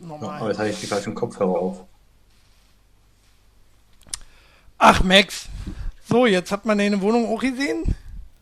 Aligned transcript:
normal. 0.00 0.40
aber 0.40 0.48
jetzt 0.48 0.58
hatte 0.58 0.70
ich 0.70 0.80
die 0.80 0.86
falschen 0.86 1.14
Kopfhörer 1.14 1.58
auf. 1.58 1.84
Ach, 4.78 5.02
Max. 5.02 5.46
So, 6.08 6.26
jetzt 6.26 6.50
hat 6.50 6.64
man 6.64 6.78
deine 6.78 7.00
Wohnung 7.00 7.26
auch 7.26 7.40
gesehen. 7.40 7.94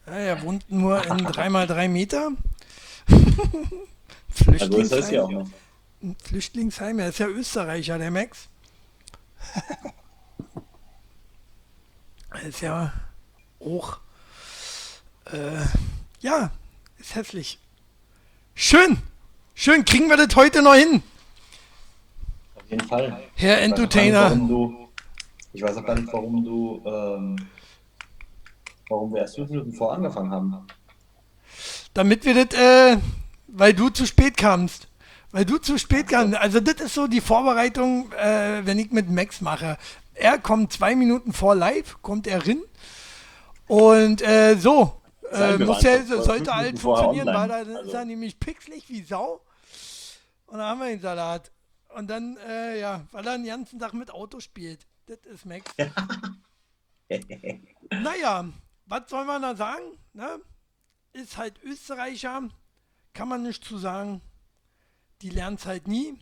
Ja, 0.06 0.12
er 0.12 0.42
wohnt 0.42 0.70
nur 0.70 1.04
in 1.04 1.26
3x3 1.26 1.88
Meter. 1.88 2.30
Also 4.46 4.78
ist 4.78 5.10
ja 5.10 5.22
auch 5.22 5.30
noch. 5.30 5.48
Ein 6.00 6.16
Flüchtlingsheim. 6.22 7.00
Er 7.00 7.08
ist 7.08 7.18
ja 7.18 7.26
Österreicher, 7.26 7.98
der 7.98 8.12
Max. 8.12 8.48
er 12.30 12.42
ist 12.42 12.60
ja 12.60 12.92
hoch. 13.58 13.98
Äh, 15.32 15.64
ja, 16.20 16.52
ist 16.98 17.16
hässlich. 17.16 17.58
Schön. 18.54 18.98
Schön. 19.54 19.84
Kriegen 19.84 20.08
wir 20.08 20.16
das 20.16 20.36
heute 20.36 20.62
noch 20.62 20.74
hin? 20.74 21.02
Jeden 22.68 22.86
Fall. 22.86 23.22
Herr 23.34 23.60
Entertainer. 23.62 24.36
Ich 25.52 25.62
weiß 25.62 25.76
auch 25.78 25.84
gar 25.86 25.94
nicht, 25.94 26.12
warum 26.12 26.44
du, 26.44 26.82
ähm, 26.84 27.36
warum 28.88 29.12
wir 29.14 29.22
erst 29.22 29.36
fünf 29.36 29.50
Minuten 29.50 29.72
vor 29.72 29.92
angefangen 29.94 30.30
haben. 30.30 30.66
Damit 31.94 32.24
wir 32.24 32.44
das, 32.44 32.58
äh, 32.58 32.98
weil 33.48 33.72
du 33.72 33.88
zu 33.88 34.06
spät 34.06 34.36
kamst. 34.36 34.88
Weil 35.32 35.44
du 35.44 35.58
zu 35.58 35.78
spät 35.78 36.08
kamst. 36.08 36.36
Also 36.36 36.60
das 36.60 36.74
ist 36.80 36.94
so 36.94 37.06
die 37.06 37.20
Vorbereitung, 37.20 38.12
äh, 38.12 38.64
wenn 38.64 38.78
ich 38.78 38.90
mit 38.90 39.10
Max 39.10 39.40
mache. 39.40 39.78
Er 40.14 40.38
kommt 40.38 40.72
zwei 40.72 40.94
Minuten 40.94 41.32
vor 41.32 41.54
live, 41.54 41.96
kommt 42.02 42.26
er 42.26 42.44
rin. 42.46 42.62
Und 43.66 44.22
äh, 44.22 44.56
so, 44.56 45.00
äh, 45.32 45.58
muss 45.58 45.82
ja, 45.82 46.02
sollte 46.04 46.54
halt 46.54 46.78
funktionieren, 46.78 47.26
weil 47.26 47.48
da 47.48 47.58
ist 47.60 47.76
Also- 47.76 47.92
er 47.92 48.04
nämlich 48.04 48.38
pixelig 48.38 48.88
wie 48.88 49.02
Sau. 49.02 49.40
Und 50.46 50.58
dann 50.58 50.66
haben 50.66 50.80
wir 50.80 50.86
den 50.88 51.00
Salat. 51.00 51.50
Und 51.98 52.06
dann, 52.06 52.36
äh, 52.46 52.78
ja, 52.78 53.04
weil 53.10 53.26
er 53.26 53.36
den 53.36 53.44
ganzen 53.44 53.80
Tag 53.80 53.92
mit 53.92 54.12
Auto 54.12 54.38
spielt. 54.38 54.86
Das 55.06 55.18
ist 55.26 55.44
Max. 55.44 55.74
Naja, 57.90 58.48
was 58.86 59.10
soll 59.10 59.24
man 59.24 59.42
da 59.42 59.56
sagen? 59.56 59.98
Ne? 60.12 60.38
Ist 61.12 61.36
halt 61.36 61.60
Österreicher, 61.64 62.50
kann 63.14 63.28
man 63.28 63.42
nicht 63.42 63.64
zu 63.64 63.78
sagen. 63.78 64.20
Die 65.22 65.30
lernt 65.30 65.66
halt 65.66 65.88
nie. 65.88 66.16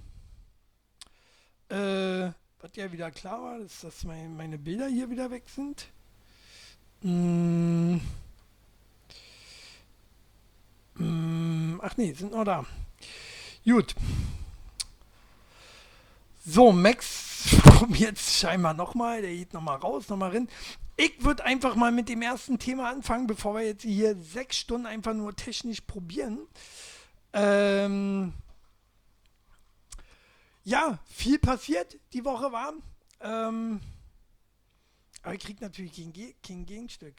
Äh, 1.68 2.30
was 2.60 2.70
ja 2.76 2.90
wieder 2.90 3.10
klar 3.10 3.42
war, 3.42 3.58
ist, 3.58 3.84
dass 3.84 4.02
mein, 4.04 4.34
meine 4.34 4.56
Bilder 4.56 4.86
hier 4.86 5.10
wieder 5.10 5.30
weg 5.30 5.44
sind. 5.46 5.88
Mm. 7.02 7.98
Mm, 10.94 11.80
ach 11.82 11.98
nee, 11.98 12.14
sind 12.14 12.32
noch 12.32 12.44
da. 12.44 12.64
Gut. 13.66 13.94
So, 16.48 16.70
Max 16.70 17.56
kommt 17.76 17.98
jetzt 17.98 18.38
scheinbar 18.38 18.72
nochmal. 18.72 19.20
Der 19.20 19.32
geht 19.34 19.52
nochmal 19.52 19.78
raus, 19.78 20.08
nochmal 20.08 20.30
rein. 20.30 20.48
Ich 20.96 21.24
würde 21.24 21.44
einfach 21.44 21.74
mal 21.74 21.90
mit 21.90 22.08
dem 22.08 22.22
ersten 22.22 22.60
Thema 22.60 22.88
anfangen, 22.88 23.26
bevor 23.26 23.56
wir 23.56 23.62
jetzt 23.62 23.82
hier 23.82 24.14
sechs 24.14 24.56
Stunden 24.56 24.86
einfach 24.86 25.12
nur 25.12 25.34
technisch 25.34 25.80
probieren. 25.80 26.38
Ähm, 27.32 28.32
ja, 30.62 31.00
viel 31.06 31.40
passiert 31.40 31.98
die 32.12 32.24
Woche 32.24 32.52
war. 32.52 32.74
Ähm, 33.20 33.80
aber 35.22 35.34
ich 35.34 35.40
krieg 35.40 35.60
natürlich 35.60 35.96
kein, 35.96 36.12
Ge 36.12 36.32
kein 36.46 36.64
Gegenstück. 36.64 37.14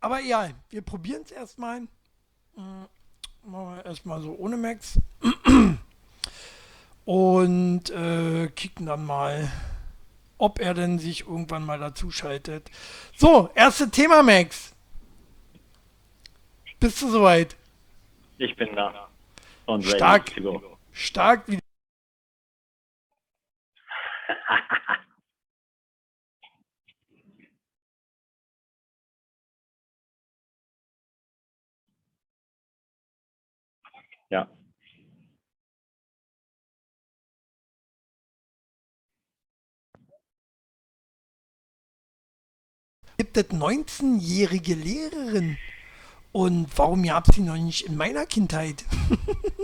Aber 0.00 0.22
egal, 0.22 0.54
wir 0.70 0.80
probieren 0.80 1.22
es 1.22 1.32
erstmal. 1.32 1.82
Mm, 2.56 2.86
Machen 3.44 3.76
wir 3.76 3.84
erstmal 3.84 4.22
so 4.22 4.32
ohne 4.36 4.56
Max. 4.56 4.98
Und 7.04 7.90
äh, 7.90 8.48
kicken 8.48 8.86
dann 8.86 9.04
mal, 9.04 9.50
ob 10.38 10.60
er 10.60 10.74
denn 10.74 10.98
sich 10.98 11.22
irgendwann 11.26 11.64
mal 11.64 11.78
dazu 11.78 12.10
schaltet. 12.10 12.70
So, 13.16 13.50
erste 13.54 13.90
Thema, 13.90 14.22
Max. 14.22 14.74
Bist 16.78 17.02
du 17.02 17.08
soweit? 17.08 17.56
Ich 18.38 18.56
bin 18.56 18.74
da. 18.74 19.08
Und 19.66 19.84
Stark. 19.84 20.32
Stark 20.92 21.48
wie. 21.48 21.58
Ja. 34.30 34.48
Gibt 43.32 43.52
es 43.52 43.58
19-jährige 43.58 44.74
Lehrerin? 44.74 45.56
Und 46.32 46.66
warum 46.76 47.02
gab 47.02 47.28
es 47.28 47.34
die 47.34 47.40
noch 47.40 47.56
nicht 47.56 47.86
in 47.86 47.96
meiner 47.96 48.26
Kindheit? 48.26 48.84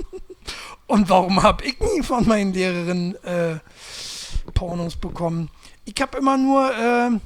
Und 0.86 1.10
warum 1.10 1.42
habe 1.42 1.64
ich 1.64 1.78
nie 1.78 2.02
von 2.02 2.26
meinen 2.26 2.54
Lehrerinnen 2.54 3.22
äh, 3.24 3.58
Pornos 4.54 4.96
bekommen? 4.96 5.50
Ich 5.84 6.00
habe 6.00 6.16
immer 6.16 6.38
nur 6.38 7.20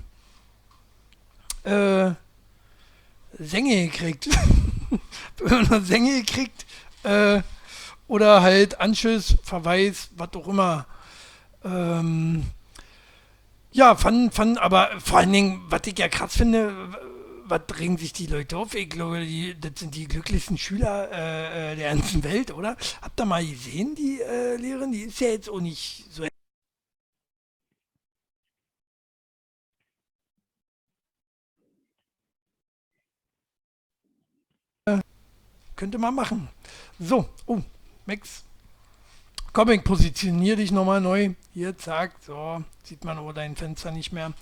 äh, 1.64 1.70
äh, 1.70 2.14
Sänge 3.38 3.86
gekriegt. 3.86 4.28
immer 5.38 5.62
nur 5.62 5.80
Sänge 5.82 6.22
gekriegt. 6.22 6.66
Äh, 7.04 7.42
oder 8.09 8.42
halt 8.42 8.80
Anschiss, 8.80 9.36
Verweis, 9.44 10.09
was 10.16 10.34
auch 10.34 10.48
immer. 10.48 10.86
Ähm, 11.64 12.47
ja, 13.72 13.97
fand, 13.97 14.34
fand, 14.34 14.59
aber 14.59 15.00
vor 15.00 15.19
allen 15.19 15.33
Dingen, 15.33 15.62
was 15.69 15.83
ich 15.87 15.99
ja 15.99 16.09
krass 16.09 16.37
finde, 16.37 16.75
was 17.44 17.62
regen 17.78 17.99
sich 17.99 18.12
die 18.12 18.27
Leute 18.27 18.56
auf? 18.56 18.75
Ich 18.75 18.88
glaube, 18.91 19.21
die, 19.25 19.59
das 19.59 19.72
sind 19.77 19.94
die 19.94 20.06
glücklichsten 20.06 20.59
Schüler 20.59 21.10
äh, 21.12 21.72
äh, 21.72 21.77
der 21.77 21.94
ganzen 21.94 22.25
Welt, 22.25 22.53
oder? 22.53 22.77
Habt 23.00 23.21
ihr 23.21 23.25
mal 23.27 23.44
gesehen, 23.44 23.94
die 23.94 24.21
äh, 24.21 24.56
Lehrerin? 24.56 24.93
Die 24.93 25.03
ist 25.03 25.21
ja 25.21 25.28
jetzt 25.28 25.49
auch 25.50 25.60
nicht 25.60 26.06
so. 26.10 26.25
Äh, 34.87 35.00
Könnte 35.77 35.99
man 35.99 36.15
machen. 36.15 36.49
So, 36.99 37.28
oh, 37.47 37.60
Max. 38.06 38.44
Komm, 39.52 39.68
ich 39.68 39.84
positioniere 39.84 40.56
dich 40.56 40.72
nochmal 40.72 41.02
neu. 41.02 41.30
Hier, 41.52 41.76
zack, 41.76 42.12
so. 42.20 42.62
Sieht 42.84 43.04
man 43.04 43.18
aber 43.18 43.34
dein 43.34 43.54
Fenster 43.54 43.90
nicht 43.90 44.10
mehr. 44.10 44.32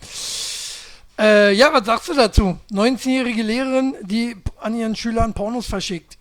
Äh, 1.18 1.52
ja, 1.52 1.72
was 1.72 1.84
sagst 1.84 2.08
du 2.08 2.14
dazu? 2.14 2.60
19-jährige 2.70 3.42
Lehrerin, 3.42 3.96
die 4.02 4.36
an 4.60 4.78
ihren 4.78 4.94
Schülern 4.94 5.34
Pornos 5.34 5.66
verschickt. 5.66 6.16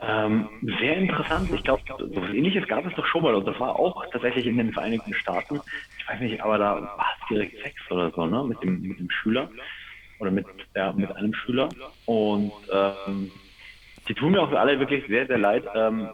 Ähm, 0.00 0.48
sehr 0.80 0.96
interessant. 0.96 1.48
Ich 1.54 1.62
glaube, 1.62 1.82
so 1.86 1.94
was 1.96 2.30
ähnliches 2.30 2.66
gab 2.66 2.84
es 2.86 2.94
doch 2.96 3.06
schon 3.06 3.22
mal. 3.22 3.36
Und 3.36 3.46
das 3.46 3.58
war 3.60 3.78
auch 3.78 4.04
tatsächlich 4.10 4.46
in 4.46 4.56
den 4.56 4.72
Vereinigten 4.72 5.14
Staaten. 5.14 5.60
Ich 5.98 6.08
weiß 6.08 6.20
nicht, 6.20 6.42
aber 6.42 6.58
da 6.58 6.74
war 6.74 7.06
es 7.20 7.28
direkt 7.28 7.62
Sex 7.62 7.76
oder 7.88 8.10
so, 8.10 8.26
ne? 8.26 8.42
Mit 8.42 8.60
dem, 8.64 8.82
mit 8.82 8.98
dem 8.98 9.10
Schüler. 9.10 9.48
Oder 10.18 10.32
mit, 10.32 10.46
ja, 10.74 10.92
mit 10.92 11.14
einem 11.14 11.32
Schüler. 11.34 11.68
Und 12.06 12.50
ähm, 12.72 13.30
die 14.08 14.14
tun 14.14 14.32
mir 14.32 14.42
auch 14.42 14.52
alle 14.52 14.78
wirklich 14.78 15.06
sehr, 15.06 15.26
sehr 15.26 15.38
leid. 15.38 15.64
Ähm, 15.74 16.08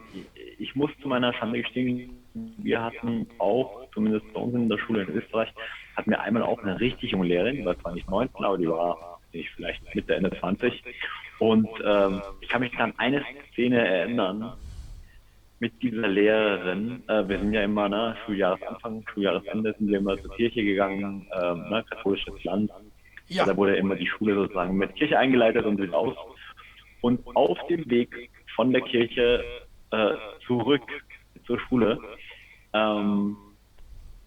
ich 0.58 0.74
muss 0.74 0.90
zu 1.00 1.08
meiner 1.08 1.32
Schande 1.32 1.62
gestehen, 1.62 2.10
wir 2.58 2.82
hatten 2.82 3.26
auch, 3.38 3.88
zumindest 3.92 4.32
bei 4.32 4.40
uns 4.40 4.54
in 4.54 4.68
der 4.68 4.78
Schule 4.78 5.02
in 5.02 5.16
Österreich, 5.16 5.48
hatten 5.96 6.10
wir 6.10 6.20
einmal 6.20 6.42
auch 6.42 6.62
eine 6.62 6.78
richtig 6.78 7.12
junge 7.12 7.26
Lehrerin, 7.26 7.56
die 7.56 7.64
war 7.64 7.78
zwar 7.80 7.92
nicht 7.94 8.08
19, 8.08 8.44
aber 8.44 8.58
die 8.58 8.68
war 8.68 9.20
nicht 9.32 9.50
vielleicht 9.56 9.94
Mitte, 9.94 10.14
Ende 10.14 10.30
20. 10.38 10.82
Und 11.38 11.68
ähm, 11.84 12.22
ich 12.40 12.48
kann 12.48 12.60
mich 12.60 12.76
an 12.78 12.92
eine 12.96 13.24
Szene 13.52 13.86
erinnern 13.86 14.52
mit 15.60 15.82
dieser 15.82 16.08
Lehrerin. 16.08 17.02
Äh, 17.08 17.28
wir 17.28 17.38
sind 17.38 17.52
ja 17.52 17.62
immer, 17.62 17.88
ne, 17.88 18.16
Schuljahresanfang, 18.24 19.04
Schuljahresende 19.12 19.74
sind 19.78 19.88
wir 19.88 19.98
immer 19.98 20.16
zur 20.18 20.34
Kirche 20.34 20.62
gegangen, 20.62 21.26
ähm, 21.40 21.68
ne, 21.68 21.84
katholisches 21.88 22.44
Land. 22.44 22.70
Ja, 23.28 23.44
Da 23.44 23.56
wurde 23.56 23.76
immer 23.76 23.94
die 23.94 24.06
Schule 24.06 24.34
sozusagen 24.34 24.76
mit 24.76 24.94
Kirche 24.96 25.18
eingeleitet 25.18 25.64
und 25.66 25.80
wieder 25.80 25.96
aus. 25.96 26.16
Und 27.00 27.20
auf 27.34 27.58
dem 27.68 27.88
Weg 27.90 28.30
von 28.56 28.72
der 28.72 28.82
Kirche 28.82 29.44
äh, 29.90 30.14
zurück 30.46 30.82
zur 31.46 31.58
Schule, 31.60 31.98
ähm, 32.72 33.36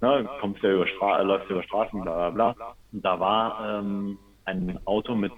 ne, 0.01 0.29
kommst 0.39 0.63
ja 0.63 0.71
über 0.71 0.88
Stra 0.88 1.21
läufst 1.21 1.50
über 1.50 1.63
Straßen, 1.63 2.01
bla 2.01 2.29
bla 2.29 2.53
bla. 2.53 2.75
Und 2.91 3.06
da 3.06 3.19
war 3.19 3.79
ähm, 3.79 4.18
ein 4.45 4.79
Auto 4.85 5.15
mit, 5.15 5.31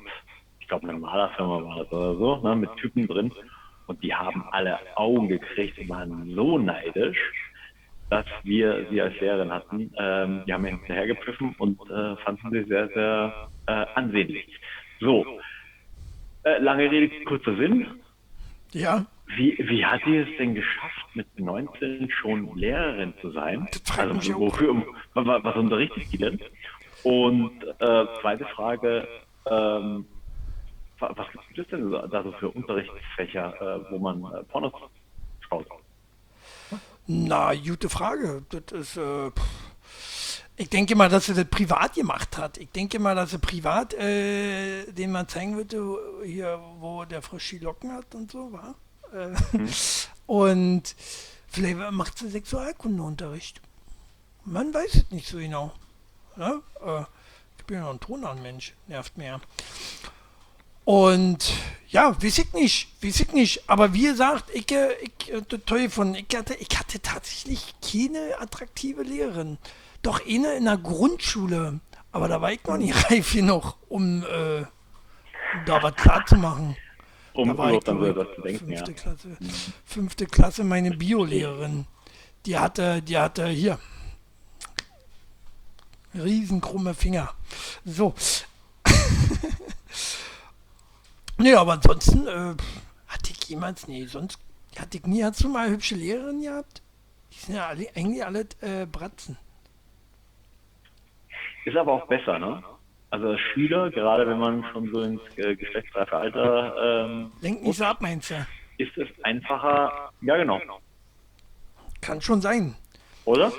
ich 0.60 0.68
glaube 0.68 0.88
eine 0.88 0.98
Malerfirma 0.98 1.64
war 1.64 1.84
das 1.84 1.92
oder 1.92 2.16
so, 2.16 2.48
ne, 2.48 2.56
mit 2.56 2.76
Typen 2.78 3.08
drin. 3.08 3.32
Und 3.88 4.02
die 4.02 4.14
haben 4.14 4.46
alle 4.52 4.80
Augen 4.96 5.28
gekriegt 5.28 5.78
und 5.78 5.90
waren 5.90 6.34
so 6.36 6.58
neidisch, 6.58 7.18
dass 8.10 8.26
wir 8.44 8.88
sie 8.90 9.02
als 9.02 9.20
Lehrerin 9.20 9.52
hatten. 9.52 9.92
Ähm, 9.98 10.44
die 10.48 10.54
haben 10.54 10.62
mir 10.62 10.70
hinterhergepfiffen 10.70 11.56
und 11.58 11.80
äh, 11.90 12.16
fanden 12.18 12.52
sie 12.52 12.64
sehr, 12.64 12.88
sehr 12.90 13.50
äh, 13.68 13.86
ansehnlich. 13.96 14.48
So, 15.00 15.26
äh, 16.44 16.58
lange 16.60 16.90
Rede, 16.90 17.24
kurzer 17.26 17.56
Sinn. 17.56 17.88
ja, 18.72 19.06
Wie, 19.36 19.58
wie 19.60 19.86
hat 19.86 20.02
die 20.06 20.18
es 20.18 20.28
denn 20.38 20.56
geschafft, 20.56 21.06
mit 21.16 21.28
19 21.40 22.10
schon 22.12 22.56
Lehrerin 22.58 23.14
zu 23.22 23.32
sein? 23.32 23.68
Also 23.98 24.36
wofür, 24.40 24.84
was, 25.14 25.56
unterrichtet 25.56 26.04
die 26.12 26.18
denn? 26.18 26.40
Und 27.04 27.64
äh, 27.80 28.06
zweite 28.22 28.46
Frage, 28.56 29.08
ähm, 29.46 30.06
wa- 31.00 31.14
was 31.16 31.28
gibt 31.48 31.60
es 31.60 31.68
denn 31.68 31.92
da 31.92 32.24
so 32.24 32.32
für 32.34 32.50
Unterrichtsfächer, 32.50 33.80
äh, 33.86 33.92
wo 33.92 33.98
man 34.00 34.24
äh, 34.34 34.44
Pornos 34.44 34.72
schaut? 35.50 35.68
Na, 37.08 37.54
gute 37.56 37.90
Frage. 37.90 38.44
Das 38.50 38.72
ist, 38.72 38.98
äh, 38.98 39.30
pff. 39.32 39.73
Ich 40.56 40.70
denke 40.70 40.96
mal, 40.96 41.10
dass 41.10 41.26
sie 41.26 41.34
das 41.34 41.46
privat 41.46 41.96
gemacht 41.96 42.38
hat. 42.38 42.58
Ich 42.58 42.70
denke 42.70 43.00
mal, 43.00 43.16
dass 43.16 43.32
sie 43.32 43.40
privat 43.40 43.94
äh, 43.96 44.92
den 44.92 45.12
mal 45.12 45.28
zeigen 45.28 45.56
würde, 45.56 45.98
hier, 46.26 46.60
wo 46.80 47.06
der 47.06 47.22
frische 47.22 47.58
Locken 47.58 47.92
hat 47.92 48.14
und 48.14 48.32
so, 48.32 48.52
war. 48.52 48.76
Äh, 49.14 49.36
Und 50.26 50.96
vielleicht 51.48 51.78
macht 51.92 52.18
sie 52.18 52.30
Sexualkundeunterricht. 52.30 53.62
Man 54.46 54.74
weiß 54.74 54.96
es 54.96 55.12
nicht 55.12 55.28
so 55.28 55.38
genau. 55.38 55.72
Ne? 56.36 56.62
Äh, 56.86 57.04
ich 57.58 57.66
bin 57.66 57.78
ja 57.78 57.84
noch 57.84 57.92
ein 57.92 58.00
Tonanmensch, 58.00 58.74
nervt 58.88 59.18
mir. 59.18 59.40
Und 60.86 61.54
ja, 61.88 62.22
weiß 62.22 62.40
ich 62.40 62.54
nicht, 62.54 63.04
weiß 63.04 63.22
ich 63.22 63.32
nicht. 63.32 63.70
Aber 63.70 63.94
wie 63.94 64.04
gesagt, 64.04 64.46
ich, 64.54 64.70
äh, 64.72 64.94
ich 65.02 65.32
äh, 65.32 65.42
toll 65.42 65.90
von, 65.90 66.16
ich 66.16 66.28
hatte, 66.36 66.56
ich 66.56 66.78
hatte 66.78 67.00
tatsächlich 67.00 67.74
keine 67.82 68.40
attraktive 68.40 69.04
Lehrerin. 69.04 69.58
Doch 70.04 70.22
eine 70.26 70.54
in 70.54 70.66
der 70.66 70.78
Grundschule. 70.78 71.80
Aber 72.12 72.28
da 72.28 72.40
war 72.40 72.52
ich 72.52 72.64
noch 72.66 72.78
nicht 72.78 72.94
reif 73.10 73.34
genug, 73.34 73.76
um, 73.90 74.24
äh, 74.24 74.64
da 75.66 75.82
was 75.82 75.96
klar 75.96 76.24
zu 76.28 76.36
machen. 76.36 76.78
Um 77.34 77.50
Da 77.50 77.58
war 77.58 77.74
ich, 77.74 77.84
dann 77.84 78.04
ich, 78.04 78.36
zu 78.36 78.42
denken, 78.42 78.72
ja. 78.72 78.78
fünfte 78.78 78.94
Klasse. 78.94 79.38
Fünfte 79.86 80.26
Klasse, 80.28 80.64
meine 80.64 80.92
Biolehrerin. 80.92 81.88
Die 82.46 82.60
hatte, 82.60 83.02
die 83.02 83.18
hatte 83.18 83.48
hier 83.48 83.80
riesenkrumme 86.14 86.94
Finger. 86.94 87.34
So. 87.86 88.14
nee, 91.38 91.54
aber 91.54 91.74
ansonsten 91.74 92.28
äh, 92.28 92.56
hatte 93.08 93.32
ich 93.32 93.44
jemals, 93.50 93.88
nee, 93.88 94.06
sonst 94.06 94.38
hatte 94.78 94.98
ich 94.98 95.06
nie, 95.06 95.24
hast 95.24 95.44
du 95.44 95.50
mal 95.50 95.70
hübsche 95.70 95.96
Lehrerin 95.96 96.42
gehabt? 96.42 96.82
Die 97.32 97.40
sind 97.40 97.56
ja 97.56 97.68
alle, 97.68 97.88
eigentlich 97.96 98.26
alle 98.26 98.48
äh, 98.62 98.86
Bratzen. 98.86 99.38
Ist 101.66 101.78
aber 101.78 101.94
auch 101.94 102.08
besser, 102.08 102.40
ne? 102.40 102.64
Also 103.10 103.30
als 103.30 103.40
Schüler, 103.54 103.92
gerade 103.92 104.28
wenn 104.28 104.40
man 104.40 104.66
schon 104.72 104.92
so 104.92 105.02
ins 105.02 105.22
äh, 105.38 105.56
geschlechtsreife 105.56 106.18
Alter 106.18 107.06
ähm, 107.06 107.32
Lenk 107.42 107.62
nicht 107.64 107.78
so 107.78 107.86
ab, 107.86 107.98
meinst 108.02 108.32
du? 108.32 108.46
ist 108.78 108.98
es 108.98 109.08
einfacher, 109.24 110.12
ja 110.22 110.36
genau, 110.36 110.60
Kann 112.02 112.22
schon 112.22 112.42
sein. 112.42 112.76
oder? 113.26 113.52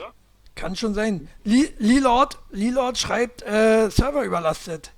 Kann 0.57 0.75
schon 0.77 0.93
sein. 0.95 1.29
Lilord, 1.45 2.39
Lilord 2.51 2.99
schreibt, 2.99 3.43
äh, 3.43 3.91
Server 3.91 4.25
überlastet. 4.25 4.93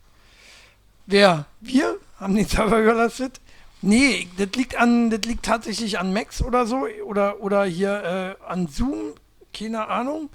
Wer? 1.07 1.47
Wir? 1.61 1.99
Haben 2.19 2.35
den 2.35 2.47
Server 2.47 2.81
überlastet? 2.81 3.41
Nee, 3.83 4.27
das 4.39 4.49
liegt 4.57 4.77
an, 4.77 5.11
das 5.11 5.21
liegt 5.21 5.45
tatsächlich 5.45 5.99
an 5.99 6.13
Max 6.13 6.43
oder 6.43 6.67
so 6.67 6.87
oder 7.05 7.41
oder 7.41 7.65
hier 7.65 8.37
äh, 8.43 8.45
an 8.47 8.67
Zoom, 8.69 9.13
keine 9.53 9.87
Ahnung. 9.89 10.31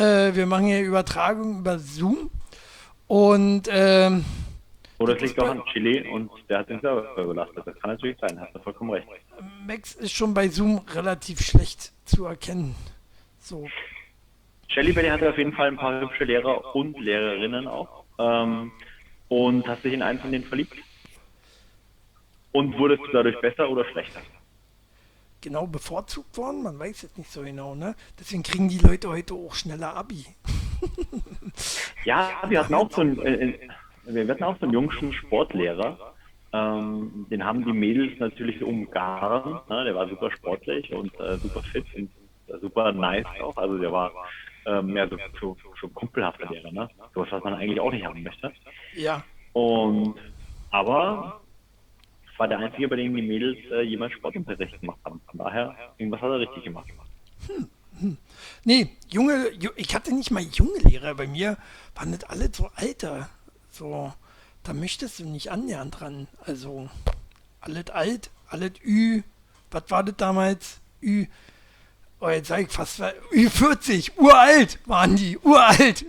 Äh, 0.00 0.34
wir 0.34 0.46
machen 0.46 0.66
hier 0.66 0.82
Übertragung 0.82 1.60
über 1.60 1.78
Zoom 1.78 2.30
und 3.06 3.68
ähm, 3.70 4.24
Oder 4.98 5.16
es 5.16 5.22
liegt 5.22 5.40
auch 5.40 5.50
an 5.50 5.62
Chile 5.72 6.10
und 6.10 6.30
der 6.48 6.60
hat 6.60 6.70
den 6.70 6.80
Server 6.80 7.22
überlastet. 7.22 7.66
Das 7.66 7.78
kann 7.80 7.90
natürlich 7.90 8.16
sein, 8.20 8.40
hast 8.40 8.54
du 8.54 8.58
vollkommen 8.60 8.90
recht. 8.90 9.06
Max 9.66 9.94
ist 9.94 10.12
schon 10.12 10.32
bei 10.32 10.48
Zoom 10.48 10.80
relativ 10.94 11.40
schlecht 11.40 11.92
zu 12.06 12.24
erkennen. 12.24 12.74
So, 13.38 13.68
Shelly 14.72 14.92
Belly 14.92 15.08
hatte 15.08 15.28
auf 15.28 15.38
jeden 15.38 15.52
Fall 15.52 15.68
ein 15.68 15.76
paar 15.76 16.00
hübsche 16.00 16.24
Lehrer 16.24 16.74
und 16.74 16.98
Lehrerinnen 16.98 17.66
auch. 17.66 18.04
Ähm, 18.18 18.70
und 19.28 19.66
hast 19.66 19.84
dich 19.84 19.92
in 19.92 20.02
einen 20.02 20.18
von 20.20 20.30
denen 20.30 20.44
verliebt? 20.44 20.74
Und 22.52 22.78
wurdest 22.78 23.02
du 23.04 23.12
dadurch 23.12 23.40
besser 23.40 23.68
oder 23.68 23.84
schlechter? 23.86 24.20
Genau 25.40 25.66
bevorzugt 25.66 26.36
worden, 26.36 26.62
man 26.62 26.78
weiß 26.78 27.04
es 27.04 27.16
nicht 27.16 27.30
so 27.30 27.42
genau, 27.42 27.74
ne? 27.74 27.94
Deswegen 28.18 28.42
kriegen 28.42 28.68
die 28.68 28.78
Leute 28.78 29.08
heute 29.08 29.34
auch 29.34 29.54
schneller 29.54 29.96
Abi. 29.96 30.24
Ja, 32.04 32.30
wir 32.48 32.60
hatten 32.60 32.74
auch 32.74 32.90
so 32.90 33.02
einen, 33.02 33.20
äh, 33.20 33.34
äh, 33.34 33.68
wir 34.06 34.28
hatten 34.28 34.44
auch 34.44 34.56
so 34.58 34.64
einen 34.64 34.72
jungen 34.72 35.12
Sportlehrer. 35.12 36.14
Ähm, 36.52 37.26
den 37.30 37.44
haben 37.44 37.64
die 37.64 37.72
Mädels 37.72 38.18
natürlich 38.18 38.62
umgarnt. 38.62 39.68
Ne? 39.68 39.84
Der 39.84 39.94
war 39.94 40.08
super 40.08 40.30
sportlich 40.32 40.92
und 40.92 41.12
äh, 41.20 41.36
super 41.36 41.62
fit 41.62 41.84
und 41.94 42.10
äh, 42.48 42.58
super 42.60 42.92
nice 42.92 43.26
auch. 43.42 43.56
Also 43.56 43.78
der 43.78 43.92
war 43.92 44.10
ähm, 44.66 44.86
mehr 44.86 45.08
so, 45.08 45.16
so, 45.40 45.56
so 45.80 45.88
kumpelhafter 45.88 46.48
Lehrer. 46.50 46.72
Ne? 46.72 46.88
So 47.14 47.20
was, 47.20 47.30
was 47.30 47.44
man 47.44 47.54
eigentlich 47.54 47.80
auch 47.80 47.92
nicht 47.92 48.04
haben 48.04 48.22
möchte. 48.22 48.52
Ja, 48.94 49.22
Und 49.52 50.14
aber 50.70 51.40
war 52.40 52.48
der 52.48 52.58
einzige, 52.58 52.88
bei 52.88 52.96
dem 52.96 53.14
die 53.14 53.20
Mädels 53.22 53.58
äh, 53.70 53.82
jemals 53.82 54.12
Sportunterricht 54.14 54.80
gemacht 54.80 54.98
haben. 55.04 55.20
Von 55.26 55.38
daher, 55.38 55.76
irgendwas 55.98 56.22
hat 56.22 56.30
er 56.30 56.40
richtig 56.40 56.64
gemacht. 56.64 56.86
Nee, 58.64 58.88
junge, 59.10 59.50
ju- 59.58 59.72
ich 59.76 59.94
hatte 59.94 60.14
nicht 60.14 60.30
mal 60.30 60.42
junge 60.42 60.78
Lehrer. 60.78 61.14
Bei 61.14 61.26
mir 61.26 61.58
waren 61.94 62.12
das 62.12 62.24
alle 62.24 62.48
so 62.52 62.70
alter. 62.74 63.28
So, 63.70 64.12
da 64.62 64.72
möchtest 64.72 65.18
du 65.18 65.24
nicht 65.26 65.50
annähernd 65.50 66.00
dran. 66.00 66.28
Also, 66.46 66.88
alles 67.60 67.90
alt, 67.90 68.30
alles 68.48 68.72
Ü. 68.84 69.22
Was 69.70 69.84
war 69.90 70.02
das 70.02 70.16
damals? 70.16 70.80
Ü. 71.02 71.26
Oh, 72.20 72.28
jetzt 72.30 72.48
sag 72.48 72.60
ich 72.62 72.68
fast 72.70 73.02
Ü40. 73.02 74.12
Uralt 74.16 74.78
waren 74.86 75.14
die. 75.16 75.36
Uralt. 75.38 76.06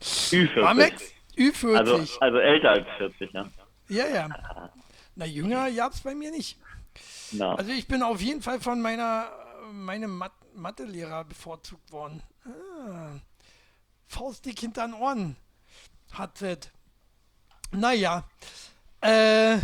Ü40. 0.00 0.60
War 0.62 0.74
Max? 0.74 1.04
Ü40. 1.36 1.76
Also, 1.76 2.18
also 2.20 2.38
älter 2.38 2.70
als 2.70 2.86
40, 2.98 3.32
ja. 3.32 3.48
Ja, 3.90 4.06
ja. 4.08 4.70
Na, 5.16 5.24
jünger 5.26 5.70
gab's 5.72 6.00
bei 6.00 6.14
mir 6.14 6.30
nicht. 6.30 6.58
Na, 7.32 7.54
Also 7.54 7.70
ich 7.72 7.86
bin 7.86 8.02
auf 8.02 8.20
jeden 8.20 8.42
Fall 8.42 8.60
von 8.60 8.80
meiner 8.80 9.30
meinem 9.72 10.16
Mat 10.16 10.32
Mathelehrer 10.54 11.24
bevorzugt 11.24 11.92
worden. 11.92 12.22
Ah, 12.44 13.20
Faustdick 14.08 14.58
hinter 14.58 14.86
den 14.86 14.94
Ohren 14.94 15.36
hat 16.12 16.42
es. 16.42 16.58
Naja, 17.70 18.28
äh, 19.00 19.58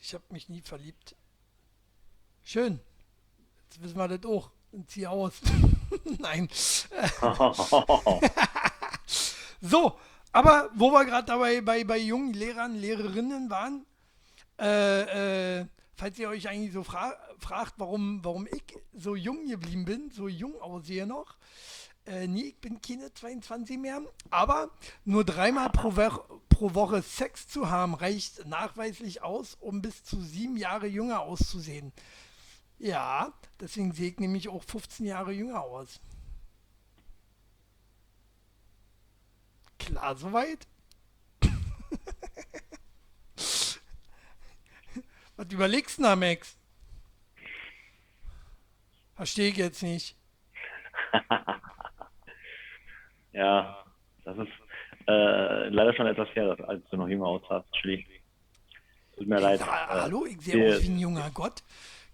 ich 0.00 0.14
habe 0.14 0.24
mich 0.30 0.48
nie 0.48 0.62
verliebt. 0.62 1.14
Schön. 2.42 2.80
Jetzt 3.64 3.82
wissen 3.82 3.96
wir 3.98 4.08
das 4.08 4.24
auch. 4.28 4.50
Und 4.72 4.90
zieh 4.90 5.06
aus. 5.06 5.34
Nein. 6.18 6.48
So, 9.60 9.98
aber 10.34 10.68
wo 10.74 10.90
wir 10.90 11.04
gerade 11.04 11.26
dabei 11.26 11.60
bei, 11.60 11.84
bei 11.84 11.96
jungen 11.96 12.34
Lehrern, 12.34 12.74
Lehrerinnen 12.74 13.50
waren, 13.50 13.86
äh, 14.60 15.60
äh, 15.60 15.66
falls 15.94 16.18
ihr 16.18 16.28
euch 16.28 16.48
eigentlich 16.48 16.72
so 16.72 16.82
fra 16.82 17.14
fragt, 17.38 17.74
warum, 17.76 18.18
warum 18.24 18.48
ich 18.48 18.64
so 18.92 19.14
jung 19.14 19.46
geblieben 19.46 19.84
bin, 19.84 20.10
so 20.10 20.26
jung 20.26 20.60
aussehe 20.60 21.06
noch, 21.06 21.36
äh, 22.06 22.26
nee, 22.26 22.48
ich 22.48 22.60
bin 22.60 22.80
keine 22.80 23.14
22 23.14 23.78
mehr, 23.78 24.02
aber 24.30 24.70
nur 25.04 25.24
dreimal 25.24 25.70
pro, 25.70 25.96
Wo 25.96 26.42
pro 26.48 26.74
Woche 26.74 27.00
Sex 27.02 27.46
zu 27.46 27.70
haben, 27.70 27.94
reicht 27.94 28.44
nachweislich 28.44 29.22
aus, 29.22 29.56
um 29.60 29.82
bis 29.82 30.02
zu 30.02 30.20
sieben 30.20 30.56
Jahre 30.56 30.88
jünger 30.88 31.20
auszusehen. 31.20 31.92
Ja, 32.78 33.32
deswegen 33.60 33.92
sehe 33.92 34.10
ich 34.10 34.18
nämlich 34.18 34.48
auch 34.48 34.64
15 34.64 35.06
Jahre 35.06 35.30
jünger 35.30 35.62
aus. 35.62 36.00
Klar 39.78 40.16
soweit? 40.16 40.66
Was 45.36 45.46
überlegst 45.50 45.98
du 45.98 46.02
da, 46.02 46.16
Max? 46.16 46.56
Verstehe 49.16 49.48
ich 49.50 49.56
jetzt 49.56 49.82
nicht. 49.82 50.16
ja, 53.32 53.84
das 54.24 54.38
ist 54.38 54.52
äh, 55.06 55.68
leider 55.68 55.94
schon 55.94 56.06
etwas 56.06 56.28
her, 56.34 56.56
als 56.68 56.82
du 56.90 56.96
noch 56.96 57.08
jünger 57.08 57.26
aussahst, 57.26 57.70
Chili. 57.74 58.06
Tut 59.16 59.26
mir 59.28 59.40
leid. 59.40 59.60
Äh, 59.60 59.64
Hallo, 59.64 60.26
ich 60.26 60.40
sehe 60.40 60.76
aus 60.76 60.82
wie 60.82 60.88
ein 60.88 60.98
junger 60.98 61.30
Gott. 61.30 61.62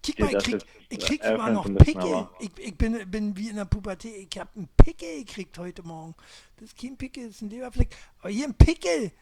Kick 0.02 0.19
mal, 0.19 0.35
ich 0.35 0.45
krieg, 0.45 0.62
ich 0.88 1.02
äh, 1.02 1.07
krieg 1.07 1.25
sogar 1.25 1.50
noch 1.50 1.64
Pickel. 1.76 2.28
Ich, 2.40 2.50
ich 2.59 2.76
bin, 2.76 3.11
bin 3.11 3.37
wie 3.37 3.50
in 3.50 3.57
der 3.57 3.66
Pubertät. 3.66 4.28
Ich 4.33 4.38
habe 4.38 4.50
einen 4.57 4.69
Pickel 4.76 5.25
gekriegt 5.25 5.59
heute 5.59 5.83
Morgen. 5.83 6.14
Das 6.57 6.71
ist 6.71 6.78
kein 6.78 6.97
Pickel, 6.97 7.26
das 7.26 7.37
ist 7.37 7.42
ein 7.42 7.50
Leberfleck. 7.50 7.95
Aber 8.21 8.30
hier 8.30 8.47
ein 8.47 8.54
Pickel. 8.54 9.12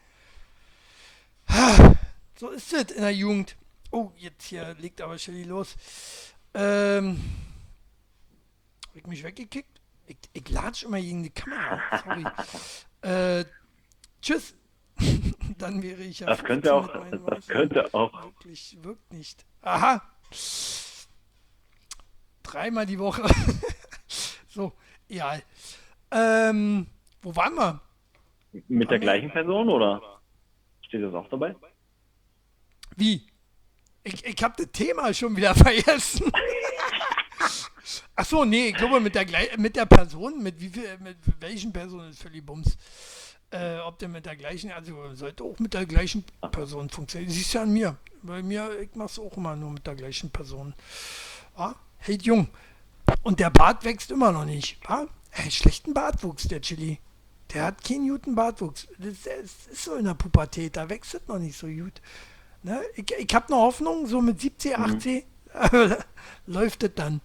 Ah, 1.47 1.93
So 2.37 2.49
ist 2.49 2.71
es 2.71 2.91
in 2.91 3.01
der 3.01 3.13
Jugend. 3.13 3.57
Oh, 3.91 4.11
jetzt 4.17 4.45
hier 4.45 4.75
legt 4.79 5.01
aber 5.01 5.17
Shelly 5.17 5.43
los. 5.43 5.75
Ähm, 6.53 7.19
hab 8.87 8.95
ich 8.95 9.07
mich 9.07 9.23
weggekickt? 9.23 9.81
Ich, 10.07 10.17
ich 10.33 10.49
latsch 10.49 10.83
immer 10.83 11.01
gegen 11.01 11.23
die 11.23 11.29
Kamera. 11.31 11.81
Sorry. 12.03 12.25
äh, 13.41 13.45
tschüss. 14.21 14.55
dann 15.57 15.81
wäre 15.81 16.01
ich 16.03 16.19
ja. 16.19 16.27
Das 16.27 16.43
könnte 16.43 16.69
15 16.69 17.19
auch, 17.23 17.29
das 17.29 17.47
könnte 17.47 17.93
auch. 17.93 18.23
Wirklich, 18.23 18.77
wirkt 18.81 19.13
nicht. 19.13 19.45
Aha. 19.61 20.01
Dreimal 22.43 22.85
die 22.85 22.99
Woche. 22.99 23.23
so, 24.49 24.73
egal. 25.07 25.43
Ähm, 26.11 26.87
wo 27.21 27.35
waren 27.35 27.55
wir? 27.55 27.81
Mit 28.51 28.63
der 28.67 28.71
Haben 28.85 28.89
wir- 28.89 28.99
gleichen 28.99 29.31
Person 29.31 29.69
oder? 29.69 30.01
Steht 30.81 31.03
das 31.03 31.13
auch 31.13 31.29
dabei? 31.29 31.55
Wie? 32.95 33.27
Ich, 34.03 34.25
ich 34.25 34.43
habe 34.43 34.55
das 34.57 34.71
Thema 34.71 35.13
schon 35.13 35.35
wieder 35.35 35.53
vergessen. 35.55 36.31
Ach 38.15 38.25
so, 38.25 38.43
nee, 38.43 38.69
ich 38.69 38.75
glaube 38.75 38.99
mit 38.99 39.13
der, 39.15 39.25
mit 39.57 39.75
der 39.75 39.85
Person, 39.85 40.41
mit 40.41 40.59
wie 40.59 40.69
viel, 40.69 40.97
mit 40.99 41.17
welchen 41.39 41.71
Personen 41.71 42.09
ist 42.09 42.21
völlig 42.21 42.45
Bums. 42.45 42.75
Äh, 43.51 43.79
ob 43.79 43.97
der 43.97 44.09
mit 44.09 44.25
der 44.27 44.35
gleichen, 44.35 44.71
also 44.71 45.15
sollte 45.15 45.43
auch 45.43 45.57
mit 45.57 45.73
der 45.73 45.85
gleichen 45.85 46.23
Person 46.51 46.89
funktionieren. 46.89 47.31
Siehst 47.31 47.53
ja 47.53 47.63
an 47.63 47.73
mir. 47.73 47.97
Bei 48.21 48.43
mir, 48.43 48.79
ich 48.79 48.89
mach's 48.93 49.17
auch 49.17 49.35
immer 49.37 49.55
nur 49.55 49.71
mit 49.71 49.87
der 49.87 49.95
gleichen 49.95 50.29
Person. 50.29 50.75
Ah, 51.55 51.73
hey 51.97 52.17
Jung. 52.21 52.49
Und 53.23 53.39
der 53.39 53.49
Bart 53.49 53.83
wächst 53.83 54.11
immer 54.11 54.31
noch 54.31 54.45
nicht. 54.45 54.77
Ah, 54.87 55.05
hey, 55.31 55.49
schlechten 55.49 55.93
Bartwuchs, 55.93 56.47
der 56.47 56.61
Chili. 56.61 56.99
Der 57.53 57.65
hat 57.65 57.83
keinen 57.83 58.07
guten 58.07 58.35
Bartwuchs. 58.35 58.87
Das, 58.99 59.23
das 59.23 59.71
ist 59.71 59.83
so 59.83 59.95
in 59.95 60.05
der 60.05 60.13
Pubertät, 60.13 60.77
da 60.77 60.87
wächst 60.87 61.15
es 61.15 61.27
noch 61.27 61.39
nicht 61.39 61.57
so 61.57 61.65
gut. 61.65 62.01
Ne? 62.61 62.81
Ich, 62.95 63.11
ich 63.11 63.33
habe 63.33 63.51
noch 63.51 63.61
Hoffnung, 63.61 64.05
so 64.05 64.21
mit 64.21 64.39
70, 64.39 64.77
80 64.77 65.25
läuft 66.45 66.83
es 66.83 66.91
dann. 66.93 67.21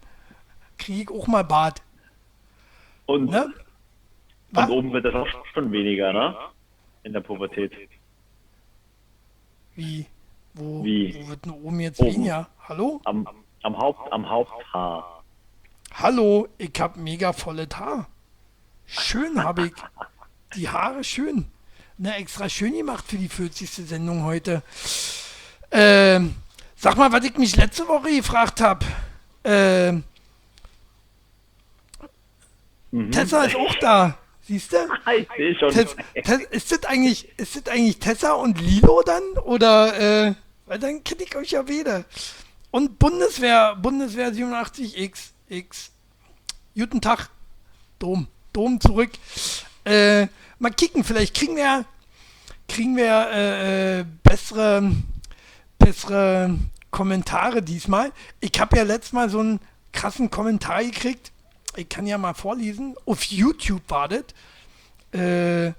Kriege 0.79 1.03
ich 1.03 1.11
auch 1.11 1.27
mal 1.27 1.45
Bart. 1.45 1.83
Und, 3.07 3.27
Ne? 3.31 3.53
Und 4.63 4.71
oben 4.71 4.93
wird 4.93 5.05
das 5.05 5.15
auch 5.15 5.27
schon 5.53 5.71
weniger, 5.73 6.13
ne? 6.13 6.37
In 7.03 7.13
der 7.13 7.21
Pubertät. 7.21 7.73
Wie? 9.75 10.07
Wo, 10.55 10.85
Wie? 10.85 11.15
wo 11.15 11.29
wird 11.29 11.45
denn 11.45 11.53
oben 11.53 11.81
jetzt 11.81 12.01
Oben. 12.01 12.15
weniger? 12.15 12.49
Hallo? 12.69 13.01
Am, 13.05 13.27
am 13.63 13.77
Haupt, 13.77 14.13
am 14.13 14.29
Haupthaar. 14.29 15.23
Hallo, 15.95 16.49
ich 16.59 16.73
habe 16.81 16.99
mega 17.01 17.33
volles 17.33 17.69
Haar. 17.75 18.07
Schön 18.87 19.43
habe 19.43 19.67
ich. 19.67 19.73
Die 20.57 20.69
Haare 20.69 21.03
schön. 21.05 21.47
Ne, 21.99 22.15
extra 22.17 22.49
schön 22.49 22.73
gemacht 22.75 23.05
für 23.07 23.17
die 23.17 23.29
40. 23.29 23.71
Sendung 23.71 24.25
heute. 24.25 24.63
Ähm, 25.71 26.35
sag 26.77 26.97
mal, 26.97 27.11
was 27.13 27.25
ich 27.25 27.37
mich 27.37 27.57
letzte 27.57 27.87
Woche 27.89 28.11
gefragt 28.17 28.61
habe. 28.61 28.85
Ähm, 29.45 30.05
Mhm. 32.91 33.11
Tessa 33.11 33.43
ist 33.43 33.57
auch 33.57 33.75
da. 33.81 34.17
Siehst 34.47 34.73
du? 34.73 34.77
Ich 35.17 35.29
sehe 35.37 35.59
schon. 35.59 35.71
Tess, 35.71 35.97
Tess, 36.23 36.41
ist 36.51 36.73
das 36.73 36.85
eigentlich, 36.85 37.29
ist 37.39 37.57
das 37.57 37.73
eigentlich 37.73 37.99
Tessa 37.99 38.35
und 38.35 38.61
Lilo 38.61 39.03
dann? 39.03 39.23
Oder, 39.45 40.27
äh, 40.29 40.35
weil 40.67 40.79
dann 40.79 41.03
kenne 41.05 41.23
ich 41.23 41.35
euch 41.37 41.51
ja 41.51 41.67
wieder. 41.69 42.05
Und 42.71 42.99
Bundeswehr, 42.99 43.77
Bundeswehr 43.77 44.33
87X, 44.33 45.31
X. 45.49 45.91
Guten 46.77 47.01
Tag. 47.01 47.31
Dom, 47.99 48.27
Dom 48.53 48.81
zurück. 48.81 49.13
Äh, 49.85 50.27
mal 50.59 50.71
kicken, 50.71 51.05
vielleicht 51.05 51.35
kriegen 51.35 51.57
wir, 51.57 51.85
kriegen 52.69 52.97
wir, 52.97 53.29
äh, 53.31 54.01
äh, 54.01 54.05
bessere, 54.23 54.91
bessere 55.79 56.59
Kommentare 56.91 57.63
diesmal. 57.63 58.13
Ich 58.41 58.59
habe 58.59 58.77
ja 58.77 58.83
letztes 58.83 59.13
Mal 59.13 59.31
so 59.31 59.41
einen 59.41 59.61
krassen 59.93 60.31
Kommentar 60.31 60.83
gekriegt. 60.83 61.31
Ich 61.77 61.89
kann 61.89 62.07
ja 62.07 62.19
mal 62.19 62.35
vorlesen. 62.35 62.95
Auf 63.07 63.25
YouTube 63.25 63.83
war 63.89 64.09
das 64.09 64.25
äh, 65.15 65.73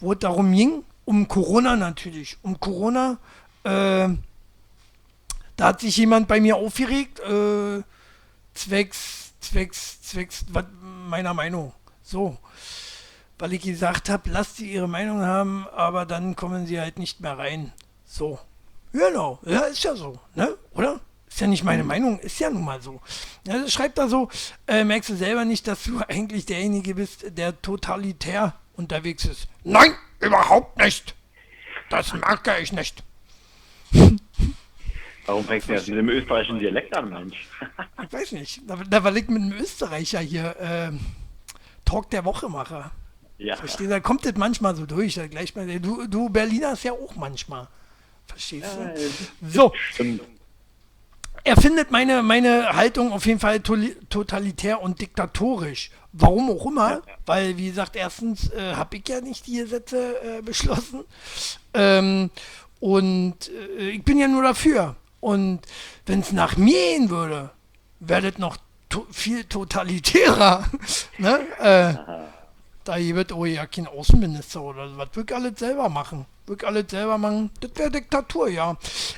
wo 0.00 0.12
es 0.12 0.18
darum 0.18 0.52
ging, 0.52 0.84
um 1.04 1.26
Corona 1.26 1.76
natürlich. 1.76 2.36
Um 2.42 2.60
Corona, 2.60 3.18
äh, 3.64 4.08
da 5.56 5.64
hat 5.64 5.80
sich 5.80 5.96
jemand 5.96 6.28
bei 6.28 6.40
mir 6.40 6.56
aufgeregt, 6.56 7.20
äh, 7.20 7.82
zwecks, 8.54 9.32
zwecks, 9.40 10.02
zwecks 10.02 10.44
wat, 10.50 10.66
meiner 11.08 11.34
Meinung. 11.34 11.72
So. 12.02 12.36
Weil 13.38 13.54
ich 13.54 13.62
gesagt 13.62 14.08
habe, 14.10 14.30
lasst 14.30 14.56
sie 14.56 14.70
ihre 14.70 14.88
Meinung 14.88 15.22
haben, 15.22 15.66
aber 15.74 16.06
dann 16.06 16.36
kommen 16.36 16.66
sie 16.66 16.80
halt 16.80 16.98
nicht 16.98 17.20
mehr 17.20 17.36
rein. 17.36 17.72
So. 18.04 18.38
Genau, 18.92 19.40
ja, 19.44 19.60
ist 19.62 19.82
ja 19.82 19.96
so, 19.96 20.20
ne? 20.36 20.56
Oder? 20.72 21.00
Ist 21.34 21.40
ja 21.40 21.48
nicht 21.48 21.64
meine 21.64 21.82
Meinung, 21.82 22.20
ist 22.20 22.38
ja 22.38 22.48
nun 22.48 22.64
mal 22.64 22.80
so. 22.80 23.00
Ja, 23.44 23.58
das 23.58 23.72
schreibt 23.72 23.98
da 23.98 24.06
so, 24.06 24.28
äh, 24.68 24.84
merkst 24.84 25.10
du 25.10 25.16
selber 25.16 25.44
nicht, 25.44 25.66
dass 25.66 25.82
du 25.82 25.98
eigentlich 26.08 26.46
derjenige 26.46 26.94
bist, 26.94 27.26
der 27.36 27.60
totalitär 27.60 28.54
unterwegs 28.74 29.24
ist? 29.24 29.48
Nein, 29.64 29.96
überhaupt 30.20 30.78
nicht. 30.78 31.16
Das 31.90 32.14
merke 32.14 32.56
ich 32.60 32.70
nicht. 32.70 33.02
Warum 35.26 35.44
fängst 35.44 35.68
du 35.68 35.72
jetzt 35.72 35.88
mit 35.88 35.98
dem 35.98 36.08
österreichischen 36.08 36.60
Dialekt 36.60 36.96
an, 36.96 37.10
Mensch? 37.10 37.48
Ich 38.04 38.12
weiß 38.12 38.30
nicht. 38.30 38.60
Da, 38.68 38.76
da 38.76 39.02
weil 39.02 39.16
ich 39.16 39.26
mit 39.26 39.42
einem 39.42 39.58
Österreicher 39.58 40.20
hier 40.20 40.54
ähm, 40.60 41.00
Talk 41.84 42.10
der 42.10 42.24
Woche 42.24 42.48
mache. 42.48 42.92
Ja. 43.38 43.56
Verstehst 43.56 43.80
du? 43.80 43.88
Da 43.88 43.98
kommt 43.98 44.24
das 44.24 44.36
manchmal 44.36 44.76
so 44.76 44.86
durch. 44.86 45.16
Da 45.16 45.26
gleich 45.26 45.56
mal, 45.56 45.66
du, 45.80 46.06
du 46.06 46.28
Berliner 46.28 46.74
ist 46.74 46.84
ja 46.84 46.92
auch 46.92 47.16
manchmal. 47.16 47.66
Verstehst 48.28 48.68
du? 48.78 49.48
So, 49.48 49.72
Stimmt. 49.90 50.22
Er 51.44 51.56
findet 51.56 51.90
meine, 51.90 52.22
meine 52.22 52.74
Haltung 52.74 53.12
auf 53.12 53.26
jeden 53.26 53.38
Fall 53.38 53.56
toli- 53.58 53.96
totalitär 54.08 54.82
und 54.82 55.00
diktatorisch. 55.00 55.90
Warum 56.12 56.50
auch 56.50 56.66
immer, 56.66 57.02
weil, 57.26 57.56
wie 57.58 57.68
gesagt, 57.68 57.96
erstens 57.96 58.50
äh, 58.50 58.74
habe 58.74 58.96
ich 58.96 59.08
ja 59.08 59.20
nicht 59.20 59.46
die 59.46 59.58
Gesetze 59.58 60.16
äh, 60.22 60.42
beschlossen. 60.42 61.04
Ähm, 61.74 62.30
und 62.80 63.50
äh, 63.78 63.90
ich 63.90 64.02
bin 64.04 64.18
ja 64.18 64.28
nur 64.28 64.42
dafür. 64.42 64.96
Und 65.20 65.60
wenn 66.06 66.20
es 66.20 66.32
nach 66.32 66.56
mir 66.56 66.72
gehen 66.72 67.10
würde, 67.10 67.50
wäre 68.00 68.30
das 68.30 68.38
noch 68.38 68.56
to 68.88 69.06
viel 69.10 69.44
totalitärer. 69.44 70.64
ne? 71.18 71.40
Äh, 72.88 73.08
da 73.08 73.16
wird 73.16 73.32
oh 73.32 73.44
ja 73.44 73.66
kein 73.66 73.86
Außenminister 73.86 74.62
oder 74.62 74.96
was. 74.96 75.08
Würde 75.14 75.32
ich 75.32 75.36
alles 75.36 75.58
selber 75.58 75.88
machen. 75.88 76.26
Würde 76.46 76.62
ich 76.62 76.68
alles 76.68 76.90
selber 76.90 77.18
machen. 77.18 77.50
Das 77.60 77.70
wäre 77.76 77.90
Diktatur, 77.90 78.48
ja. 78.48 78.76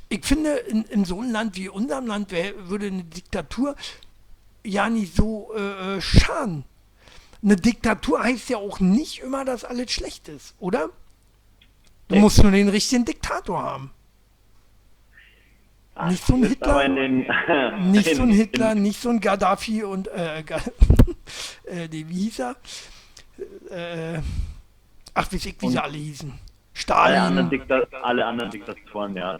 Ich 0.09 0.25
finde, 0.25 0.51
in, 0.57 0.85
in 0.85 1.05
so 1.05 1.21
einem 1.21 1.33
Land 1.33 1.57
wie 1.57 1.69
unserem 1.69 2.07
Land 2.07 2.31
wär, 2.31 2.69
würde 2.69 2.87
eine 2.89 3.05
Diktatur 3.05 3.75
ja 4.65 4.89
nicht 4.89 5.15
so 5.15 5.53
äh, 5.57 5.97
äh, 5.97 6.01
schaden. 6.01 6.65
Eine 7.43 7.57
Diktatur 7.57 8.23
heißt 8.23 8.49
ja 8.51 8.57
auch 8.57 8.81
nicht 8.81 9.21
immer, 9.21 9.45
dass 9.45 9.65
alles 9.65 9.93
schlecht 9.93 10.29
ist, 10.29 10.55
oder? 10.59 10.89
Du 12.09 12.15
Nee. 12.15 12.21
musst 12.21 12.43
nur 12.43 12.53
den 12.53 12.69
richtigen 12.69 13.05
Diktator 13.05 13.63
haben. 13.63 13.91
Nicht 16.09 16.27
so 16.27 16.35
ein 16.35 16.45
Hitler. 16.45 16.89
den, 16.89 17.27
Nicht 17.91 18.15
so 18.17 18.23
ein 18.23 18.31
in- 18.31 18.37
Hitler, 18.37 18.73
in- 18.73 18.83
nicht 18.83 19.01
so 19.01 19.09
ein 19.09 19.21
Gaddafi 19.21 19.83
und 19.83 20.09
äh, 20.09 20.41
äh, 21.65 21.89
die, 21.89 22.31
er? 22.39 22.57
Äh, 23.71 24.21
ach, 25.15 25.31
wie, 25.31 25.55
wie 25.61 25.69
sie 25.69 25.83
alle 25.83 25.97
hießen. 25.97 26.39
Alle 26.89 27.21
anderen, 27.21 27.47
Stalin. 27.47 27.51
Dikta 27.51 27.99
alle 28.03 28.27
anderen 28.27 28.51
Diktatoren, 28.51 29.17
ja, 29.17 29.39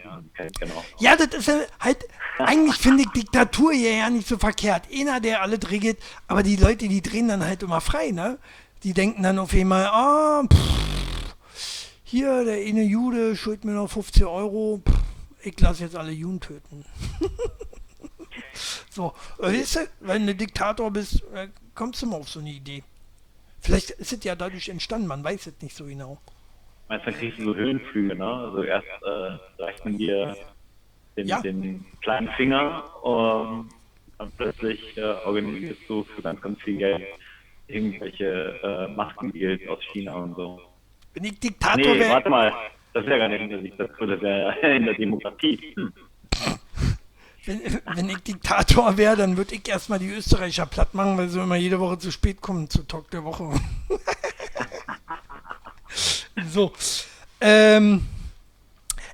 genau. 0.59 0.83
Ja, 0.99 1.15
das 1.15 1.47
ist 1.47 1.71
halt, 1.79 2.05
eigentlich 2.39 2.75
finde 2.77 3.03
ich 3.03 3.09
Diktatur 3.09 3.73
ja, 3.73 3.91
ja 3.91 4.09
nicht 4.09 4.27
so 4.27 4.37
verkehrt. 4.37 4.83
Einer, 4.91 5.19
der 5.19 5.43
alles 5.43 5.69
regelt, 5.69 5.99
aber 6.27 6.41
die 6.41 6.55
Leute, 6.55 6.87
die 6.87 7.01
drehen 7.01 7.27
dann 7.27 7.45
halt 7.45 7.61
immer 7.61 7.79
frei, 7.79 8.09
ne? 8.09 8.39
Die 8.83 8.93
denken 8.93 9.23
dann 9.23 9.37
auf 9.37 9.53
einmal, 9.53 9.85
ah, 9.85 10.43
pff, 10.51 11.35
hier, 12.03 12.43
der 12.43 12.65
eine 12.65 12.83
Jude 12.83 13.35
schuldet 13.35 13.65
mir 13.65 13.73
noch 13.73 13.89
50 13.89 14.25
Euro, 14.25 14.81
pff, 14.83 14.97
ich 15.41 15.59
lasse 15.59 15.83
jetzt 15.83 15.95
alle 15.95 16.11
Juden 16.11 16.39
töten. 16.39 16.85
so, 18.89 19.13
äh, 19.39 19.59
weißt 19.59 19.75
du, 19.75 19.79
wenn 19.99 20.25
du 20.25 20.33
Diktator 20.33 20.89
bist, 20.89 21.23
äh, 21.33 21.49
kommst 21.75 22.01
du 22.01 22.07
mal 22.07 22.17
auf 22.17 22.29
so 22.29 22.39
eine 22.39 22.49
Idee. 22.49 22.83
Vielleicht 23.61 23.91
ist 23.91 24.13
es 24.13 24.23
ja 24.23 24.35
dadurch 24.35 24.69
entstanden, 24.69 25.07
man 25.07 25.23
weiß 25.23 25.47
es 25.47 25.61
nicht 25.61 25.75
so 25.75 25.85
genau. 25.85 26.17
Meinst 26.89 27.05
du, 27.05 27.11
dann 27.11 27.19
kriegst 27.19 27.39
du 27.39 27.43
so 27.43 27.55
Höhenflüge, 27.55 28.15
ne? 28.15 28.25
Also 28.25 28.63
erst 28.63 28.87
äh, 29.03 29.61
reicht 29.63 29.83
man 29.83 29.97
dir 29.97 30.35
den, 31.17 31.27
Ja. 31.27 31.41
den 31.41 31.85
kleinen 32.01 32.29
Finger 32.37 32.83
und 33.03 33.69
dann 34.17 34.31
plötzlich 34.37 34.97
äh, 34.97 35.01
organisierst 35.25 35.81
du 35.87 36.03
für 36.03 36.21
ganz, 36.21 36.41
ganz 36.41 36.61
viel 36.61 36.77
Geld 36.77 37.03
irgendwelche 37.67 38.59
äh, 38.63 38.87
Maskendeals 38.95 39.61
aus 39.67 39.79
China 39.91 40.15
und 40.15 40.35
so. 40.35 40.61
Wenn 41.13 41.25
ich 41.25 41.39
Diktator 41.39 41.95
Nee, 41.95 42.09
warte 42.09 42.29
mal. 42.29 42.53
Das 42.93 43.05
wäre 43.05 43.19
gar 43.19 43.27
nicht 43.27 43.41
in 43.41 43.49
der 43.49 43.59
Diktatur, 43.59 44.07
das 44.07 44.21
wäre 44.21 44.59
in 44.75 44.85
der 44.85 44.93
Demokratie. 44.95 45.73
Hm. 45.75 45.93
Wenn, 47.47 47.61
wenn 47.95 48.09
ich 48.09 48.17
Diktator 48.19 48.97
wäre, 48.97 49.15
dann 49.15 49.37
würde 49.37 49.55
ich 49.55 49.67
erstmal 49.67 49.99
die 49.99 50.09
Österreicher 50.09 50.65
platt 50.65 50.93
machen, 50.93 51.17
weil 51.17 51.29
sie 51.29 51.39
immer 51.39 51.55
jede 51.55 51.79
Woche 51.79 51.97
zu 51.97 52.11
spät 52.11 52.41
kommen 52.41 52.69
zu 52.69 52.83
Talk 52.83 53.09
der 53.11 53.23
Woche. 53.23 53.49
so. 56.51 56.73
Ähm, 57.39 58.05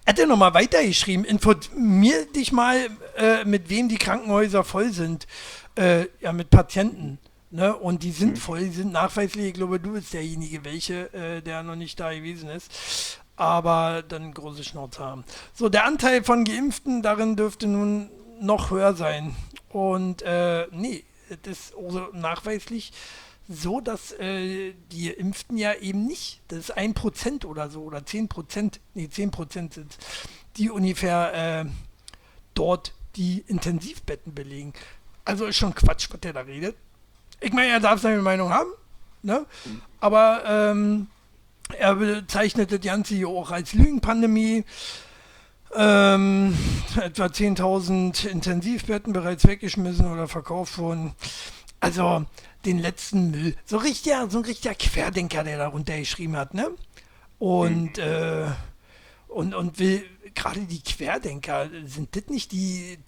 er 0.05 0.11
hat 0.11 0.19
ja 0.19 0.25
nochmal 0.25 0.53
weitergeschrieben, 0.53 1.25
informier 1.25 2.25
dich 2.25 2.51
mal, 2.51 2.89
äh, 3.17 3.45
mit 3.45 3.69
wem 3.69 3.87
die 3.87 3.97
Krankenhäuser 3.97 4.63
voll 4.63 4.91
sind. 4.91 5.27
Äh, 5.75 6.07
ja, 6.19 6.33
mit 6.33 6.49
Patienten. 6.49 7.19
Ne? 7.51 7.75
Und 7.75 8.01
die 8.01 8.11
sind 8.11 8.39
voll, 8.39 8.61
die 8.61 8.71
sind 8.71 8.91
nachweislich. 8.91 9.45
Ich 9.45 9.53
glaube, 9.53 9.79
du 9.79 9.93
bist 9.93 10.13
derjenige, 10.13 10.65
welche, 10.65 11.13
äh, 11.13 11.41
der 11.41 11.61
noch 11.61 11.75
nicht 11.75 11.99
da 11.99 12.13
gewesen 12.13 12.49
ist. 12.49 13.19
aber 13.35 14.03
dann 14.07 14.33
große 14.33 14.63
Schnauze 14.63 15.03
haben. 15.03 15.23
So, 15.53 15.69
der 15.69 15.85
Anteil 15.85 16.23
von 16.23 16.43
Geimpften 16.43 17.01
darin 17.01 17.35
dürfte 17.35 17.67
nun 17.67 18.09
noch 18.43 18.71
höher 18.71 18.93
sein. 18.93 19.35
Und 19.69 20.21
äh, 20.21 20.67
nee, 20.71 21.03
das 21.43 21.59
ist 21.59 21.75
also 21.75 22.09
nachweislich 22.13 22.91
so, 23.49 23.81
dass 23.81 24.11
äh, 24.13 24.73
die 24.91 25.09
Impften 25.09 25.57
ja 25.57 25.73
eben 25.73 26.05
nicht, 26.05 26.41
das 26.47 26.59
ist 26.59 26.71
ein 26.71 26.93
Prozent 26.93 27.45
oder 27.45 27.69
so, 27.69 27.81
oder 27.83 28.05
zehn 28.05 28.27
Prozent, 28.27 28.79
nee, 28.93 29.09
zehn 29.09 29.31
Prozent 29.31 29.73
sind, 29.73 29.97
die 30.57 30.69
ungefähr 30.69 31.65
äh, 31.65 31.69
dort 32.53 32.93
die 33.15 33.43
Intensivbetten 33.47 34.33
belegen. 34.33 34.73
Also 35.25 35.45
ist 35.45 35.57
schon 35.57 35.75
Quatsch, 35.75 36.09
was 36.11 36.19
der 36.21 36.33
da 36.33 36.41
redet. 36.41 36.75
Ich 37.41 37.51
meine, 37.51 37.71
er 37.71 37.79
darf 37.79 38.01
seine 38.01 38.21
Meinung 38.21 38.49
haben, 38.49 38.71
ne? 39.21 39.45
aber 39.99 40.43
ähm, 40.45 41.07
er 41.77 41.95
bezeichnet 41.95 42.71
das 42.71 42.81
Ganze 42.81 43.15
hier 43.15 43.27
auch 43.27 43.51
als 43.51 43.73
Lügenpandemie. 43.73 44.63
Ähm, 45.75 46.57
etwa 47.01 47.25
10.000 47.25 48.27
Intensivbetten 48.27 49.13
bereits 49.13 49.47
weggeschmissen 49.47 50.11
oder 50.11 50.27
verkauft 50.27 50.77
wurden. 50.77 51.13
Also 51.79 52.25
den 52.65 52.79
letzten 52.79 53.31
Müll. 53.31 53.55
So 53.65 53.77
richtiger, 53.77 54.29
so 54.29 54.39
ein 54.39 54.45
richtiger 54.45 54.75
Querdenker, 54.75 55.43
der 55.43 55.57
da 55.57 55.67
runtergeschrieben 55.67 56.37
hat, 56.37 56.53
ne? 56.53 56.69
Und, 57.39 57.97
mhm. 57.97 58.03
äh, 58.03 58.47
und, 59.27 59.53
und 59.53 59.79
will, 59.79 60.05
gerade 60.33 60.61
die 60.61 60.81
Querdenker, 60.81 61.69
sind 61.85 62.15
das 62.15 62.27
nicht 62.27 62.51
die 62.51 62.99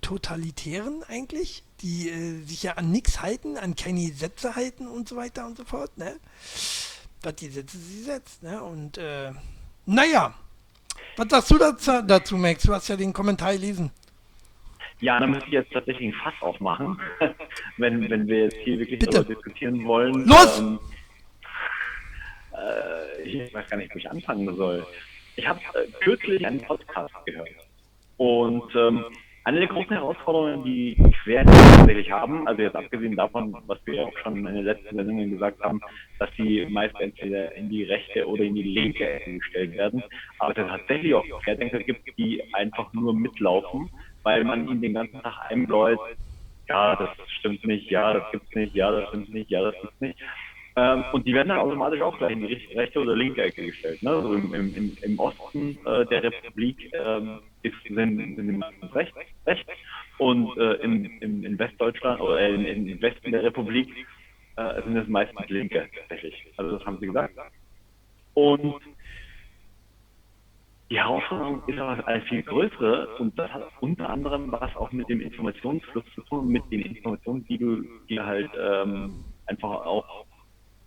Totalitären 0.00 1.02
eigentlich? 1.04 1.62
Die 1.80 2.10
äh, 2.10 2.44
sich 2.44 2.64
ja 2.64 2.74
an 2.74 2.90
nichts 2.90 3.22
halten, 3.22 3.56
an 3.56 3.76
keine 3.76 4.06
Gesetze 4.06 4.56
halten 4.56 4.86
und 4.88 5.08
so 5.08 5.16
weiter 5.16 5.46
und 5.46 5.56
so 5.56 5.64
fort, 5.64 5.96
ne? 5.96 6.16
Was 7.22 7.34
die 7.36 7.48
Sätze 7.48 7.78
sie 7.78 8.02
setzt, 8.02 8.42
ne? 8.42 8.62
Und, 8.62 8.98
äh, 8.98 9.32
naja. 9.86 10.34
Was 11.18 11.26
sagst 11.28 11.50
du 11.50 11.58
dazu, 11.58 12.02
dazu, 12.06 12.36
Max? 12.36 12.62
Du 12.62 12.72
hast 12.72 12.86
ja 12.86 12.94
den 12.94 13.12
Kommentar 13.12 13.52
gelesen. 13.52 13.90
Ja, 15.00 15.18
da 15.18 15.26
müsste 15.26 15.46
ich 15.46 15.52
jetzt 15.52 15.72
tatsächlich 15.72 16.14
ein 16.14 16.20
Fass 16.22 16.34
aufmachen, 16.40 17.00
wenn, 17.76 18.08
wenn 18.08 18.28
wir 18.28 18.44
jetzt 18.44 18.56
hier 18.58 18.78
wirklich 18.78 19.00
Bitte. 19.00 19.24
darüber 19.24 19.34
diskutieren 19.34 19.84
wollen. 19.84 20.24
Los! 20.26 20.60
Ähm, 20.60 20.78
äh, 22.52 23.22
ich 23.22 23.52
weiß 23.52 23.68
gar 23.68 23.78
nicht, 23.78 23.92
wo 23.92 23.98
ich 23.98 24.08
anfangen 24.08 24.56
soll. 24.56 24.86
Ich 25.34 25.48
habe 25.48 25.58
äh, 25.74 25.90
kürzlich 26.00 26.46
einen 26.46 26.60
Podcast 26.60 27.12
gehört. 27.26 27.48
Und 28.16 28.72
ähm, 28.76 29.04
eine 29.48 29.60
der 29.60 29.68
großen 29.68 29.90
Herausforderungen, 29.90 30.64
die 30.64 30.96
Querdenker 31.22 31.76
tatsächlich 31.76 32.10
haben, 32.10 32.46
also 32.46 32.62
jetzt 32.62 32.76
abgesehen 32.76 33.16
davon, 33.16 33.56
was 33.66 33.78
wir 33.86 34.06
auch 34.06 34.18
schon 34.22 34.46
in 34.46 34.54
den 34.54 34.64
letzten 34.64 34.94
Sendungen 34.94 35.30
gesagt 35.30 35.60
haben, 35.62 35.80
dass 36.18 36.28
sie 36.36 36.66
meist 36.70 36.94
entweder 37.00 37.54
in 37.54 37.68
die 37.70 37.84
rechte 37.84 38.26
oder 38.28 38.44
in 38.44 38.54
die 38.54 38.62
linke 38.62 39.08
Ecke 39.08 39.38
gestellt 39.38 39.72
werden, 39.72 40.02
aber 40.38 40.50
es 40.56 40.68
tatsächlich 40.68 41.14
auch 41.14 41.24
Querdenker 41.42 41.78
gibt, 41.78 42.02
die 42.18 42.42
einfach 42.52 42.92
nur 42.92 43.14
mitlaufen 43.14 43.90
weil 44.22 44.44
man 44.44 44.68
ihn 44.68 44.82
den 44.82 44.92
ganzen 44.92 45.22
Tag 45.22 45.50
einbläut, 45.50 45.98
ja, 46.68 46.96
das 46.96 47.08
stimmt 47.38 47.64
nicht, 47.64 47.90
ja, 47.90 48.12
das 48.12 48.30
gibt's 48.30 48.54
nicht, 48.54 48.74
ja, 48.74 48.90
das 48.90 49.08
stimmt 49.08 49.32
nicht, 49.32 49.50
ja, 49.50 49.62
das 49.62 49.74
gibt's 49.80 50.00
nicht. 50.00 50.18
Ähm, 50.78 51.04
und 51.12 51.26
die 51.26 51.34
werden 51.34 51.48
dann 51.48 51.58
automatisch 51.58 52.00
auch 52.00 52.16
gleich 52.18 52.32
in 52.32 52.46
die 52.46 52.54
rechte 52.74 53.00
oder 53.00 53.16
linke 53.16 53.42
Ecke 53.42 53.66
gestellt. 53.66 54.00
Ne? 54.00 54.10
Also 54.10 54.32
im, 54.32 54.54
im, 54.54 54.96
im 55.00 55.18
Osten 55.18 55.76
äh, 55.84 56.06
der 56.06 56.22
Republik 56.22 56.78
ähm, 56.92 57.40
ist, 57.62 57.74
sind, 57.82 58.36
sind 58.36 58.36
die 58.36 58.56
meistens 58.56 58.94
rechts, 58.94 59.16
und 60.18 60.56
äh, 60.56 60.74
im, 60.74 61.04
im, 61.20 61.44
in 61.44 61.58
Westdeutschland 61.58 62.20
oder 62.20 62.38
äh, 62.40 62.54
im 62.54 63.02
Westen 63.02 63.32
der 63.32 63.42
Republik 63.42 63.88
äh, 64.56 64.82
sind 64.82 64.96
es 64.96 65.08
meistens 65.08 65.48
Linke 65.48 65.88
tatsächlich. 65.98 66.46
Also 66.56 66.78
das 66.78 66.86
haben 66.86 66.98
sie 67.00 67.06
gesagt. 67.06 67.34
Und 68.34 68.76
die 70.90 70.98
Herausforderung 70.98 71.62
ist 71.66 71.78
aber 71.78 72.06
eine 72.06 72.22
viel 72.22 72.42
größere 72.42 73.16
und 73.18 73.36
das 73.38 73.52
hat 73.52 73.68
unter 73.80 74.08
anderem 74.10 74.52
was 74.52 74.74
auch 74.76 74.92
mit 74.92 75.08
dem 75.08 75.20
Informationsfluss 75.20 76.04
zu 76.14 76.22
tun, 76.22 76.48
mit 76.48 76.62
den 76.70 76.82
Informationen, 76.82 77.44
die 77.46 77.58
du 77.58 77.82
dir 78.08 78.24
halt 78.24 78.50
ähm, 78.56 79.24
einfach 79.46 79.68
auch 79.68 80.27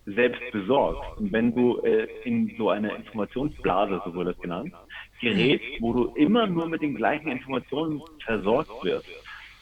selbst 0.06 0.42
besorgst. 0.52 1.18
Und 1.18 1.32
wenn 1.32 1.54
du 1.54 1.80
äh, 1.80 2.08
in 2.24 2.54
so 2.58 2.70
eine 2.70 2.96
Informationsblase, 2.96 4.02
so 4.06 4.14
wurde 4.14 4.34
das 4.34 4.42
genannt, 4.42 4.74
gerätst, 5.22 5.80
wo 5.80 5.94
du 5.94 6.06
immer 6.16 6.48
nur 6.48 6.68
mit 6.68 6.82
den 6.82 6.96
gleichen 6.96 7.30
Informationen 7.32 8.02
versorgt 8.26 8.84
wirst 8.84 9.08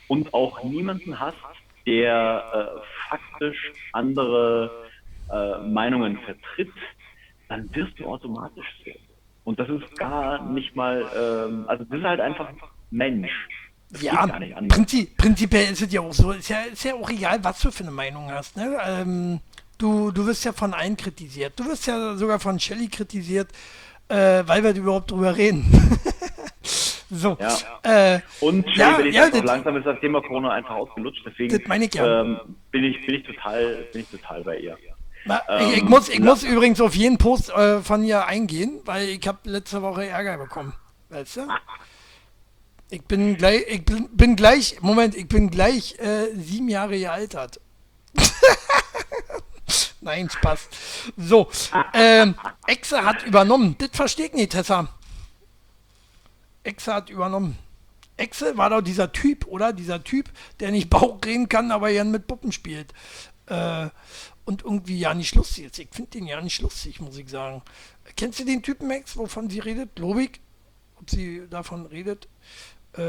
und 0.08 0.34
auch 0.34 0.64
niemanden 0.64 1.20
hast, 1.20 1.38
der 1.86 2.44
äh, 2.54 3.10
faktisch 3.10 3.74
andere 3.94 4.72
äh, 5.32 5.58
Meinungen 5.68 6.18
vertritt, 6.20 6.72
dann 7.48 7.74
wirst 7.76 8.00
du 8.00 8.06
automatisch 8.06 8.68
sehen. 8.84 9.00
Und 9.44 9.60
das 9.60 9.68
ist 9.70 9.98
gar 9.98 10.44
nicht 10.52 10.76
mal, 10.76 11.06
ähm, 11.16 11.66
also 11.68 11.84
das 11.84 12.00
ist 12.00 12.06
halt 12.06 12.22
einfach 12.22 12.50
Mensch. 12.92 13.32
Das 13.92 14.04
ja, 14.04 14.28
prinzip, 14.68 15.18
prinzipiell 15.18 15.72
ist 15.72 15.82
es 15.82 15.92
ja 15.92 16.02
auch 16.02 16.14
so, 16.14 16.32
ist 16.32 16.50
ja, 16.50 16.62
ist 16.62 16.84
ja 16.84 16.94
auch 16.94 17.10
egal, 17.10 17.44
was 17.44 17.60
du 17.60 17.72
für 17.72 17.84
eine 17.84 17.92
Meinung 17.92 18.32
hast. 18.32 18.56
Ne? 18.56 18.78
Ähm, 18.86 19.40
du, 19.80 20.12
du 20.12 20.28
wirst 20.28 20.46
ja 20.46 20.54
von 20.54 20.76
allen 20.76 20.96
kritisiert. 20.96 21.54
Du 21.60 21.66
wirst 21.66 21.88
ja 21.88 22.16
sogar 22.16 22.40
von 22.40 22.60
Shelley 22.60 22.88
kritisiert, 22.88 23.52
äh, 24.08 24.44
weil 24.46 24.64
wir 24.64 24.76
überhaupt 24.76 25.10
drüber 25.10 25.36
reden. 25.36 25.66
so. 27.10 27.38
Ja. 27.40 28.16
Äh, 28.16 28.20
Und 28.42 28.68
ja, 28.76 29.00
ja, 29.02 29.30
das, 29.30 29.44
langsam 29.44 29.78
ist 29.78 29.86
das 29.86 30.00
Thema 30.00 30.22
Corona 30.22 30.52
einfach 30.52 30.76
ausgelutscht, 30.76 31.24
deswegen 31.26 31.56
ich 31.82 31.94
ja. 31.96 32.22
ähm, 32.22 32.40
bin, 32.72 32.84
ich, 32.84 33.04
bin, 33.06 33.16
ich 33.16 33.24
total, 33.24 33.88
bin 33.92 34.02
ich 34.02 34.10
total 34.10 34.44
bei 34.44 34.60
ihr. 34.60 34.78
Na, 35.26 35.42
ähm, 35.50 35.72
ich, 35.76 35.84
muss, 35.84 36.10
ich 36.10 36.20
muss 36.20 36.44
übrigens 36.44 36.80
auf 36.80 36.96
jeden 36.96 37.18
Post 37.18 37.50
äh, 37.50 37.82
von 37.82 38.04
ihr 38.04 38.26
eingehen, 38.26 38.80
weil 38.86 39.10
ich 39.10 39.28
habe 39.28 39.40
letzte 39.44 39.82
Woche 39.82 40.06
Ärger 40.06 40.38
bekommen. 40.38 40.74
Weißt 41.10 41.38
du? 41.38 41.48
Ich 42.90 43.04
bin 43.04 43.38
gleich, 43.38 43.64
ich 43.68 43.86
bin, 43.86 44.10
bin 44.12 44.36
gleich, 44.36 44.78
Moment, 44.82 45.16
ich 45.16 45.28
bin 45.28 45.50
gleich 45.50 45.96
äh, 46.00 46.34
sieben 46.36 46.70
Jahre 46.70 46.98
gealtert. 46.98 47.60
Nein, 50.02 50.30
Spaß. 50.30 50.70
So, 51.18 51.50
ähm, 51.94 52.36
Exe 52.68 53.04
hat 53.04 53.24
übernommen. 53.24 53.76
Das 53.78 53.90
verstehe 53.94 54.28
ich 54.28 54.34
nicht, 54.34 54.52
Tessa. 54.52 54.88
Exe 56.64 56.94
hat 56.94 57.10
übernommen. 57.10 57.58
Exe 58.18 58.58
war 58.58 58.70
doch 58.70 58.82
dieser 58.82 59.12
Typ, 59.12 59.48
oder? 59.48 59.74
Dieser 59.74 60.04
Typ, 60.04 60.30
der 60.60 60.72
nicht 60.72 60.90
Bauch 60.92 61.20
reden 61.26 61.50
kann, 61.50 61.72
aber 61.72 61.92
gern 61.92 62.12
mit 62.12 62.28
Puppen 62.28 62.52
spielt. 62.52 62.94
Äh, 63.48 63.90
und 64.46 64.64
irgendwie 64.64 65.00
ja 65.00 65.14
nicht 65.14 65.36
lustig 65.36 65.66
ist. 65.66 65.80
Ich 65.80 65.90
finde 65.92 66.12
den 66.12 66.26
ja 66.26 66.42
nicht 66.42 66.62
lustig, 66.62 67.00
muss 67.00 67.18
ich 67.18 67.30
sagen. 67.30 67.62
Kennst 68.16 68.40
du 68.40 68.46
den 68.46 68.64
Typen, 68.64 68.88
Max, 68.88 69.16
wovon 69.16 69.50
sie 69.50 69.60
redet? 69.60 70.00
Lobig? 70.00 70.42
Ob 71.00 71.10
sie 71.10 71.44
davon 71.50 71.86
redet? 71.86 72.28
Äh, 72.98 73.02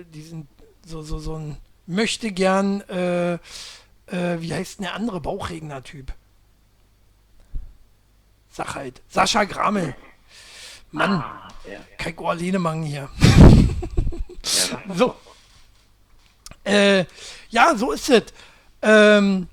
äh, 0.00 0.04
diesen, 0.04 0.46
so, 0.86 1.02
so, 1.02 1.18
so 1.18 1.36
ein 1.36 1.56
möchte 1.86 2.32
gern, 2.32 2.80
äh, 2.82 3.38
äh, 4.06 4.40
wie 4.40 4.52
heißt 4.52 4.78
denn 4.78 4.84
der 4.84 4.94
andere 4.94 5.20
Bauchregner-Typ? 5.20 6.12
Sag 8.50 8.74
halt. 8.74 9.02
Sascha 9.08 9.44
Grammel. 9.44 9.96
Mann, 10.92 11.10
ah, 11.10 11.48
ja. 11.68 11.80
kein 11.98 12.16
Orlenemann 12.18 12.84
hier. 12.84 13.08
ja, 14.42 14.94
so. 14.94 15.16
Äh, 16.62 17.04
ja, 17.50 17.74
so 17.76 17.92
ist 17.92 18.08
es. 18.10 18.22
Ähm, 18.80 19.48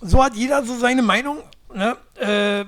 so 0.00 0.24
hat 0.24 0.34
jeder 0.34 0.64
so 0.64 0.78
seine 0.78 1.02
Meinung. 1.02 1.42
Ne? 1.74 1.96
Äh, 2.14 2.64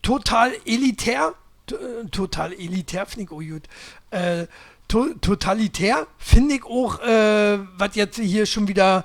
total 0.00 0.54
elitär, 0.64 1.34
äh, 1.70 2.08
total 2.10 2.52
elitär 2.54 3.04
finde 3.06 3.24
ich 3.24 3.32
auch 3.32 3.40
gut. 3.40 3.68
Äh, 4.10 4.46
to 4.88 5.14
totalitär 5.20 6.06
finde 6.16 6.54
ich 6.54 6.64
auch, 6.64 7.00
äh, 7.00 7.58
was 7.76 7.94
jetzt 7.94 8.18
hier 8.18 8.46
schon 8.46 8.68
wieder 8.68 9.04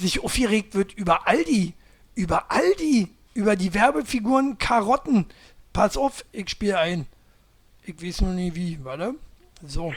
sich 0.00 0.24
aufgeregt 0.24 0.74
wird 0.74 0.92
über 0.94 1.28
Aldi. 1.28 1.74
Über 2.14 2.50
Aldi, 2.50 3.08
über 3.34 3.56
die 3.56 3.74
Werbefiguren 3.74 4.58
Karotten. 4.58 5.26
Pass 5.72 5.96
auf, 5.96 6.24
ich 6.32 6.50
spiele 6.50 6.78
ein. 6.78 7.06
Ich 7.84 8.02
weiß 8.02 8.22
noch 8.22 8.32
nie 8.32 8.54
wie, 8.54 8.82
warte. 8.84 9.14
So. 9.62 9.92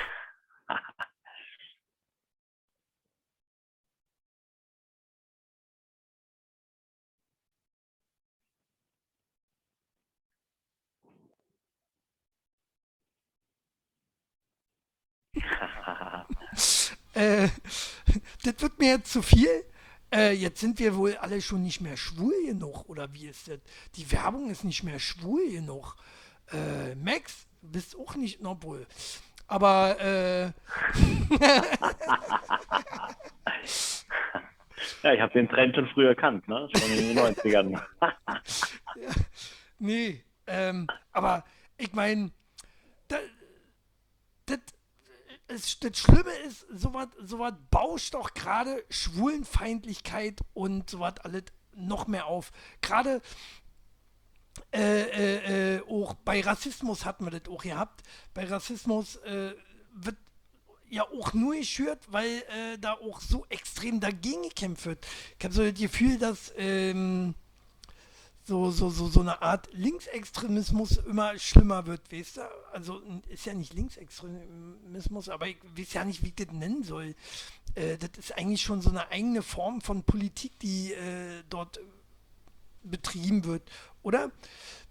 äh, 17.14 17.50
das 18.44 18.62
wird 18.62 18.80
mir 18.80 18.90
jetzt 18.90 19.12
zu 19.12 19.22
viel. 19.22 19.66
Äh, 20.14 20.34
jetzt 20.34 20.60
sind 20.60 20.78
wir 20.78 20.96
wohl 20.96 21.18
alle 21.18 21.42
schon 21.42 21.64
nicht 21.64 21.82
mehr 21.82 21.98
schwul 21.98 22.36
genug, 22.46 22.88
oder 22.88 23.12
wie 23.14 23.26
ist 23.28 23.48
das? 23.48 23.58
Die 23.96 24.12
Werbung 24.12 24.52
ist 24.52 24.64
nicht 24.64 24.84
mehr 24.84 25.00
schwul 25.00 25.50
genug. 25.50 25.96
Äh, 26.52 26.94
Max, 26.96 27.48
du 27.64 27.72
bist 27.72 27.98
auch 27.98 28.16
nicht, 28.16 28.40
obwohl. 28.46 28.86
Aber, 29.48 30.00
äh. 30.00 30.44
ja, 35.02 35.14
ich 35.14 35.20
habe 35.20 35.34
den 35.34 35.50
Trend 35.50 35.76
schon 35.76 35.88
früh 35.88 36.08
erkannt, 36.08 36.48
ne? 36.48 36.70
Schon 36.76 36.92
in 36.92 37.16
den 37.16 37.18
90ern. 37.18 37.82
ja, 38.00 38.14
nee, 39.80 40.24
ähm, 40.46 40.86
aber 41.12 41.44
ich 41.78 41.92
meine, 41.94 42.30
es, 45.48 45.80
das 45.80 45.98
Schlimme 45.98 46.34
ist, 46.48 46.66
sowas 46.74 47.08
sowas 47.20 47.54
bauscht 47.70 48.14
doch 48.14 48.34
gerade 48.34 48.84
Schwulenfeindlichkeit 48.90 50.42
und 50.54 50.90
sowas 50.90 51.16
alles 51.24 51.44
noch 51.76 52.08
mehr 52.08 52.28
auf. 52.28 52.52
Gerade 52.82 53.22
äh, 54.72 55.02
äh, 55.02 55.76
äh, 55.78 55.82
auch 55.88 56.14
bei 56.14 56.42
Rassismus 56.42 57.06
hatten 57.06 57.26
wir 57.26 57.32
das 57.32 57.50
auch 57.52 57.64
gehabt. 57.64 58.04
Bei 58.34 58.46
Rassismus 58.46 59.18
äh, 59.18 59.54
wird 59.94 60.18
ja 60.90 61.04
auch 61.04 61.34
nur 61.34 61.56
geschürt, 61.56 62.00
weil 62.12 62.30
äh, 62.30 62.78
da 62.80 62.94
auch 62.94 63.20
so 63.20 63.46
extrem 63.50 64.00
dagegen 64.00 64.44
gekämpft 64.44 64.86
wird. 64.86 65.08
Ich 65.40 65.44
habe 65.44 65.54
so 65.54 65.64
das 65.64 65.80
Gefühl, 65.80 66.20
dass 66.20 66.54
ähm, 66.56 67.34
so, 68.46 68.72
so, 68.72 68.90
so, 68.90 69.08
so 69.08 69.22
eine 69.22 69.42
Art 69.42 69.70
Linksextremismus 69.72 70.98
immer 70.98 71.38
schlimmer 71.40 71.86
wird, 71.86 72.12
weißt 72.12 72.38
du? 72.38 72.42
Also 72.74 73.02
ist 73.30 73.46
ja 73.46 73.54
nicht 73.54 73.74
Linksextremismus, 73.74 75.30
aber 75.30 75.48
ich 75.48 75.58
weiß 75.78 75.94
ja 75.94 76.04
nicht, 76.04 76.24
wie 76.24 76.28
ich 76.28 76.36
das 76.36 76.52
nennen 76.52 76.84
soll. 76.84 77.16
Äh, 77.76 77.98
das 77.98 78.12
ist 78.18 78.38
eigentlich 78.38 78.62
schon 78.62 78.82
so 78.82 78.90
eine 78.90 79.10
eigene 79.10 79.42
Form 79.42 79.80
von 79.80 80.04
Politik, 80.04 80.60
die 80.60 80.92
äh, 80.92 81.44
dort 81.50 81.80
betrieben 82.84 83.46
wird, 83.46 83.64
oder? 84.02 84.30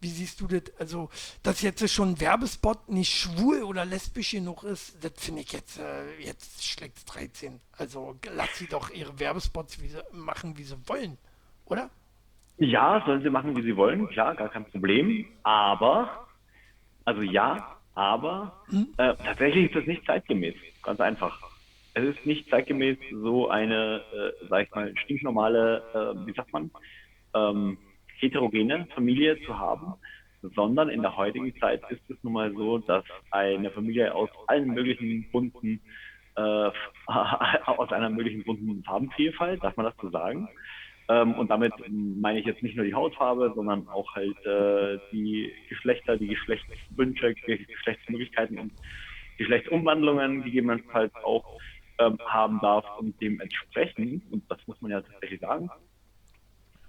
Wie 0.00 0.10
siehst 0.10 0.40
du 0.40 0.46
das? 0.46 0.62
Also, 0.78 1.10
dass 1.42 1.60
jetzt 1.60 1.86
schon 1.90 2.12
ein 2.12 2.20
Werbespot 2.20 2.88
nicht 2.88 3.12
schwul 3.12 3.62
oder 3.62 3.84
lesbisch 3.84 4.30
genug 4.30 4.64
ist, 4.64 4.94
das 5.02 5.12
finde 5.16 5.42
ich 5.42 5.52
jetzt, 5.52 5.78
äh, 5.78 6.18
jetzt 6.18 6.64
schlägt 6.64 7.00
13. 7.14 7.60
Also 7.72 8.18
lass 8.34 8.48
sie 8.56 8.66
doch 8.66 8.88
ihre 8.88 9.18
Werbespots 9.18 9.80
wie 9.82 9.88
sie, 9.88 10.02
machen, 10.10 10.56
wie 10.56 10.64
sie 10.64 10.76
wollen, 10.88 11.18
oder? 11.66 11.90
Ja, 12.58 13.02
sollen 13.06 13.22
sie 13.22 13.30
machen, 13.30 13.56
wie 13.56 13.62
sie 13.62 13.76
wollen, 13.76 14.08
klar, 14.08 14.34
gar 14.34 14.48
kein 14.48 14.64
Problem. 14.66 15.26
Aber, 15.42 16.26
also 17.04 17.22
ja, 17.22 17.76
aber 17.94 18.52
hm? 18.68 18.88
äh, 18.96 19.14
tatsächlich 19.24 19.66
ist 19.66 19.74
das 19.74 19.86
nicht 19.86 20.04
zeitgemäß. 20.06 20.54
Ganz 20.82 21.00
einfach. 21.00 21.38
Es 21.94 22.04
ist 22.04 22.24
nicht 22.24 22.48
zeitgemäß, 22.48 22.98
so 23.10 23.48
eine, 23.48 24.02
äh, 24.12 24.46
sag 24.48 24.64
ich 24.64 24.74
mal, 24.74 24.94
stinknormale, 24.96 25.82
äh, 25.92 26.26
wie 26.26 26.32
sagt 26.32 26.52
man, 26.52 26.70
ähm, 27.34 27.78
heterogene 28.18 28.86
Familie 28.94 29.38
zu 29.42 29.58
haben, 29.58 29.94
sondern 30.54 30.88
in 30.88 31.02
der 31.02 31.16
heutigen 31.16 31.54
Zeit 31.58 31.82
ist 31.90 32.08
es 32.08 32.16
nun 32.22 32.32
mal 32.32 32.52
so, 32.54 32.78
dass 32.78 33.04
eine 33.30 33.70
Familie 33.70 34.14
aus 34.14 34.30
allen 34.46 34.68
möglichen 34.68 35.30
bunten, 35.30 35.80
äh, 36.36 36.40
aus 37.66 37.92
einer 37.92 38.10
möglichen 38.10 38.44
bunten 38.44 38.82
Farbenvielfalt, 38.84 39.62
darf 39.62 39.76
man 39.76 39.86
das 39.86 39.94
so 40.00 40.10
sagen, 40.10 40.48
ähm, 41.08 41.34
und 41.34 41.50
damit 41.50 41.72
meine 41.88 42.40
ich 42.40 42.46
jetzt 42.46 42.62
nicht 42.62 42.76
nur 42.76 42.84
die 42.84 42.94
Hautfarbe, 42.94 43.52
sondern 43.54 43.88
auch 43.88 44.14
halt 44.14 44.36
äh, 44.46 44.98
die 45.12 45.52
Geschlechter, 45.68 46.16
die 46.16 46.28
Geschlechtswünsche, 46.28 47.34
Geschlechtsmöglichkeiten 47.34 48.58
und 48.58 48.72
Geschlechtsumwandlungen 49.38 50.42
gegebenenfalls 50.44 51.14
auch 51.24 51.58
ähm, 51.98 52.18
haben 52.26 52.60
darf 52.60 52.84
und 52.98 53.20
dementsprechend, 53.20 54.30
und 54.32 54.48
das 54.50 54.58
muss 54.66 54.80
man 54.80 54.92
ja 54.92 55.00
tatsächlich 55.00 55.40
sagen, 55.40 55.70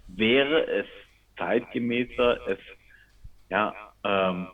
wäre 0.06 0.66
es 0.66 0.86
zeitgemäßer, 1.36 2.48
es 2.48 2.58
ja 3.50 3.74
ähm, 4.04 4.48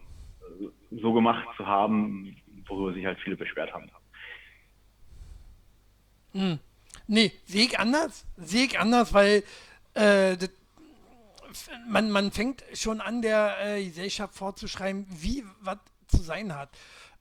so 0.91 1.13
gemacht 1.13 1.47
zu 1.57 1.67
haben, 1.67 2.37
worüber 2.67 2.93
sich 2.93 3.05
halt 3.05 3.19
viele 3.21 3.37
beschwert 3.37 3.73
haben. 3.73 3.91
Hm. 6.33 6.59
Nee, 7.07 7.33
sehe 7.45 7.65
ich 7.65 7.79
anders. 7.79 8.27
Sehe 8.37 8.67
ich 8.67 8.79
anders, 8.79 9.13
weil 9.13 9.43
äh, 9.95 10.37
das, 10.37 10.51
man, 11.89 12.11
man 12.11 12.31
fängt 12.31 12.63
schon 12.75 13.01
an, 13.01 13.23
der 13.23 13.57
äh, 13.63 13.85
Gesellschaft 13.85 14.35
vorzuschreiben, 14.35 15.07
wie 15.09 15.45
was 15.61 15.79
zu 16.07 16.19
sein 16.19 16.55
hat. 16.55 16.71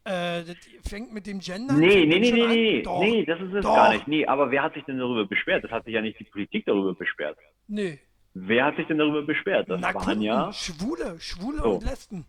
Äh, 0.03 0.43
das 0.43 0.57
fängt 0.87 1.13
mit 1.13 1.27
dem 1.27 1.39
Gender. 1.39 1.73
Nee, 1.73 2.05
nee, 2.05 2.19
nee, 2.19 2.31
nee, 2.31 2.47
nee, 2.47 2.81
doch, 2.81 3.01
nee, 3.01 3.25
das 3.25 3.39
ist 3.41 3.53
es 3.53 3.63
doch. 3.63 3.75
gar 3.75 3.93
nicht. 3.93 4.07
Nee, 4.07 4.25
aber 4.25 4.49
wer 4.51 4.63
hat 4.63 4.73
sich 4.73 4.83
denn 4.85 4.97
darüber 4.97 5.25
beschwert? 5.25 5.63
Das 5.63 5.71
hat 5.71 5.85
sich 5.85 5.93
ja 5.93 6.01
nicht 6.01 6.19
die 6.19 6.23
Politik 6.23 6.65
darüber 6.65 6.93
beschwert. 6.93 7.37
Nee. 7.67 7.99
Wer 8.33 8.65
hat 8.65 8.75
sich 8.77 8.87
denn 8.87 8.97
darüber 8.97 9.23
beschwert? 9.23 9.69
Das 9.69 9.81
Na, 9.81 9.93
waren 9.93 10.03
Kunden, 10.03 10.21
ja 10.21 10.53
Schwule, 10.53 11.19
Schwule 11.19 11.57
so. 11.57 11.71
und 11.71 11.83
Lesben. 11.83 12.25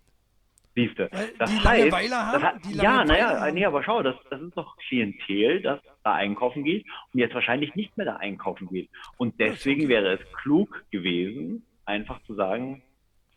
Siehste. 0.74 1.10
Das 1.38 1.50
die 1.50 1.58
heißt, 1.58 2.12
haben, 2.12 2.42
hat, 2.42 2.64
die 2.64 2.76
ja, 2.76 3.04
naja, 3.04 3.50
nee, 3.50 3.64
aber 3.64 3.82
schau, 3.82 4.02
das, 4.02 4.14
das 4.30 4.40
ist 4.40 4.56
doch 4.56 4.76
Klientel, 4.76 5.62
das 5.62 5.80
da 6.04 6.14
einkaufen 6.14 6.64
geht 6.64 6.86
und 7.12 7.20
jetzt 7.20 7.34
wahrscheinlich 7.34 7.74
nicht 7.74 7.96
mehr 7.96 8.06
da 8.06 8.16
einkaufen 8.16 8.68
geht. 8.68 8.88
Und 9.16 9.38
deswegen 9.40 9.88
wäre 9.88 10.14
es 10.14 10.20
klug 10.42 10.84
gewesen, 10.90 11.66
einfach 11.84 12.22
zu 12.22 12.34
sagen, 12.34 12.82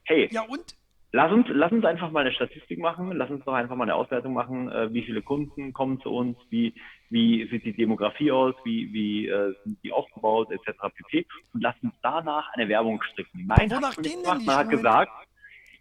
hey, 0.03 0.29
ja, 0.31 0.43
und? 0.43 0.75
Lass 1.15 1.31
uns, 1.31 1.45
lass 1.49 1.71
uns 1.71 1.85
einfach 1.85 2.09
mal 2.09 2.21
eine 2.21 2.31
Statistik 2.31 2.79
machen, 2.79 3.11
lass 3.11 3.29
uns 3.29 3.45
doch 3.45 3.53
einfach 3.53 3.75
mal 3.75 3.83
eine 3.83 3.93
Auswertung 3.93 4.33
machen, 4.33 4.71
äh, 4.71 4.91
wie 4.91 5.03
viele 5.03 5.21
Kunden 5.21 5.71
kommen 5.71 6.01
zu 6.01 6.09
uns, 6.09 6.39
wie, 6.49 6.73
wie 7.11 7.47
sieht 7.49 7.65
die 7.65 7.75
Demografie 7.75 8.31
aus, 8.31 8.55
wie, 8.63 8.91
wie 8.91 9.27
äh, 9.27 9.53
sind 9.63 9.77
die 9.83 9.91
aufgebaut, 9.91 10.49
etc. 10.49 10.71
pp. 10.95 11.27
Und 11.53 11.61
lass 11.61 11.75
uns 11.83 11.93
danach 12.01 12.51
eine 12.53 12.67
Werbung 12.67 12.99
stricken. 13.03 13.45
Nein, 13.45 13.71
hat 13.71 13.95
man, 13.95 14.43
man 14.43 14.55
hat 14.55 14.69
gesagt, 14.71 15.11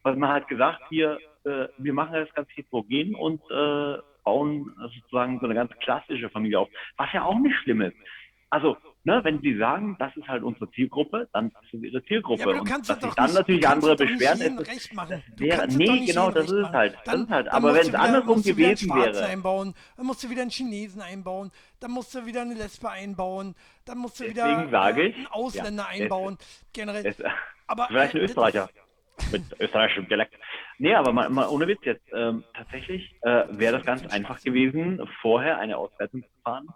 was 0.02 0.16
man 0.16 0.30
hat 0.30 0.48
gesagt, 0.48 0.80
hier, 0.88 1.18
äh, 1.44 1.68
wir 1.78 1.92
machen 1.92 2.14
das 2.14 2.32
ganz 2.34 2.48
heterogen 2.54 3.14
und 3.14 3.40
äh, 3.50 3.98
bauen 4.24 4.72
sozusagen 4.78 5.38
so 5.40 5.46
eine 5.46 5.54
ganz 5.54 5.72
klassische 5.80 6.30
Familie 6.30 6.60
auf, 6.60 6.68
was 6.96 7.12
ja 7.12 7.24
auch 7.24 7.38
nicht 7.38 7.56
schlimm 7.62 7.82
ist. 7.82 7.96
Also, 8.50 8.76
ne, 9.04 9.18
wenn 9.24 9.40
sie 9.40 9.56
sagen, 9.56 9.96
das 9.98 10.14
ist 10.14 10.28
halt 10.28 10.42
unsere 10.42 10.70
Zielgruppe, 10.72 11.26
dann 11.32 11.46
ist 11.46 11.72
es 11.72 11.82
ihre 11.82 12.04
Zielgruppe. 12.04 12.42
Ja, 12.42 12.60
und 12.60 12.70
dass 12.70 12.86
sich 12.86 13.14
dann 13.14 13.24
nicht, 13.24 13.34
natürlich 13.34 13.66
andere 13.66 13.96
beschweren, 13.96 14.58
ist 14.58 14.68
recht 14.68 14.92
machen. 14.92 15.22
wäre, 15.36 15.66
nee, 15.68 16.04
genau, 16.04 16.30
das 16.30 16.50
ist 16.50 16.68
halt. 16.68 16.94
Dann, 17.06 17.14
das 17.14 17.22
ist 17.22 17.30
halt. 17.30 17.48
Aber 17.48 17.72
wenn 17.72 17.80
es 17.80 17.94
andersrum 17.94 18.42
gewesen 18.42 18.94
wäre. 18.94 19.24
Einbauen, 19.24 19.72
dann 19.96 20.04
musst 20.04 20.22
du 20.22 20.28
wieder 20.28 20.42
einen 20.42 20.50
Chinesen 20.50 21.00
einbauen, 21.00 21.50
dann 21.80 21.92
musst 21.92 22.14
du 22.14 22.26
wieder 22.26 22.42
eine 22.42 22.52
Lesbe 22.52 22.90
einbauen, 22.90 23.54
dann 23.86 23.96
musst 23.96 24.20
du 24.20 24.24
wieder 24.24 24.44
äh, 24.44 24.76
einen 24.76 25.26
Ausländer 25.30 25.86
ja, 25.90 26.02
einbauen. 26.02 26.36
Es, 26.38 26.66
generell. 26.74 27.06
Es, 27.06 27.16
aber, 27.66 27.86
vielleicht 27.88 28.14
ein 28.14 28.20
äh, 28.20 28.24
Österreicher 28.24 28.68
mit 29.30 29.42
österreichischem 29.60 30.08
Dialekt. 30.08 30.34
Nee, 30.78 30.94
aber 30.94 31.12
mal, 31.12 31.28
mal 31.30 31.48
ohne 31.48 31.66
Witz 31.66 31.84
jetzt. 31.84 32.06
Ähm, 32.12 32.44
tatsächlich 32.54 33.14
äh, 33.22 33.44
wäre 33.50 33.76
das 33.76 33.86
ganz 33.86 34.06
einfach 34.12 34.40
gewesen, 34.40 35.00
vorher 35.20 35.58
eine 35.58 35.76
Auswertung 35.76 36.22
zu 36.22 36.42
fahren. 36.42 36.68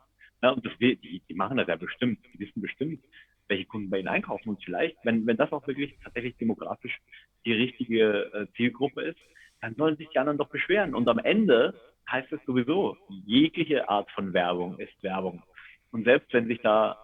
Ja, 0.42 0.50
und 0.50 0.64
das, 0.64 0.72
die, 0.78 1.22
die 1.28 1.34
machen 1.34 1.56
das 1.56 1.68
ja 1.68 1.76
bestimmt. 1.76 2.18
Die 2.32 2.40
wissen 2.40 2.60
bestimmt, 2.60 3.02
welche 3.48 3.64
Kunden 3.64 3.90
bei 3.90 3.98
ihnen 3.98 4.08
einkaufen. 4.08 4.50
Und 4.50 4.64
vielleicht, 4.64 4.96
wenn, 5.04 5.26
wenn 5.26 5.36
das 5.36 5.52
auch 5.52 5.66
wirklich 5.66 5.98
tatsächlich 6.02 6.36
demografisch 6.36 6.98
die 7.44 7.52
richtige 7.52 8.32
äh, 8.32 8.46
Zielgruppe 8.56 9.02
ist, 9.02 9.18
dann 9.60 9.74
sollen 9.74 9.96
sich 9.96 10.08
die 10.10 10.18
anderen 10.18 10.38
doch 10.38 10.48
beschweren. 10.48 10.94
Und 10.94 11.08
am 11.08 11.18
Ende 11.18 11.74
heißt 12.10 12.32
es 12.32 12.40
sowieso, 12.44 12.96
jegliche 13.08 13.88
Art 13.88 14.10
von 14.12 14.32
Werbung 14.32 14.78
ist 14.78 15.02
Werbung. 15.02 15.42
Und 15.90 16.04
selbst 16.04 16.32
wenn 16.32 16.46
sich 16.46 16.60
da 16.60 16.98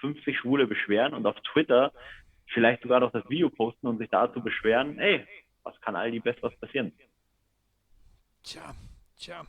50 0.00 0.38
Schwule 0.38 0.66
beschweren 0.66 1.14
und 1.14 1.26
auf 1.26 1.36
Twitter 1.52 1.92
vielleicht 2.52 2.82
sogar 2.82 3.00
noch 3.00 3.12
das 3.12 3.28
Video 3.28 3.50
posten 3.50 3.86
und 3.86 3.98
sich 3.98 4.08
dazu 4.10 4.40
beschweren, 4.40 4.98
ey, 4.98 5.26
was 5.62 5.78
kann 5.80 5.96
all 5.96 6.10
die 6.10 6.20
Besseres 6.20 6.54
passieren? 6.60 6.92
Tja, 8.42 8.74
tja. 9.18 9.44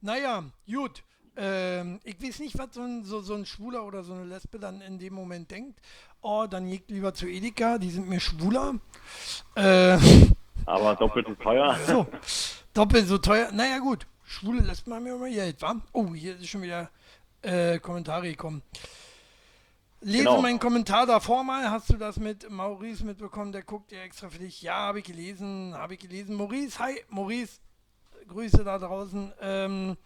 Naja, 0.00 0.44
gut. 0.66 1.02
Ähm, 1.36 1.98
ich 2.04 2.22
weiß 2.22 2.40
nicht, 2.40 2.56
was 2.58 2.74
so 2.74 2.82
ein, 2.82 3.04
so, 3.04 3.20
so 3.20 3.34
ein 3.34 3.46
Schwuler 3.46 3.84
oder 3.84 4.04
so 4.04 4.12
eine 4.12 4.24
Lesbe 4.24 4.58
dann 4.58 4.80
in 4.82 4.98
dem 4.98 5.14
Moment 5.14 5.50
denkt. 5.50 5.80
Oh, 6.20 6.46
dann 6.48 6.68
geht 6.70 6.90
lieber 6.90 7.12
zu 7.12 7.26
Edeka, 7.26 7.78
die 7.78 7.90
sind 7.90 8.08
mir 8.08 8.20
schwuler. 8.20 8.74
Äh, 9.56 9.98
Aber 10.66 10.94
doppelt 10.94 11.26
so 11.26 11.34
teuer. 11.34 11.76
So, 11.86 12.06
doppelt 12.72 13.06
so 13.06 13.18
teuer. 13.18 13.50
Naja, 13.52 13.78
gut. 13.78 14.06
Schwule 14.24 14.60
Lesben 14.62 14.94
haben 14.94 15.06
ja 15.06 15.14
immer 15.14 15.28
Geld, 15.28 15.60
wa? 15.60 15.76
Oh, 15.92 16.14
hier 16.14 16.36
ist 16.36 16.48
schon 16.48 16.62
wieder 16.62 16.90
äh, 17.42 17.78
Kommentare 17.78 18.28
gekommen. 18.28 18.62
Lese 20.04 20.18
genau. 20.18 20.42
meinen 20.42 20.58
Kommentar 20.58 21.06
davor 21.06 21.44
mal. 21.44 21.70
Hast 21.70 21.88
du 21.88 21.96
das 21.96 22.18
mit 22.18 22.50
Maurice 22.50 23.04
mitbekommen? 23.06 23.52
Der 23.52 23.62
guckt 23.62 23.90
ja 23.90 24.02
extra 24.02 24.28
für 24.28 24.38
dich. 24.38 24.60
Ja, 24.60 24.74
habe 24.74 24.98
ich 24.98 25.06
gelesen. 25.06 25.74
Habe 25.74 25.94
ich 25.94 26.00
gelesen. 26.00 26.36
Maurice, 26.36 26.78
hi, 26.78 27.00
Maurice. 27.08 27.60
Grüße 28.28 28.64
da 28.64 28.78
draußen. 28.78 29.32
Ähm, 29.40 29.96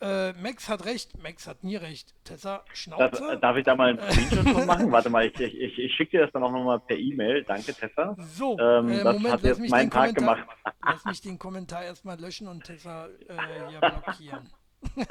äh, 0.00 0.32
Max 0.32 0.68
hat 0.68 0.84
recht. 0.84 1.22
Max 1.22 1.46
hat 1.46 1.62
nie 1.62 1.76
recht. 1.76 2.12
Tessa, 2.24 2.64
Schnauze. 2.72 3.34
Äh, 3.34 3.38
darf 3.38 3.56
ich 3.56 3.64
da 3.64 3.76
mal 3.76 3.90
einen 3.90 4.00
Screenshot 4.10 4.48
von 4.48 4.66
machen? 4.66 4.90
Warte 4.90 5.10
mal, 5.10 5.26
ich, 5.26 5.38
ich, 5.38 5.78
ich 5.78 5.94
schicke 5.94 6.18
dir 6.18 6.20
das 6.22 6.32
dann 6.32 6.42
auch 6.42 6.50
nochmal 6.50 6.80
per 6.80 6.96
E-Mail. 6.96 7.44
Danke, 7.44 7.72
Tessa. 7.72 8.16
So, 8.34 8.58
ähm, 8.58 8.88
äh, 8.88 9.04
das 9.04 9.14
Moment, 9.14 9.34
hat 9.34 9.42
jetzt 9.44 9.70
meinen 9.70 9.90
Tag 9.90 10.16
gemacht. 10.16 10.44
Lass 10.84 11.04
mich 11.04 11.20
den 11.20 11.38
Kommentar 11.38 11.84
erstmal 11.84 12.18
löschen 12.18 12.48
und 12.48 12.64
Tessa 12.64 13.06
äh, 13.06 13.68
hier 13.68 13.78
blockieren. 13.78 14.50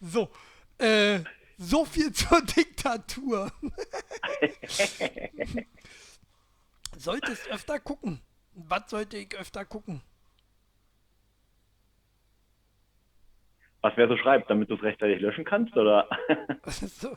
so, 0.00 0.30
äh, 0.78 1.20
so 1.60 1.84
viel 1.84 2.10
zur 2.14 2.40
Diktatur. 2.42 3.52
Solltest 6.96 7.48
öfter 7.50 7.78
gucken. 7.78 8.20
Was 8.54 8.90
sollte 8.90 9.16
ich 9.18 9.36
öfter 9.36 9.64
gucken? 9.64 10.02
Was 13.82 13.96
wer 13.96 14.08
so 14.08 14.16
schreibt, 14.16 14.50
damit 14.50 14.68
du 14.68 14.74
es 14.74 14.82
rechtzeitig 14.82 15.20
löschen 15.20 15.44
kannst, 15.44 15.74
oder? 15.76 16.08
so. 16.66 17.16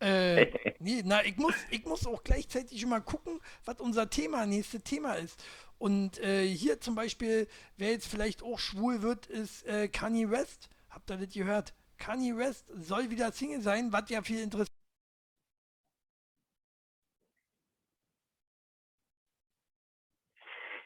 Äh, 0.00 0.46
nee, 0.78 1.02
na, 1.04 1.24
ich 1.24 1.36
muss, 1.36 1.54
ich 1.70 1.84
muss 1.84 2.06
auch 2.06 2.22
gleichzeitig 2.22 2.82
immer 2.82 3.00
gucken, 3.00 3.40
was 3.64 3.80
unser 3.80 4.10
Thema, 4.10 4.46
nächste 4.46 4.80
Thema 4.80 5.14
ist. 5.14 5.42
Und 5.78 6.18
äh, 6.20 6.46
hier 6.46 6.80
zum 6.80 6.94
Beispiel, 6.94 7.48
wer 7.76 7.90
jetzt 7.90 8.06
vielleicht 8.06 8.42
auch 8.42 8.58
schwul 8.58 9.02
wird, 9.02 9.26
ist 9.26 9.66
äh, 9.66 9.88
Kanye 9.88 10.30
West. 10.30 10.68
Habt 10.90 11.10
ihr 11.10 11.16
das 11.16 11.32
gehört? 11.32 11.74
Kanye 11.98 12.36
West 12.36 12.66
soll 12.74 13.10
wieder 13.10 13.32
Single 13.32 13.62
sein, 13.62 13.92
was 13.92 14.08
ja 14.10 14.22
viel 14.22 14.40
interessiert. 14.40 14.72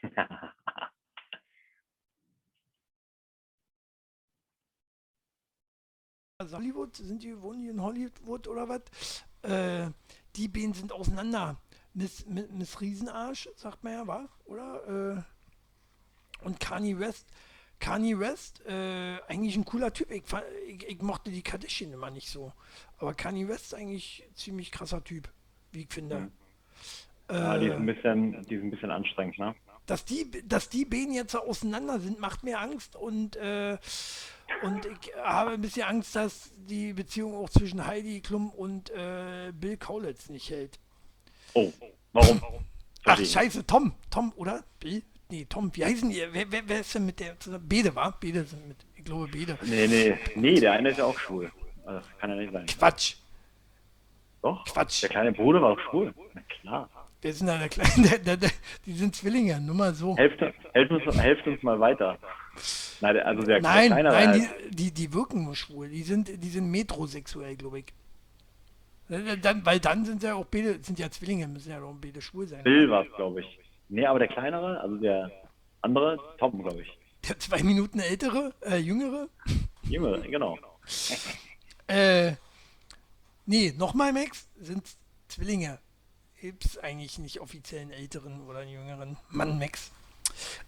Also 6.38 6.56
Hollywood, 6.56 6.96
sind 6.96 7.22
die, 7.22 7.40
wohnen 7.40 7.62
die 7.62 7.68
in 7.68 7.80
Hollywood 7.80 8.48
oder 8.48 8.68
was? 8.68 8.80
Äh, 9.42 9.92
die 10.34 10.48
beiden 10.48 10.72
sind 10.72 10.90
auseinander. 10.90 11.60
Miss, 11.94 12.26
Miss, 12.26 12.50
Miss 12.50 12.80
Riesenarsch, 12.80 13.48
sagt 13.54 13.84
man 13.84 13.92
ja, 13.92 14.06
war, 14.08 14.28
oder? 14.44 15.24
Äh, 16.42 16.44
und 16.44 16.58
Kanye 16.58 16.98
West, 16.98 17.28
Kanye 17.82 18.20
West, 18.20 18.64
äh, 18.64 19.18
eigentlich 19.26 19.56
ein 19.56 19.64
cooler 19.64 19.92
Typ. 19.92 20.08
Ich, 20.12 20.22
ich, 20.68 20.86
ich, 20.86 21.02
mochte 21.02 21.32
die 21.32 21.42
Kardashian 21.42 21.92
immer 21.92 22.12
nicht 22.12 22.28
so. 22.28 22.52
Aber 22.98 23.12
Kanye 23.12 23.48
West 23.48 23.64
ist 23.66 23.74
eigentlich 23.74 24.22
ein 24.24 24.36
ziemlich 24.36 24.70
krasser 24.70 25.02
Typ, 25.02 25.28
wie 25.72 25.82
ich 25.82 25.92
finde. 25.92 26.20
Mhm. 26.20 26.32
Ja, 27.28 27.58
die 27.58 27.66
ist 27.66 27.74
ein 27.74 27.86
bisschen, 27.86 28.46
die 28.46 28.54
ist 28.54 28.62
ein 28.62 28.70
bisschen 28.70 28.92
anstrengend, 28.92 29.36
ne? 29.38 29.56
Dass 29.86 30.04
die, 30.04 30.30
dass 30.46 30.68
die 30.68 30.84
beiden 30.84 31.12
jetzt 31.12 31.34
auseinander 31.34 31.98
sind, 31.98 32.20
macht 32.20 32.44
mir 32.44 32.60
Angst 32.60 32.94
und 32.94 33.34
äh, 33.34 33.78
und 34.62 34.86
ich 34.86 35.12
habe 35.16 35.52
ein 35.52 35.60
bisschen 35.60 35.82
Angst, 35.82 36.14
dass 36.14 36.52
die 36.56 36.92
Beziehung 36.92 37.34
auch 37.34 37.50
zwischen 37.50 37.84
Heidi 37.84 38.20
Klum 38.20 38.50
und 38.50 38.90
äh, 38.90 39.52
Bill 39.52 39.76
Kaulitz 39.76 40.28
nicht 40.28 40.50
hält. 40.50 40.78
Oh, 41.54 41.72
warum? 42.12 42.40
Ach, 43.04 43.18
scheiße, 43.18 43.66
Tom. 43.66 43.92
Tom, 44.08 44.32
oder? 44.36 44.62
Bill? 44.78 45.02
Nee, 45.32 45.46
Tom, 45.48 45.70
wie 45.72 45.82
heißen 45.82 46.10
die? 46.10 46.22
Wer, 46.30 46.52
wer, 46.52 46.62
wer 46.66 46.80
ist 46.80 46.94
denn 46.94 47.06
mit 47.06 47.18
der? 47.18 47.34
Bede, 47.58 47.94
war? 47.94 48.12
Bede 48.20 48.44
sind 48.44 48.68
mit, 48.68 48.76
ich 48.94 49.02
glaube, 49.02 49.26
Bede. 49.28 49.56
Nee, 49.62 49.86
nee, 49.86 50.18
nee, 50.34 50.60
der 50.60 50.72
eine 50.72 50.90
ist 50.90 50.98
ja 50.98 51.06
auch 51.06 51.18
schwul. 51.18 51.50
Also, 51.86 52.00
das 52.00 52.18
kann 52.18 52.28
ja 52.28 52.36
nicht 52.36 52.52
sein. 52.52 52.66
Quatsch. 52.66 53.14
Doch? 54.42 54.62
Quatsch. 54.66 55.02
Der 55.02 55.08
kleine 55.08 55.32
Bruder 55.32 55.62
war 55.62 55.70
auch 55.70 55.80
schwul. 55.88 56.12
Na 56.34 56.42
klar. 56.42 56.90
Der 57.22 57.32
sind 57.32 57.46
da 57.46 57.56
der 57.56 57.70
kleine, 57.70 57.90
der, 58.10 58.18
der, 58.18 58.36
der, 58.36 58.50
die 58.84 58.92
sind 58.92 59.16
Zwillinge, 59.16 59.58
nur 59.58 59.74
mal 59.74 59.94
so. 59.94 60.14
Helft, 60.18 60.38
helft, 60.74 60.92
uns, 60.92 61.16
helft 61.16 61.46
uns 61.46 61.62
mal 61.62 61.80
weiter. 61.80 62.18
Nein, 63.00 63.16
also 63.20 63.42
der, 63.42 63.62
nein, 63.62 63.88
der 63.88 64.02
nein 64.02 64.14
halt 64.14 64.50
die, 64.68 64.76
die, 64.76 64.90
die 64.92 65.14
wirken 65.14 65.44
nur 65.44 65.56
schwul. 65.56 65.88
Die 65.88 66.02
sind, 66.02 66.28
die 66.28 66.48
sind 66.50 66.70
metrosexuell, 66.70 67.56
glaube 67.56 67.78
ich. 67.78 67.86
Dann, 69.08 69.64
weil 69.64 69.80
dann 69.80 70.04
sind 70.04 70.22
ja 70.22 70.34
auch 70.34 70.44
beide, 70.44 70.78
sind 70.82 70.98
ja 70.98 71.10
Zwillinge, 71.10 71.48
müssen 71.48 71.70
ja 71.70 71.82
auch 71.82 71.96
beide 71.98 72.20
schwul 72.20 72.46
sein. 72.46 72.62
Bill 72.64 72.90
war 72.90 73.06
es, 73.06 73.12
glaube 73.16 73.40
ich. 73.40 73.61
Nee, 73.92 74.06
aber 74.06 74.20
der 74.20 74.28
kleinere, 74.28 74.80
also 74.80 74.96
der 74.96 75.30
andere, 75.82 76.18
Tom, 76.38 76.62
glaube 76.62 76.80
ich. 76.80 76.98
Der 77.28 77.38
zwei 77.38 77.62
Minuten 77.62 77.98
ältere, 77.98 78.54
äh, 78.62 78.78
jüngere? 78.78 79.28
Jüngere, 79.82 80.18
genau. 80.22 80.58
äh, 81.88 82.32
nee, 83.44 83.74
nochmal, 83.76 84.14
Max, 84.14 84.48
sind 84.58 84.96
Zwillinge. 85.28 85.78
Gibt 86.40 86.64
es 86.64 86.78
eigentlich 86.78 87.18
nicht 87.18 87.40
offiziellen 87.40 87.90
älteren 87.90 88.40
oder 88.48 88.62
jüngeren 88.62 89.18
Mann, 89.28 89.58
Max. 89.58 89.92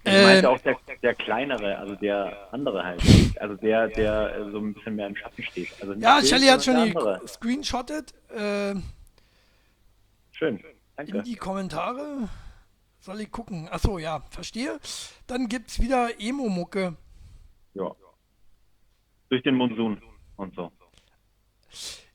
Ich 0.05 0.13
meinte 0.13 0.47
äh, 0.47 0.51
auch 0.51 0.61
der, 0.61 0.77
der 1.03 1.15
kleinere, 1.15 1.79
also 1.79 1.95
der 1.95 2.53
andere 2.53 2.85
halt. 2.85 3.03
Also 3.41 3.55
der, 3.55 3.89
der 3.89 4.51
so 4.51 4.59
ein 4.59 4.75
bisschen 4.75 4.97
mehr 4.97 5.07
im 5.07 5.17
Schatten 5.17 5.43
steht. 5.43 5.71
Also 5.81 5.95
ja, 5.95 6.23
Shelly 6.23 6.47
hat 6.49 6.63
schon 6.63 6.85
die 6.85 7.27
screenshottet. 7.27 8.13
Äh, 8.29 8.75
Schön, 10.33 10.63
danke. 10.97 11.17
In 11.17 11.25
die 11.25 11.37
Kommentare 11.37 12.29
soll 13.05 13.21
ich 13.21 13.31
gucken. 13.31 13.69
Achso, 13.69 13.99
ja, 13.99 14.21
verstehe. 14.31 14.81
Dann 15.27 15.49
gibt 15.49 15.71
es 15.71 15.81
wieder 15.81 16.21
Emo-Mucke. 16.21 16.97
Ja. 17.75 17.95
Durch 19.29 19.43
den 19.43 19.57
Monsun 19.57 20.01
und 20.37 20.55
so. 20.55 20.73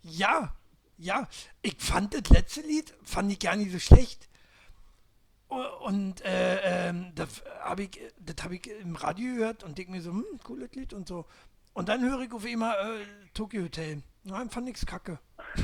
Ja, 0.01 0.55
ja. 0.97 1.27
Ich 1.61 1.77
fand 1.77 2.13
das 2.13 2.29
letzte 2.29 2.61
Lied, 2.61 2.93
fand 3.03 3.31
ich 3.31 3.39
gar 3.39 3.55
nicht 3.55 3.71
so 3.71 3.79
schlecht. 3.79 4.27
Und 5.81 6.21
äh, 6.21 6.89
ähm, 6.89 7.11
das 7.15 7.43
habe 7.61 7.83
ich, 7.83 7.99
hab 8.41 8.51
ich 8.51 8.67
im 8.67 8.95
Radio 8.95 9.35
gehört 9.35 9.63
und 9.63 9.77
denke 9.77 9.91
mir 9.91 10.01
so, 10.01 10.11
hm, 10.11 10.25
cooles 10.43 10.71
Lied 10.73 10.93
und 10.93 11.07
so. 11.07 11.25
Und 11.73 11.89
dann 11.89 12.01
höre 12.01 12.21
ich 12.21 12.31
auf 12.31 12.45
immer 12.45 12.77
äh, 12.79 13.05
Tokyo 13.33 13.63
Hotel. 13.63 14.03
Nein, 14.23 14.49
fand 14.49 14.65
nichts 14.65 14.85
kacke. 14.85 15.19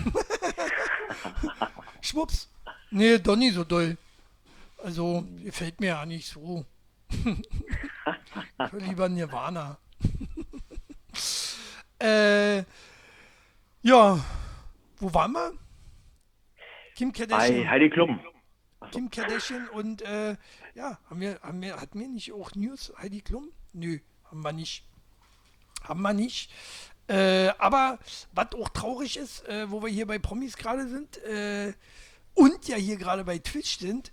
Schwupps. 2.02 2.50
Nee, 2.90 3.20
doch 3.20 3.36
nicht 3.36 3.54
so 3.54 3.64
doll. 3.64 3.98
Also, 4.78 5.26
gefällt 5.44 5.80
mir 5.80 5.88
ja 5.88 6.06
nicht 6.06 6.28
so. 6.28 6.66
lieber 8.74 9.10
Nirvana. 9.10 9.78
äh, 12.00 12.64
ja, 13.82 14.26
wo 14.98 15.14
waren 15.14 15.32
wir? 15.34 15.54
Kim 16.96 17.12
Kardashian. 17.12 17.64
Bei 17.64 17.70
Heidi 17.70 17.90
Klum. 17.90 18.20
Kim 18.92 19.10
Kardashian 19.10 19.68
und 19.70 20.02
äh, 20.02 20.38
ja, 20.76 21.00
haben 21.10 21.20
wir, 21.20 21.40
haben 21.42 21.62
wir, 21.62 21.80
hatten 21.80 22.00
wir 22.00 22.08
nicht 22.08 22.32
auch 22.32 22.54
News, 22.56 22.94
Heidi 22.98 23.22
Klum? 23.22 23.52
Nö, 23.74 24.00
haben 24.24 24.42
wir 24.42 24.54
nicht. 24.54 24.86
Haben 25.84 26.02
wir 26.02 26.14
nicht. 26.14 26.52
Äh, 27.08 27.50
aber 27.60 28.00
was 28.34 28.54
auch 28.54 28.70
traurig 28.70 29.18
ist, 29.18 29.48
äh, 29.48 29.70
wo 29.70 29.84
wir 29.84 29.90
hier 29.90 30.08
bei 30.08 30.18
Promis 30.18 30.58
gerade 30.58 30.88
sind 30.88 31.18
äh, 31.24 31.74
und 32.34 32.68
ja 32.68 32.78
hier 32.78 32.98
gerade 32.98 33.24
bei 33.24 33.38
Twitch 33.38 33.78
sind, 33.78 34.12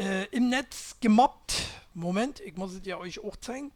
äh, 0.00 0.24
im 0.30 0.48
Netz 0.48 0.96
gemobbt. 1.00 1.54
Moment, 1.92 2.40
ich 2.40 2.56
muss 2.56 2.72
es 2.72 2.86
ja 2.86 2.96
euch 2.98 3.22
auch 3.22 3.36
zeigen. 3.36 3.70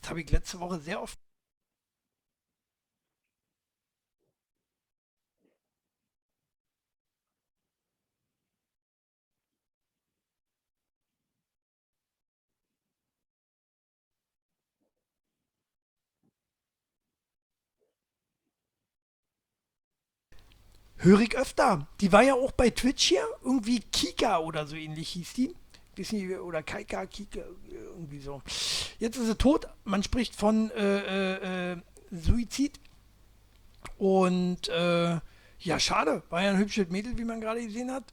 Das 0.00 0.10
habe 0.10 0.20
ich 0.20 0.30
letzte 0.30 0.60
Woche 0.60 0.78
sehr 0.78 1.00
oft 1.00 1.18
höre 20.96 21.20
ich 21.20 21.36
öfter. 21.36 21.86
Die 22.00 22.12
war 22.12 22.22
ja 22.22 22.34
auch 22.34 22.52
bei 22.52 22.70
Twitch 22.70 23.04
hier, 23.04 23.26
irgendwie 23.42 23.80
Kika 23.80 24.38
oder 24.38 24.66
so 24.66 24.76
ähnlich 24.76 25.10
hieß 25.10 25.32
die. 25.34 25.54
Wissen 25.96 26.38
oder 26.40 26.62
Kaika, 26.62 27.06
Kika, 27.06 27.40
irgendwie 27.68 28.20
so. 28.20 28.42
Jetzt 28.98 29.16
ist 29.16 29.26
sie 29.26 29.36
tot. 29.36 29.68
Man 29.84 30.02
spricht 30.02 30.34
von 30.34 30.70
äh, 30.72 30.98
äh, 30.98 31.72
äh, 31.72 31.76
Suizid. 32.10 32.80
Und 33.98 34.68
äh, 34.68 35.20
ja, 35.60 35.78
schade. 35.78 36.22
War 36.30 36.42
ja 36.42 36.50
ein 36.50 36.58
hübsches 36.58 36.88
Mädel, 36.88 37.16
wie 37.16 37.24
man 37.24 37.40
gerade 37.40 37.64
gesehen 37.64 37.92
hat. 37.92 38.04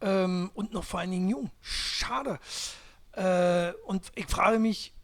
Ähm, 0.00 0.50
und 0.54 0.72
noch 0.72 0.84
vor 0.84 1.00
allen 1.00 1.10
Dingen 1.10 1.28
jung. 1.28 1.50
Schade. 1.60 2.38
Äh, 3.12 3.72
und 3.86 4.10
ich 4.14 4.26
frage 4.26 4.58
mich, 4.58 4.94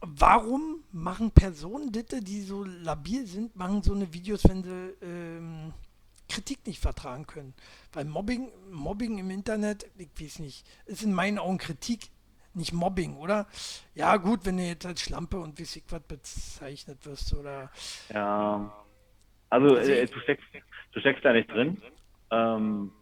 warum 0.00 0.84
machen 0.92 1.30
Personen, 1.30 1.90
die 1.92 2.42
so 2.42 2.64
labil 2.64 3.26
sind, 3.26 3.56
machen 3.56 3.82
so 3.82 3.94
eine 3.94 4.12
Videos, 4.12 4.44
wenn 4.44 4.62
sie 4.62 4.94
ähm, 5.02 5.72
Kritik 6.28 6.66
nicht 6.66 6.80
vertragen 6.80 7.26
können. 7.26 7.54
Weil 7.92 8.04
Mobbing, 8.04 8.50
Mobbing 8.70 9.18
im 9.18 9.30
Internet, 9.30 9.86
ich 9.98 10.08
weiß 10.20 10.38
nicht, 10.40 10.64
ist 10.86 11.02
in 11.02 11.12
meinen 11.12 11.38
Augen 11.38 11.58
Kritik, 11.58 12.10
nicht 12.54 12.72
Mobbing, 12.72 13.16
oder? 13.16 13.46
Ja, 13.94 14.16
gut, 14.16 14.40
wenn 14.44 14.56
du 14.56 14.62
jetzt 14.62 14.86
als 14.86 15.02
Schlampe 15.02 15.38
und 15.38 15.58
wie 15.58 15.64
was 15.64 16.02
bezeichnet 16.02 17.04
wirst, 17.04 17.34
oder. 17.34 17.70
Ja. 18.12 18.72
Also, 19.50 19.76
also 19.76 19.90
äh, 19.90 20.06
du, 20.06 20.20
steckst, 20.20 20.46
du 20.92 21.00
steckst 21.00 21.24
da 21.24 21.32
nicht 21.32 21.50
drin. 21.50 21.80
Ähm, 22.30 22.92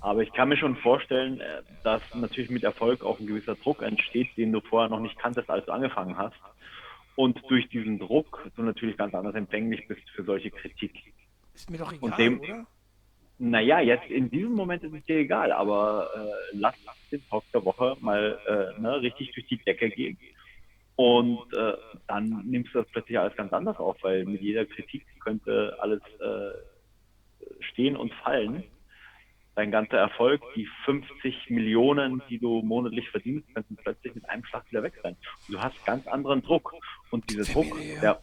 aber 0.00 0.22
ich 0.22 0.32
kann 0.32 0.48
mir 0.48 0.56
schon 0.56 0.76
vorstellen, 0.76 1.40
äh, 1.40 1.62
dass 1.82 2.02
natürlich 2.14 2.50
mit 2.50 2.62
Erfolg 2.62 3.02
auch 3.04 3.18
ein 3.18 3.26
gewisser 3.26 3.56
Druck 3.56 3.82
entsteht, 3.82 4.28
den 4.36 4.52
du 4.52 4.60
vorher 4.60 4.88
noch 4.88 5.00
nicht 5.00 5.18
kanntest, 5.18 5.50
als 5.50 5.66
du 5.66 5.72
angefangen 5.72 6.16
hast. 6.16 6.36
Und 7.16 7.42
durch 7.48 7.68
diesen 7.68 7.98
Druck 7.98 8.48
du 8.54 8.62
natürlich 8.62 8.96
ganz 8.96 9.12
anders 9.14 9.34
empfänglich 9.34 9.88
bist 9.88 10.08
für 10.14 10.22
solche 10.22 10.50
Kritik. 10.50 11.12
Ist 11.58 11.70
mir 11.70 11.78
doch 11.78 11.92
egal, 11.92 12.16
dem, 12.16 12.38
oder? 12.38 12.66
Naja, 13.40 13.80
jetzt 13.80 14.08
in 14.08 14.30
diesem 14.30 14.52
Moment 14.52 14.84
ist 14.84 14.94
es 14.94 15.04
dir 15.06 15.16
egal, 15.18 15.50
aber 15.50 16.08
äh, 16.14 16.56
lass 16.56 16.76
den 17.10 17.20
Talk 17.28 17.42
der 17.52 17.64
Woche 17.64 17.96
mal 18.00 18.38
äh, 18.46 18.80
ne, 18.80 19.00
richtig 19.02 19.32
durch 19.32 19.46
die 19.48 19.58
Decke 19.58 19.90
gehen. 19.90 20.16
Und 20.94 21.52
äh, 21.52 21.74
dann 22.06 22.44
nimmst 22.44 22.74
du 22.74 22.78
das 22.78 22.88
plötzlich 22.92 23.18
alles 23.18 23.36
ganz 23.36 23.52
anders 23.52 23.76
auf, 23.78 23.96
weil 24.02 24.24
mit 24.24 24.40
jeder 24.40 24.66
Kritik 24.66 25.04
könnte 25.20 25.76
alles 25.80 26.00
äh, 26.20 27.62
stehen 27.72 27.96
und 27.96 28.12
fallen. 28.14 28.62
Dein 29.56 29.72
ganzer 29.72 29.98
Erfolg, 29.98 30.40
die 30.54 30.68
50 30.84 31.50
Millionen, 31.50 32.22
die 32.30 32.38
du 32.38 32.62
monatlich 32.62 33.10
verdienst, 33.10 33.52
könnten 33.52 33.76
plötzlich 33.76 34.14
mit 34.14 34.28
einem 34.28 34.44
Schlag 34.44 34.70
wieder 34.70 34.84
weg 34.84 34.94
sein. 35.02 35.16
Und 35.48 35.56
du 35.56 35.60
hast 35.60 35.84
ganz 35.84 36.06
anderen 36.06 36.42
Druck. 36.42 36.72
Und 37.10 37.28
dieser 37.30 37.52
Druck, 37.52 37.66
der, 38.00 38.20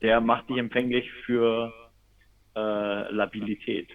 der 0.00 0.22
macht 0.22 0.48
dich 0.48 0.56
empfänglich 0.56 1.10
für 1.26 1.72
äh, 2.56 3.12
Labilität. 3.12 3.88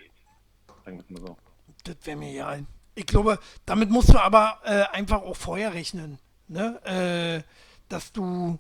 Sagen 0.86 1.04
wir 1.08 1.20
mal 1.20 1.28
so. 1.28 1.38
Das 1.84 1.96
wäre 2.06 2.18
mir 2.18 2.32
egal. 2.32 2.66
ich 2.96 3.06
glaube, 3.06 3.40
damit 3.66 3.90
musst 3.90 4.10
du 4.10 4.20
aber 4.20 4.60
äh, 4.64 4.84
einfach 4.96 5.22
auch 5.22 5.36
vorher 5.36 5.74
rechnen. 5.74 6.20
Ne? 6.48 6.80
Äh, 6.86 7.44
dass 7.90 8.12
du, 8.12 8.60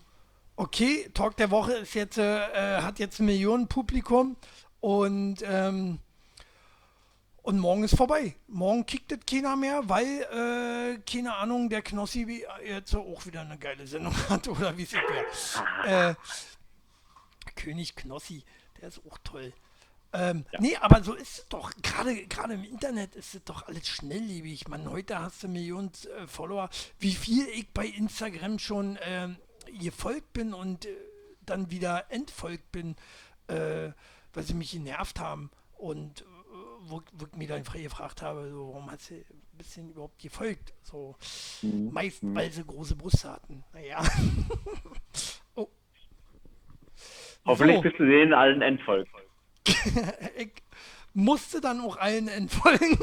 okay, 0.55 1.09
Talk 1.13 1.37
der 1.37 1.51
Woche 1.51 1.73
ist 1.73 1.93
jetzt, 1.93 2.17
äh, 2.17 2.81
hat 2.81 2.99
jetzt 2.99 3.19
ein 3.19 3.25
Millionenpublikum 3.27 4.35
und, 4.79 5.37
ähm, 5.43 5.99
und 7.43 7.59
morgen 7.59 7.83
ist 7.83 7.95
vorbei. 7.95 8.35
Morgen 8.47 8.85
kickt 8.85 9.11
es 9.11 9.19
keiner 9.25 9.55
mehr, 9.55 9.81
weil, 9.87 10.05
äh, 10.05 10.99
keine 11.09 11.35
Ahnung, 11.35 11.69
der 11.69 11.81
Knossi 11.81 12.45
jetzt 12.65 12.95
auch 12.95 13.25
wieder 13.25 13.41
eine 13.41 13.57
geile 13.57 13.85
Sendung 13.87 14.15
hat 14.29 14.47
oder 14.47 14.77
wie 14.77 14.83
es 14.83 14.93
wäre. 14.93 16.09
Äh, 16.11 16.15
König 17.55 17.95
Knossi, 17.95 18.43
der 18.79 18.87
ist 18.87 19.01
auch 19.05 19.17
toll. 19.23 19.53
Ähm, 20.13 20.45
ja. 20.51 20.59
Nee, 20.61 20.75
aber 20.77 21.03
so 21.03 21.13
ist 21.13 21.39
es 21.39 21.47
doch. 21.47 21.71
Gerade 21.81 22.27
gerade 22.27 22.53
im 22.55 22.63
Internet 22.63 23.15
ist 23.15 23.35
es 23.35 23.43
doch 23.43 23.67
alles 23.67 23.87
schnelllebig. 23.87 24.67
Man, 24.67 24.89
heute 24.89 25.19
hast 25.19 25.43
du 25.43 25.47
Millionen 25.47 25.91
äh, 26.17 26.27
Follower. 26.27 26.69
Wie 26.99 27.13
viel 27.13 27.47
ich 27.47 27.69
bei 27.69 27.85
Instagram 27.85 28.59
schon 28.59 28.97
äh, 28.97 29.29
gefolgt 29.79 30.33
bin 30.33 30.53
und 30.53 30.85
äh, 30.85 30.89
dann 31.45 31.71
wieder 31.71 32.11
entfolgt 32.11 32.71
bin, 32.71 32.95
äh, 33.47 33.91
weil 34.33 34.43
sie 34.43 34.53
mich 34.53 34.71
genervt 34.71 35.19
haben. 35.19 35.49
Und 35.77 36.21
äh, 36.21 36.25
wo, 36.81 37.01
wo 37.13 37.25
ich 37.25 37.37
mir 37.37 37.47
dann 37.47 37.63
gefragt 37.63 38.21
habe, 38.21 38.49
so, 38.49 38.67
warum 38.67 38.91
hat 38.91 39.01
sie 39.01 39.25
ein 39.29 39.57
bisschen 39.57 39.89
überhaupt 39.89 40.19
gefolgt? 40.19 40.73
So, 40.81 41.15
mhm. 41.61 41.91
meist, 41.91 42.21
mhm. 42.21 42.35
weil 42.35 42.51
sie 42.51 42.63
große 42.63 42.95
Brüste 42.95 43.31
hatten. 43.31 43.63
Naja. 43.73 44.03
oh. 45.55 45.67
Hoffentlich 47.45 47.77
so. 47.77 47.81
bist 47.83 47.99
du 47.99 48.05
denen 48.05 48.33
allen 48.33 48.61
entfolgt. 48.61 49.09
Ich 50.37 50.51
musste 51.13 51.61
dann 51.61 51.81
auch 51.81 51.97
allen 51.97 52.27
entfolgen. 52.27 52.97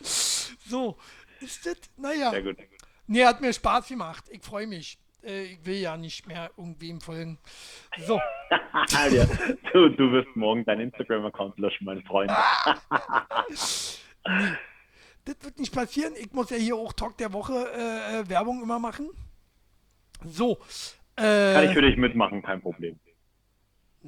so, 0.00 0.96
ist 1.40 1.66
das? 1.66 1.76
Naja. 1.96 2.30
Sehr 2.30 2.42
gut. 2.42 2.56
Nee, 3.06 3.24
hat 3.24 3.40
mir 3.40 3.52
Spaß 3.52 3.88
gemacht. 3.88 4.24
Ich 4.30 4.42
freue 4.42 4.66
mich. 4.66 4.98
Äh, 5.24 5.44
ich 5.44 5.64
will 5.64 5.76
ja 5.76 5.96
nicht 5.96 6.26
mehr 6.26 6.50
irgendwem 6.56 7.00
folgen. 7.00 7.38
So. 7.98 8.20
ja, 9.10 9.26
du, 9.72 9.88
du 9.88 10.12
wirst 10.12 10.34
morgen 10.36 10.64
deinen 10.64 10.82
Instagram-Account 10.82 11.58
löschen, 11.58 11.84
mein 11.84 12.02
Freund. 12.02 12.30
nee, 14.28 14.52
das 15.24 15.36
wird 15.42 15.58
nicht 15.58 15.74
passieren. 15.74 16.14
Ich 16.20 16.32
muss 16.32 16.50
ja 16.50 16.56
hier 16.56 16.76
auch 16.76 16.92
Talk 16.92 17.16
der 17.18 17.32
Woche 17.32 17.54
äh, 17.54 18.20
äh 18.20 18.28
Werbung 18.28 18.62
immer 18.62 18.78
machen. 18.78 19.10
So. 20.24 20.58
Äh, 21.16 21.54
Kann 21.54 21.64
ich 21.64 21.72
für 21.72 21.82
dich 21.82 21.96
mitmachen, 21.96 22.42
kein 22.42 22.60
Problem. 22.60 22.98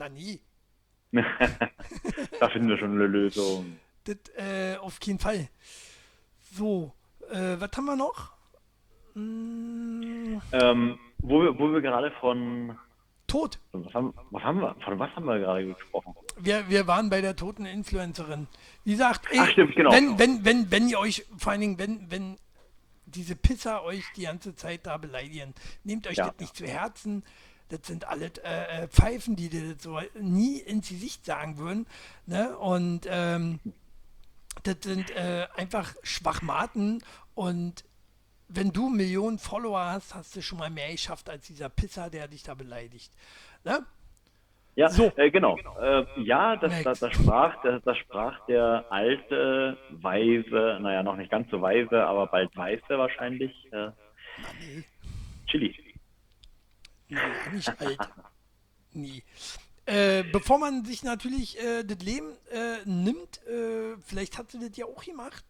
Na 0.01 0.09
nie. 0.09 0.41
da 1.13 2.49
finden 2.49 2.71
wir 2.71 2.79
schon 2.79 2.93
eine 2.93 3.07
Lösung. 3.07 3.77
Das 4.05 4.17
äh, 4.35 4.77
auf 4.79 4.99
jeden 5.03 5.19
Fall. 5.19 5.51
So, 6.53 6.95
äh, 7.31 7.61
was 7.61 7.71
haben 7.77 7.85
wir 7.85 7.97
noch? 7.97 8.33
Hm. 9.13 10.41
Ähm, 10.53 10.99
wo, 11.19 11.43
wir, 11.43 11.59
wo 11.59 11.71
wir 11.71 11.83
gerade 11.83 12.11
von 12.13 12.79
Tod. 13.27 13.59
Was 13.73 13.93
haben, 13.93 14.15
was 14.31 14.43
haben 14.43 14.63
wir? 14.63 14.75
Von 14.83 14.99
was 14.99 15.15
haben 15.15 15.27
wir 15.27 15.39
gerade 15.39 15.67
gesprochen? 15.67 16.15
Wir, 16.39 16.67
wir 16.71 16.87
waren 16.87 17.11
bei 17.11 17.21
der 17.21 17.37
toten 17.37 17.67
Influencerin. 17.67 18.49
Wie 18.85 18.93
gesagt, 18.93 19.27
ey, 19.31 19.39
Ach, 19.39 19.51
stimmt, 19.51 19.77
genau. 19.77 19.93
wenn, 19.93 20.19
wenn, 20.19 20.47
wenn, 20.47 20.71
wenn 20.71 20.89
ihr 20.89 20.99
euch, 20.99 21.27
vor 21.37 21.53
allen 21.53 21.61
Dingen, 21.61 21.79
wenn, 21.79 22.11
wenn 22.11 22.39
diese 23.05 23.37
Pisser 23.37 23.83
euch 23.83 24.05
die 24.17 24.23
ganze 24.23 24.55
Zeit 24.55 24.87
da 24.87 24.97
beleidigen, 24.97 25.53
nehmt 25.85 26.07
euch 26.07 26.17
ja. 26.17 26.31
das 26.31 26.41
nicht 26.41 26.57
zu 26.57 26.67
Herzen 26.67 27.23
das 27.71 27.87
sind 27.87 28.07
alle 28.09 28.31
äh, 28.45 28.83
äh, 28.83 28.89
Pfeifen, 28.89 29.37
die 29.37 29.49
dir 29.49 29.75
das 29.75 29.83
so 29.83 29.99
nie 30.21 30.59
ins 30.59 30.89
Gesicht 30.89 31.25
sagen 31.25 31.59
würden. 31.59 31.87
Ne? 32.27 32.57
Und 32.59 33.07
ähm, 33.09 33.61
das 34.63 34.77
sind 34.83 35.11
äh, 35.11 35.47
einfach 35.57 35.95
Schwachmaten 36.03 37.03
und 37.35 37.85
wenn 38.53 38.73
du 38.73 38.89
Millionen 38.89 39.39
Follower 39.39 39.81
hast, 39.81 40.15
hast 40.15 40.35
du 40.35 40.43
schon 40.43 40.59
mal 40.59 40.71
mehr 40.71 40.91
geschafft 40.91 41.31
als 41.31 41.47
dieser 41.47 41.69
Pisser, 41.69 42.11
der 42.11 42.27
dich 42.27 42.43
da 42.43 42.55
beleidigt. 42.55 43.13
Ne? 43.65 43.85
Ja, 44.75 44.89
so. 44.89 45.13
Äh, 45.17 45.31
genau. 45.31 45.57
Äh, 45.81 46.05
ja, 46.17 46.57
das, 46.57 46.83
das, 46.83 47.01
das, 47.01 47.13
sprach, 47.13 47.63
das, 47.63 47.83
das 47.85 47.99
sprach 47.99 48.45
der 48.47 48.85
alte, 48.91 49.77
weise, 49.91 50.79
naja, 50.81 51.03
noch 51.03 51.17
nicht 51.17 51.31
ganz 51.31 51.51
so 51.51 51.61
weise, 51.61 52.05
aber 52.05 52.27
bald 52.27 52.57
weise 52.57 52.83
wahrscheinlich. 52.89 53.53
Äh. 53.73 53.91
Chili. 55.47 55.90
Nee, 57.11 57.53
nicht 57.53 57.81
alt. 57.81 57.99
Nie. 58.93 59.23
Äh, 59.87 60.23
bevor 60.25 60.59
man 60.59 60.85
sich 60.85 61.03
natürlich 61.03 61.59
äh, 61.59 61.83
das 61.83 61.99
Leben 61.99 62.33
äh, 62.53 62.79
nimmt, 62.85 63.45
äh, 63.47 63.97
vielleicht 64.07 64.39
hat 64.39 64.51
sie 64.51 64.61
das 64.61 64.77
ja 64.77 64.87
auch 64.87 65.05
gemacht, 65.05 65.45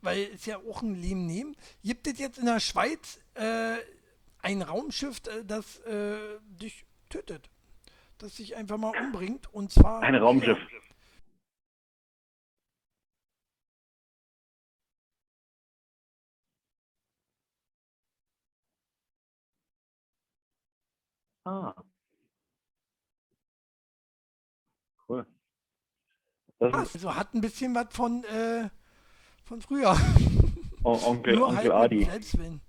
weil 0.00 0.30
es 0.34 0.46
ja 0.46 0.58
auch 0.58 0.82
ein 0.82 0.94
Leben 0.94 1.26
nehmen. 1.26 1.56
Gibt 1.82 2.06
es 2.06 2.18
jetzt 2.18 2.38
in 2.38 2.46
der 2.46 2.60
Schweiz 2.60 3.18
äh, 3.34 3.76
ein 4.42 4.62
Raumschiff, 4.62 5.20
äh, 5.26 5.44
das 5.44 5.80
dich 6.60 6.84
tötet? 7.08 7.48
Das 8.18 8.36
sich 8.36 8.54
einfach 8.54 8.76
mal 8.76 8.96
umbringt 8.96 9.52
und 9.52 9.72
zwar. 9.72 10.02
Ein 10.02 10.14
Raumschiff. 10.14 10.58
Ah. 21.44 21.74
Cool. 25.08 25.26
Das 26.58 26.94
also 26.94 27.14
hat 27.14 27.34
ein 27.34 27.40
bisschen 27.40 27.74
was 27.74 27.86
von, 27.90 28.24
äh, 28.24 28.68
von 29.44 29.60
früher. 29.60 29.96
Oh, 30.84 30.98
Onkel, 31.04 31.34
Nur 31.36 31.48
Onkel 31.48 31.72
halt 31.72 31.92
Adi. 31.92 32.04
Selbstwillen. 32.04 32.60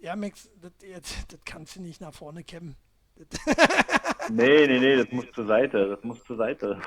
Ja, 0.00 0.16
Max, 0.16 0.50
das, 0.60 0.72
jetzt, 0.82 1.32
das 1.32 1.40
kannst 1.44 1.76
du 1.76 1.82
nicht 1.82 2.00
nach 2.00 2.12
vorne 2.12 2.42
kämmen. 2.42 2.74
nee, 4.30 4.66
nee, 4.66 4.80
nee, 4.80 4.96
das 4.96 5.12
muss 5.12 5.30
zur 5.32 5.46
Seite. 5.46 5.88
Das 5.90 6.02
muss 6.02 6.24
zur 6.24 6.36
Seite. 6.36 6.80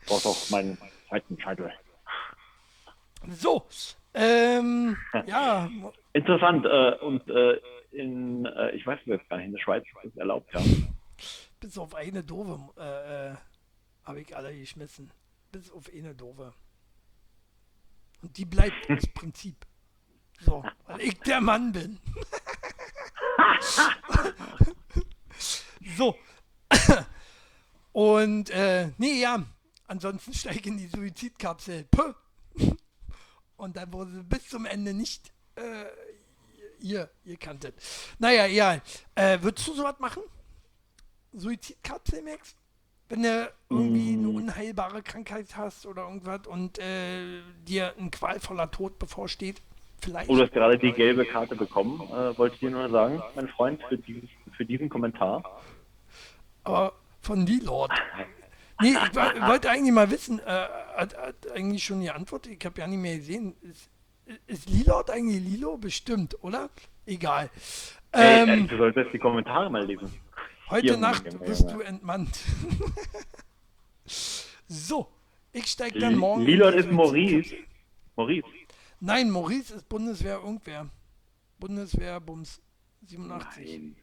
Ich 0.00 0.06
brauch 0.06 0.22
doch 0.22 0.50
meinen 0.50 0.78
zweiten 1.08 1.38
Scheitel. 1.38 1.70
So, 3.28 3.66
ähm, 4.14 4.96
ja. 5.26 5.68
Interessant. 6.14 6.64
Äh, 6.64 6.94
und 7.00 7.28
äh, 7.28 7.60
in, 7.90 8.46
äh, 8.46 8.70
ich 8.72 8.86
weiß 8.86 9.00
jetzt 9.04 9.28
gar 9.28 9.36
nicht, 9.38 9.46
in 9.46 9.52
der 9.52 9.60
Schweiz 9.60 9.84
ist 10.04 10.12
es 10.12 10.16
erlaubt, 10.16 10.52
ja. 10.52 10.62
Bis 11.60 11.76
auf 11.78 11.94
eine 11.94 12.22
Dove 12.22 12.72
äh, 12.76 13.32
äh, 13.32 13.36
habe 14.04 14.20
ich 14.20 14.36
alle 14.36 14.56
geschmissen. 14.56 15.10
Bis 15.50 15.70
auf 15.70 15.90
eine 15.92 16.14
Dove. 16.14 16.52
Und 18.22 18.36
die 18.36 18.44
bleibt 18.44 18.74
aus 18.90 19.06
Prinzip. 19.14 19.66
So, 20.40 20.64
weil 20.86 21.00
ich 21.00 21.18
der 21.20 21.40
Mann 21.40 21.72
bin. 21.72 21.98
so. 25.96 26.16
Und, 27.92 28.50
äh, 28.50 28.92
nee, 28.98 29.20
ja. 29.20 29.44
Ansonsten 29.88 30.32
steige 30.34 30.60
ich 30.60 30.66
in 30.66 30.76
die 30.76 30.86
Suizidkapsel. 30.86 31.84
Puh. 31.90 32.14
Und 33.56 33.76
dann 33.76 33.92
wurde 33.92 34.12
sie 34.12 34.22
bis 34.22 34.48
zum 34.48 34.66
Ende 34.66 34.94
nicht 34.94 35.32
äh, 35.56 35.86
ihr, 36.80 37.10
ihr 37.24 37.36
kanntet. 37.36 37.74
Naja, 38.18 38.46
ja. 38.46 38.80
Äh, 39.14 39.38
würdest 39.42 39.66
du 39.68 39.74
sowas 39.74 39.96
machen? 39.98 40.22
Suizidkapsel, 41.32 42.22
Max? 42.22 42.56
Wenn 43.08 43.22
du 43.22 43.50
irgendwie 43.70 44.16
mm. 44.16 44.18
eine 44.18 44.28
unheilbare 44.28 45.02
Krankheit 45.02 45.56
hast 45.56 45.86
oder 45.86 46.02
irgendwas 46.02 46.46
und 46.46 46.78
äh, 46.78 47.40
dir 47.66 47.94
ein 47.98 48.10
qualvoller 48.10 48.70
Tod 48.70 48.98
bevorsteht, 48.98 49.62
vielleicht. 50.00 50.28
Oh, 50.28 50.36
du 50.36 50.42
hast 50.42 50.52
gerade 50.52 50.78
die 50.78 50.92
gelbe 50.92 51.24
Karte 51.24 51.56
bekommen, 51.56 52.00
äh, 52.10 52.36
wollte 52.36 52.54
ich 52.54 52.60
dir 52.60 52.70
nur 52.70 52.88
sagen, 52.90 53.22
mein 53.34 53.48
Freund, 53.48 53.82
für, 53.88 53.96
dieses, 53.96 54.28
für 54.56 54.64
diesen 54.64 54.90
Kommentar. 54.90 55.42
Aber 56.64 56.92
von 57.22 57.46
Lord. 57.46 57.92
Nee, 58.80 58.90
ich 58.90 59.16
wollte 59.16 59.70
eigentlich 59.70 59.92
mal 59.92 60.10
wissen, 60.10 60.38
äh, 60.40 60.44
hat, 60.96 61.16
hat, 61.16 61.50
eigentlich 61.52 61.82
schon 61.84 62.00
die 62.00 62.10
Antwort, 62.10 62.46
ich 62.46 62.64
habe 62.64 62.80
ja 62.80 62.86
nicht 62.86 63.00
mehr 63.00 63.16
gesehen. 63.16 63.56
Ist, 63.62 63.90
ist 64.46 64.68
Lilord 64.68 65.10
eigentlich 65.10 65.42
Lilo? 65.42 65.76
Bestimmt, 65.76 66.36
oder? 66.42 66.70
Egal. 67.06 67.50
Ähm, 68.12 68.68
du 68.68 68.76
solltest 68.76 69.12
die 69.12 69.18
Kommentare 69.18 69.70
mal 69.70 69.84
lesen. 69.84 70.12
Heute 70.70 70.88
Hier 70.88 70.96
Nacht 70.98 71.24
wirst 71.46 71.70
du 71.70 71.80
entmannt. 71.80 72.38
so, 74.68 75.08
ich 75.52 75.66
steige 75.66 75.98
dann 75.98 76.16
morgen. 76.16 76.42
Lilord 76.42 76.74
ist 76.74 76.90
Maurice. 76.90 77.54
Maurice. 78.16 78.46
Nein, 79.00 79.30
Maurice 79.30 79.74
ist 79.74 79.88
Bundeswehr 79.88 80.40
irgendwer. 80.42 80.88
Bundeswehr 81.58 82.20
Bums 82.20 82.60
87. 83.06 83.94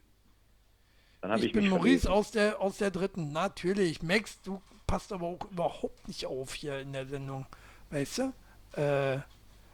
ich, 1.36 1.44
ich 1.44 1.52
bin 1.52 1.68
Maurice 1.68 2.10
aus 2.10 2.32
der, 2.32 2.60
aus 2.60 2.78
der 2.78 2.90
dritten. 2.90 3.32
Natürlich. 3.32 4.02
Max, 4.02 4.40
du 4.42 4.60
passt 4.86 5.12
aber 5.12 5.26
auch 5.26 5.50
überhaupt 5.50 6.08
nicht 6.08 6.26
auf 6.26 6.54
hier 6.54 6.80
in 6.80 6.92
der 6.92 7.06
Sendung. 7.06 7.46
Weißt 7.90 8.18
du? 8.18 8.32
Äh, 8.80 9.20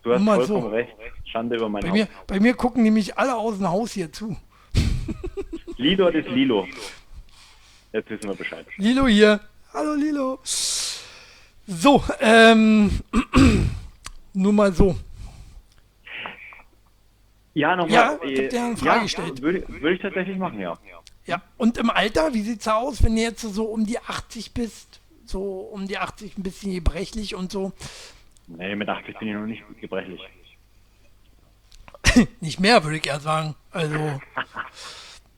Du 0.03 0.13
hast 0.13 0.25
vollkommen 0.25 0.63
so. 0.63 0.69
recht. 0.69 0.97
Schande 1.25 1.57
über 1.57 1.69
mein 1.69 1.83
bei 1.83 1.89
Haus. 1.89 1.97
Mir, 1.97 2.09
bei 2.27 2.41
mir 2.41 2.55
gucken 2.55 2.83
nämlich 2.83 3.17
alle 3.17 3.37
aus 3.37 3.59
dem 3.59 3.69
Haus 3.69 3.93
hier 3.93 4.13
zu. 4.13 4.37
Lilo 5.77 6.09
ist 6.09 6.29
Lilo. 6.35 6.67
Jetzt 7.93 8.11
wissen 8.11 8.29
wir 8.29 8.35
Bescheid. 8.35 8.67
Lilo 8.77 9.07
hier. 9.07 9.41
Hallo 9.73 9.95
Lilo. 9.95 10.41
So, 10.45 12.03
ähm, 12.21 12.91
nur 14.33 14.53
mal 14.53 14.73
so. 14.73 14.97
Ja, 17.55 17.77
nochmal. 17.77 17.93
Ja, 17.93 18.19
ich 18.25 18.39
hab 18.41 18.51
dir 18.51 18.65
eine 18.65 18.77
Frage 18.77 18.97
ja, 18.97 19.03
gestellt. 19.03 19.43
Würde, 19.43 19.65
würde 19.69 19.95
ich 19.95 20.01
tatsächlich 20.01 20.39
machen, 20.39 20.59
ja. 20.59 20.79
Ja, 21.27 21.43
und 21.57 21.79
im 21.79 21.91
Alter, 21.91 22.35
wie 22.35 22.43
sieht's 22.43 22.67
aus, 22.67 23.03
wenn 23.03 23.15
du 23.15 23.23
jetzt 23.23 23.43
so 23.43 23.65
um 23.65 23.87
die 23.87 23.99
80 23.99 24.53
bist? 24.53 25.01
So 25.25 25.61
um 25.61 25.87
die 25.87 25.99
80, 25.99 26.37
ein 26.37 26.43
bisschen 26.43 26.73
gebrechlich 26.73 27.35
und 27.35 27.53
so. 27.53 27.73
Nee, 28.47 28.75
mit 28.77 28.89
80 28.89 29.19
bin 29.19 29.29
ich 29.29 29.35
noch 29.35 29.47
nicht 29.47 29.63
gebrechlich. 29.81 30.21
Nicht 32.41 32.61
mehr, 32.61 32.83
würde 32.85 32.99
ich 32.99 33.07
eher 33.07 33.21
sagen. 33.21 33.55
Also, 33.71 33.97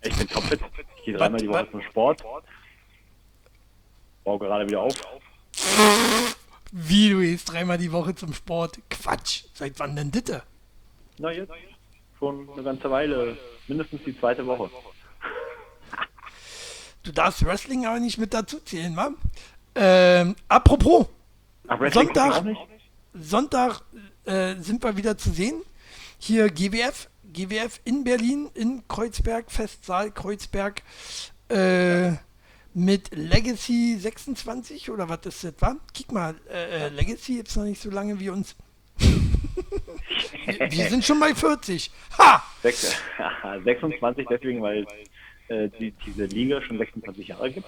Ich 0.05 0.17
bin 0.17 0.29
topfit. 0.29 0.61
Ich 0.99 1.05
gehe 1.05 1.17
dreimal 1.17 1.41
die 1.41 1.49
Woche 1.49 1.71
zum 1.71 1.83
Sport. 1.83 2.23
Baue 4.23 4.39
gerade 4.39 4.67
wieder 4.67 4.83
auf. 4.83 4.95
wie 6.73 7.11
du 7.11 7.21
gehst 7.21 7.51
dreimal 7.51 7.79
die 7.79 7.91
Woche 7.91 8.15
zum 8.15 8.35
Sport. 8.35 8.79
Quatsch. 8.91 9.45
Seit 9.55 9.79
wann 9.79 9.97
denn 9.97 10.11
bitte? 10.11 10.43
Na 11.19 11.33
jetzt 11.33 11.53
schon 12.19 12.49
eine 12.53 12.63
ganze 12.63 12.91
Weile. 12.91 13.37
Mindestens 13.67 14.03
die 14.05 14.19
zweite 14.19 14.47
Woche. 14.47 14.71
Du 17.03 17.13
darfst 17.13 17.45
Wrestling 17.45 17.87
aber 17.87 18.01
nicht 18.01 18.19
mit 18.19 18.33
dazu 18.35 18.59
zählen, 18.61 18.97
wa? 18.97 19.11
Ähm, 19.75 20.37
apropos, 20.49 21.07
Ach, 21.69 21.79
Sonntag. 21.93 22.45
Sonntag 23.15 23.83
äh, 24.25 24.57
sind 24.57 24.83
wir 24.83 24.97
wieder 24.97 25.17
zu 25.17 25.31
sehen. 25.31 25.63
Hier 26.19 26.51
GWF, 26.51 27.09
GWF 27.33 27.81
in 27.85 28.05
Berlin, 28.05 28.51
in 28.55 28.87
Kreuzberg, 28.89 29.51
Festsaal 29.51 30.11
Kreuzberg, 30.11 30.83
äh, 31.49 32.13
mit 32.75 33.15
Legacy 33.15 33.97
26 33.99 34.91
oder 34.91 35.09
was 35.09 35.21
ist 35.27 35.45
das, 35.45 35.55
war? 35.61 35.77
Kick 35.93 36.11
mal, 36.11 36.35
äh, 36.51 36.87
äh, 36.87 36.89
Legacy 36.89 37.37
jetzt 37.37 37.57
noch 37.57 37.65
nicht 37.65 37.81
so 37.81 37.91
lange 37.91 38.19
wie 38.19 38.31
uns. 38.31 38.57
wir, 40.47 40.89
sind 40.89 41.05
schon 41.05 41.21
bei 41.21 41.35
40. 41.35 41.91
Ha! 42.19 42.43
Sechs, 42.63 42.97
26 43.65 44.27
deswegen, 44.29 44.61
weil 44.61 44.87
äh, 45.49 45.69
die, 45.79 45.93
diese 46.05 46.25
Liga 46.25 46.61
schon 46.63 46.79
26 46.79 47.29
Jahre 47.29 47.51
gibt. 47.51 47.67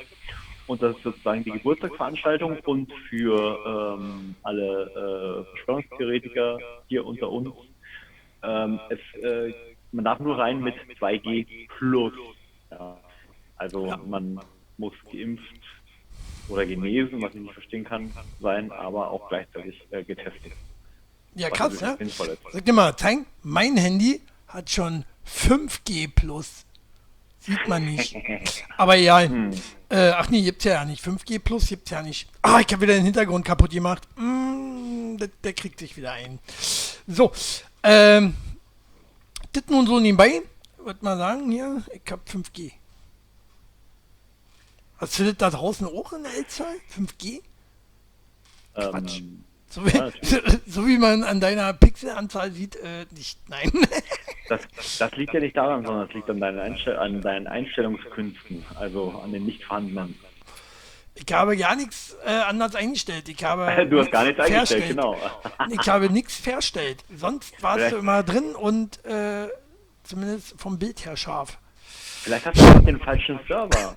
Und 0.66 0.82
das 0.82 0.96
ist 0.96 1.02
sozusagen 1.04 1.44
die 1.44 1.52
Geburtstagsveranstaltung 1.52 2.58
und 2.64 2.92
für 3.08 3.96
ähm, 3.98 4.34
alle 4.42 5.44
äh, 5.46 5.56
Verschwörungstheoretiker 5.56 6.58
hier 6.88 7.06
unter 7.06 7.30
uns. 7.30 7.54
Ähm, 8.42 8.80
es, 8.90 9.22
äh, 9.22 9.52
man 9.92 10.04
darf 10.04 10.18
nur 10.18 10.38
rein 10.38 10.60
mit 10.60 10.74
2G 11.00 11.46
plus. 11.78 12.12
Ja. 12.70 12.98
Also 13.56 13.86
Ja. 13.86 13.96
man 13.96 14.40
muss 14.76 14.94
geimpft 15.10 15.44
oder 16.48 16.66
genesen, 16.66 17.22
was 17.22 17.34
ich 17.34 17.40
nicht 17.40 17.54
verstehen 17.54 17.84
kann, 17.84 18.12
sein, 18.40 18.70
aber 18.72 19.10
auch 19.10 19.28
gleichzeitig 19.28 19.80
äh, 19.90 20.04
getestet. 20.04 20.52
Ja, 21.34 21.50
krass, 21.50 21.80
natürlich 21.80 22.18
ne? 22.18 22.38
Sag 22.50 22.64
dir 22.64 22.72
mal, 22.72 22.94
mein 23.42 23.76
Handy 23.76 24.20
hat 24.48 24.70
schon 24.70 25.04
5G 25.26 26.08
plus. 26.14 26.64
Sieht 27.46 27.68
man 27.68 27.84
nicht. 27.84 28.14
Aber 28.76 28.96
ja, 28.96 29.20
Hm. 29.20 29.50
äh, 29.88 30.10
ach 30.10 30.28
nee, 30.30 30.42
gibt's 30.42 30.64
ja 30.64 30.84
nicht. 30.84 31.02
5G 31.04 31.38
plus 31.38 31.68
gibt's 31.68 31.90
ja 31.90 32.02
nicht. 32.02 32.28
Ah, 32.42 32.60
ich 32.60 32.66
habe 32.72 32.82
wieder 32.82 32.94
den 32.94 33.04
Hintergrund 33.04 33.44
kaputt 33.44 33.70
gemacht. 33.70 34.02
Mm, 34.16 35.16
der, 35.16 35.28
der 35.44 35.52
kriegt 35.52 35.78
sich 35.78 35.96
wieder 35.96 36.12
ein. 36.12 36.38
So, 37.06 37.32
ähm, 37.82 38.34
das 39.52 39.62
nun 39.68 39.86
so 39.86 40.00
nebenbei. 40.00 40.42
Würde 40.78 41.04
mal 41.04 41.16
sagen, 41.16 41.50
hier, 41.50 41.82
ich 41.92 42.10
hab 42.12 42.28
5G. 42.28 42.72
Hast 44.98 45.18
du 45.18 45.24
das 45.24 45.36
da 45.36 45.50
draußen 45.50 45.86
auch 45.86 46.12
in 46.12 46.22
der 46.24 46.34
Elzahl? 46.34 46.74
5G? 46.96 47.40
Quatsch. 48.74 49.18
Ähm, 49.18 49.44
So 49.68 49.84
wie, 49.84 49.90
Ja, 49.96 50.10
so 50.66 50.86
wie 50.86 50.96
man 50.98 51.22
an 51.22 51.40
deiner 51.40 51.72
Pixelanzahl 51.74 52.50
sieht, 52.52 52.76
äh, 52.76 53.06
nicht. 53.10 53.38
Nein. 53.48 53.70
Das, 54.48 54.60
das 54.98 55.12
liegt 55.16 55.34
ja 55.34 55.40
nicht 55.40 55.56
daran, 55.56 55.84
sondern 55.84 56.06
es 56.08 56.14
liegt 56.14 56.28
an 56.30 56.40
deinen, 56.40 56.58
Einstell 56.58 56.96
an 56.98 57.20
deinen 57.20 57.46
Einstellungskünsten, 57.46 58.64
also 58.78 59.20
an 59.24 59.32
den 59.32 59.44
nicht 59.44 59.64
vorhandenen. 59.64 60.18
Ich 61.14 61.32
habe 61.32 61.56
gar 61.56 61.74
nichts 61.76 62.14
äh, 62.26 62.30
anders 62.30 62.74
eingestellt. 62.74 63.28
Ich 63.28 63.42
habe 63.42 63.86
Du 63.90 63.98
hast 64.00 64.12
gar 64.12 64.24
nichts 64.24 64.38
eingestellt, 64.38 64.84
verstellt. 64.84 64.88
genau. 64.88 65.16
Ich 65.80 65.88
habe 65.88 66.10
nichts 66.10 66.36
verstellt. 66.36 67.04
Sonst 67.14 67.60
warst 67.62 67.76
Vielleicht- 67.78 67.94
du 67.94 67.98
immer 67.98 68.22
drin 68.22 68.54
und 68.54 69.04
äh, 69.06 69.48
zumindest 70.04 70.60
vom 70.60 70.78
Bild 70.78 71.04
her 71.06 71.16
scharf. 71.16 71.58
Vielleicht 72.22 72.44
hast 72.46 72.60
du 72.60 72.80
den 72.80 72.98
falschen 73.00 73.40
Server. 73.48 73.96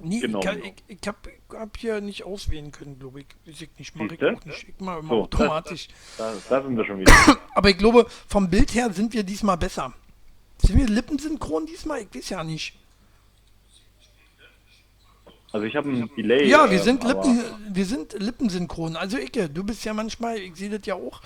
Nee, 0.00 0.16
ich, 0.16 0.22
Genommen. 0.22 0.44
kann- 0.44 0.62
ich, 0.62 0.74
ich 0.86 1.06
habe 1.06 1.18
hab 1.52 1.76
hier 1.76 2.00
nicht 2.00 2.24
auswählen 2.24 2.70
können, 2.72 2.98
glaube 2.98 3.20
ich. 3.20 3.26
Ich 3.44 3.68
nicht, 3.78 3.96
mach 3.96 4.10
ich 4.10 4.22
auch 4.24 4.44
nicht. 4.44 4.66
Ich 4.68 4.80
mache 4.80 5.00
immer 5.00 5.08
So, 5.08 5.22
automatisch. 5.22 5.88
Da, 6.16 6.32
da 6.48 6.62
sind 6.62 6.76
wir 6.76 6.84
schon 6.84 7.00
wieder. 7.00 7.12
Aber 7.54 7.70
ich 7.70 7.78
glaube, 7.78 8.06
vom 8.28 8.48
Bild 8.50 8.74
her 8.74 8.92
sind 8.92 9.12
wir 9.12 9.22
diesmal 9.22 9.56
besser. 9.56 9.92
Sind 10.62 10.76
wir 10.78 10.86
lippensynchron 10.86 11.66
diesmal? 11.66 12.02
Ich 12.02 12.14
weiß 12.14 12.28
ja 12.30 12.44
nicht. 12.44 12.74
Also 15.52 15.66
ich 15.66 15.76
habe 15.76 15.88
ein 15.88 16.10
Delay. 16.16 16.46
Ja, 16.48 16.70
wir 16.70 16.78
sind, 16.80 17.04
Lippen, 17.04 17.40
wir 17.70 17.86
sind 17.86 18.12
lippensynchron. 18.12 18.96
Also 18.96 19.16
Icke, 19.16 19.48
du 19.48 19.64
bist 19.64 19.84
ja 19.84 19.94
manchmal, 19.94 20.38
ich 20.38 20.56
sehe 20.56 20.68
das 20.68 20.84
ja 20.84 20.94
auch, 20.94 21.22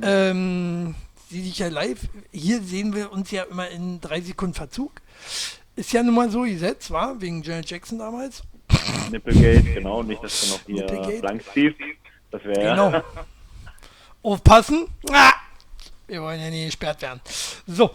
ähm, 0.00 0.94
sehe 1.28 1.42
dich 1.42 1.58
ja 1.58 1.68
live. 1.68 2.00
Hier 2.32 2.62
sehen 2.62 2.94
wir 2.94 3.12
uns 3.12 3.30
ja 3.30 3.42
immer 3.42 3.68
in 3.68 4.00
drei 4.00 4.22
Sekunden 4.22 4.54
Verzug. 4.54 4.92
Ist 5.76 5.92
ja 5.92 6.02
nun 6.02 6.14
mal 6.14 6.30
so 6.30 6.42
gesetzt, 6.42 6.90
war 6.90 7.20
wegen 7.20 7.42
Janet 7.42 7.70
Jackson 7.70 7.98
damals. 7.98 8.42
Nipplegate, 9.10 9.74
genau, 9.74 10.02
nicht, 10.02 10.22
dass 10.22 10.64
du 10.66 10.74
noch 10.74 10.88
hier 10.88 11.20
blank 11.20 11.42
siehst. 11.54 11.76
Das 12.30 12.42
wäre 12.44 12.60
Genau. 12.60 13.02
Aufpassen. 14.22 14.88
Ah! 15.10 15.32
Wir 16.08 16.22
wollen 16.22 16.40
ja 16.40 16.50
nie 16.50 16.66
gesperrt 16.66 17.02
werden. 17.02 17.20
So, 17.66 17.90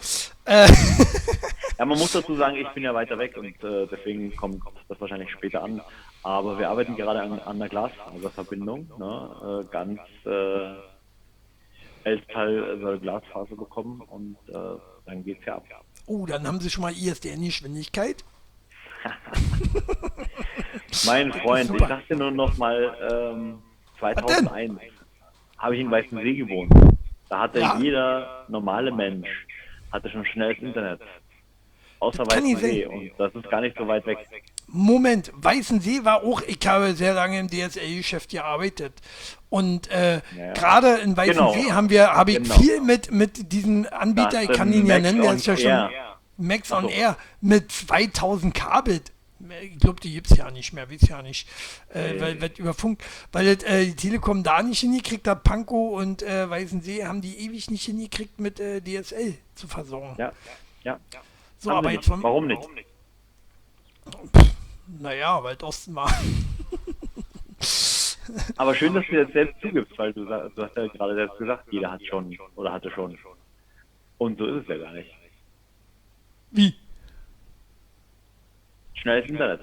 äh, 0.45 0.67
Ja, 1.81 1.85
man 1.85 1.97
muss 1.97 2.11
dazu 2.11 2.35
sagen, 2.35 2.57
ich 2.57 2.67
bin 2.69 2.83
ja 2.83 2.93
weiter 2.93 3.17
weg 3.17 3.35
und 3.37 3.47
äh, 3.63 3.87
deswegen 3.87 4.35
kommt 4.35 4.61
das 4.87 5.01
wahrscheinlich 5.01 5.31
später 5.31 5.63
an. 5.63 5.81
Aber 6.21 6.59
wir 6.59 6.69
arbeiten 6.69 6.95
gerade 6.95 7.21
an, 7.23 7.39
an 7.39 7.57
der 7.57 7.69
Glasfaserverbindung. 7.69 8.87
Ne? 8.99 9.63
Äh, 9.65 9.71
ganz 9.71 9.99
äh, 10.25 10.75
Elfteil 12.03 12.79
soll 12.79 12.99
Glasfaser 12.99 13.55
bekommen 13.55 14.01
und 14.01 14.37
äh, 14.49 14.77
dann 15.07 15.23
geht's 15.23 15.43
ja 15.45 15.55
ab. 15.55 15.65
Oh, 16.11 16.25
dann 16.25 16.45
haben 16.45 16.59
sie 16.59 16.69
schon 16.69 16.81
mal 16.83 16.93
ISDN-Geschwindigkeit. 16.93 18.23
Mein 21.05 21.31
Freund, 21.33 21.67
super. 21.67 21.99
ich 22.01 22.07
dir 22.07 22.17
nur 22.17 22.31
noch 22.31 22.57
mal, 22.57 22.95
ähm, 23.11 23.61
denn? 23.99 23.99
2001 23.99 24.79
habe 25.57 25.75
ich 25.75 25.81
in 25.81 25.91
Weißensee 25.91 26.33
gewohnt. 26.35 26.71
Da 27.29 27.41
hatte 27.41 27.59
Ja. 27.59 27.77
jeder 27.79 28.45
normale 28.49 28.91
Mensch 28.91 29.27
hatte 29.91 30.09
schon 30.09 30.25
schnelles 30.25 30.57
Internet. 30.59 31.01
Außer 31.99 32.25
Weißensee 32.25 32.85
und 32.87 33.11
das 33.17 33.33
ist 33.35 33.49
gar 33.49 33.61
nicht 33.61 33.77
so 33.77 33.87
weit 33.87 34.05
weg. 34.05 34.17
Moment, 34.73 35.31
Weißensee 35.35 36.03
war 36.05 36.23
auch, 36.23 36.41
ich 36.43 36.65
habe 36.65 36.93
sehr 36.95 37.13
lange 37.13 37.39
im 37.39 37.49
DSL-Geschäft 37.49 38.29
gearbeitet. 38.29 38.93
Und 39.49 39.89
äh, 39.91 40.21
Ja. 40.37 40.53
gerade 40.53 40.95
in 40.99 41.17
Weißensee 41.17 41.61
Genau. 41.63 41.73
haben 41.75 41.89
wir, 41.89 42.13
habe 42.13 42.31
ich 42.31 42.37
Genau. 42.41 42.55
viel 42.55 42.81
mit, 42.81 43.11
mit 43.11 43.51
diesem 43.51 43.85
Anbieter, 43.91 44.41
ich 44.43 44.51
kann 44.53 44.71
ihn 44.71 44.85
ja 44.85 44.95
Max 44.95 45.03
nennen, 45.03 45.21
der 45.21 45.33
ist 45.33 45.45
ja 45.45 45.57
schon 45.57 45.65
Air. 45.71 45.89
Max 46.37 46.71
Ach 46.71 46.77
on 46.77 46.83
so. 46.83 46.89
Air 46.89 47.17
mit 47.41 47.71
2000 47.71 48.53
Kabel. 48.53 49.01
Ich 49.63 49.79
glaube, 49.79 49.99
die 49.99 50.13
gibt 50.13 50.29
es 50.31 50.37
ja 50.37 50.49
nicht 50.51 50.71
mehr, 50.71 50.89
weiß 50.89 51.01
ja 51.09 51.21
nicht. 51.21 51.47
Äh, 51.89 52.19
weil, 52.21 52.41
weil 52.41 52.51
über 52.57 52.73
Funk, 52.73 53.03
weil 53.31 53.55
das, 53.55 53.63
äh, 53.67 53.85
die 53.87 53.95
Telekom 53.95 54.43
da 54.43 54.61
nicht 54.61 54.79
hingekriegt 54.81 55.27
hat, 55.27 55.43
Pankow 55.43 55.99
und 55.99 56.21
äh, 56.23 56.49
Weißensee 56.49 57.05
haben 57.05 57.21
die 57.21 57.37
ewig 57.39 57.69
nicht 57.71 57.83
hingekriegt, 57.85 58.39
mit 58.39 58.59
äh, 58.59 58.79
DSL 58.81 59.33
zu 59.55 59.67
versorgen. 59.67 60.15
Ja, 60.17 60.31
ja. 60.83 60.99
So, 61.57 61.71
Haben 61.71 61.77
aber 61.79 61.91
jetzt 61.91 62.01
nicht. 62.01 62.07
vom, 62.09 62.23
Warum 62.23 62.47
nicht? 62.47 62.61
Naja, 64.99 65.43
weil 65.43 65.57
Osten 65.61 65.95
war. 65.95 66.11
Aber 68.57 68.75
schön, 68.75 68.93
dass 68.93 69.05
du 69.07 69.13
jetzt 69.13 69.33
selbst 69.33 69.59
zugibst, 69.61 69.97
weil 69.97 70.13
du, 70.13 70.25
du 70.25 70.63
hast 70.63 70.75
ja 70.75 70.87
gerade 70.87 71.15
selbst 71.15 71.37
gesagt, 71.37 71.67
jeder 71.71 71.91
hat 71.91 72.05
schon 72.05 72.37
oder 72.55 72.71
hatte 72.71 72.91
schon. 72.91 73.17
Und 74.17 74.37
so 74.37 74.45
ist 74.45 74.63
es 74.63 74.67
ja 74.67 74.77
gar 74.77 74.93
nicht. 74.93 75.09
Wie? 76.51 76.75
Schnelles 78.93 79.29
Internet. 79.29 79.61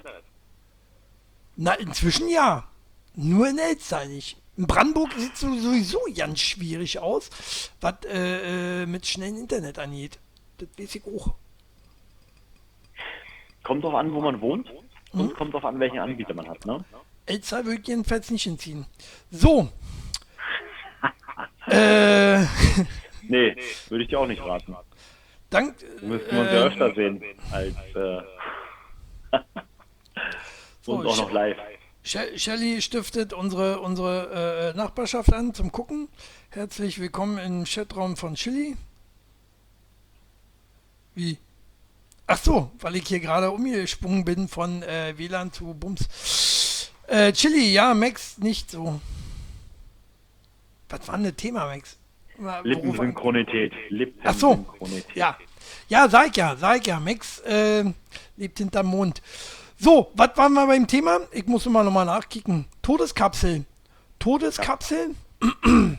Na, 1.55 1.73
inzwischen 1.75 2.29
ja. 2.29 2.67
Nur 3.15 3.49
in 3.49 3.57
Elster 3.57 4.05
nicht. 4.05 4.37
In 4.57 4.67
Brandenburg 4.67 5.13
sieht 5.13 5.33
es 5.33 5.39
sowieso 5.39 5.99
ganz 6.15 6.39
schwierig 6.39 6.99
aus, 6.99 7.71
was 7.79 7.95
äh, 8.05 8.83
äh, 8.83 8.85
mit 8.85 9.05
schnellem 9.05 9.37
Internet 9.37 9.79
angeht. 9.79 10.19
Das 10.57 10.67
weiß 10.77 10.95
ich 10.95 11.03
auch. 11.05 11.35
Kommt 13.63 13.83
drauf 13.83 13.95
an, 13.95 14.13
wo 14.13 14.21
man 14.21 14.41
wohnt 14.41 14.69
Und 15.13 15.33
kommt 15.35 15.53
drauf 15.53 15.65
an, 15.65 15.79
welchen 15.79 15.99
Anbieter 15.99 16.33
man 16.33 16.47
hat, 16.47 16.65
ne? 16.65 16.83
Elster 17.25 17.65
würde 17.65 17.81
ich 17.81 17.87
jedenfalls 17.87 18.29
nicht 18.31 18.43
hinziehen. 18.43 18.85
So. 19.31 19.69
äh, 21.67 22.43
Nee, 23.23 23.55
würde 23.89 24.03
ich 24.03 24.09
dir 24.09 24.19
auch 24.19 24.25
nicht 24.27 24.41
raten. 24.41 24.75
dank. 25.51 25.75
Müssten 26.01 26.31
wir 26.31 26.41
uns 26.41 26.51
ja 26.51 26.63
Äh, 26.63 26.67
öfter 26.67 26.95
sehen 26.95 27.23
als 27.51 27.75
äh, 27.95 28.21
So, 30.81 30.93
und 30.93 31.05
auch 31.05 31.17
noch 31.17 31.31
live. 31.31 31.57
She- 32.01 32.39
Shelly 32.39 32.81
stiftet 32.81 33.33
unsere, 33.33 33.81
unsere 33.81 34.71
äh, 34.73 34.77
Nachbarschaft 34.77 35.31
an 35.33 35.53
zum 35.53 35.71
Gucken. 35.71 36.07
Herzlich 36.49 36.99
willkommen 36.99 37.37
im 37.37 37.65
Chatraum 37.65 38.15
von 38.17 38.33
Chili. 38.35 38.75
Wie? 41.13 41.37
Ach 42.31 42.37
so, 42.37 42.69
weil 42.79 42.95
ich 42.95 43.07
hier 43.07 43.19
gerade 43.19 43.49
umgesprungen 43.49 44.23
bin 44.23 44.47
von 44.47 44.83
äh, 44.83 45.15
WLAN 45.17 45.51
zu 45.51 45.73
Bums. 45.73 46.91
Äh, 47.07 47.33
Chili, 47.33 47.73
ja, 47.73 47.95
Max, 47.95 48.37
nicht 48.37 48.69
so. 48.69 49.01
Was 50.89 51.07
war 51.07 51.15
denn 51.15 51.23
das 51.23 51.35
Thema, 51.37 51.65
Max? 51.65 51.97
Lippensynchronität. 52.61 53.73
Ach 54.23 54.35
so. 54.35 54.63
Ja. 55.15 55.39
Ja, 55.87 56.07
sag 56.07 56.29
ich 56.29 56.35
ja, 56.35 56.55
sag 56.55 56.81
ich 56.81 56.85
ja. 56.85 56.99
Max 56.99 57.39
äh, 57.39 57.83
lebt 58.37 58.59
hinterm 58.59 58.85
Mond. 58.85 59.23
So, 59.79 60.11
was 60.13 60.29
waren 60.35 60.53
wir 60.53 60.67
beim 60.67 60.85
Thema? 60.85 61.21
Ich 61.31 61.47
muss 61.47 61.65
immer 61.65 61.83
nochmal 61.83 62.05
nachkicken. 62.05 62.65
Todeskapsel. 62.83 63.65
Todeskapsel? 64.19 65.15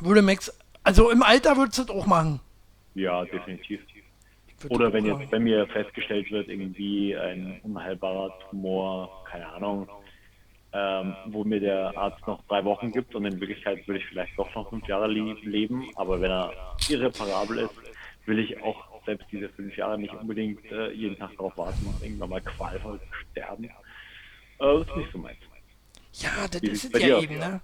würde 0.00 0.22
Max, 0.22 0.52
also 0.84 1.10
im 1.10 1.24
Alter 1.24 1.56
würdest 1.56 1.78
du 1.78 1.84
das 1.86 1.96
auch 1.96 2.06
machen. 2.06 2.38
Ja, 2.94 3.24
definitiv. 3.24 3.80
Oder 4.68 4.92
wenn 4.92 5.06
jetzt 5.06 5.30
bei 5.30 5.38
mir 5.38 5.66
festgestellt 5.68 6.30
wird, 6.30 6.48
irgendwie 6.48 7.16
ein 7.16 7.60
unheilbarer 7.62 8.32
Tumor, 8.50 9.24
keine 9.30 9.48
Ahnung, 9.48 9.88
ähm, 10.72 11.14
wo 11.26 11.44
mir 11.44 11.60
der 11.60 11.96
Arzt 11.96 12.26
noch 12.26 12.42
drei 12.48 12.64
Wochen 12.64 12.90
gibt 12.90 13.14
und 13.14 13.24
in 13.24 13.40
Wirklichkeit 13.40 13.86
würde 13.86 14.00
ich 14.00 14.06
vielleicht 14.06 14.36
doch 14.38 14.52
noch 14.54 14.68
fünf 14.68 14.86
Jahre 14.86 15.06
le 15.06 15.34
leben, 15.42 15.88
aber 15.94 16.20
wenn 16.20 16.30
er 16.30 16.52
irreparabel 16.88 17.58
ist, 17.58 17.74
will 18.26 18.38
ich 18.40 18.62
auch 18.62 18.84
selbst 19.06 19.26
diese 19.32 19.48
fünf 19.50 19.74
Jahre 19.76 19.98
nicht 19.98 20.12
unbedingt 20.12 20.64
äh, 20.70 20.92
jeden 20.92 21.16
Tag 21.16 21.30
darauf 21.36 21.56
warten 21.56 21.86
und 21.86 22.02
irgendwann 22.02 22.28
mal 22.28 22.40
qualvoll 22.42 23.00
sterben. 23.30 23.64
Äh, 23.64 23.70
das 24.58 24.88
ist 24.88 24.96
nicht 24.96 25.12
so 25.12 25.18
meins. 25.18 25.38
Ja, 26.14 26.48
das 26.50 26.62
Wie 26.62 26.66
ist 26.68 26.84
es 26.84 26.92
bei 26.92 26.98
ja 26.98 27.20
eben, 27.20 27.38
ne? 27.38 27.60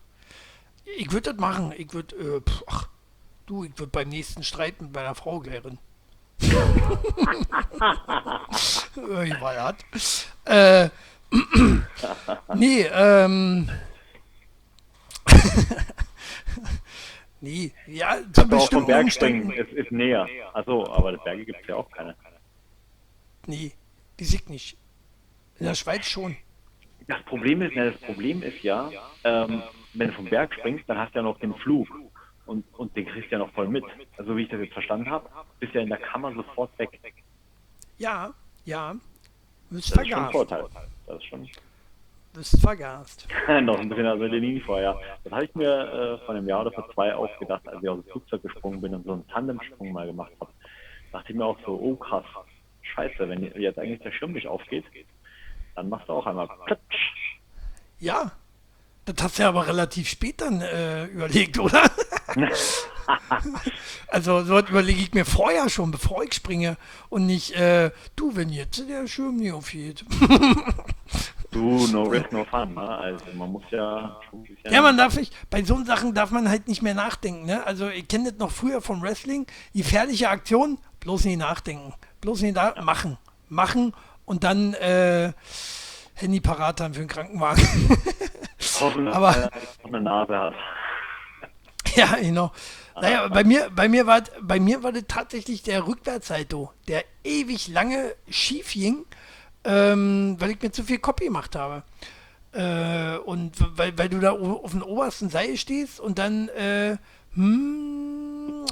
Ich 0.97 1.11
würde 1.13 1.33
das 1.33 1.41
machen. 1.41 1.73
Ich 1.77 1.93
würde, 1.93 2.17
äh, 2.17 2.41
ach, 2.67 2.89
du, 3.47 3.65
ich 3.65 3.79
würde 3.79 3.91
beim 3.91 4.09
nächsten 4.09 4.43
Streit 4.43 4.81
mit 4.81 4.93
meiner 4.95 5.15
Frau 5.15 5.41
klären. 5.41 5.79
Ich 9.25 9.41
war 9.41 9.57
hart. 9.57 9.85
Äh, 10.45 10.89
nee, 12.55 12.83
ähm. 12.93 13.69
nee, 17.41 17.73
ja, 17.87 18.19
zu 18.33 18.43
Aber 18.43 18.57
auch 18.57 18.61
vom 18.61 18.61
bestimmten 18.61 18.87
Bergspringen 18.87 19.43
Umständen. 19.45 19.77
ist, 19.77 19.93
näher. 19.93 20.29
Achso, 20.53 20.87
aber 20.91 21.13
das 21.13 21.25
Berge 21.25 21.45
gibt 21.45 21.61
es 21.63 21.67
ja 21.67 21.77
auch 21.77 21.91
keine. 21.91 22.15
Nee, 23.47 23.73
die 24.19 24.25
sieht 24.25 24.49
nicht. 24.49 24.77
In 25.59 25.67
der 25.67 25.75
Schweiz 25.75 26.07
schon. 26.07 26.37
Das 27.07 27.23
Problem 27.25 27.63
ist, 27.63 27.75
ja, 27.75 27.91
das 27.91 28.01
Problem 28.01 28.43
ist 28.43 28.63
ja, 28.63 28.91
ähm, 29.25 29.63
wenn 29.93 30.09
du 30.09 30.15
vom 30.15 30.25
Berg 30.25 30.55
springst, 30.55 30.85
dann 30.89 30.99
hast 30.99 31.15
du 31.15 31.19
ja 31.19 31.23
noch 31.23 31.39
den 31.39 31.55
Flug 31.55 31.89
und, 32.47 32.65
und 32.75 32.95
den 32.97 33.07
kriegst 33.07 33.31
du 33.31 33.37
ja 33.37 33.39
noch 33.39 33.53
voll 33.53 33.69
mit. 33.69 33.85
Also 34.17 34.37
wie 34.37 34.43
ich 34.43 34.49
das 34.49 34.61
jetzt 34.61 34.73
verstanden 34.73 35.09
habe, 35.09 35.29
bist 35.61 35.75
ja 35.75 35.81
in 35.81 35.89
der 35.89 35.99
Kammer 35.99 36.33
sofort 36.35 36.77
weg. 36.79 37.01
Ja, 37.99 38.35
ja. 38.65 38.95
Wirst 39.71 39.97
Das 39.97 40.03
ist 40.03 40.09
schon 40.09 40.25
ein. 40.25 40.33
Vorteil. 40.33 40.65
Das 41.07 41.17
ist 41.17 41.25
schon 41.25 41.49
Wirst 42.35 42.61
vergast. 42.61 43.29
noch 43.63 43.79
ein 43.79 43.89
bisschen 43.89 44.07
Adrenalin 44.07 44.61
vorher. 44.63 44.99
Das 45.23 45.33
habe 45.33 45.45
ich 45.45 45.55
mir 45.55 45.71
äh, 46.21 46.27
vor 46.27 46.35
einem 46.35 46.49
Jahr 46.49 46.63
oder 46.63 46.73
vor 46.73 46.91
zwei 46.93 47.15
auch 47.15 47.39
gedacht, 47.39 47.67
als 47.69 47.83
ich 47.83 47.89
aus 47.89 48.03
dem 48.03 48.11
Flugzeug 48.11 48.43
gesprungen 48.43 48.81
bin 48.81 48.95
und 48.95 49.05
so 49.05 49.13
einen 49.13 49.29
Tandemsprung 49.29 49.93
mal 49.93 50.07
gemacht 50.07 50.33
habe. 50.41 50.51
Dachte 51.13 51.31
ich 51.31 51.39
mir 51.39 51.45
auch 51.45 51.59
so, 51.65 51.79
oh 51.81 51.95
krass, 51.95 52.25
scheiße, 52.83 53.29
wenn 53.29 53.45
jetzt 53.61 53.79
eigentlich 53.79 54.01
der 54.01 54.11
Schirm 54.11 54.33
nicht 54.33 54.49
aufgeht, 54.49 54.85
dann 55.77 55.89
machst 55.89 56.09
du 56.09 56.13
auch 56.13 56.27
einmal 56.27 56.49
platsch. 56.67 57.37
Ja. 58.01 58.33
Das 59.05 59.17
hast 59.23 59.39
du 59.39 59.43
ja 59.43 59.49
aber 59.49 59.67
relativ 59.67 60.09
spät 60.09 60.41
dann 60.41 60.61
äh, 60.63 61.05
überlegt, 61.07 61.59
oder? 61.59 61.83
also 64.09 64.43
so 64.45 64.59
überlege 64.59 65.01
ich 65.01 65.13
mir 65.13 65.27
vorher 65.27 65.69
schon, 65.69 65.91
bevor 65.91 66.25
ich 66.25 66.33
springe. 66.33 66.77
Und 67.11 67.27
nicht, 67.27 67.53
äh, 67.53 67.91
du, 68.17 68.35
wenn 68.35 68.49
jetzt 68.49 68.83
der 68.89 69.07
Schirm 69.07 69.37
nicht 69.37 69.53
aufgeht. 69.53 70.05
Du, 71.51 71.87
no 71.87 72.03
risk, 72.03 72.33
no 72.33 72.45
fun. 72.45 72.75
Ne? 72.75 72.81
Also 72.81 73.27
man 73.35 73.53
muss 73.53 73.63
ja. 73.71 74.19
Ja, 74.69 74.83
man 74.83 74.97
darf 74.97 75.15
nicht, 75.17 75.33
bei 75.51 75.63
so 75.63 75.85
Sachen 75.85 76.13
darf 76.13 76.33
man 76.33 76.49
halt 76.49 76.67
nicht 76.67 76.83
mehr 76.83 76.95
nachdenken. 76.95 77.47
Ne? 77.47 77.65
Also 77.65 77.89
ich 77.89 78.09
kenne 78.09 78.33
das 78.33 78.41
noch 78.41 78.51
früher 78.51 78.81
vom 78.81 79.01
Wrestling. 79.03 79.47
Gefährliche 79.73 80.31
Aktion, 80.31 80.79
bloß 80.99 81.25
nicht 81.27 81.39
nachdenken. 81.39 81.95
Bloß 82.23 82.43
nicht 82.43 82.57
da 82.57 82.75
machen. 82.83 83.19
Machen 83.49 83.93
und 84.25 84.43
dann 84.43 84.75
äh, 84.75 85.33
Handy 86.15 86.41
parat 86.41 86.81
haben 86.81 86.95
für 86.95 87.01
den 87.01 87.09
Krankenwagen. 87.09 87.65
Aber- 89.13 89.37
er 89.37 89.51
eine 89.85 90.01
Nase 90.01 90.39
hat. 90.39 90.55
Ja, 91.95 92.17
genau. 92.17 92.53
Naja, 93.01 93.29
bei 93.29 93.45
mir, 93.45 93.71
bei 93.75 93.89
mir 93.89 94.07
war, 94.07 94.23
bei 94.41 94.61
mir 94.61 94.83
war 94.83 94.93
das 94.93 95.05
tatsächlich 95.09 95.63
der 95.63 95.87
Rückwärtssalto, 95.87 96.71
der 96.89 97.05
ewig 97.25 97.69
lange 97.69 98.15
schief 98.29 98.73
ging, 98.73 99.05
ähm, 99.65 100.37
weil 100.39 100.53
ich 100.53 100.63
mir 100.63 100.71
zu 100.71 100.85
viel 100.85 100.99
Copy 100.99 101.25
gemacht 101.25 101.57
habe. 101.57 101.83
Äh, 102.53 103.19
und 103.19 103.53
weil, 103.77 103.97
weil 103.99 104.09
du 104.09 104.21
da 104.21 104.31
auf 104.33 104.71
dem 104.71 104.83
obersten 104.83 105.29
Seil 105.29 105.57
stehst 105.57 105.99
und 105.99 106.19
dann, 106.19 106.49
äh, 106.51 106.97
hm, 107.35 108.65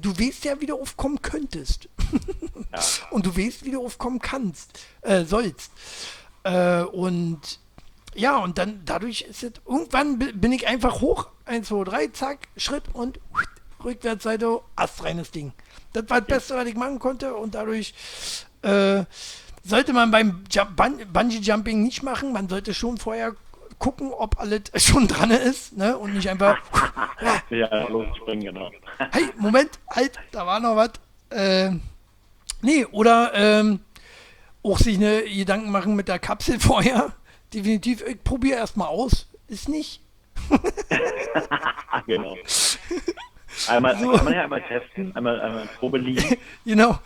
du 0.00 0.18
weißt 0.18 0.44
ja, 0.46 0.60
wie 0.60 0.66
du 0.66 0.80
aufkommen 0.80 1.20
könntest. 1.20 1.88
Und 3.10 3.26
du 3.26 3.36
weißt, 3.36 3.64
wie 3.64 3.70
du 3.70 3.84
aufkommen 3.84 4.18
kannst, 4.18 4.78
äh, 5.02 5.24
sollst. 5.24 5.72
Äh, 6.44 6.82
und 6.82 7.40
ja, 8.14 8.36
und 8.38 8.58
dann 8.58 8.82
dadurch 8.84 9.22
ist 9.22 9.42
es, 9.42 9.52
irgendwann 9.66 10.18
bi- 10.18 10.32
bin 10.32 10.52
ich 10.52 10.66
einfach 10.66 11.00
hoch, 11.00 11.28
1, 11.44 11.68
2, 11.68 11.84
3, 11.84 12.06
zack, 12.08 12.38
Schritt 12.56 12.84
und 12.92 13.20
Rückwärtsseite, 13.84 14.60
astreines 14.76 15.30
Ding. 15.30 15.52
Das 15.92 16.04
war 16.08 16.20
das 16.20 16.28
Beste, 16.28 16.56
was 16.56 16.66
ich 16.66 16.74
machen 16.74 16.98
konnte 16.98 17.34
und 17.34 17.54
dadurch 17.54 17.94
äh, 18.62 19.04
sollte 19.64 19.92
man 19.92 20.10
beim 20.10 20.44
Jump 20.50 20.76
Bun 20.76 20.98
Bungee 21.12 21.38
Jumping 21.38 21.82
nicht 21.82 22.02
machen. 22.02 22.32
Man 22.32 22.48
sollte 22.48 22.74
schon 22.74 22.98
vorher 22.98 23.34
gucken, 23.78 24.12
ob 24.12 24.40
alles 24.40 24.62
schon 24.76 25.06
dran 25.06 25.30
ist 25.30 25.76
ne? 25.76 25.96
und 25.96 26.14
nicht 26.14 26.28
einfach, 26.28 26.58
ja, 27.22 27.42
Ja, 27.56 27.88
losspringen, 27.88 28.44
genau. 28.52 28.70
hey, 29.12 29.24
Moment, 29.36 29.70
halt, 29.90 30.18
da 30.32 30.44
war 30.46 30.58
noch 30.60 30.74
was. 30.76 30.90
Ähm, 31.30 31.82
nee, 32.62 32.84
oder 32.86 33.32
ähm, 33.34 33.80
auch 34.62 34.78
sich 34.78 34.96
eine 34.96 35.22
Gedanken 35.22 35.70
machen 35.70 35.94
mit 35.94 36.08
der 36.08 36.18
Kapsel 36.18 36.58
vorher. 36.58 37.12
Definitiv, 37.52 38.02
ich 38.06 38.22
probiere 38.22 38.58
erstmal 38.58 38.88
aus. 38.88 39.26
Ist 39.48 39.68
nicht. 39.68 40.02
genau. 42.06 42.36
Einmal, 43.68 43.94
kann 43.94 44.24
man 44.24 44.34
ja 44.34 44.42
einmal 44.44 44.62
testen, 44.62 45.14
einmal, 45.16 45.40
einmal 45.40 45.66
Probe 45.78 45.98
liegen. 45.98 46.36
Genau. 46.64 46.98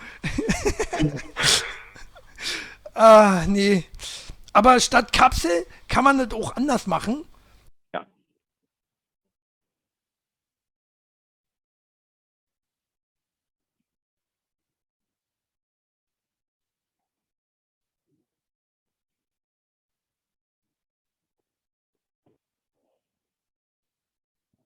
ah, 2.94 3.44
nee. 3.46 3.84
Aber 4.52 4.78
statt 4.80 5.12
Kapsel 5.12 5.66
kann 5.88 6.04
man 6.04 6.18
das 6.18 6.32
auch 6.38 6.56
anders 6.56 6.86
machen. 6.86 7.24
Ja. 7.94 8.04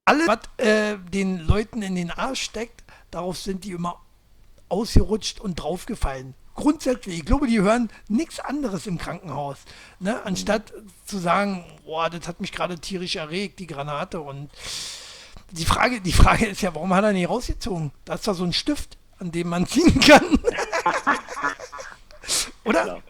Alles, 0.06 0.28
was 0.28 0.64
äh, 0.64 0.96
den 1.12 1.40
Leuten 1.40 1.82
in 1.82 1.96
den 1.96 2.12
Arsch 2.12 2.42
steckt, 2.42 2.84
darauf 3.10 3.38
sind 3.38 3.64
die 3.64 3.72
immer 3.72 4.00
ausgerutscht 4.68 5.40
und 5.40 5.56
draufgefallen. 5.56 6.34
Grundsätzlich, 6.54 7.18
ich 7.18 7.24
glaube, 7.24 7.48
die 7.48 7.60
hören 7.60 7.90
nichts 8.08 8.38
anderes 8.38 8.86
im 8.86 8.98
Krankenhaus. 8.98 9.58
Ne? 9.98 10.22
Anstatt 10.24 10.72
zu 11.04 11.18
sagen, 11.18 11.64
boah, 11.84 12.08
das 12.08 12.28
hat 12.28 12.40
mich 12.40 12.52
gerade 12.52 12.78
tierisch 12.78 13.16
erregt, 13.16 13.58
die 13.58 13.66
Granate. 13.66 14.20
Und 14.20 14.50
die 15.50 15.66
Frage, 15.66 16.00
die 16.00 16.12
Frage 16.12 16.46
ist 16.46 16.62
ja, 16.62 16.74
warum 16.74 16.94
hat 16.94 17.04
er 17.04 17.12
nicht 17.12 17.28
rausgezogen? 17.28 17.90
Da 18.04 18.14
ist 18.14 18.28
doch 18.28 18.34
so 18.34 18.44
ein 18.44 18.52
Stift, 18.52 18.96
an 19.18 19.32
dem 19.32 19.48
man 19.48 19.66
ziehen 19.66 20.00
kann. 20.00 20.24
Oder? 22.64 23.02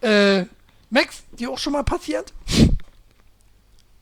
Äh, 0.00 0.46
Max, 0.88 1.22
dir 1.32 1.50
auch 1.50 1.58
schon 1.58 1.74
mal 1.74 1.84
passiert? 1.84 2.32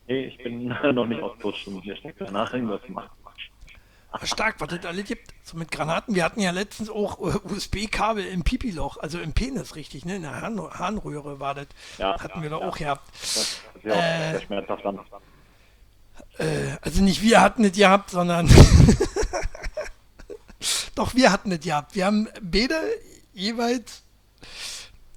Nee, 0.06 0.26
ich 0.26 0.38
bin 0.38 0.68
noch 0.94 1.06
nicht 1.06 1.22
ausgerutscht 1.22 1.66
und 1.66 1.84
mir 1.84 1.96
steckt 1.96 2.20
danach 2.20 2.52
irgendwas 2.52 2.82
gemacht. 2.82 3.10
Ah, 4.16 4.24
Stark, 4.26 4.60
was 4.60 4.70
es 4.72 4.86
alle 4.86 5.02
gibt. 5.02 5.34
So 5.42 5.56
mit 5.56 5.72
Granaten. 5.72 6.14
Wir 6.14 6.22
hatten 6.24 6.38
ja 6.40 6.52
letztens 6.52 6.88
auch 6.88 7.18
äh, 7.18 7.36
USB-Kabel 7.52 8.24
im 8.24 8.44
Pipiloch, 8.44 8.96
also 8.98 9.18
im 9.18 9.32
Penis, 9.32 9.74
richtig, 9.74 10.04
ne? 10.04 10.14
In 10.16 10.22
der 10.22 10.40
Harn 10.40 10.60
Harnröhre 10.60 11.40
war 11.40 11.56
das. 11.56 11.66
Ja, 11.98 12.20
hatten 12.20 12.40
wir 12.40 12.48
ja, 12.48 12.56
doch 12.56 12.60
ja. 12.60 12.68
auch 12.68 12.78
gehabt. 12.78 13.08
Das 13.10 13.36
ist 13.36 13.60
ja 13.82 13.92
auch 13.92 13.96
Äh. 13.96 14.30
sehr 14.30 14.40
schmerzhaft 14.42 14.84
dann. 14.84 15.00
Äh, 16.38 16.76
also 16.80 17.02
nicht 17.02 17.22
wir 17.22 17.40
hatten 17.40 17.64
es 17.64 17.72
gehabt, 17.72 18.10
sondern. 18.10 18.48
Doch, 20.94 21.16
wir 21.16 21.32
hatten 21.32 21.50
es 21.50 21.60
gehabt. 21.60 21.96
Wir 21.96 22.06
haben 22.06 22.28
beide 22.40 22.76
jeweils. 23.32 24.04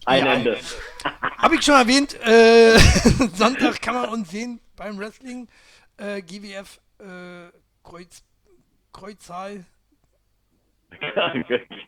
Ein 0.07 0.25
Ja, 0.25 0.33
Ende. 0.35 0.57
Habe 1.37 1.55
ich 1.55 1.61
schon 1.63 1.75
erwähnt, 1.75 2.17
äh, 2.25 2.77
Sonntag 3.35 3.81
kann 3.81 3.93
man 3.93 4.09
uns 4.09 4.31
sehen 4.31 4.61
beim 4.77 4.97
Wrestling. 4.97 5.49
Äh, 5.97 6.21
GWF 6.21 6.79
äh, 6.99 7.51
Kreuz, 7.83 8.23
Kreuzzahl. 8.93 9.65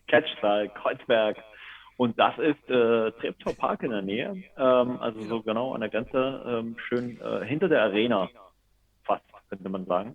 Catchzahl, 0.10 0.68
Kreuzberg. 0.82 1.38
Und 1.96 2.20
das 2.20 2.38
ist 2.40 2.70
äh, 2.70 3.12
Treptow 3.22 3.58
Park 3.58 3.84
in 3.84 3.92
der 3.92 4.02
Nähe, 4.02 4.44
ähm, 4.58 5.00
also 5.00 5.22
so 5.22 5.42
genau 5.42 5.74
an 5.74 5.80
der 5.80 5.90
Grenze, 5.90 6.44
ähm, 6.46 6.76
schön 6.90 7.22
äh, 7.22 7.46
hinter 7.46 7.70
der 7.70 7.84
Arena, 7.84 8.30
fast, 9.06 9.24
könnte 9.50 9.70
man 9.70 9.86
sagen. 9.86 10.14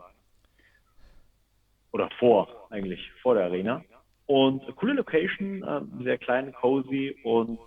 Oder 1.92 2.10
vor, 2.18 2.68
eigentlich, 2.70 3.10
vor 3.22 3.34
der 3.34 3.44
Arena. 3.44 3.82
Und 4.26 4.62
coole 4.76 4.92
Location, 4.92 5.62
äh, 5.62 6.02
sehr 6.04 6.18
klein, 6.18 6.52
cozy 6.52 7.16
und 7.22 7.58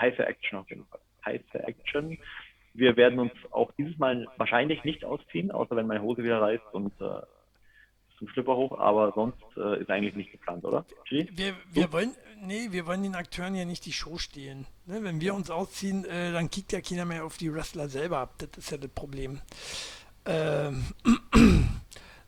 heiße 0.00 0.26
Action 0.26 0.58
auf 0.58 0.68
jeden 0.68 0.84
Fall. 0.86 1.00
Heiße 1.24 1.66
Action. 1.66 2.18
Wir 2.74 2.96
werden 2.96 3.18
uns 3.18 3.32
auch 3.50 3.70
dieses 3.78 3.96
Mal 3.98 4.26
wahrscheinlich 4.36 4.84
nicht 4.84 5.04
ausziehen, 5.04 5.50
außer 5.50 5.76
wenn 5.76 5.86
meine 5.86 6.02
Hose 6.02 6.24
wieder 6.24 6.40
reißt 6.40 6.64
und 6.72 6.92
äh, 7.00 7.20
zum 8.18 8.28
Schlipper 8.28 8.56
hoch, 8.56 8.78
aber 8.78 9.12
sonst 9.14 9.42
äh, 9.56 9.80
ist 9.80 9.90
eigentlich 9.90 10.14
nicht 10.14 10.32
geplant, 10.32 10.64
oder? 10.64 10.84
Wir, 11.08 11.54
wir 11.70 11.92
wollen, 11.92 12.12
nee, 12.40 12.68
wir 12.70 12.86
wollen 12.86 13.02
den 13.02 13.14
Akteuren 13.14 13.54
ja 13.54 13.64
nicht 13.64 13.86
die 13.86 13.92
Show 13.92 14.18
stehlen. 14.18 14.66
Ne? 14.86 15.02
Wenn 15.02 15.20
wir 15.20 15.34
uns 15.34 15.50
ausziehen, 15.50 16.04
äh, 16.04 16.32
dann 16.32 16.50
kickt 16.50 16.72
ja 16.72 16.80
keiner 16.80 17.04
mehr 17.04 17.24
auf 17.24 17.36
die 17.36 17.52
Wrestler 17.52 17.88
selber 17.88 18.18
ab. 18.18 18.34
Das 18.38 18.50
ist 18.56 18.70
ja 18.70 18.76
das 18.76 18.90
Problem. 18.90 19.40
Ähm, 20.26 20.84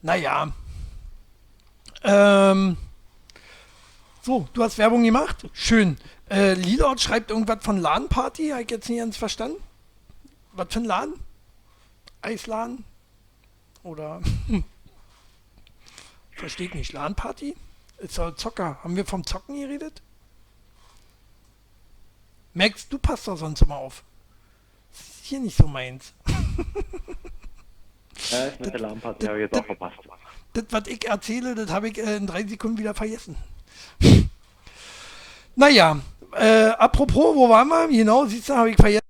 naja. 0.02 0.52
Ähm, 2.04 2.76
so, 4.26 4.48
du 4.54 4.64
hast 4.64 4.76
Werbung 4.76 5.04
gemacht? 5.04 5.48
Schön. 5.52 5.98
Äh, 6.28 6.54
Lilord 6.54 7.00
schreibt 7.00 7.30
irgendwas 7.30 7.62
von 7.62 7.78
LAN-Party, 7.78 8.48
habe 8.48 8.62
ich 8.62 8.70
jetzt 8.72 8.88
nicht 8.88 8.98
ganz 8.98 9.16
verstanden. 9.16 9.62
Was 10.50 10.66
für 10.72 10.80
ein 10.80 10.84
Laden? 10.84 11.14
Eisladen? 12.22 12.84
Oder? 13.84 14.20
Verstehe 16.32 16.66
ich 16.66 16.74
nicht. 16.74 16.92
LAN-Party? 16.92 17.54
Ist 17.98 18.18
doch 18.18 18.34
Zocker. 18.34 18.82
Haben 18.82 18.96
wir 18.96 19.06
vom 19.06 19.24
Zocken 19.24 19.60
geredet? 19.60 20.02
Max, 22.52 22.88
du 22.88 22.98
passt 22.98 23.28
doch 23.28 23.36
sonst 23.36 23.62
immer 23.62 23.76
auf. 23.76 24.02
Das 24.90 25.02
ist 25.02 25.24
hier 25.24 25.38
nicht 25.38 25.56
so 25.56 25.68
meins. 25.68 26.14
ja, 28.30 28.48
ich 28.48 28.58
mit 28.58 28.72
der 28.72 28.80
LAN-Party 28.80 29.26
habe 29.26 29.36
ich 29.36 29.42
jetzt 29.42 29.56
auch 29.56 29.66
verpasst. 29.66 29.98
Das, 30.54 30.64
was 30.70 30.88
ich 30.88 31.06
erzähle, 31.06 31.54
das 31.54 31.70
habe 31.70 31.90
ich 31.90 31.98
äh, 31.98 32.16
in 32.16 32.26
drei 32.26 32.44
Sekunden 32.44 32.78
wieder 32.78 32.94
vergessen. 32.94 33.36
naja, 35.56 35.98
äh, 36.32 36.68
apropos, 36.78 37.34
wo 37.34 37.48
waren 37.48 37.68
wir? 37.68 37.88
Genau, 37.88 38.26
siehst 38.26 38.48
du, 38.48 38.54
habe 38.56 38.70
ich 38.70 38.76
vergessen. 38.76 39.06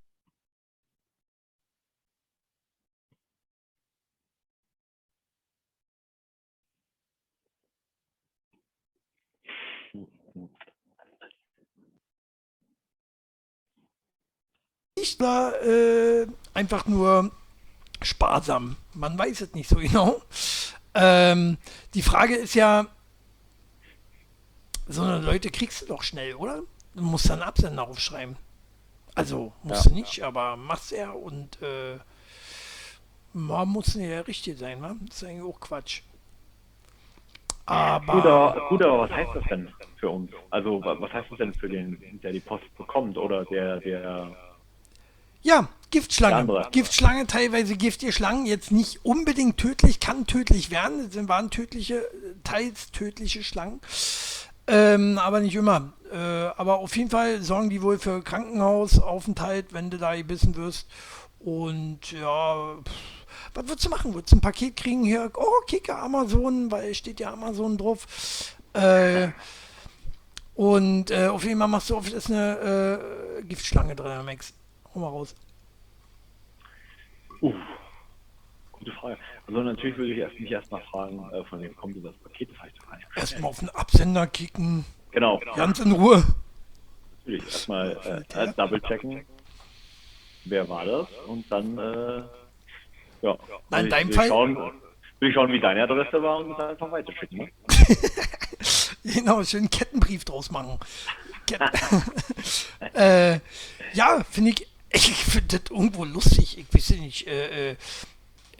nicht 15.06 15.20
war 15.20 15.62
äh, 15.62 16.26
einfach 16.54 16.86
nur 16.86 17.30
sparsam. 18.02 18.76
Man 18.94 19.18
weiß 19.18 19.40
es 19.42 19.54
nicht 19.54 19.68
so 19.68 19.76
genau. 19.80 20.20
Ähm, 20.94 21.58
die 21.94 22.02
Frage 22.02 22.34
ist 22.36 22.54
ja, 22.54 22.86
so 24.86 25.02
eine 25.02 25.18
Leute 25.18 25.50
kriegst 25.50 25.82
du 25.82 25.86
doch 25.86 26.02
schnell, 26.02 26.34
oder? 26.34 26.62
Du 26.94 27.02
musst 27.02 27.28
dann 27.28 27.42
Absender 27.42 27.86
aufschreiben. 27.86 28.36
Also, 29.14 29.52
musst 29.62 29.86
ja, 29.86 29.90
du 29.90 29.96
nicht, 29.96 30.16
ja. 30.18 30.28
aber 30.28 30.56
machst 30.56 30.92
er 30.92 31.16
und 31.16 31.60
äh, 31.62 31.98
man 33.32 33.68
muss 33.68 33.94
nicht 33.94 34.10
der 34.10 34.26
Richtige 34.26 34.56
sein, 34.56 34.82
wa? 34.82 34.94
Das 35.06 35.16
ist 35.16 35.28
eigentlich 35.28 35.54
auch 35.54 35.60
Quatsch. 35.60 36.02
Aber. 37.66 38.12
Bruder, 38.12 38.66
Bruder, 38.68 38.98
was 38.98 39.10
heißt 39.10 39.30
das 39.34 39.44
denn 39.50 39.72
für 39.96 40.10
uns? 40.10 40.30
Also, 40.50 40.80
was 40.82 41.12
heißt 41.12 41.30
das 41.30 41.38
denn 41.38 41.54
für 41.54 41.68
den, 41.68 42.20
der 42.22 42.32
die 42.32 42.40
Post 42.40 42.64
bekommt 42.76 43.18
oder 43.18 43.44
der, 43.46 43.78
der 43.80 44.36
ja, 45.42 45.68
Giftschlange. 45.90 46.68
Giftschlange, 46.72 47.26
teilweise 47.26 47.76
giftige 47.76 48.10
Schlangen, 48.10 48.46
jetzt 48.46 48.72
nicht 48.72 49.04
unbedingt 49.04 49.56
tödlich, 49.56 50.00
kann 50.00 50.26
tödlich 50.26 50.70
werden. 50.70 51.08
Das 51.08 51.28
waren 51.28 51.50
tödliche, 51.50 52.02
teils 52.42 52.90
tödliche 52.90 53.44
Schlangen. 53.44 53.80
Ähm, 54.66 55.18
aber 55.18 55.40
nicht 55.40 55.54
immer. 55.54 55.92
Äh, 56.12 56.16
aber 56.16 56.78
auf 56.78 56.96
jeden 56.96 57.10
Fall 57.10 57.42
sorgen 57.42 57.70
die 57.70 57.82
wohl 57.82 57.98
für 57.98 58.22
Krankenhausaufenthalt, 58.22 59.72
wenn 59.72 59.90
du 59.90 59.98
da 59.98 60.14
gebissen 60.14 60.56
wirst. 60.56 60.88
Und 61.40 62.12
ja, 62.12 62.76
pff, 62.84 62.92
was 63.54 63.68
würdest 63.68 63.86
du 63.86 63.90
machen? 63.90 64.14
Würdest 64.14 64.32
du 64.32 64.36
ein 64.36 64.40
Paket 64.40 64.76
kriegen 64.76 65.04
hier? 65.04 65.30
Oh, 65.34 65.60
Kicker 65.66 66.02
Amazon, 66.02 66.70
weil 66.70 66.94
steht 66.94 67.20
ja 67.20 67.32
Amazon 67.32 67.78
drauf. 67.78 68.06
Äh, 68.72 69.28
und 70.54 71.10
äh, 71.10 71.28
auf 71.28 71.44
jeden 71.44 71.58
Fall 71.58 71.68
machst 71.68 71.90
du 71.90 71.96
oft 71.96 72.12
ist 72.12 72.30
eine 72.30 73.38
äh, 73.38 73.42
Giftschlange 73.42 73.94
drin, 73.94 74.24
Max. 74.24 74.52
Hau 74.94 75.00
mal 75.00 75.08
raus. 75.08 75.34
Uff. 77.40 77.54
Gute 78.86 78.98
Frage. 78.98 79.18
Also 79.48 79.62
natürlich 79.62 79.96
würde 79.96 80.12
ich 80.12 80.18
erst 80.18 80.38
mich 80.38 80.50
erstmal 80.50 80.80
fragen, 80.82 81.28
äh, 81.32 81.44
von 81.44 81.60
wem 81.60 81.74
kommt 81.74 81.96
das 82.04 82.14
Paket? 82.18 82.50
Das 82.52 82.62
heißt 82.62 82.86
gar 82.86 82.96
nicht. 82.96 83.08
Erstmal 83.16 83.50
auf 83.50 83.58
den 83.58 83.68
Absender 83.70 84.26
kicken. 84.28 84.84
Genau. 85.10 85.40
Ganz 85.56 85.80
in 85.80 85.90
Ruhe. 85.90 86.22
Natürlich, 87.18 87.44
erstmal 87.44 88.24
äh, 88.32 88.52
double 88.56 88.80
checken. 88.82 89.24
Wer 90.44 90.68
war 90.68 90.84
das? 90.84 91.08
Und 91.26 91.50
dann, 91.50 91.76
äh, 91.78 92.22
ja. 93.22 93.36
Nein, 93.70 93.84
in 93.86 93.90
deinem 93.90 94.12
Fall. 94.12 94.28
Schauen, 94.28 94.56
will 95.18 95.28
ich 95.30 95.34
schauen, 95.34 95.50
wie 95.50 95.58
deine 95.58 95.82
Adresse 95.82 96.22
war 96.22 96.38
und 96.38 96.56
dann 96.56 96.70
einfach 96.70 96.92
weiterschicken. 96.92 97.38
Ne? 97.38 97.50
genau, 99.14 99.42
schön 99.42 99.68
Kettenbrief 99.68 100.24
draus 100.24 100.50
machen. 100.50 100.78
Äh, 102.94 103.38
ja, 103.92 104.24
finde 104.28 104.50
ich 104.50 104.66
ich 104.90 105.24
finde 105.24 105.58
das 105.58 105.70
irgendwo 105.70 106.04
lustig. 106.04 106.58
Ich 106.58 106.66
weiß 106.72 106.90
nicht. 106.98 107.26
Äh, 107.26 107.72
äh, 107.72 107.76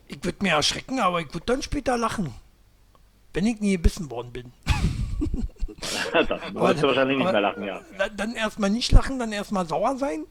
ich 0.08 0.22
würde 0.24 0.42
mir 0.42 0.52
erschrecken, 0.52 1.00
aber 1.00 1.20
ich 1.20 1.32
würde 1.32 1.46
dann 1.46 1.62
später 1.62 1.96
lachen. 1.96 2.34
Wenn 3.32 3.46
ich 3.46 3.60
nie 3.60 3.72
gebissen 3.72 4.10
worden 4.10 4.32
bin. 4.32 4.52
dann 6.12 6.28
wirst 6.54 6.82
du 6.82 6.86
wahrscheinlich 6.86 7.18
nicht 7.18 7.32
mehr 7.32 7.40
lachen, 7.40 7.64
ja. 7.64 7.80
Dann 8.16 8.34
erstmal 8.34 8.70
nicht 8.70 8.92
lachen, 8.92 9.18
dann 9.18 9.32
erstmal 9.32 9.66
sauer 9.66 9.96
sein 9.96 10.24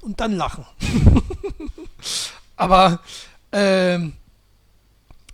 und 0.00 0.20
dann 0.20 0.32
lachen. 0.32 0.66
aber, 2.56 3.00
ähm, 3.52 4.14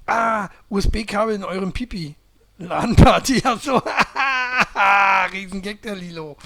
ah, 0.06 0.48
USB-Kabel 0.68 1.36
in 1.36 1.44
eurem 1.44 1.72
Pipi. 1.72 2.14
LAN-Party, 2.58 3.42
achso. 3.44 3.82
Riesengag 5.32 5.82
der 5.82 5.94
Lilo. 5.94 6.36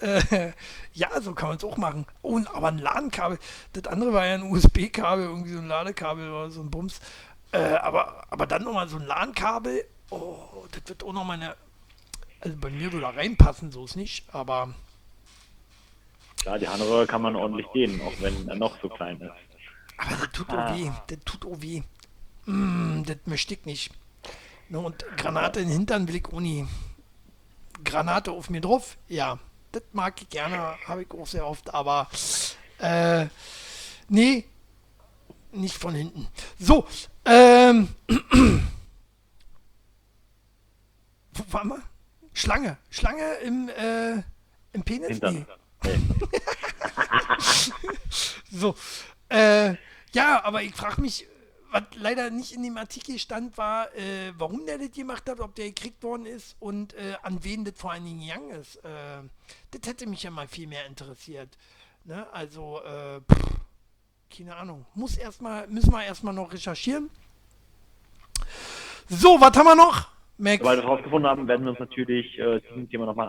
Äh, 0.00 0.52
ja, 0.94 1.20
so 1.20 1.32
kann 1.32 1.48
man 1.48 1.56
es 1.56 1.64
auch 1.64 1.76
machen. 1.76 2.06
Oh, 2.22 2.40
aber 2.52 2.68
ein 2.68 2.78
LAN-Kabel. 2.78 3.38
Das 3.72 3.86
andere 3.86 4.12
war 4.12 4.26
ja 4.26 4.34
ein 4.34 4.42
USB-Kabel, 4.42 5.24
irgendwie 5.24 5.52
so 5.52 5.58
ein 5.58 5.68
Ladekabel 5.68 6.30
oder 6.30 6.50
so 6.50 6.60
ein 6.60 6.70
Bums. 6.70 7.00
Äh, 7.52 7.58
aber, 7.58 8.24
aber 8.30 8.46
dann 8.46 8.64
nochmal 8.64 8.88
so 8.88 8.98
ein 8.98 9.06
LAN-Kabel. 9.06 9.84
Oh, 10.10 10.66
das 10.70 10.82
wird 10.86 11.02
auch 11.04 11.12
nochmal 11.12 11.36
eine. 11.36 11.56
Also 12.40 12.56
bei 12.58 12.70
mir 12.70 12.92
würde 12.92 13.00
da 13.00 13.10
reinpassen, 13.10 13.70
so 13.72 13.84
ist 13.84 13.96
nicht, 13.96 14.24
aber. 14.34 14.74
Klar, 16.40 16.58
die 16.58 16.68
Harnröhre 16.68 17.06
kann 17.06 17.22
man 17.22 17.36
ordentlich 17.36 17.66
dehnen, 17.68 18.00
auch 18.02 18.12
wenn 18.20 18.48
er 18.48 18.56
noch 18.56 18.80
so 18.82 18.88
klein 18.88 19.20
ist. 19.20 19.30
Aber 19.96 20.16
das 20.16 20.32
tut 20.32 20.50
ah. 20.50 20.66
auch 20.66 20.76
weh. 20.76 20.90
Das 21.06 21.18
tut 21.24 21.46
auch 21.46 21.62
weh. 21.62 21.82
Mm, 22.46 23.04
das 23.04 23.18
möchte 23.26 23.54
ich 23.54 23.64
nicht. 23.64 23.92
Ne, 24.68 24.80
und 24.80 25.04
Granate 25.16 25.60
in 25.60 25.68
den 25.68 25.72
Hintern 25.78 26.08
will 26.08 26.16
ich 26.16 26.28
nie. 26.32 26.66
Granate 27.84 28.32
auf 28.32 28.50
mir 28.50 28.60
drauf? 28.60 28.96
Ja 29.08 29.38
das 29.72 29.82
mag 29.92 30.20
ich 30.20 30.28
gerne, 30.28 30.76
habe 30.86 31.02
ich 31.02 31.10
auch 31.10 31.26
sehr 31.26 31.46
oft, 31.46 31.72
aber 31.72 32.08
äh, 32.78 33.26
nee, 34.08 34.44
nicht 35.52 35.76
von 35.76 35.94
hinten. 35.94 36.28
So, 36.58 36.86
ähm, 37.24 37.88
wo 41.32 41.52
waren 41.52 41.68
wir? 41.68 41.82
Schlange, 42.34 42.78
Schlange 42.90 43.34
im, 43.36 43.68
äh, 43.68 44.22
im 44.72 44.82
Penis? 44.82 45.20
Nee. 45.20 45.46
so, 48.50 48.74
äh, 49.28 49.74
ja, 50.12 50.44
aber 50.44 50.62
ich 50.62 50.74
frage 50.74 51.00
mich, 51.00 51.26
was 51.72 51.84
leider 51.96 52.30
nicht 52.30 52.52
in 52.52 52.62
dem 52.62 52.76
Artikel 52.76 53.18
stand, 53.18 53.56
war, 53.58 53.92
äh, 53.96 54.32
warum 54.36 54.66
der 54.66 54.78
das 54.78 54.92
gemacht 54.92 55.28
hat, 55.28 55.40
ob 55.40 55.54
der 55.54 55.68
gekriegt 55.68 56.02
worden 56.02 56.26
ist 56.26 56.56
und 56.60 56.94
äh, 56.94 57.14
an 57.22 57.42
wen 57.42 57.64
das 57.64 57.74
vor 57.76 57.92
allen 57.92 58.04
Dingen 58.04 58.20
gegangen 58.20 58.50
ist. 58.50 58.76
Äh, 58.76 59.22
das 59.70 59.88
hätte 59.88 60.06
mich 60.06 60.22
ja 60.22 60.30
mal 60.30 60.46
viel 60.48 60.66
mehr 60.66 60.86
interessiert. 60.86 61.48
Ne? 62.04 62.26
Also, 62.32 62.80
äh, 62.82 63.20
pff, 63.20 63.60
keine 64.36 64.56
Ahnung. 64.56 64.86
Muss 64.94 65.16
erstmal, 65.16 65.66
müssen 65.68 65.92
wir 65.92 66.04
erstmal 66.04 66.34
noch 66.34 66.52
recherchieren. 66.52 67.10
So, 69.08 69.40
was 69.40 69.56
haben 69.56 69.66
wir 69.66 69.74
noch? 69.74 70.08
Max? 70.38 70.64
Weil 70.64 70.78
wir 70.78 70.84
herausgefunden 70.84 71.30
haben, 71.30 71.46
werden 71.48 71.64
wir 71.64 71.70
uns 71.70 71.80
natürlich 71.80 72.38
äh, 72.38 72.60
diesem 72.60 72.88
Thema 72.88 73.06
nochmal 73.06 73.28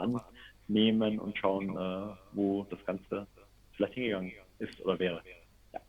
annehmen 0.68 1.20
und 1.20 1.38
schauen, 1.38 1.78
äh, 1.78 2.16
wo 2.34 2.64
das 2.70 2.84
Ganze 2.86 3.28
vielleicht 3.76 3.94
hingegangen 3.94 4.32
ist 4.60 4.80
oder 4.82 4.98
wäre. 5.00 5.22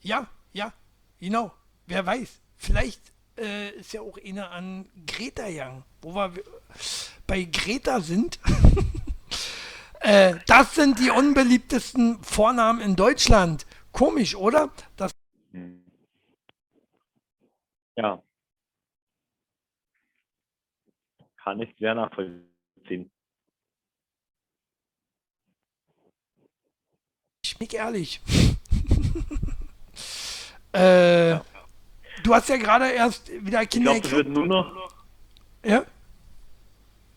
Ja, 0.00 0.26
ja, 0.52 0.72
genau. 1.20 1.52
Wer 1.86 2.04
weiß. 2.04 2.43
Vielleicht 2.56 3.00
äh, 3.38 3.70
ist 3.70 3.92
ja 3.92 4.00
auch 4.00 4.18
einer 4.24 4.50
an 4.50 4.88
Greta 5.06 5.46
Young, 5.48 5.84
wo 6.02 6.14
wir 6.14 6.32
bei 7.26 7.44
Greta 7.44 8.00
sind. 8.00 8.38
äh, 10.00 10.36
das 10.46 10.74
sind 10.74 10.98
die 10.98 11.10
unbeliebtesten 11.10 12.22
Vornamen 12.22 12.80
in 12.80 12.96
Deutschland. 12.96 13.66
Komisch, 13.92 14.34
oder? 14.34 14.70
Das. 14.96 15.12
Ja. 17.96 18.22
Kann 21.36 21.60
ich 21.60 21.76
sehr 21.78 21.94
nachvollziehen. 21.94 23.10
ich 27.54 27.70
bin 27.70 27.78
ehrlich. 27.78 28.20
äh, 30.72 31.38
Du 32.24 32.34
hast 32.34 32.48
ja 32.48 32.56
gerade 32.56 32.88
erst 32.90 33.30
wieder 33.44 33.62
Ich 33.62 33.68
Kinder 33.68 33.92
glaube, 33.92 34.00
das 34.00 34.12
würde 34.12 34.30
nur 34.30 34.46
noch, 34.46 34.90
Ja? 35.64 35.84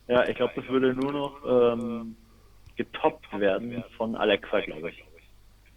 ja, 0.07 0.27
ich 0.27 0.35
glaube, 0.35 0.53
das 0.55 0.67
würde 0.67 0.93
nur 0.93 1.11
noch 1.13 1.73
ähm, 1.73 2.15
getoppt 2.75 3.39
werden 3.39 3.83
von 3.95 4.15
Alexa, 4.15 4.59
glaube 4.59 4.89
ich. 4.89 5.03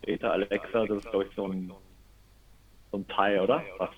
Beta 0.03 0.31
Alexa, 0.31 0.85
das 0.85 0.99
ist, 0.99 1.11
glaube 1.11 1.27
ich, 1.27 1.35
so 1.37 1.47
ein, 1.47 1.73
so 2.91 2.99
ein 2.99 3.07
Teil, 3.07 3.41
oder? 3.41 3.63
Fast. 3.79 3.95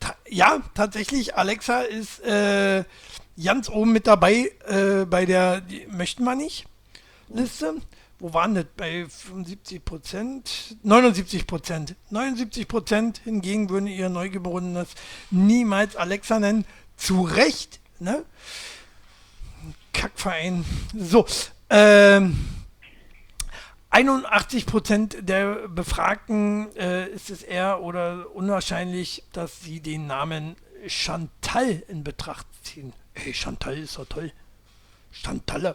Ta 0.00 0.16
ja, 0.28 0.60
tatsächlich, 0.74 1.36
Alexa 1.36 1.82
ist 1.82 2.18
äh, 2.26 2.82
ganz 3.42 3.70
oben 3.70 3.92
mit 3.92 4.08
dabei 4.08 4.50
äh, 4.66 5.04
bei 5.04 5.24
der 5.24 5.60
die, 5.60 5.86
Möchten 5.86 6.24
wir 6.24 6.34
nicht 6.34 6.66
Liste. 7.28 7.76
Wo 8.22 8.32
waren 8.34 8.54
das? 8.54 8.66
Bei 8.76 9.04
75 9.04 9.84
Prozent? 9.84 10.76
79 10.84 11.44
Prozent. 11.44 11.96
79 12.10 12.68
Prozent 12.68 13.18
hingegen 13.24 13.68
würden 13.68 13.88
ihr 13.88 14.08
Neugeborenes 14.08 14.90
niemals 15.32 15.96
Alexa 15.96 16.38
nennen. 16.38 16.64
Zu 16.96 17.22
Recht, 17.22 17.80
ne? 17.98 18.24
Kackverein. 19.92 20.64
So, 20.96 21.26
ähm, 21.68 22.38
81 23.90 24.66
Prozent 24.66 25.16
der 25.28 25.66
Befragten 25.66 26.68
äh, 26.76 27.08
ist 27.08 27.28
es 27.28 27.42
eher 27.42 27.82
oder 27.82 28.32
unwahrscheinlich, 28.36 29.24
dass 29.32 29.62
sie 29.62 29.80
den 29.80 30.06
Namen 30.06 30.54
Chantal 30.86 31.82
in 31.88 32.04
Betracht 32.04 32.46
ziehen. 32.62 32.92
Hey, 33.14 33.34
Chantal 33.34 33.78
ist 33.78 33.98
doch 33.98 34.06
toll. 34.06 34.30
Chantalle. 35.10 35.74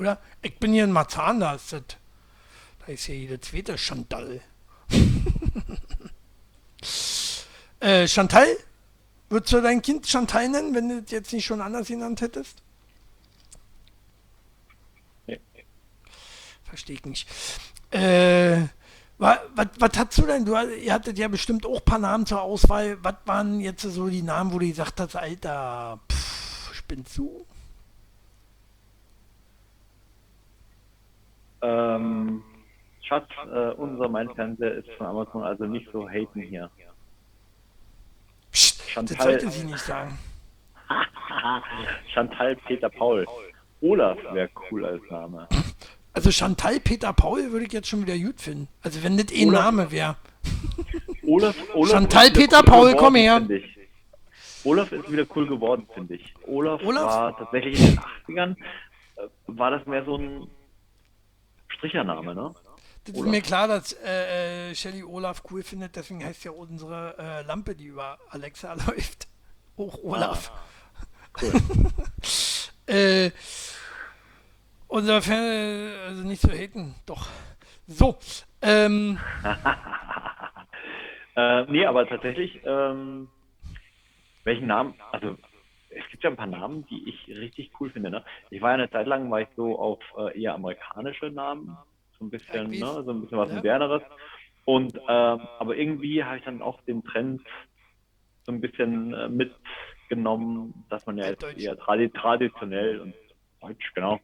Oder? 0.00 0.18
Ich 0.42 0.58
bin 0.58 0.72
hier 0.72 0.84
in 0.84 0.92
Marzahn, 0.92 1.40
da 1.40 1.54
ist 1.54 1.72
das. 1.72 1.82
Da 2.80 2.86
ist 2.86 3.06
ja 3.06 3.14
jede 3.14 3.38
zweite 3.40 3.76
Chantal. 3.76 4.40
äh, 7.80 8.08
Chantal? 8.08 8.48
Würdest 9.28 9.52
du 9.52 9.60
dein 9.60 9.82
Kind 9.82 10.08
Chantal 10.08 10.48
nennen, 10.48 10.74
wenn 10.74 10.88
du 10.88 10.98
es 11.04 11.10
jetzt 11.10 11.32
nicht 11.32 11.44
schon 11.44 11.60
anders 11.60 11.86
genannt 11.86 12.22
hättest? 12.22 12.62
Nee. 15.26 15.38
Verstehe 16.64 16.96
ich 16.96 17.04
nicht. 17.04 17.28
Äh, 17.90 18.62
was, 19.18 19.38
was 19.54 19.90
hast 19.96 20.18
du 20.18 20.22
denn? 20.22 20.46
Du, 20.46 20.56
ihr 20.56 20.94
hattet 20.94 21.18
ja 21.18 21.28
bestimmt 21.28 21.66
auch 21.66 21.80
ein 21.80 21.84
paar 21.84 21.98
Namen 21.98 22.24
zur 22.24 22.40
Auswahl. 22.40 22.96
Was 23.04 23.16
waren 23.26 23.60
jetzt 23.60 23.82
so 23.82 24.08
die 24.08 24.22
Namen, 24.22 24.50
wo 24.52 24.58
du 24.58 24.66
gesagt 24.66 24.98
hast, 24.98 25.14
Alter, 25.14 26.00
pff, 26.10 26.74
spinnst 26.74 27.18
du? 27.18 27.46
Ähm, 31.62 32.42
Schatz, 33.02 33.28
äh, 33.52 33.70
unser 33.72 34.08
Mein 34.08 34.28
Fernseher 34.34 34.72
ist 34.74 34.90
von 34.96 35.06
Amazon, 35.06 35.42
also 35.42 35.64
nicht 35.64 35.88
so 35.92 36.08
haten 36.08 36.40
hier. 36.40 36.70
Psst, 38.52 38.80
das 38.80 38.88
Chantal- 38.88 39.22
sollte 39.24 39.50
sie 39.50 39.64
nicht 39.66 39.78
sagen. 39.78 40.18
Chantal 42.12 42.56
Peter 42.56 42.88
Paul. 42.88 43.26
Olaf 43.80 44.18
wäre 44.32 44.50
cool 44.70 44.84
als 44.84 45.02
Name. 45.10 45.48
Also 46.12 46.30
Chantal 46.30 46.80
Peter 46.80 47.12
Paul 47.12 47.50
würde 47.52 47.66
ich 47.66 47.72
jetzt 47.72 47.88
schon 47.88 48.02
wieder 48.02 48.18
gut 48.18 48.40
finden. 48.40 48.68
Also 48.82 49.02
wenn 49.02 49.16
das 49.16 49.30
eh 49.32 49.42
ein 49.42 49.48
Name 49.52 49.90
wäre. 49.90 50.16
Olaf, 51.26 51.54
Olaf 51.74 51.90
Chantal 51.90 52.30
Peter 52.30 52.58
cool 52.58 52.64
Paul, 52.64 52.92
geworden, 52.92 52.98
komm 52.98 53.14
her. 53.14 53.42
Olaf 54.64 54.92
ist 54.92 55.10
wieder 55.10 55.24
cool 55.34 55.46
geworden, 55.46 55.86
finde 55.94 56.14
ich. 56.16 56.34
Olaf, 56.46 56.82
Olaf? 56.84 57.06
war 57.06 57.38
tatsächlich 57.38 57.80
in 57.80 57.86
den 57.86 58.36
80ern, 58.36 58.56
äh, 59.16 59.22
war 59.46 59.70
das 59.70 59.86
mehr 59.86 60.04
so 60.04 60.16
ein 60.18 60.46
Strichername, 61.80 62.34
ne? 62.34 62.54
Das 63.04 63.14
ist 63.14 63.20
Olaf. 63.20 63.30
mir 63.30 63.40
klar, 63.40 63.68
dass 63.68 63.92
äh, 63.92 64.70
äh, 64.70 64.74
Shelly 64.74 65.02
Olaf 65.02 65.42
cool 65.50 65.62
findet, 65.62 65.96
deswegen 65.96 66.24
heißt 66.24 66.44
ja 66.44 66.50
unsere 66.50 67.16
äh, 67.18 67.42
Lampe, 67.42 67.74
die 67.74 67.86
über 67.86 68.18
Alexa 68.28 68.74
läuft, 68.86 69.26
auch 69.76 69.98
Olaf. 70.02 70.52
äh, 72.86 73.30
unser 74.88 75.22
Fan, 75.22 75.92
also 76.06 76.22
nicht 76.22 76.42
zu 76.42 76.50
haten, 76.50 76.94
doch. 77.06 77.26
So, 77.86 78.18
ähm, 78.62 79.18
Äh, 81.36 81.64
nee, 81.68 81.86
aber 81.86 82.06
tatsächlich, 82.06 82.60
ähm, 82.64 83.28
welchen 84.44 84.66
Namen, 84.66 84.94
also 85.12 85.36
es 85.90 86.08
gibt 86.10 86.22
ja 86.24 86.30
ein 86.30 86.36
paar 86.36 86.46
Namen, 86.46 86.86
die 86.86 87.08
ich 87.08 87.28
richtig 87.28 87.72
cool 87.80 87.90
finde. 87.90 88.10
Ne? 88.10 88.24
Ich 88.50 88.62
war 88.62 88.70
ja 88.70 88.74
eine 88.74 88.90
Zeit 88.90 89.06
lang, 89.06 89.30
war 89.30 89.40
ich 89.40 89.48
so 89.56 89.78
auf 89.78 90.00
äh, 90.16 90.40
eher 90.40 90.54
amerikanische 90.54 91.30
Namen, 91.30 91.76
so 92.18 92.24
ein 92.24 92.30
bisschen, 92.30 92.72
Ja, 92.72 92.94
ne, 92.94 93.04
so 93.04 93.10
ein 93.10 93.20
bisschen 93.22 93.38
was 93.38 93.50
ja. 93.50 93.56
moderneres. 93.56 94.02
Und 94.64 94.94
ähm, 94.96 95.40
aber 95.58 95.76
irgendwie 95.76 96.22
habe 96.22 96.38
ich 96.38 96.44
dann 96.44 96.62
auch 96.62 96.80
den 96.82 97.02
Trend 97.02 97.42
so 98.44 98.52
ein 98.52 98.60
bisschen 98.60 99.14
äh, 99.14 99.28
mitgenommen, 99.28 100.84
dass 100.88 101.06
man 101.06 101.18
ja 101.18 101.26
jetzt 101.26 101.44
eher 101.58 101.76
tradi 101.76 102.10
traditionell 102.10 103.00
und 103.00 103.14
deutsch, 103.60 103.92
genau, 103.94 104.20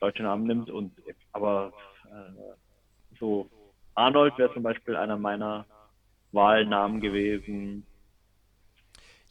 deutsche 0.00 0.22
Namen 0.22 0.46
nimmt. 0.46 0.70
Und 0.70 0.92
aber 1.32 1.72
äh, 2.06 3.16
so 3.18 3.50
Arnold 3.94 4.38
wäre 4.38 4.52
zum 4.52 4.62
Beispiel 4.62 4.96
einer 4.96 5.16
meiner 5.16 5.66
Wahlnamen 6.32 7.00
gewesen. 7.00 7.85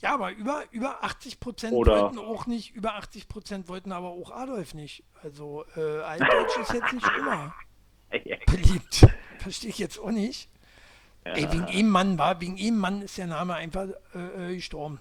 Ja, 0.05 0.13
aber 0.13 0.31
über, 0.33 0.63
über 0.71 1.03
80 1.03 1.39
Prozent 1.39 1.73
wollten 1.73 2.19
auch 2.19 2.45
nicht, 2.45 2.75
über 2.75 2.93
80 2.95 3.27
Prozent 3.27 3.67
wollten 3.67 3.91
aber 3.91 4.09
auch 4.09 4.31
Adolf 4.31 4.73
nicht. 4.75 5.03
Also 5.23 5.65
äh, 5.75 6.01
Altdeutsch 6.01 6.57
ist 6.61 6.73
jetzt 6.73 6.93
nicht 6.93 7.07
immer 7.17 7.53
beliebt. 8.45 9.07
Verstehe 9.39 9.71
ich 9.71 9.79
jetzt 9.79 9.99
auch 9.99 10.11
nicht. 10.11 10.47
Ey, 11.23 11.51
wegen 11.51 11.67
ihm 11.69 11.89
Mann 11.89 12.19
war, 12.19 12.39
wegen 12.39 12.55
ihm 12.57 12.77
Mann 12.77 13.01
ist 13.01 13.17
der 13.17 13.25
Name 13.25 13.55
einfach 13.55 13.87
äh, 14.13 14.51
äh, 14.51 14.55
gestorben. 14.55 14.99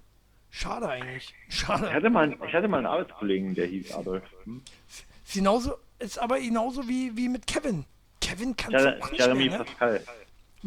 Schade 0.49 0.89
eigentlich. 0.89 1.35
Ich 1.49 1.57
Schade. 1.59 1.93
hatte 1.93 2.09
mal, 2.09 2.33
ich 2.47 2.55
hatte 2.55 2.67
mal 2.69 2.79
einen 2.79 2.87
Arbeitskollegen, 2.87 3.55
der 3.55 3.67
hieß 3.67 3.93
Adolf. 3.93 4.23
Hm? 4.45 4.63
Ist, 4.89 5.35
genauso, 5.35 5.75
ist 5.99 6.19
aber 6.19 6.41
genauso 6.41 6.89
wie, 6.89 7.15
wie 7.15 7.29
mit 7.29 7.47
Kevin. 7.47 7.85
Kevin 8.23 8.55
Jer- 8.57 8.93
du 8.93 9.03
auch 9.03 9.11
nicht 9.11 9.21
Jeremy 9.21 9.49
mehr, 9.51 9.59
ne? 9.59 9.65
Pascal. 9.65 10.03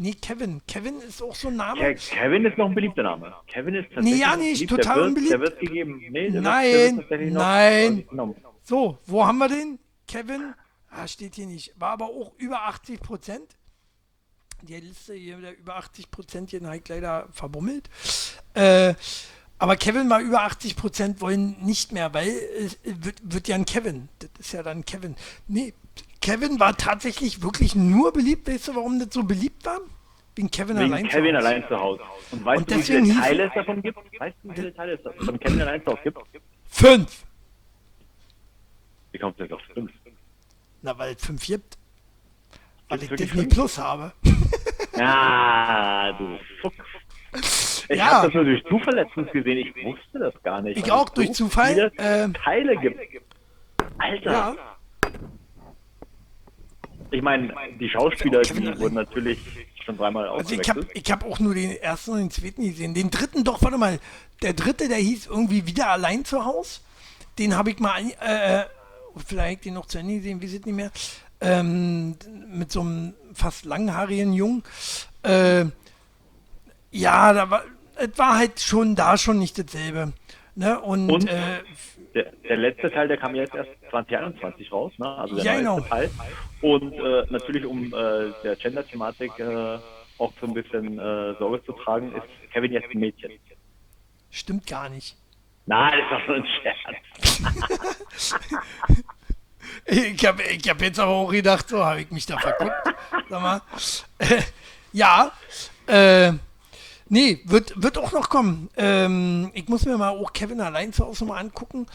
Nee, 0.00 0.14
Kevin. 0.14 0.62
Kevin 0.68 1.00
ist 1.00 1.20
auch 1.20 1.34
so 1.34 1.48
ein 1.48 1.56
Name. 1.56 1.80
Ke 1.80 1.94
Kevin 1.96 2.44
ist 2.44 2.56
noch 2.56 2.68
ein 2.68 2.74
beliebter 2.74 3.02
Name. 3.02 3.34
Kevin 3.48 3.74
ist 3.74 3.92
tatsächlich 3.92 4.20
ja, 4.20 4.30
noch 4.30 4.36
nicht, 4.36 4.66
beliebt. 4.68 4.70
total 4.70 4.84
der 4.84 4.96
wird, 4.96 5.08
unbeliebt. 5.08 5.32
Der 5.32 5.40
wird 5.40 5.58
gegeben. 5.58 6.04
Nee, 6.10 6.30
der 6.30 6.40
Nein, 6.40 6.96
wird, 6.98 7.10
der 7.10 7.18
wird 7.18 7.32
noch 7.32 7.42
nein. 7.42 8.06
genommen. 8.08 8.36
So, 8.62 8.98
wo 9.06 9.26
haben 9.26 9.38
wir 9.38 9.48
den? 9.48 9.80
Kevin? 10.06 10.54
Ah, 10.88 11.08
steht 11.08 11.34
hier 11.34 11.46
nicht. 11.46 11.74
War 11.80 11.90
aber 11.90 12.06
auch 12.06 12.32
über 12.38 12.62
80 12.66 13.00
Prozent. 13.00 13.56
Die 14.62 14.76
Liste 14.76 15.14
hier 15.14 15.38
wieder 15.38 15.52
über 15.56 15.76
80 15.76 16.12
Prozent, 16.12 16.50
hier 16.50 16.60
halt 16.62 16.88
leider 16.88 17.28
verbummelt. 17.32 17.90
Äh, 18.54 18.94
aber 19.58 19.74
Kevin 19.74 20.08
war 20.08 20.20
über 20.20 20.42
80 20.42 20.76
Prozent, 20.76 21.20
wollen 21.20 21.56
nicht 21.64 21.90
mehr, 21.90 22.14
weil 22.14 22.28
es 22.28 22.78
wird, 22.84 23.20
wird 23.24 23.48
ja 23.48 23.56
ein 23.56 23.64
Kevin. 23.64 24.08
Das 24.20 24.30
ist 24.38 24.52
ja 24.52 24.62
dann 24.62 24.84
Kevin. 24.84 25.16
Nee, 25.48 25.74
Kevin 26.20 26.58
war 26.60 26.76
tatsächlich 26.76 27.42
wirklich 27.42 27.74
nur 27.74 28.12
beliebt. 28.12 28.48
Weißt 28.48 28.68
du, 28.68 28.74
warum 28.76 28.98
das 28.98 29.08
so 29.12 29.22
beliebt 29.22 29.64
war? 29.64 29.78
Wegen 30.36 30.50
Kevin 30.50 30.78
Wegen 30.78 30.92
allein. 30.92 31.04
zu 31.04 31.16
Kevin 31.16 31.36
Hause. 31.36 31.46
allein 31.46 31.68
zu 31.68 31.78
Hause. 31.80 32.02
Und 32.32 32.44
weißt 32.44 32.58
Und 32.60 32.70
du, 32.70 32.76
wie 32.76 32.82
viele 32.82 33.14
Teile 33.20 33.44
es 33.44 33.54
davon 33.54 33.82
gibt? 33.82 33.98
Weißt 34.20 34.36
du, 34.42 34.50
wie 34.50 34.54
viele 34.54 34.74
Teile 34.74 34.92
es 34.92 35.24
von 35.24 35.40
Kevin 35.40 35.60
allein 35.62 35.82
zu 35.84 35.90
Hause 35.92 36.00
gibt? 36.04 36.18
Fünf. 36.70 37.24
Wie 39.12 39.18
kommt 39.18 39.40
das 39.40 39.50
auf 39.50 39.60
fünf? 39.74 39.90
Na, 40.82 40.96
weil 40.98 41.14
es 41.14 41.24
fünf 41.24 41.44
gibt. 41.44 41.76
Weil 42.88 43.02
ich 43.02 43.08
Gibt's 43.08 43.22
Disney 43.24 43.40
fünf? 43.42 43.54
Plus 43.54 43.78
habe. 43.78 44.12
Ja, 44.96 46.12
du 46.18 46.38
Fuchs. 46.60 47.86
Ich 47.88 47.96
Ja. 47.98 48.06
habe 48.06 48.26
das 48.26 48.34
nur 48.34 48.44
durch 48.44 48.64
Zufall 48.64 48.94
letztens 48.96 49.30
gesehen. 49.30 49.58
Ich 49.58 49.84
wusste 49.84 50.18
das 50.18 50.34
gar 50.42 50.60
nicht. 50.60 50.76
Ich 50.76 50.90
auch 50.90 51.08
durch 51.10 51.32
Zufall, 51.32 51.92
ähm, 51.98 52.34
Teile 52.34 52.76
gibt. 52.78 52.98
Alter. 53.98 54.30
Ja. 54.32 54.56
Ich 57.10 57.22
meine, 57.22 57.54
die 57.80 57.88
Schauspieler, 57.88 58.42
die 58.42 58.78
wurden 58.78 58.94
natürlich 58.94 59.38
schon 59.84 59.96
dreimal 59.96 60.28
Also 60.28 60.54
ich 60.54 60.68
habe 60.68 60.86
hab 60.94 61.24
auch 61.24 61.38
nur 61.38 61.54
den 61.54 61.70
ersten 61.72 62.12
und 62.12 62.18
den 62.18 62.30
zweiten 62.30 62.62
gesehen. 62.62 62.94
Den 62.94 63.10
dritten 63.10 63.44
doch, 63.44 63.62
warte 63.62 63.78
mal. 63.78 63.98
Der 64.42 64.52
dritte, 64.52 64.88
der 64.88 64.98
hieß 64.98 65.26
irgendwie 65.26 65.66
wieder 65.66 65.88
allein 65.90 66.24
zu 66.24 66.44
Haus. 66.44 66.82
Den 67.38 67.56
habe 67.56 67.70
ich 67.70 67.78
mal, 67.78 68.02
äh, 68.20 68.64
vielleicht 69.26 69.64
den 69.64 69.74
noch 69.74 69.86
zu 69.86 69.98
Ende 69.98 70.16
gesehen, 70.16 70.40
wie 70.42 70.46
es 70.46 70.52
nicht 70.52 70.66
mehr. 70.66 70.90
ähm, 71.40 72.16
mit 72.48 72.72
so 72.72 72.80
einem 72.80 73.14
fast 73.32 73.64
langhaarigen 73.64 74.32
Jungen. 74.32 74.62
Äh, 75.22 75.66
ja, 76.90 77.32
da 77.32 77.50
war, 77.50 77.64
es 77.96 78.16
war 78.16 78.38
halt 78.38 78.60
schon 78.60 78.96
da 78.96 79.16
schon 79.18 79.38
nicht 79.38 79.58
dasselbe. 79.58 80.12
Ne? 80.54 80.80
Und, 80.80 81.10
Und? 81.10 81.28
Äh, 81.28 81.60
Der, 82.14 82.32
der 82.48 82.56
letzte 82.56 82.90
Teil, 82.90 83.06
der 83.08 83.16
kam 83.18 83.34
jetzt 83.34 83.54
erst 83.54 83.70
2021 83.90 84.72
raus, 84.72 84.92
ne? 84.98 85.06
Also 85.16 85.36
der 85.36 85.44
Ja, 85.44 85.52
neueste 85.52 85.64
genau. 85.64 85.80
Teil. 85.88 86.10
Und 86.62 86.92
äh, 86.94 87.24
natürlich, 87.30 87.64
um 87.66 87.86
äh, 87.92 88.32
der 88.42 88.56
Gender-Thematik 88.56 89.38
äh, 89.38 89.78
auch 90.18 90.32
so 90.40 90.46
ein 90.46 90.54
bisschen 90.54 90.98
äh, 90.98 91.34
Sorge 91.38 91.62
zu 91.64 91.72
tragen, 91.72 92.12
ist 92.16 92.52
Kevin 92.52 92.72
jetzt 92.72 92.88
ein 92.92 92.98
Mädchen. 92.98 93.32
stimmt 94.30 94.66
gar 94.66 94.88
nicht. 94.88 95.16
Nein, 95.66 95.92
das 95.98 96.06
ist 96.06 96.12
doch 96.12 96.26
so 96.26 96.32
ein 96.32 96.46
Scherz. 96.62 96.78
Ich 99.86 100.26
habe 100.26 100.42
ich 100.42 100.68
hab 100.68 100.80
jetzt 100.82 100.98
aber 100.98 101.12
auch 101.12 101.30
gedacht, 101.30 101.68
so 101.68 101.84
habe 101.84 102.00
ich 102.02 102.10
mich 102.10 102.26
da 102.26 102.38
verguckt. 102.38 102.74
Sag 103.28 103.42
mal. 103.42 103.60
Ja, 104.92 105.32
äh, 105.86 106.32
nee, 107.08 107.40
wird, 107.44 107.72
wird 107.82 107.98
auch 107.98 108.12
noch 108.12 108.28
kommen. 108.28 108.68
Ähm, 108.76 109.50
ich 109.54 109.68
muss 109.68 109.84
mir 109.84 109.96
mal 109.98 110.10
auch 110.10 110.32
Kevin 110.32 110.60
allein 110.60 110.92
zu 110.92 111.04
Hause 111.06 111.24
mal 111.24 111.38
angucken. 111.38 111.86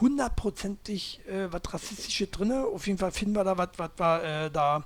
Hundertprozentig 0.00 1.20
äh, 1.28 1.50
was 1.52 1.62
Rassistisches 1.72 2.30
drin. 2.30 2.52
Auf 2.52 2.86
jeden 2.86 2.98
Fall 2.98 3.12
finden 3.12 3.34
wir 3.34 3.44
da 3.44 3.56
was, 3.56 3.68
was 3.76 3.90
wir 3.96 4.22
äh, 4.46 4.50
da 4.50 4.84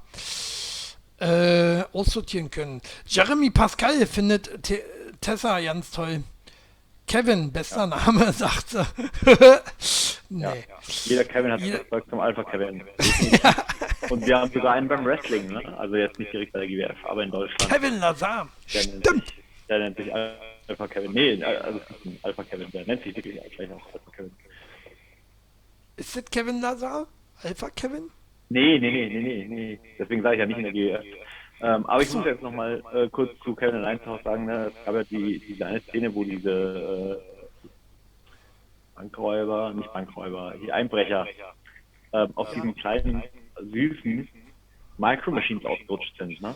äh, 1.18 1.84
aussortieren 1.92 2.50
können. 2.50 2.80
Jeremy 3.06 3.50
Pascal 3.50 4.06
findet 4.06 4.62
Te 4.62 4.82
Tessa 5.20 5.60
ganz 5.60 5.90
toll. 5.90 6.22
Kevin, 7.06 7.50
bester 7.52 7.86
Name, 7.88 8.32
sagt 8.32 8.70
sie. 8.70 8.86
nee. 10.30 10.46
Jeder 11.04 11.24
Kevin 11.24 11.52
hat 11.52 11.60
Jeder- 11.60 11.86
Zeug 11.88 12.04
zum 12.08 12.20
Alpha-Kevin. 12.20 12.84
Und 14.10 14.24
wir 14.26 14.38
haben 14.38 14.50
sogar 14.52 14.74
einen 14.74 14.88
beim 14.88 15.04
Wrestling, 15.04 15.48
ne? 15.48 15.60
Also 15.76 15.96
jetzt 15.96 16.18
nicht 16.18 16.32
direkt 16.32 16.52
bei 16.52 16.60
der 16.60 16.68
GWF, 16.68 16.96
aber 17.04 17.24
in 17.24 17.30
Deutschland. 17.32 17.70
Kevin 17.70 17.98
Lazar. 17.98 18.48
Stimmt. 18.66 19.34
Der 19.70 19.78
nennt 19.78 19.96
sich 19.96 20.12
Alpha 20.12 20.86
Kevin. 20.88 21.12
Nee, 21.12 21.42
also 21.44 21.78
es 21.78 21.96
ist 21.96 22.04
ein 22.04 22.18
Alpha 22.22 22.42
Kevin, 22.42 22.70
der 22.72 22.86
nennt 22.86 23.02
sich 23.02 23.16
wirklich 23.16 23.40
gleich 23.52 23.70
auch 23.70 23.86
Alpha 23.94 24.10
Kevin. 24.16 24.32
Ist 25.96 26.16
das 26.16 26.24
Kevin 26.24 26.60
Lazar? 26.60 27.06
Alpha 27.42 27.70
Kevin? 27.70 28.10
Nee, 28.48 28.78
nee, 28.78 28.90
nee, 28.90 29.08
nee, 29.08 29.22
nee, 29.22 29.46
nee. 29.48 29.80
Deswegen 29.98 30.22
sage 30.22 30.34
ich 30.34 30.40
ja 30.40 30.46
nicht 30.46 30.58
in 30.58 30.64
der 30.64 30.72
GWF. 30.72 31.04
Ähm, 31.62 31.86
aber 31.86 32.02
ich 32.02 32.12
muss 32.12 32.24
jetzt 32.24 32.42
nochmal 32.42 32.82
äh, 32.92 33.08
kurz 33.10 33.38
zu 33.44 33.54
Kevin 33.54 33.84
Hause 34.06 34.22
sagen, 34.24 34.46
ne? 34.46 34.72
es 34.74 34.84
gab 34.84 34.94
ja 34.94 35.04
die, 35.04 35.38
diese 35.38 35.66
eine 35.66 35.80
Szene, 35.80 36.14
wo 36.14 36.24
diese 36.24 37.20
äh, 37.22 37.68
Bankräuber, 38.96 39.72
nicht 39.74 39.92
Bankräuber, 39.92 40.54
die 40.62 40.72
Einbrecher 40.72 41.26
ähm, 42.12 42.32
auf 42.34 42.52
diesen 42.54 42.74
kleinen, 42.74 43.22
süßen 43.60 44.28
Micro 44.98 45.30
Machines 45.30 45.64
ausgerutscht 45.64 46.16
sind. 46.18 46.40
Ne? 46.40 46.54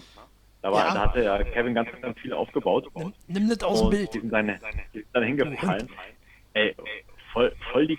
Da, 0.64 0.72
war, 0.72 0.86
Ja. 0.86 0.94
da 0.94 1.00
hatte 1.02 1.22
ja 1.22 1.44
Kevin 1.44 1.74
ganz, 1.74 1.90
ganz 2.00 2.18
viel 2.20 2.32
aufgebaut. 2.32 2.88
Nimm, 2.94 3.12
nimm 3.26 3.48
das 3.50 3.62
aus 3.62 3.80
dem 3.82 3.90
Bild. 3.90 4.14
die 4.14 4.20
sind 4.20 4.32
dann, 4.32 4.46
die 4.46 4.98
sind 5.00 5.08
dann 5.12 5.22
hingefallen. 5.22 5.90
Ey, 6.54 6.74
voll, 7.34 7.54
voll 7.70 7.86
die, 7.86 7.98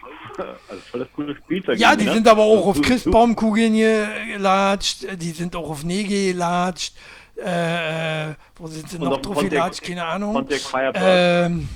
also 0.68 0.82
voll 0.89 0.99
das 1.01 1.09
coole 1.13 1.36
Spielzeug. 1.36 1.78
Ja, 1.78 1.95
die 1.95 2.05
ne? 2.05 2.13
sind 2.13 2.28
aber 2.28 2.41
auch 2.41 2.66
auf 2.66 2.82
Christbaumkugeln 2.82 3.76
gelatscht, 3.76 5.05
die 5.22 5.30
sind 5.30 5.55
auch 5.55 5.70
auf 5.70 5.84
Nägel 5.84 6.34
gelatscht. 6.34 6.95
Äh, 7.38 8.32
äh, 8.32 8.36
wo 8.55 8.66
sind 8.66 8.89
sie 8.89 8.97
Und 8.97 9.09
noch 9.09 9.22
drauf 9.22 9.47
gelatscht? 9.47 9.84
Keine 9.84 10.03
Ahnung. 10.03 10.47
Ähm, 10.95 11.70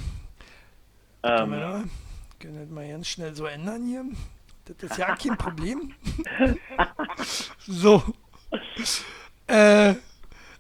Ähm, 1.22 1.52
Warte, 1.52 1.84
können 2.40 2.54
wir 2.56 2.62
das 2.62 2.70
mal 2.72 2.90
ganz 2.90 3.08
schnell 3.08 3.36
so 3.36 3.46
ändern 3.46 3.86
hier? 3.86 4.06
Das 4.66 4.90
ist 4.90 4.98
ja 4.98 5.16
kein 5.16 5.38
Problem. 5.38 5.94
so. 7.68 8.02
Äh, 9.46 9.94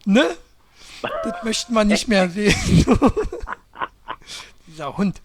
ne? 0.09 0.37
Das 1.23 1.43
möchten 1.43 1.73
wir 1.73 1.85
nicht 1.85 2.07
mehr 2.07 2.29
sehen. 2.29 2.85
Dieser 4.67 4.97
Hund. 4.97 5.21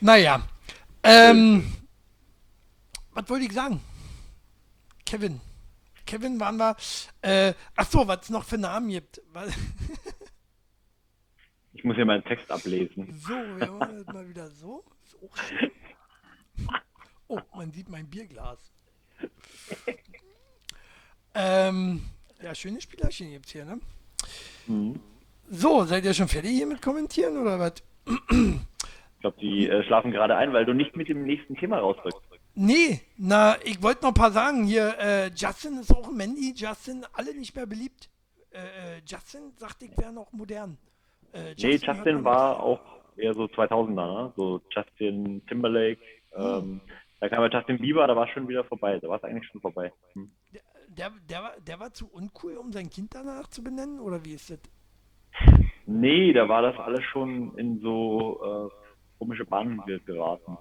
Naja. 0.00 0.46
Ähm, 1.02 1.72
was 3.12 3.28
wollte 3.28 3.46
ich 3.46 3.52
sagen? 3.52 3.80
Kevin. 5.06 5.40
Kevin 6.06 6.38
waren 6.38 6.56
wir. 6.56 6.76
Äh, 7.22 7.54
ach 7.76 7.88
so, 7.88 8.06
was 8.06 8.22
es 8.22 8.30
noch 8.30 8.44
für 8.44 8.58
Namen 8.58 8.90
gibt. 8.90 9.22
Ich 11.72 11.84
muss 11.84 11.96
hier 11.96 12.04
meinen 12.04 12.24
Text 12.24 12.50
ablesen. 12.50 13.18
So, 13.18 13.30
wir 13.30 13.70
machen 13.72 14.04
das 14.04 14.14
mal 14.14 14.28
wieder 14.28 14.50
so. 14.50 14.84
Auch 15.22 15.36
schön. 15.36 15.70
Oh, 17.28 17.40
man 17.54 17.72
sieht 17.72 17.88
mein 17.88 18.08
Bierglas. 18.08 18.58
Ähm, 21.34 22.04
ja, 22.44 22.54
schöne 22.54 22.80
Spielerchen 22.80 23.30
gibt's 23.30 23.52
hier, 23.52 23.64
ne? 23.64 23.80
Mhm. 24.66 25.00
So, 25.50 25.84
seid 25.84 26.04
ihr 26.04 26.12
schon 26.14 26.28
fertig 26.28 26.50
hier 26.50 26.66
mit 26.66 26.82
kommentieren 26.82 27.38
oder 27.38 27.58
was? 27.58 27.74
Ich 28.06 29.20
glaube, 29.20 29.40
die 29.40 29.68
äh, 29.68 29.82
schlafen 29.84 30.10
gerade 30.10 30.36
ein, 30.36 30.52
weil 30.52 30.66
du 30.66 30.74
nicht 30.74 30.94
mit 30.94 31.08
dem 31.08 31.24
nächsten 31.24 31.56
Thema 31.56 31.78
rausrückst. 31.78 32.20
Nee, 32.54 33.00
na, 33.16 33.56
ich 33.64 33.82
wollte 33.82 34.02
noch 34.02 34.10
ein 34.10 34.14
paar 34.14 34.30
sagen. 34.30 34.64
Hier, 34.64 34.94
äh, 34.98 35.30
Justin 35.34 35.78
ist 35.78 35.90
auch 35.90 36.08
ein 36.08 36.16
Mandy, 36.16 36.52
Justin, 36.54 37.06
alle 37.14 37.34
nicht 37.34 37.56
mehr 37.56 37.66
beliebt. 37.66 38.10
Äh, 38.50 38.58
äh, 38.58 39.00
Justin, 39.06 39.52
sagte 39.56 39.86
ich, 39.86 39.96
wäre 39.96 40.12
noch 40.12 40.30
modern. 40.32 40.76
Äh, 41.32 41.54
Nee, 41.56 41.72
hört 41.72 41.82
Justin 41.86 42.24
war 42.24 42.62
auch 42.62 42.80
eher 43.16 43.32
so 43.32 43.44
2000er, 43.44 43.94
ne? 43.94 44.32
So 44.36 44.60
Justin 44.70 45.42
Timberlake. 45.46 46.00
Ähm, 46.36 46.80
da 47.20 47.28
kam 47.30 47.42
ja 47.42 47.48
Justin 47.48 47.78
Bieber, 47.78 48.06
da 48.06 48.14
war 48.14 48.28
schon 48.28 48.46
wieder 48.48 48.64
vorbei. 48.64 48.98
Da 49.00 49.08
war 49.08 49.16
es 49.16 49.24
eigentlich 49.24 49.48
schon 49.50 49.62
vorbei. 49.62 49.90
Hm. 50.12 50.30
Der, 50.96 51.10
der, 51.28 51.42
war, 51.42 51.52
der 51.66 51.80
war 51.80 51.92
zu 51.92 52.06
uncool, 52.12 52.56
um 52.56 52.72
sein 52.72 52.88
Kind 52.90 53.14
danach 53.14 53.48
zu 53.48 53.62
benennen, 53.62 54.00
oder 54.00 54.24
wie 54.24 54.34
ist 54.34 54.50
das? 54.50 54.58
Nee, 55.86 56.32
da 56.32 56.48
war 56.48 56.62
das 56.62 56.76
alles 56.78 57.02
schon 57.04 57.56
in 57.58 57.80
so 57.80 58.70
äh, 58.70 59.18
komische 59.18 59.44
Bahnen 59.44 59.82
ge- 59.86 60.00
geraten. 60.06 60.56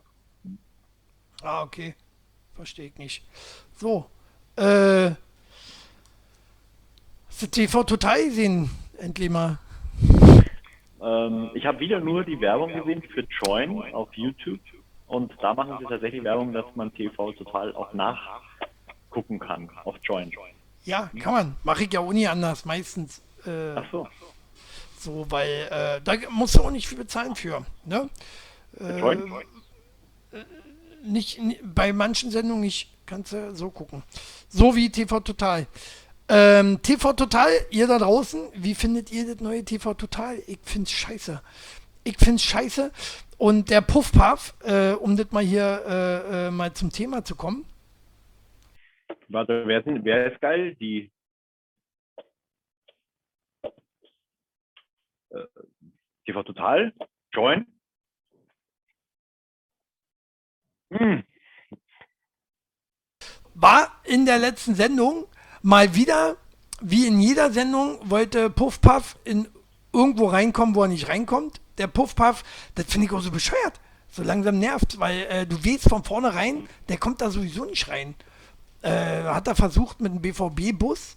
Ah, 1.41 1.63
okay. 1.63 1.95
Verstehe 2.53 2.87
ich 2.87 2.97
nicht. 2.97 3.25
So. 3.75 4.05
Äh. 4.55 5.11
Hast 7.27 7.41
du 7.41 7.47
TV 7.47 7.83
total 7.83 8.23
gesehen? 8.25 8.69
Endlich 8.97 9.29
mal. 9.29 9.57
Ähm, 11.01 11.51
ich 11.53 11.65
habe 11.65 11.79
wieder 11.79 11.99
nur 11.99 12.23
die 12.23 12.39
Werbung 12.39 12.71
gesehen 12.73 13.01
für 13.13 13.25
Join 13.45 13.93
auf 13.93 14.13
YouTube. 14.13 14.59
Und 15.07 15.31
da 15.41 15.53
machen 15.53 15.77
sie 15.79 15.85
tatsächlich 15.85 16.23
Werbung, 16.23 16.53
dass 16.53 16.65
man 16.75 16.93
TV 16.93 17.33
total 17.33 17.75
auch 17.75 17.93
nachgucken 19.13 19.39
kann 19.39 19.69
auf 19.85 19.95
Join. 20.01 20.31
Ja, 20.85 21.09
kann 21.19 21.33
man. 21.33 21.55
Mache 21.63 21.83
ich 21.85 21.93
ja 21.93 21.99
auch 22.01 22.11
nie 22.11 22.27
anders, 22.27 22.65
meistens. 22.65 23.21
Äh, 23.45 23.73
Ach 23.75 23.85
so. 23.91 24.07
so, 24.99 25.25
weil 25.29 25.67
äh, 25.71 26.01
da 26.03 26.13
musst 26.29 26.55
du 26.55 26.61
auch 26.63 26.71
nicht 26.71 26.87
viel 26.87 26.97
bezahlen 26.97 27.35
für. 27.35 27.65
Ne? 27.85 28.09
Äh, 28.79 28.99
Join? 28.99 29.31
nicht, 31.03 31.39
ni- 31.41 31.59
bei 31.63 31.93
manchen 31.93 32.31
Sendungen 32.31 32.61
nicht. 32.61 32.89
Kannst 33.05 33.33
du 33.33 33.53
so 33.55 33.69
gucken. 33.69 34.01
So 34.49 34.75
wie 34.75 34.89
TV 34.89 35.19
Total. 35.19 35.67
Ähm, 36.29 36.81
TV 36.81 37.11
Total, 37.13 37.49
ihr 37.69 37.85
da 37.85 37.99
draußen, 37.99 38.47
wie 38.55 38.75
findet 38.75 39.11
ihr 39.11 39.27
das 39.27 39.41
neue 39.41 39.63
TV 39.65 39.93
Total? 39.93 40.37
Ich 40.47 40.59
find's 40.63 40.91
scheiße. 40.91 41.41
Ich 42.05 42.17
find's 42.17 42.43
scheiße. 42.43 42.91
Und 43.37 43.69
der 43.69 43.81
Puffpuff, 43.81 44.53
äh, 44.63 44.91
um 44.93 45.17
das 45.17 45.27
mal 45.31 45.43
hier 45.43 45.83
äh, 45.85 46.47
äh, 46.47 46.51
mal 46.51 46.73
zum 46.73 46.91
Thema 46.93 47.25
zu 47.25 47.35
kommen. 47.35 47.65
Warte, 49.33 49.63
wer 49.65 49.81
denn- 49.81 50.05
wer 50.05 50.31
ist 50.31 50.39
geil? 50.41 50.75
Die 50.75 51.11
äh, 55.31 55.45
TV 56.25 56.43
Total? 56.43 56.93
Join? 57.33 57.65
Hm. 60.91 61.23
war 63.55 63.91
in 64.03 64.25
der 64.25 64.37
letzten 64.39 64.75
Sendung 64.75 65.25
mal 65.61 65.93
wieder, 65.95 66.37
wie 66.81 67.07
in 67.07 67.19
jeder 67.19 67.51
Sendung, 67.51 67.99
wollte 68.09 68.49
Puffpuff 68.49 69.17
in 69.23 69.47
irgendwo 69.91 70.25
reinkommen, 70.27 70.75
wo 70.75 70.83
er 70.83 70.87
nicht 70.87 71.07
reinkommt. 71.07 71.61
Der 71.77 71.87
Puffpuff, 71.87 72.43
das 72.75 72.85
finde 72.87 73.07
ich 73.07 73.11
auch 73.13 73.21
so 73.21 73.31
bescheuert. 73.31 73.79
So 74.09 74.23
langsam 74.23 74.59
nervt, 74.59 74.99
weil 74.99 75.21
äh, 75.29 75.47
du 75.47 75.55
weißt 75.63 75.89
von 75.89 76.03
vornherein, 76.03 76.67
der 76.89 76.97
kommt 76.97 77.21
da 77.21 77.29
sowieso 77.31 77.65
nicht 77.65 77.87
rein. 77.89 78.15
Äh, 78.83 79.23
hat 79.23 79.47
er 79.47 79.55
versucht 79.55 80.01
mit 80.01 80.11
einem 80.11 80.21
BVB-Bus 80.21 81.15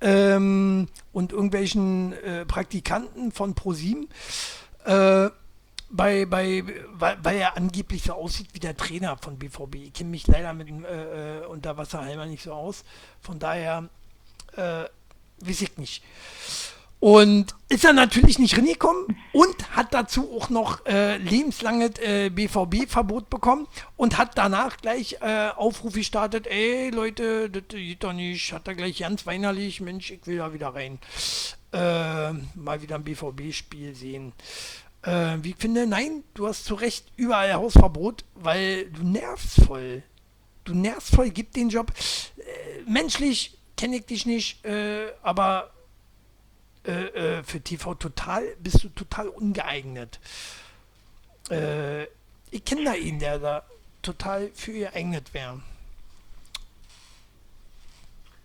ähm, 0.00 0.86
und 1.12 1.32
irgendwelchen 1.32 2.12
äh, 2.12 2.46
Praktikanten 2.46 3.32
von 3.32 3.54
ProSieben. 3.54 4.08
Äh, 4.84 5.28
bei, 5.90 6.24
bei, 6.24 6.62
weil, 6.92 7.18
weil 7.22 7.36
er 7.36 7.56
angeblich 7.56 8.04
so 8.04 8.12
aussieht 8.12 8.50
wie 8.52 8.60
der 8.60 8.76
Trainer 8.76 9.16
von 9.16 9.38
BVB. 9.38 9.74
Ich 9.74 9.92
kenne 9.92 10.10
mich 10.10 10.26
leider 10.28 10.52
mit 10.52 10.68
dem 10.68 10.84
äh, 10.84 11.40
äh, 11.40 11.46
Unterwasserhalmer 11.46 12.26
nicht 12.26 12.44
so 12.44 12.52
aus. 12.52 12.84
Von 13.20 13.40
daher 13.40 13.88
äh, 14.56 14.84
weiß 15.40 15.62
ich 15.62 15.76
nicht. 15.78 16.04
Und 17.00 17.54
ist 17.70 17.86
er 17.86 17.94
natürlich 17.94 18.38
nicht 18.38 18.58
reingekommen 18.58 19.16
und 19.32 19.74
hat 19.74 19.94
dazu 19.94 20.36
auch 20.36 20.50
noch 20.50 20.84
äh, 20.84 21.16
lebenslanges 21.16 21.98
äh, 21.98 22.28
BVB-Verbot 22.28 23.30
bekommen 23.30 23.66
und 23.96 24.18
hat 24.18 24.36
danach 24.36 24.76
gleich 24.76 25.16
äh, 25.22 25.48
Aufruf 25.56 25.94
gestartet, 25.94 26.46
ey 26.46 26.90
Leute, 26.90 27.48
das 27.48 27.62
geht 27.68 28.04
doch 28.04 28.12
nicht, 28.12 28.52
hat 28.52 28.68
er 28.68 28.74
gleich 28.74 28.98
ganz 28.98 29.24
weinerlich, 29.24 29.80
Mensch, 29.80 30.10
ich 30.10 30.26
will 30.26 30.36
da 30.36 30.52
wieder 30.52 30.74
rein. 30.74 30.98
Äh, 31.72 32.32
mal 32.54 32.82
wieder 32.82 32.96
ein 32.96 33.04
BVB-Spiel 33.04 33.94
sehen. 33.94 34.34
Äh, 35.02 35.38
wie 35.40 35.50
ich 35.50 35.56
finde, 35.56 35.86
nein, 35.86 36.22
du 36.34 36.48
hast 36.48 36.66
zu 36.66 36.74
Recht 36.74 37.06
überall 37.16 37.54
Hausverbot, 37.54 38.26
weil 38.34 38.90
du 38.90 39.04
nervst 39.04 39.64
voll. 39.64 40.02
Du 40.64 40.74
nervst 40.74 41.14
voll, 41.14 41.30
gib 41.30 41.52
den 41.52 41.70
Job. 41.70 41.92
Äh, 42.36 42.90
menschlich 42.90 43.56
kenne 43.78 43.96
ich 43.96 44.04
dich 44.04 44.26
nicht, 44.26 44.58
aber 45.22 45.70
äh, 46.86 47.38
äh, 47.38 47.42
für 47.42 47.60
TV 47.60 47.94
Total 47.94 48.44
bist 48.58 48.82
du 48.84 48.88
total 48.90 49.28
ungeeignet. 49.28 50.18
Äh, 51.50 52.04
ich 52.50 52.64
kenne 52.64 52.84
da 52.84 52.92
einen, 52.92 53.18
der 53.18 53.38
da 53.38 53.62
total 54.02 54.50
für 54.54 54.72
geeignet 54.72 55.34
wäre. 55.34 55.60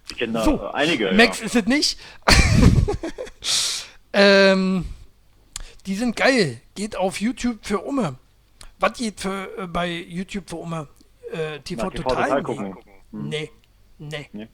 Ich 0.10 0.18
kenne 0.18 0.34
da 0.34 0.44
So, 0.44 0.68
einige. 0.70 1.12
Max 1.14 1.40
ja. 1.40 1.46
ist 1.46 1.56
es 1.56 1.66
nicht. 1.66 2.00
ähm, 4.14 4.86
die 5.86 5.96
sind 5.96 6.16
geil. 6.16 6.62
Geht 6.76 6.96
auf 6.96 7.20
YouTube 7.22 7.60
für 7.66 7.80
Umme. 7.80 8.18
Was 8.80 8.98
geht 8.98 9.20
für, 9.22 9.50
äh, 9.58 9.68
bei 9.68 9.90
YouTube 9.90 10.50
für 10.50 10.58
Umme? 10.58 10.88
Äh, 11.32 11.60
TV, 11.62 11.84
Na, 11.84 11.90
TV 11.90 12.04
Total? 12.04 12.24
Total 12.24 12.38
Nee. 12.38 12.44
gucken. 12.44 12.78
Nee. 13.12 13.52
Nee. 13.98 14.30
Nee. 14.34 14.48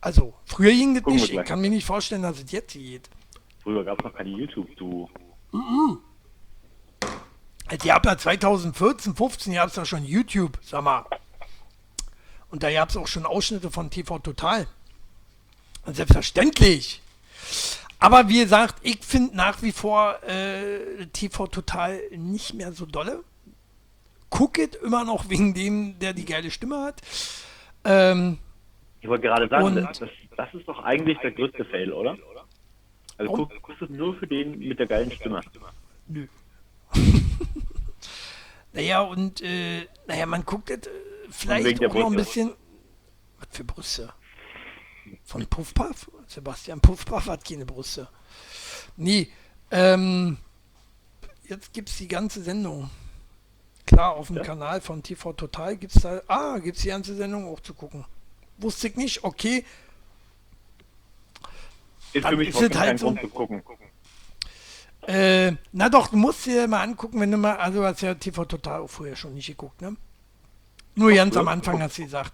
Also, 0.00 0.34
früher 0.46 0.72
ging 0.72 0.94
das 0.94 1.04
nicht. 1.04 1.32
Ich 1.32 1.44
kann 1.44 1.60
mir 1.60 1.70
nicht 1.70 1.86
vorstellen, 1.86 2.22
dass 2.22 2.42
es 2.42 2.50
jetzt 2.50 2.72
geht. 2.72 3.10
Früher 3.62 3.84
gab 3.84 3.98
es 3.98 4.04
noch 4.04 4.14
keine 4.14 4.30
YouTube, 4.30 4.74
du. 4.76 5.08
Also, 7.66 7.86
ihr 7.86 7.94
habt 7.94 8.06
ja 8.06 8.16
2014, 8.16 9.14
15 9.14 9.54
gab 9.54 9.68
es 9.68 9.76
ja 9.76 9.84
schon 9.84 10.04
YouTube, 10.04 10.58
sag 10.62 10.82
mal. 10.82 11.04
Und 12.50 12.62
da 12.62 12.72
gab 12.72 12.88
es 12.88 12.96
auch 12.96 13.06
schon 13.06 13.26
Ausschnitte 13.26 13.70
von 13.70 13.90
TV 13.90 14.18
Total. 14.18 14.66
Und 15.84 15.96
selbstverständlich. 15.96 17.00
Aber 17.98 18.28
wie 18.28 18.40
gesagt, 18.40 18.76
ich 18.82 19.04
finde 19.04 19.36
nach 19.36 19.62
wie 19.62 19.72
vor 19.72 20.22
äh, 20.24 21.06
TV 21.12 21.46
Total 21.46 22.00
nicht 22.16 22.54
mehr 22.54 22.72
so 22.72 22.86
dolle. 22.86 23.22
Gucket 24.30 24.76
immer 24.76 25.04
noch 25.04 25.28
wegen 25.28 25.54
dem, 25.54 25.98
der 25.98 26.12
die 26.12 26.24
geile 26.24 26.50
Stimme 26.50 26.82
hat. 26.82 27.02
Ähm, 27.84 28.38
Ich 29.00 29.08
wollte 29.08 29.22
gerade 29.22 29.48
sagen, 29.48 29.74
das, 29.74 30.00
das, 30.36 30.54
ist 30.54 30.68
doch 30.68 30.82
eigentlich 30.84 31.18
der 31.18 31.32
größte 31.32 31.64
Fail, 31.64 31.92
oder? 31.92 32.18
Also 33.16 33.32
guck, 33.32 33.62
guckst 33.62 33.82
du 33.82 33.86
nur 33.86 34.14
für 34.16 34.26
den 34.26 34.58
mit 34.58 34.78
der 34.78 34.86
geilen 34.86 35.10
Stimme. 35.10 35.40
Nö. 36.06 36.26
naja, 38.72 39.00
und 39.02 39.40
äh, 39.42 39.86
naja, 40.06 40.26
man 40.26 40.44
guckt 40.44 40.70
jetzt 40.70 40.86
äh, 40.86 40.90
vielleicht 41.30 41.84
auch 41.84 41.94
noch 41.94 42.10
ein 42.10 42.16
bisschen. 42.16 42.54
Was 43.38 43.48
für 43.50 43.64
Brüste? 43.64 44.12
Von 45.24 45.46
Puffpuff? 45.46 46.10
Sebastian 46.26 46.80
Puffpuff 46.80 47.26
hat 47.26 47.44
keine 47.44 47.64
Brüste. 47.66 48.08
Nee, 48.96 49.30
ähm, 49.70 50.38
jetzt 51.48 51.72
gibt's 51.72 51.96
die 51.96 52.08
ganze 52.08 52.42
Sendung. 52.42 52.90
Klar, 53.86 54.12
auf 54.12 54.28
dem 54.28 54.36
Ja. 54.36 54.42
Kanal 54.42 54.80
von 54.80 55.02
TV 55.02 55.32
Total 55.32 55.76
gibt's 55.76 56.02
da, 56.02 56.22
ah, 56.28 56.58
gibt's 56.58 56.82
die 56.82 56.88
ganze 56.88 57.14
Sendung 57.14 57.46
auch 57.46 57.60
zu 57.60 57.74
gucken. 57.74 58.04
Wusste 58.60 58.88
ich 58.88 58.96
nicht, 58.96 59.24
okay, 59.24 59.64
Ist 62.12 62.24
Dann 62.24 62.32
für 62.32 62.36
mich 62.38 62.48
ist 62.48 62.60
es 62.60 62.78
halt 62.78 62.98
so- 62.98 63.14
gucken. 63.14 63.62
Äh, 65.06 65.52
na 65.72 65.88
doch, 65.88 66.08
du 66.08 66.16
musst 66.16 66.44
dir 66.46 66.68
mal 66.68 66.82
angucken, 66.82 67.20
wenn 67.20 67.30
du 67.30 67.36
mal, 67.36 67.56
also 67.56 67.80
du 67.80 67.86
hast 67.86 68.00
ja 68.02 68.14
TV 68.14 68.44
Total 68.44 68.80
auch 68.80 68.90
vorher 68.90 69.16
schon 69.16 69.34
nicht 69.34 69.46
geguckt, 69.46 69.80
ne? 69.80 69.96
Nur 70.94 71.12
ganz 71.12 71.36
am 71.36 71.48
Anfang 71.48 71.80
hast 71.80 71.98
du 71.98 72.02
gesagt. 72.04 72.32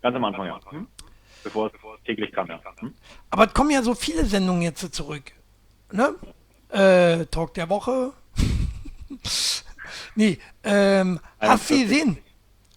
Ganz 0.00 0.16
am 0.16 0.24
Anfang, 0.24 0.46
ja. 0.46 0.60
Hm? 0.70 0.88
Bevor 1.44 1.68
es 1.68 2.04
täglich 2.04 2.32
kam, 2.32 2.48
ja. 2.48 2.60
Hm? 2.78 2.94
Aber 3.30 3.46
es 3.46 3.54
kommen 3.54 3.70
ja 3.70 3.82
so 3.82 3.94
viele 3.94 4.24
Sendungen 4.24 4.62
jetzt 4.62 4.94
zurück. 4.94 5.32
Ne? 5.92 6.14
Äh, 6.70 7.26
Talk 7.26 7.54
der 7.54 7.68
Woche. 7.68 8.12
nee, 10.14 10.38
ähm, 10.64 11.20
hast 11.38 11.70
du 11.70 11.74
41. 11.74 11.82
gesehen? 11.82 12.18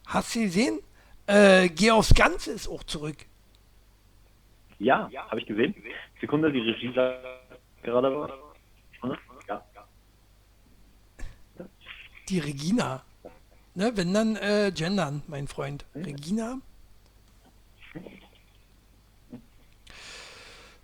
Hast 0.05 0.35
du 0.35 0.41
gesehen? 0.41 0.79
Äh, 1.27 1.69
Geh 1.69 1.91
aufs 1.91 2.13
Ganze 2.13 2.51
ist 2.51 2.67
auch 2.67 2.83
zurück. 2.83 3.17
Ja, 4.79 5.09
habe 5.29 5.39
ich 5.39 5.45
gesehen. 5.45 5.73
Sekunde, 6.19 6.51
die 6.51 6.59
Regie 6.59 6.93
sagt 6.93 7.25
gerade 7.83 8.15
was. 8.19 8.31
Ja. 9.47 9.63
Die 12.29 12.39
Regina. 12.39 13.03
Ne, 13.73 13.91
wenn 13.95 14.13
dann 14.13 14.35
äh, 14.37 14.71
gendern, 14.73 15.21
mein 15.27 15.47
Freund. 15.47 15.85
Regina. 15.93 16.59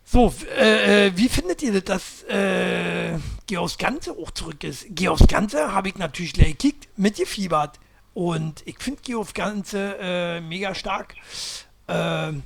So, 0.04 0.34
äh, 0.58 1.08
äh, 1.08 1.12
wie 1.16 1.30
findet 1.30 1.64
ihr 1.64 1.72
das, 1.82 1.84
dass 1.84 2.24
äh, 2.24 3.18
aufs 3.56 3.78
Ganze 3.78 4.12
auch 4.12 4.32
zurück 4.32 4.64
ist? 4.64 4.88
Geh 4.90 5.08
aufs 5.08 5.28
Ganze 5.28 5.74
habe 5.74 5.88
ich 5.88 5.96
natürlich 5.96 6.34
gleich 6.34 6.58
gekickt, 6.58 6.90
mitgefiebert. 6.98 7.80
Und 8.14 8.68
ich 8.68 8.78
finde 8.80 9.02
aufs 9.16 9.34
Ganze 9.34 9.98
äh, 10.00 10.42
mega 10.42 10.76
stark. 10.76 11.16
Ähm, 11.88 12.44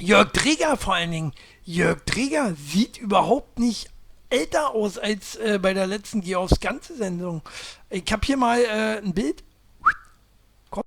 Jörg 0.00 0.32
Träger 0.32 0.76
vor 0.76 0.94
allen 0.94 1.10
Dingen. 1.10 1.32
Jörg 1.64 2.04
Träger 2.04 2.54
sieht 2.54 2.98
überhaupt 2.98 3.58
nicht 3.58 3.90
älter 4.30 4.70
aus 4.74 4.98
als 4.98 5.36
äh, 5.36 5.58
bei 5.60 5.74
der 5.74 5.86
letzten 5.86 6.20
Geh 6.20 6.36
aufs 6.36 6.60
Ganze 6.60 6.96
Sendung. 6.96 7.42
Ich 7.90 8.10
habe 8.12 8.24
hier 8.26 8.36
mal 8.36 8.60
äh, 8.60 8.98
ein 8.98 9.14
Bild. 9.14 9.42
Komm. 10.70 10.82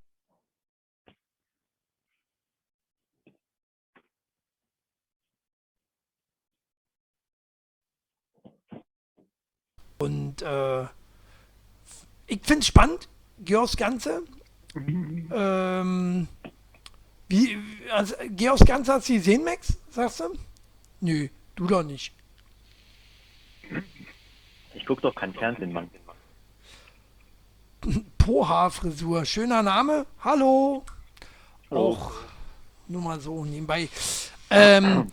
Und 9.98 10.42
äh, 10.42 10.84
ich 12.28 12.42
finde 12.44 12.60
es 12.60 12.68
spannend, 12.68 13.10
Aufs 13.56 13.76
Ganze. 13.78 14.24
ähm, 14.76 16.28
wie, 17.28 17.58
also, 17.92 18.16
aufs 18.50 18.66
Ganze 18.66 18.94
hast 18.94 19.10
du 19.10 19.14
gesehen, 19.14 19.44
Max? 19.44 19.78
Sagst 19.90 20.20
du? 20.20 20.38
Nö, 21.02 21.28
du 21.56 21.68
doch 21.68 21.84
nicht. 21.84 22.14
Ich 24.74 24.86
gucke 24.86 25.02
doch 25.02 25.16
kein 25.16 25.34
Fernsehen, 25.34 25.74
Mann. 25.74 25.90
Poha-Frisur, 28.18 29.26
schöner 29.26 29.64
Name. 29.64 30.06
Hallo. 30.20 30.86
Hallo. 31.70 31.90
Auch 31.90 32.12
nur 32.88 33.02
mal 33.02 33.20
so 33.20 33.44
nebenbei. 33.44 33.90
Ähm, 34.50 35.10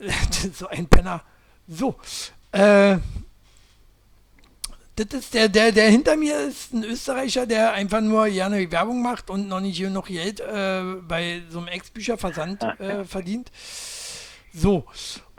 so 0.52 0.66
ein 0.68 0.86
Penner. 0.86 1.22
So. 1.68 1.94
Äh, 2.50 2.98
das 4.96 5.06
ist 5.12 5.34
der, 5.34 5.48
der, 5.48 5.72
der 5.72 5.90
hinter 5.90 6.16
mir 6.16 6.38
ist 6.40 6.74
ein 6.74 6.84
Österreicher, 6.84 7.46
der 7.46 7.72
einfach 7.72 8.00
nur 8.00 8.28
gerne 8.28 8.70
Werbung 8.70 9.02
macht 9.02 9.30
und 9.30 9.48
noch 9.48 9.60
nicht 9.60 9.78
genug 9.78 10.06
Geld 10.06 10.40
äh, 10.40 10.82
bei 11.08 11.42
so 11.48 11.58
einem 11.58 11.68
Ex-Bücherversand 11.68 12.62
äh, 12.62 13.04
verdient. 13.04 13.50
So. 14.52 14.84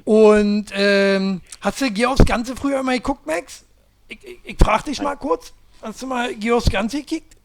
Und 0.05 0.67
ähm, 0.73 1.41
hast 1.61 1.81
du 1.81 2.05
aufs 2.09 2.25
Ganze 2.25 2.55
früher 2.55 2.81
mal 2.81 2.97
geguckt, 2.97 3.27
Max? 3.27 3.63
Ich, 4.07 4.23
ich, 4.23 4.39
ich 4.43 4.57
frag 4.57 4.85
dich 4.85 5.01
mal 5.01 5.15
kurz. 5.15 5.53
Hast 5.81 6.01
du 6.01 6.07
mal 6.07 6.33
aufs 6.51 6.69
Ganze 6.69 6.99
gekickt? 6.99 7.37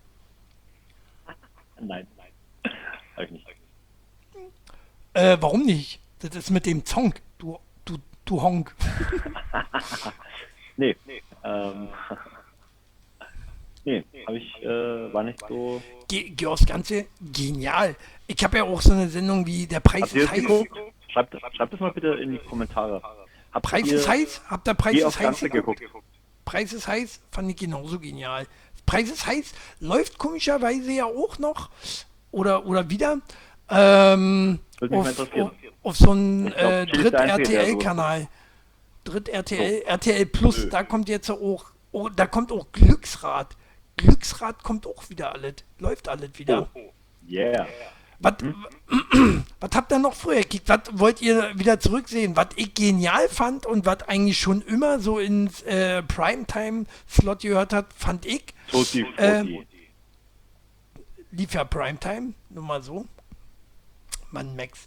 Nein, 1.80 2.06
nein. 2.16 2.72
Hab 3.16 3.24
ich 3.24 3.30
nicht. 3.30 3.46
Äh, 5.12 5.36
warum 5.40 5.64
nicht? 5.64 6.00
Das 6.20 6.34
ist 6.34 6.50
mit 6.50 6.64
dem 6.66 6.84
Zong, 6.84 7.14
du, 7.38 7.58
du, 7.84 7.98
du 8.24 8.42
Honk. 8.42 8.74
Nee. 10.78 10.96
Ähm, 11.44 11.88
nee, 13.84 14.04
habe 14.26 14.38
ich, 14.38 14.62
äh, 14.62 15.12
war 15.12 15.24
nicht 15.24 15.40
so. 15.46 15.82
Geh, 16.08 16.30
geh 16.30 16.46
aufs 16.46 16.64
Ganze, 16.64 17.06
genial. 17.20 17.96
Ich 18.26 18.42
habe 18.42 18.58
ja 18.58 18.64
auch 18.64 18.80
so 18.80 18.92
eine 18.92 19.08
Sendung 19.08 19.44
wie 19.44 19.66
Der 19.66 19.80
Preis 19.80 20.12
ist 20.14 20.30
heiß. 20.30 20.40
geguckt? 20.40 20.70
Schreibt, 21.12 21.36
schreibt 21.54 21.72
das 21.72 21.80
mal 21.80 21.90
bitte 21.92 22.08
in 22.08 22.32
die 22.32 22.38
Kommentare. 22.38 23.02
Habt 23.52 23.66
Preis 23.66 23.86
ihr 23.86 23.96
ist 23.96 24.08
heiß? 24.08 24.42
Habt 24.48 24.68
ihr 24.68 24.74
Preis 24.74 24.94
ist 24.94 25.18
heiß 25.18 25.40
geguckt? 25.40 25.80
geguckt? 25.80 26.06
Preis 26.44 26.72
ist 26.72 26.86
heiß 26.86 27.20
fand 27.30 27.50
ich 27.50 27.56
genauso 27.56 27.98
genial. 27.98 28.46
Preis 28.86 29.10
ist 29.10 29.26
heiß 29.26 29.52
läuft 29.80 30.16
komischerweise 30.16 30.92
ja 30.92 31.06
auch 31.06 31.38
noch 31.38 31.70
oder 32.30 32.64
oder 32.66 32.88
wieder 32.88 33.18
ähm, 33.68 34.60
auf, 34.90 35.18
auf, 35.18 35.52
auf 35.82 35.96
so 35.96 36.12
einen 36.12 36.52
äh, 36.52 36.86
Till 36.86 37.76
Einzige, 39.14 39.30
der 39.32 39.70
so- 39.70 39.84
RTL 39.86 40.26
Plus, 40.26 40.68
da 40.68 40.82
kommt 40.82 41.08
jetzt 41.08 41.30
auch, 41.30 41.66
oh, 41.92 42.08
da 42.08 42.26
kommt 42.26 42.52
auch 42.52 42.66
Glücksrad. 42.72 43.56
Glücksrad 43.96 44.62
kommt 44.62 44.86
auch 44.86 45.08
wieder 45.10 45.32
alles. 45.34 45.54
Läuft 45.78 46.08
alles 46.08 46.30
wieder. 46.36 46.68
Oh, 46.74 46.92
yeah. 47.28 47.66
Was, 48.20 48.34
was 49.60 49.70
habt 49.74 49.92
ihr 49.92 49.98
noch 50.00 50.14
früher 50.14 50.40
gekickt? 50.40 50.68
Was 50.68 50.80
wollt 50.92 51.22
ihr 51.22 51.56
wieder 51.58 51.78
zurücksehen? 51.78 52.36
Was 52.36 52.48
ich 52.56 52.74
genial 52.74 53.28
fand 53.28 53.64
und 53.66 53.86
was 53.86 54.02
eigentlich 54.08 54.38
schon 54.38 54.60
immer 54.62 54.98
so 54.98 55.18
ins 55.20 55.62
äh, 55.62 56.02
Primetime-Slot 56.02 57.40
gehört 57.42 57.72
hat, 57.72 57.92
fand 57.92 58.26
ich. 58.26 58.44
Tutti 58.70 59.06
Ähm, 59.18 59.48
Frutti. 59.48 59.88
lief 61.30 61.54
ja 61.54 61.64
Primetime, 61.64 62.34
nur 62.50 62.64
mal 62.64 62.82
so. 62.82 63.06
Mann, 64.30 64.54
Max. 64.56 64.80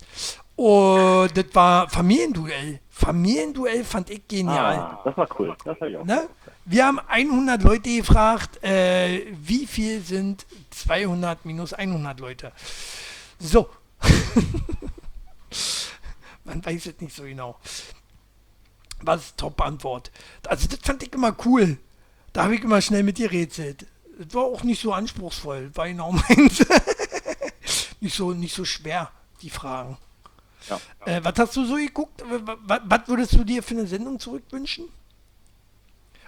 Und 0.62 1.36
das 1.36 1.46
war 1.54 1.90
Familienduell. 1.90 2.82
Familienduell 2.88 3.84
fand 3.84 4.12
ich 4.12 4.28
genial. 4.28 4.78
ah, 4.78 5.02
das 5.04 5.18
war 5.18 5.28
cool. 5.40 5.58
Das 5.66 5.76
habe 5.78 5.90
ich 5.90 5.98
auch. 5.98 6.06
Ne? 6.06 6.30
Wir 6.66 6.86
haben 6.86 7.00
100 7.00 7.64
Leute 7.64 7.90
gefragt, 7.90 8.64
äh, 8.64 9.26
wie 9.42 9.66
viel 9.66 10.02
sind 10.02 10.46
200 10.70 11.46
minus 11.46 11.74
100 11.74 12.20
Leute? 12.20 12.52
So. 13.40 13.72
Man 16.44 16.64
weiß 16.64 16.86
es 16.86 17.02
nicht 17.02 17.16
so 17.16 17.24
genau. 17.24 17.58
Was 19.02 19.36
Top-Antwort? 19.36 20.12
Also 20.48 20.68
das 20.68 20.78
fand 20.84 21.02
ich 21.02 21.12
immer 21.12 21.36
cool. 21.44 21.80
Da 22.34 22.44
habe 22.44 22.54
ich 22.54 22.62
immer 22.62 22.82
schnell 22.82 23.02
mit 23.02 23.18
dir 23.18 23.32
rätselt. 23.32 23.88
Das 24.20 24.36
war 24.36 24.44
auch 24.44 24.62
nicht 24.62 24.80
so 24.80 24.94
anspruchsvoll, 24.94 25.72
war 25.74 25.88
genau 25.88 26.12
meins. 26.12 26.64
nicht, 28.00 28.16
so, 28.16 28.34
nicht 28.34 28.54
so 28.54 28.64
schwer, 28.64 29.10
die 29.42 29.50
Fragen. 29.50 29.98
Ja. 30.70 30.80
Äh, 31.06 31.24
was 31.24 31.38
hast 31.38 31.56
du 31.56 31.66
so 31.66 31.76
geguckt? 31.76 32.24
Was, 32.66 32.82
was 32.86 33.08
würdest 33.08 33.34
du 33.34 33.44
dir 33.44 33.64
für 33.64 33.76
eine 33.76 33.88
Sendung 33.88 34.20
zurückwünschen? 34.20 34.86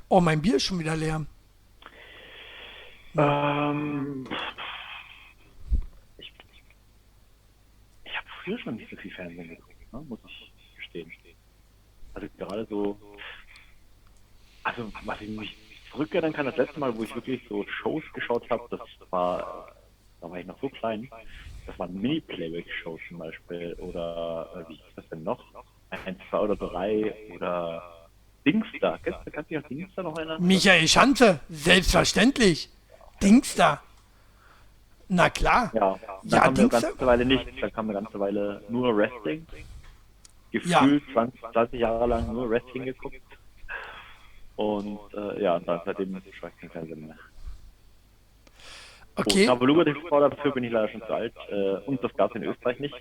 Oh, 0.09 0.21
mein 0.21 0.41
Bier 0.41 0.55
ist 0.55 0.63
schon 0.63 0.79
wieder 0.79 0.95
leer. 0.95 1.25
Ähm, 3.15 4.27
ich 6.17 6.33
ich 8.03 8.17
habe 8.17 8.27
früher 8.43 8.57
schon 8.59 8.75
nicht 8.75 8.89
so 8.89 8.95
viel 8.97 9.11
Fernsehen 9.11 9.49
geguckt, 9.49 9.93
ne, 9.93 10.01
muss 10.01 10.19
ich 10.25 10.51
gestehen. 10.75 11.11
Also 12.15 12.27
gerade 12.37 12.65
so, 12.69 12.97
also 14.63 14.91
was 15.03 15.21
ich 15.21 15.29
mich 15.29 15.57
zurückerinnern 15.91 16.33
kann, 16.33 16.45
das 16.47 16.57
letzte 16.57 16.79
Mal, 16.79 16.95
wo 16.95 17.03
ich 17.03 17.13
wirklich 17.13 17.41
so 17.47 17.65
Shows 17.67 18.03
geschaut 18.13 18.49
habe, 18.49 18.67
das 18.69 18.81
war, 19.11 19.67
da 20.21 20.29
war 20.29 20.39
ich 20.39 20.45
noch 20.45 20.59
so 20.59 20.69
klein, 20.69 21.09
das 21.65 21.77
waren 21.79 21.93
Mini-Playback-Shows 21.99 22.99
zum 23.07 23.19
Beispiel 23.19 23.73
oder 23.79 24.49
äh, 24.55 24.69
wie 24.69 24.75
hieß 24.75 24.95
das 24.95 25.09
denn 25.09 25.23
noch? 25.23 25.43
Ein, 25.89 26.15
zwei 26.29 26.39
oder 26.39 26.55
drei 26.55 27.13
oder 27.35 27.83
Dingsda. 28.45 28.99
Kannst, 29.03 29.19
kannst 29.31 29.51
du 29.51 29.55
dich 29.55 29.57
an 29.57 29.69
Dingsda 29.69 30.03
noch 30.03 30.17
erinnern? 30.17 30.41
Michael 30.43 30.87
Schanze, 30.87 31.39
selbstverständlich. 31.49 32.69
Dings 33.21 33.55
da. 33.55 33.81
Na 35.07 35.29
klar. 35.29 35.71
Ja, 35.73 35.99
dann 35.99 36.29
Ja, 36.29 36.39
kam 36.41 36.55
eine 36.57 36.69
ganze 36.69 37.05
Weile 37.05 37.25
nicht, 37.25 37.45
dann 37.61 37.73
kam 37.73 37.89
eine 37.89 38.01
ganze 38.01 38.19
Weile 38.19 38.63
nur 38.69 38.95
Wrestling. 38.97 39.45
Ja. 40.51 40.81
Gefühlt 40.81 41.03
20, 41.13 41.41
20 41.51 41.79
Jahre 41.79 42.07
lang 42.07 42.31
nur 42.31 42.49
Wrestling 42.49 42.85
geguckt. 42.85 43.21
Und 44.55 44.99
äh, 45.13 45.41
ja, 45.41 45.55
und 45.55 45.67
dann 45.67 45.81
seitdem 45.85 46.21
schaue 46.39 46.49
ich 46.49 46.61
kein 46.61 46.69
Fernsehen 46.69 47.07
mehr. 47.07 47.17
Okay. 49.15 49.43
Oh, 49.45 49.53
Tabaluga 49.53 49.83
TV, 49.83 50.29
dafür 50.29 50.51
bin 50.51 50.63
ich 50.63 50.71
leider 50.71 50.89
schon 50.89 51.01
zu 51.01 51.13
alt. 51.13 51.33
Äh, 51.49 51.75
und 51.85 52.03
das 52.03 52.13
gab 52.15 52.31
es 52.31 52.35
in 52.35 52.43
Österreich 52.43 52.79
nicht. 52.79 52.95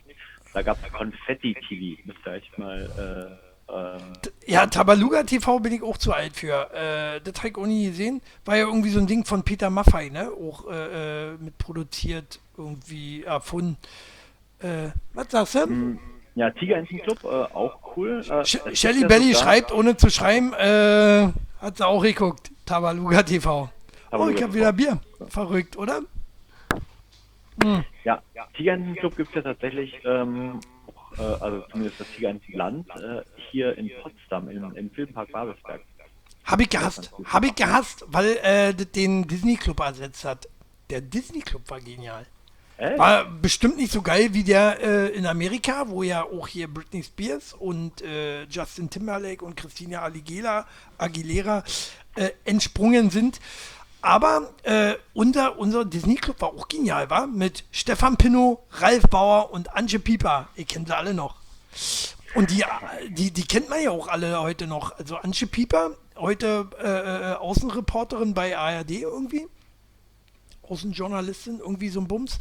Da 0.52 0.62
gab 0.62 0.78
es 0.84 0.92
Konfetti-TV. 0.92 2.02
Müsst 2.04 2.18
ihr 2.26 2.32
echt 2.32 2.58
mal... 2.58 3.38
Äh, 3.68 3.72
ähm, 3.72 3.98
Ja, 4.46 4.66
Tabaluga 4.66 5.22
TV 5.22 5.58
bin 5.60 5.72
ich 5.72 5.82
auch 5.82 5.96
zu 5.96 6.12
alt 6.12 6.34
für. 6.34 6.70
Äh, 6.74 7.20
das 7.22 7.38
habe 7.38 7.48
ich 7.48 7.56
auch 7.56 7.66
nie 7.66 7.86
gesehen. 7.86 8.20
War 8.44 8.56
ja 8.56 8.66
irgendwie 8.66 8.90
so 8.90 8.98
ein 8.98 9.06
Ding 9.06 9.24
von 9.24 9.42
Peter 9.42 9.70
Maffei, 9.70 10.10
ne? 10.10 10.30
Auch 10.30 10.70
äh, 10.70 11.30
äh, 11.30 11.36
mit 11.40 11.56
produziert, 11.58 12.40
irgendwie 12.58 13.22
erfunden. 13.22 13.78
Äh, 14.60 14.90
was 15.14 15.30
sagst 15.30 15.54
du? 15.54 15.98
ja, 16.34 16.50
Tiger 16.50 16.76
Enten 16.76 16.98
Club, 16.98 17.24
äh, 17.24 17.26
auch 17.26 17.96
cool. 17.96 18.22
Äh, 18.28 18.44
Sh 18.44 18.58
Shelly 18.74 19.04
Belly 19.06 19.34
schreibt, 19.34 19.72
ohne 19.72 19.96
zu 19.96 20.10
schreiben, 20.10 20.52
äh, 20.54 21.28
hat 21.60 21.76
sie 21.76 21.86
auch 21.86 22.02
geguckt. 22.02 22.50
Tabaluga 22.64 23.22
TV. 23.22 23.64
Oh, 23.64 24.10
Tabaluga 24.10 24.36
ich 24.36 24.42
habe 24.42 24.54
wieder 24.54 24.72
Bier. 24.72 24.98
Verrückt, 25.28 25.76
oder? 25.76 26.02
Ja, 28.04 28.22
Tiger 28.54 28.72
Enten 28.72 28.94
Club 28.96 29.16
gibt 29.16 29.28
es 29.30 29.34
ja 29.36 29.42
tatsächlich, 29.42 30.00
ähm, 30.04 30.60
auch, 30.86 31.18
äh, 31.18 31.22
also 31.22 31.64
zumindest 31.70 32.00
das 32.00 32.10
Tiger 32.12 32.30
Enten 32.30 32.52
Land, 32.52 32.88
äh, 32.90 33.22
hier 33.50 33.76
in 33.76 33.90
Potsdam, 34.02 34.48
im, 34.48 34.74
im 34.74 34.90
Filmpark 34.90 35.30
Babelsberg. 35.32 35.82
Habe 36.44 36.62
ich 36.62 36.70
gehasst. 36.70 37.12
Habe 37.24 37.46
ich 37.46 37.54
gehasst, 37.54 38.04
weil 38.08 38.36
äh, 38.42 38.74
das 38.74 38.90
den 38.90 39.28
Disney 39.28 39.56
Club 39.56 39.80
ersetzt 39.80 40.24
hat. 40.24 40.48
Der 40.90 41.00
Disney 41.00 41.40
Club 41.40 41.62
war 41.70 41.80
genial. 41.80 42.26
Äh? 42.78 42.98
War 42.98 43.26
bestimmt 43.26 43.76
nicht 43.76 43.92
so 43.92 44.02
geil 44.02 44.34
wie 44.34 44.42
der 44.42 44.80
äh, 44.80 45.08
in 45.10 45.26
Amerika, 45.26 45.88
wo 45.88 46.02
ja 46.02 46.24
auch 46.24 46.48
hier 46.48 46.66
Britney 46.66 47.02
Spears 47.02 47.52
und 47.52 48.02
äh, 48.02 48.44
Justin 48.44 48.90
Timberlake 48.90 49.44
und 49.44 49.56
Christina 49.56 50.02
Aguilera, 50.02 50.66
Aguilera 50.98 51.62
äh, 52.16 52.30
entsprungen 52.44 53.10
sind. 53.10 53.38
Aber 54.02 54.50
äh, 54.64 54.94
unser, 55.14 55.58
unser 55.58 55.84
Disney 55.84 56.16
Club 56.16 56.40
war 56.40 56.48
auch 56.48 56.66
genial, 56.66 57.08
war? 57.08 57.28
Mit 57.28 57.64
Stefan 57.70 58.16
Pinnow, 58.16 58.58
Ralf 58.72 59.04
Bauer 59.04 59.52
und 59.52 59.74
Antje 59.76 60.00
Pieper. 60.00 60.48
Ihr 60.56 60.64
kennt 60.64 60.88
sie 60.88 60.96
alle 60.96 61.14
noch. 61.14 61.36
Und 62.34 62.50
die, 62.50 62.64
die, 63.10 63.30
die 63.30 63.44
kennt 63.44 63.70
man 63.70 63.80
ja 63.82 63.90
auch 63.92 64.08
alle 64.08 64.40
heute 64.40 64.66
noch. 64.66 64.98
Also 64.98 65.16
Antje 65.16 65.46
Pieper, 65.46 65.92
heute 66.16 66.68
äh, 66.82 67.32
äh, 67.32 67.34
Außenreporterin 67.36 68.34
bei 68.34 68.56
ARD 68.56 68.90
irgendwie. 68.90 69.46
Außenjournalistin, 70.62 71.60
irgendwie 71.60 71.88
so 71.88 72.00
ein 72.00 72.08
Bums. 72.08 72.38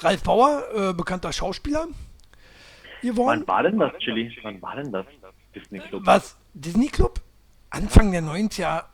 Ralf 0.00 0.22
Bauer, 0.22 0.64
äh, 0.74 0.92
bekannter 0.92 1.32
Schauspieler 1.32 1.88
geworden. 3.00 3.44
Wann 3.46 3.48
war 3.48 3.62
denn 3.62 3.78
das, 3.78 3.92
Chili? 4.00 4.36
Wann 4.42 4.60
war 4.60 4.76
denn 4.76 4.92
das 4.92 5.06
Disney 5.54 5.78
Club? 5.80 6.02
Was? 6.04 6.36
Disney 6.52 6.88
Club? 6.88 7.20
Anfang 7.70 8.10
der 8.10 8.22
90er, 8.22 8.82
pff, 8.82 8.88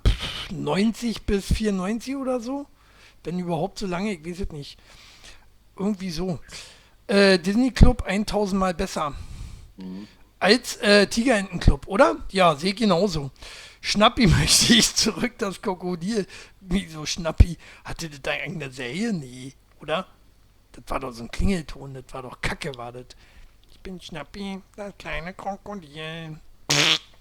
90 0.50 1.22
bis 1.22 1.46
94 1.52 2.16
oder 2.16 2.40
so? 2.40 2.66
Wenn 3.24 3.38
überhaupt 3.38 3.78
so 3.78 3.86
lange, 3.86 4.12
ich 4.12 4.24
weiß 4.24 4.40
es 4.40 4.50
nicht. 4.50 4.78
Irgendwie 5.76 6.10
so. 6.10 6.38
Äh, 7.06 7.38
Disney 7.38 7.70
Club 7.70 8.02
1000 8.02 8.58
Mal 8.58 8.74
besser. 8.74 9.14
Als 10.38 10.76
äh, 10.76 11.06
Tigerenten 11.06 11.60
Club, 11.60 11.86
oder? 11.86 12.16
Ja, 12.30 12.54
sehe 12.56 12.70
ich 12.70 12.76
genauso. 12.76 13.30
Schnappi 13.80 14.26
möchte 14.26 14.74
ich 14.74 14.94
zurück, 14.94 15.34
das 15.38 15.60
Krokodil. 15.60 16.26
Wieso 16.60 17.06
Schnappi? 17.06 17.56
Hatte 17.84 18.08
das 18.08 18.22
da 18.22 18.34
irgendeine 18.34 18.72
Serie? 18.72 19.12
Nee, 19.12 19.54
oder? 19.80 20.06
Das 20.72 20.84
war 20.88 21.00
doch 21.00 21.12
so 21.12 21.22
ein 21.22 21.30
Klingelton, 21.30 21.94
das 21.94 22.04
war 22.12 22.22
doch 22.22 22.40
Kacke, 22.40 22.74
war 22.76 22.92
das. 22.92 23.06
Ich 23.70 23.80
bin 23.80 24.00
Schnappi, 24.00 24.60
das 24.76 24.92
kleine 24.98 25.32
Krokodil. 25.34 26.38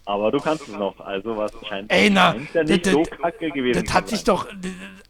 Aber 0.08 0.32
du 0.32 0.40
kannst 0.40 0.68
es 0.68 0.76
noch, 0.76 1.00
also 1.00 1.36
was 1.36 1.52
scheint, 1.68 1.92
Ey, 1.92 2.12
na, 2.12 2.36
ja 2.54 2.64
nicht 2.64 2.86
das- 2.86 2.94
so 2.94 3.02
kacke 3.04 3.50
gewesen 3.50 3.84
Das 3.84 3.94
hat 3.94 4.08
sich 4.08 4.24
doch 4.24 4.48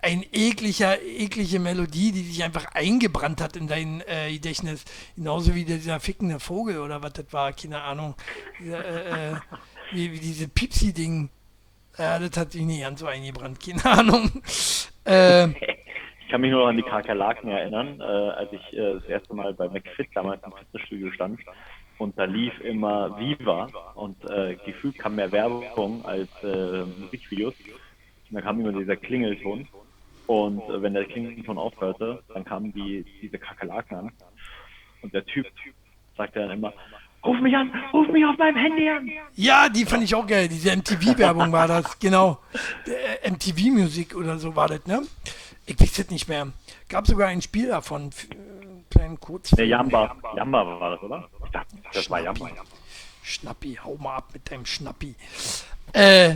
ein 0.01 0.23
ekliger, 0.31 1.01
eklige 1.01 1.59
Melodie, 1.59 2.13
die 2.13 2.21
sich 2.21 2.43
einfach 2.43 2.65
eingebrannt 2.73 3.41
hat 3.41 3.57
in 3.57 3.67
dein 3.67 4.01
äh, 4.07 4.31
Gedächtnis. 4.31 4.85
Genauso 5.17 5.53
wie 5.53 5.65
dieser 5.65 5.99
fickende 5.99 6.39
Vogel 6.39 6.79
oder 6.79 7.03
was 7.03 7.11
das 7.13 7.25
war, 7.31 7.51
keine 7.51 7.81
Ahnung. 7.81 8.15
Äh, 8.63 9.31
äh, 9.31 9.35
wie, 9.91 10.13
wie 10.13 10.19
diese 10.19 10.47
Pipsi-Ding. 10.47 11.29
Ja, 11.97 12.17
das 12.19 12.37
hat 12.37 12.53
sich 12.53 12.61
nicht 12.63 12.81
ganz 12.81 12.99
so 13.01 13.07
eingebrannt, 13.07 13.59
keine 13.59 13.85
Ahnung. 13.85 14.31
Äh, 15.05 15.47
Ich 16.27 16.31
kann 16.31 16.41
mich 16.41 16.49
nur 16.49 16.61
noch 16.61 16.69
an 16.69 16.75
die 16.75 16.81
Kakerlaken 16.81 17.51
erinnern, 17.51 18.01
äh, 18.01 18.03
als 18.03 18.51
ich 18.51 18.73
äh, 18.73 18.93
das 18.95 19.05
erste 19.05 19.35
Mal 19.35 19.53
bei 19.53 19.69
McFit 19.69 20.07
damals 20.15 20.41
im 20.43 20.53
Fitnessstudio 20.53 21.11
stand 21.11 21.39
und 21.97 22.17
da 22.17 22.25
lief 22.25 22.59
immer 22.61 23.17
Viva 23.19 23.67
und 23.95 24.17
äh, 24.29 24.55
gefühlt 24.65 24.97
kam 24.97 25.15
mehr 25.15 25.31
Werbung 25.31 26.03
als 26.05 26.29
äh, 26.43 26.83
Musikvideos. 26.99 27.53
Und 28.29 28.35
da 28.35 28.41
kam 28.41 28.59
immer 28.59 28.73
dieser 28.77 28.95
Klingelton 28.95 29.67
und 30.27 30.61
äh, 30.69 30.81
wenn 30.81 30.93
der 30.93 31.05
Klingelton 31.05 31.57
aufhörte, 31.57 32.21
dann 32.33 32.43
kamen 32.43 32.73
die 32.73 33.05
diese 33.21 33.37
Kakerlaken 33.37 33.97
an 33.97 34.11
und 35.01 35.13
der 35.13 35.25
Typ 35.25 35.45
sagte 36.17 36.39
dann 36.39 36.51
immer 36.51 36.73
Ruf 37.25 37.39
mich 37.41 37.55
an, 37.55 37.71
ruf 37.91 38.07
mich 38.09 38.23
auf 38.23 38.37
meinem 38.37 38.55
Handy 38.55 38.87
an. 38.87 39.09
ja, 39.33 39.67
die 39.67 39.83
fand 39.85 40.03
ich 40.03 40.13
auch 40.13 40.27
geil. 40.27 40.47
Diese 40.47 40.75
MTV-Werbung 40.75 41.51
war 41.51 41.67
das, 41.67 41.97
genau. 41.97 42.37
Äh, 42.85 43.31
MTV-Musik 43.31 44.15
oder 44.15 44.37
so 44.37 44.55
war 44.55 44.67
das, 44.67 44.85
ne? 44.85 45.01
Ich 45.65 45.79
weiß 45.79 45.97
es 45.97 46.11
nicht 46.11 46.29
mehr. 46.29 46.49
Gab 46.87 47.07
sogar 47.07 47.29
ein 47.29 47.41
Spiel 47.41 47.69
davon, 47.69 48.11
für, 48.11 48.27
äh, 48.27 48.35
einen 48.61 48.85
kleinen 48.91 49.19
Kurzfilm. 49.19 49.57
Der 49.57 49.65
Jamba, 49.65 50.15
Jamba 50.35 50.79
war 50.79 50.91
das, 50.91 51.01
oder? 51.01 51.27
Das 51.93 52.09
war 52.09 52.21
Jamba. 52.21 52.49
Schnappi, 53.23 53.79
hau 53.83 53.97
mal 53.97 54.17
ab 54.17 54.29
mit 54.33 54.49
deinem 54.51 54.65
Schnappi. 54.65 55.15
Äh, 55.93 56.35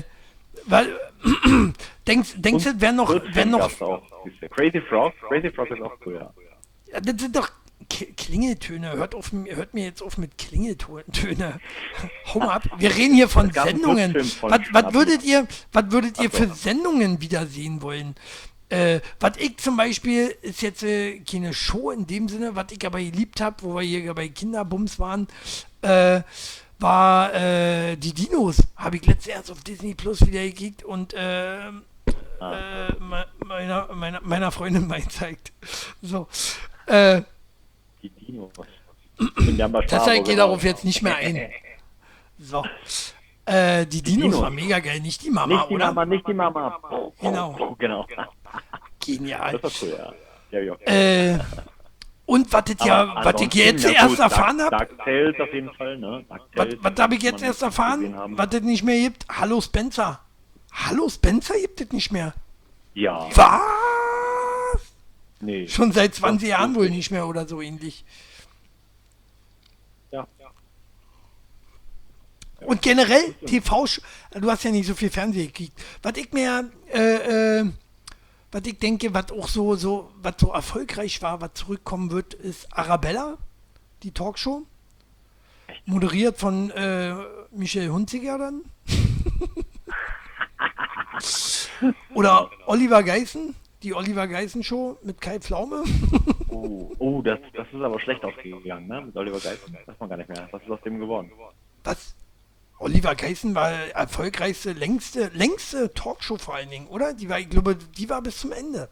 weil, 0.66 1.00
denkst, 2.08 2.34
denkst 2.38 2.64
du, 2.64 2.74
wer 2.78 2.92
noch, 2.92 3.14
wer 3.32 3.46
noch, 3.46 3.70
Crazy 4.50 4.82
Frog, 4.82 5.14
Crazy 5.28 5.50
Frog 5.52 5.72
ist 5.72 5.82
auch 5.82 5.94
cool, 6.06 6.30
ja. 6.92 7.00
das 7.00 7.22
sind 7.22 7.36
doch 7.36 7.50
Klingeltöne, 8.18 8.92
hört, 8.94 9.16
auf, 9.16 9.32
hört 9.32 9.74
mir 9.74 9.86
jetzt 9.86 10.04
auf 10.04 10.18
mit 10.18 10.38
Klingeltöne. 10.38 11.60
Hau 12.34 12.40
mal 12.40 12.56
ab, 12.56 12.64
wir 12.78 12.96
reden 12.96 13.16
hier 13.16 13.30
von 13.30 13.52
Sendungen. 13.52 14.14
Was, 14.16 14.36
was 14.42 14.66
Schnappi. 14.68 14.94
würdet 14.94 15.24
ihr, 15.24 15.48
was 15.72 15.92
würdet 15.92 16.22
ihr 16.22 16.30
für 16.30 16.48
Sendungen 16.48 17.22
wiedersehen 17.22 17.82
wollen? 17.82 18.16
Äh, 18.70 19.00
was 19.20 19.34
ich 19.38 19.58
zum 19.58 19.78
Beispiel, 19.78 20.36
ist 20.42 20.62
jetzt 20.62 20.84
äh, 20.84 21.20
keine 21.20 21.54
Show 21.54 21.90
in 21.92 22.06
dem 22.06 22.30
Sinne, 22.30 22.56
was 22.56 22.66
ich 22.72 22.86
aber 22.86 23.00
geliebt 23.00 23.42
habe, 23.42 23.56
wo 23.62 23.76
wir 23.76 23.82
hier 23.82 24.14
bei 24.14 24.28
Kinderbums 24.30 25.00
waren, 25.00 25.28
äh, 25.82 26.22
war 26.78 27.34
äh, 27.34 27.96
die 27.98 28.14
Dinos. 28.14 28.58
Habe 28.76 28.98
ich 28.98 29.06
letztes 29.06 29.28
erst 29.34 29.52
auf 29.52 29.62
Disney 29.64 29.96
Plus 29.96 30.26
wieder 30.26 30.42
gekickt 30.44 30.84
und 30.84 31.14
äh, 31.14 31.68
äh, 31.68 31.72
me- 33.00 33.28
meiner, 33.46 33.94
meiner, 33.94 34.22
meiner 34.22 34.52
Freundin 34.52 34.88
mal 34.88 35.02
gezeigt. 35.02 35.52
So. 36.02 36.28
Äh, 36.86 37.22
Die 38.04 38.10
Dinos. 38.10 38.52
Das 39.90 40.06
geht 40.06 40.26
genau. 40.26 40.38
darauf 40.38 40.64
jetzt 40.64 40.86
nicht 40.86 41.02
mehr 41.02 41.16
ein. 41.18 41.50
So. 42.40 42.64
Äh, 43.46 43.86
die 43.88 44.02
Dinos, 44.04 44.24
Dinos. 44.26 44.42
war 44.42 44.50
mega 44.52 44.80
geil, 44.80 45.00
nicht 45.02 45.24
die 45.24 45.32
Mama, 45.32 45.56
Nicht 45.56 45.70
die 45.72 45.74
oder? 45.74 45.88
Mama, 45.88 46.06
nicht 46.06 46.28
die 46.28 46.34
Mama. 46.34 46.80
Genau. 47.20 47.76
Genau. 47.80 48.06
Genial. 49.00 49.58
Das 49.60 49.64
war 49.64 49.72
cool, 49.82 49.98
ja. 49.98 50.14
Ja, 50.52 50.60
ja. 50.60 50.76
Äh, 50.86 51.40
und 52.26 52.52
was 52.54 52.64
ich 52.70 52.86
ja, 52.86 53.24
was 53.24 53.42
ich 53.42 53.54
jetzt 53.56 53.84
ja, 53.84 53.92
erst 53.92 54.10
gut, 54.10 54.20
erfahren 54.20 54.62
habe, 54.62 54.76
auf 54.78 55.54
jeden 55.54 55.74
Fall, 55.74 55.98
ne? 55.98 56.24
Dark 56.30 56.78
was, 56.84 56.94
habe 57.00 57.16
ich 57.16 57.24
jetzt 57.24 57.42
erst 57.42 57.64
erfahren, 57.64 58.14
was 58.38 58.54
es 58.54 58.62
nicht 58.62 58.84
mehr 58.84 59.00
gibt? 59.10 59.26
Hallo 59.30 59.60
Spencer. 59.62 60.20
Hallo 60.72 61.10
Spencer 61.10 61.56
gibt 61.60 61.82
es 61.82 61.92
nicht 61.92 62.12
mehr. 62.12 62.34
Ja, 62.94 63.28
Was? 63.36 64.82
nee. 65.40 65.68
Schon 65.68 65.92
seit 65.92 66.14
20 66.14 66.50
Jahren 66.50 66.76
wohl 66.76 66.90
nicht 66.90 67.12
mehr 67.12 67.28
oder 67.28 67.48
so 67.48 67.62
ähnlich. 67.62 68.04
Ja. 70.12 70.28
Und 72.62 72.82
generell 72.82 73.34
TV, 73.46 73.86
du 74.34 74.52
hast 74.52 74.64
ja 74.64 74.72
nicht 74.72 74.86
so 74.86 74.94
viel 74.94 75.10
Fernsehen 75.10 75.48
gekriegt. 75.48 75.82
Was 76.04 76.18
ich 76.18 76.32
mir, 76.34 76.70
äh, 76.94 77.60
äh, 77.62 77.72
was 78.52 78.64
ich 78.66 78.80
denke, 78.80 79.14
was 79.14 79.32
auch 79.32 79.48
so, 79.48 79.76
so, 79.76 80.10
was 80.22 80.36
so 80.40 80.52
erfolgreich 80.52 81.22
war, 81.22 81.42
was 81.42 81.54
zurückkommen 81.54 82.12
wird, 82.12 82.34
ist 82.34 82.68
Arabella, 82.76 83.38
die 84.04 84.12
Talkshow. 84.12 84.64
Moderiert 85.86 86.38
von 86.38 86.72
äh, 86.72 87.16
Michel 87.52 87.90
Hunziger 87.90 88.38
dann. 88.38 88.62
Oder 92.14 92.50
Oliver 92.66 93.04
Geißen, 93.04 93.56
die 93.84 93.94
Oliver 93.94 94.28
Geißen 94.28 94.64
Show 94.64 94.98
mit 95.04 95.22
Kai 95.22 95.40
Pflaume. 95.40 95.84
Oh, 96.50 96.92
oh 96.98 97.22
das, 97.22 97.40
das 97.54 97.68
ist 97.68 97.82
aber 97.82 98.00
schlecht 98.00 98.26
ausgegangen, 98.26 98.88
ne? 98.88 99.02
Mit 99.02 99.16
Oliver 99.16 99.40
Geist. 99.40 99.62
Das 99.72 99.88
weiß 99.88 100.00
man 100.00 100.10
gar 100.10 100.18
nicht 100.18 100.30
mehr. 100.30 100.48
Was 100.52 100.64
ist 100.64 100.72
aus 100.72 100.82
dem 100.82 101.00
geworden? 101.00 101.32
Was? 101.84 102.16
Oliver 102.80 103.14
Geißen 103.14 103.56
war 103.56 103.72
erfolgreichste, 103.72 104.72
längste, 104.72 105.28
längste 105.34 105.94
Talkshow 105.94 106.38
vor 106.38 106.56
allen 106.56 106.70
Dingen, 106.70 106.88
oder? 106.88 107.14
Die 107.14 107.30
war, 107.30 107.40
ich 107.40 107.50
glaube, 107.50 107.76
die 107.76 108.10
war 108.10 108.22
bis 108.22 108.38
zum 108.38 108.54
Ende. 108.54 108.90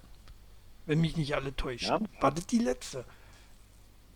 Wenn 0.85 0.99
mich 0.99 1.15
nicht 1.15 1.35
alle 1.35 1.55
täuscht. 1.55 1.85
Ja. 1.85 1.99
War 2.19 2.31
das 2.31 2.45
die 2.47 2.59
letzte? 2.59 3.05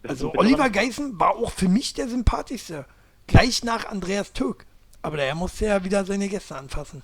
Bist 0.02 0.12
Also 0.12 0.34
Oliver? 0.34 0.70
Geißen 0.70 1.20
war 1.20 1.36
auch 1.36 1.52
für 1.52 1.70
mich 1.70 1.94
der 1.94 2.10
sympathischste. 2.10 2.86
Gleich 3.28 3.64
nach 3.64 3.86
Andreas 3.86 4.34
Türk. 4.34 4.66
Aber 5.02 5.18
der 5.18 5.34
musste 5.36 5.66
ja 5.66 5.84
wieder 5.84 6.06
seine 6.06 6.28
Gäste 6.28 6.56
anfassen. 6.56 7.02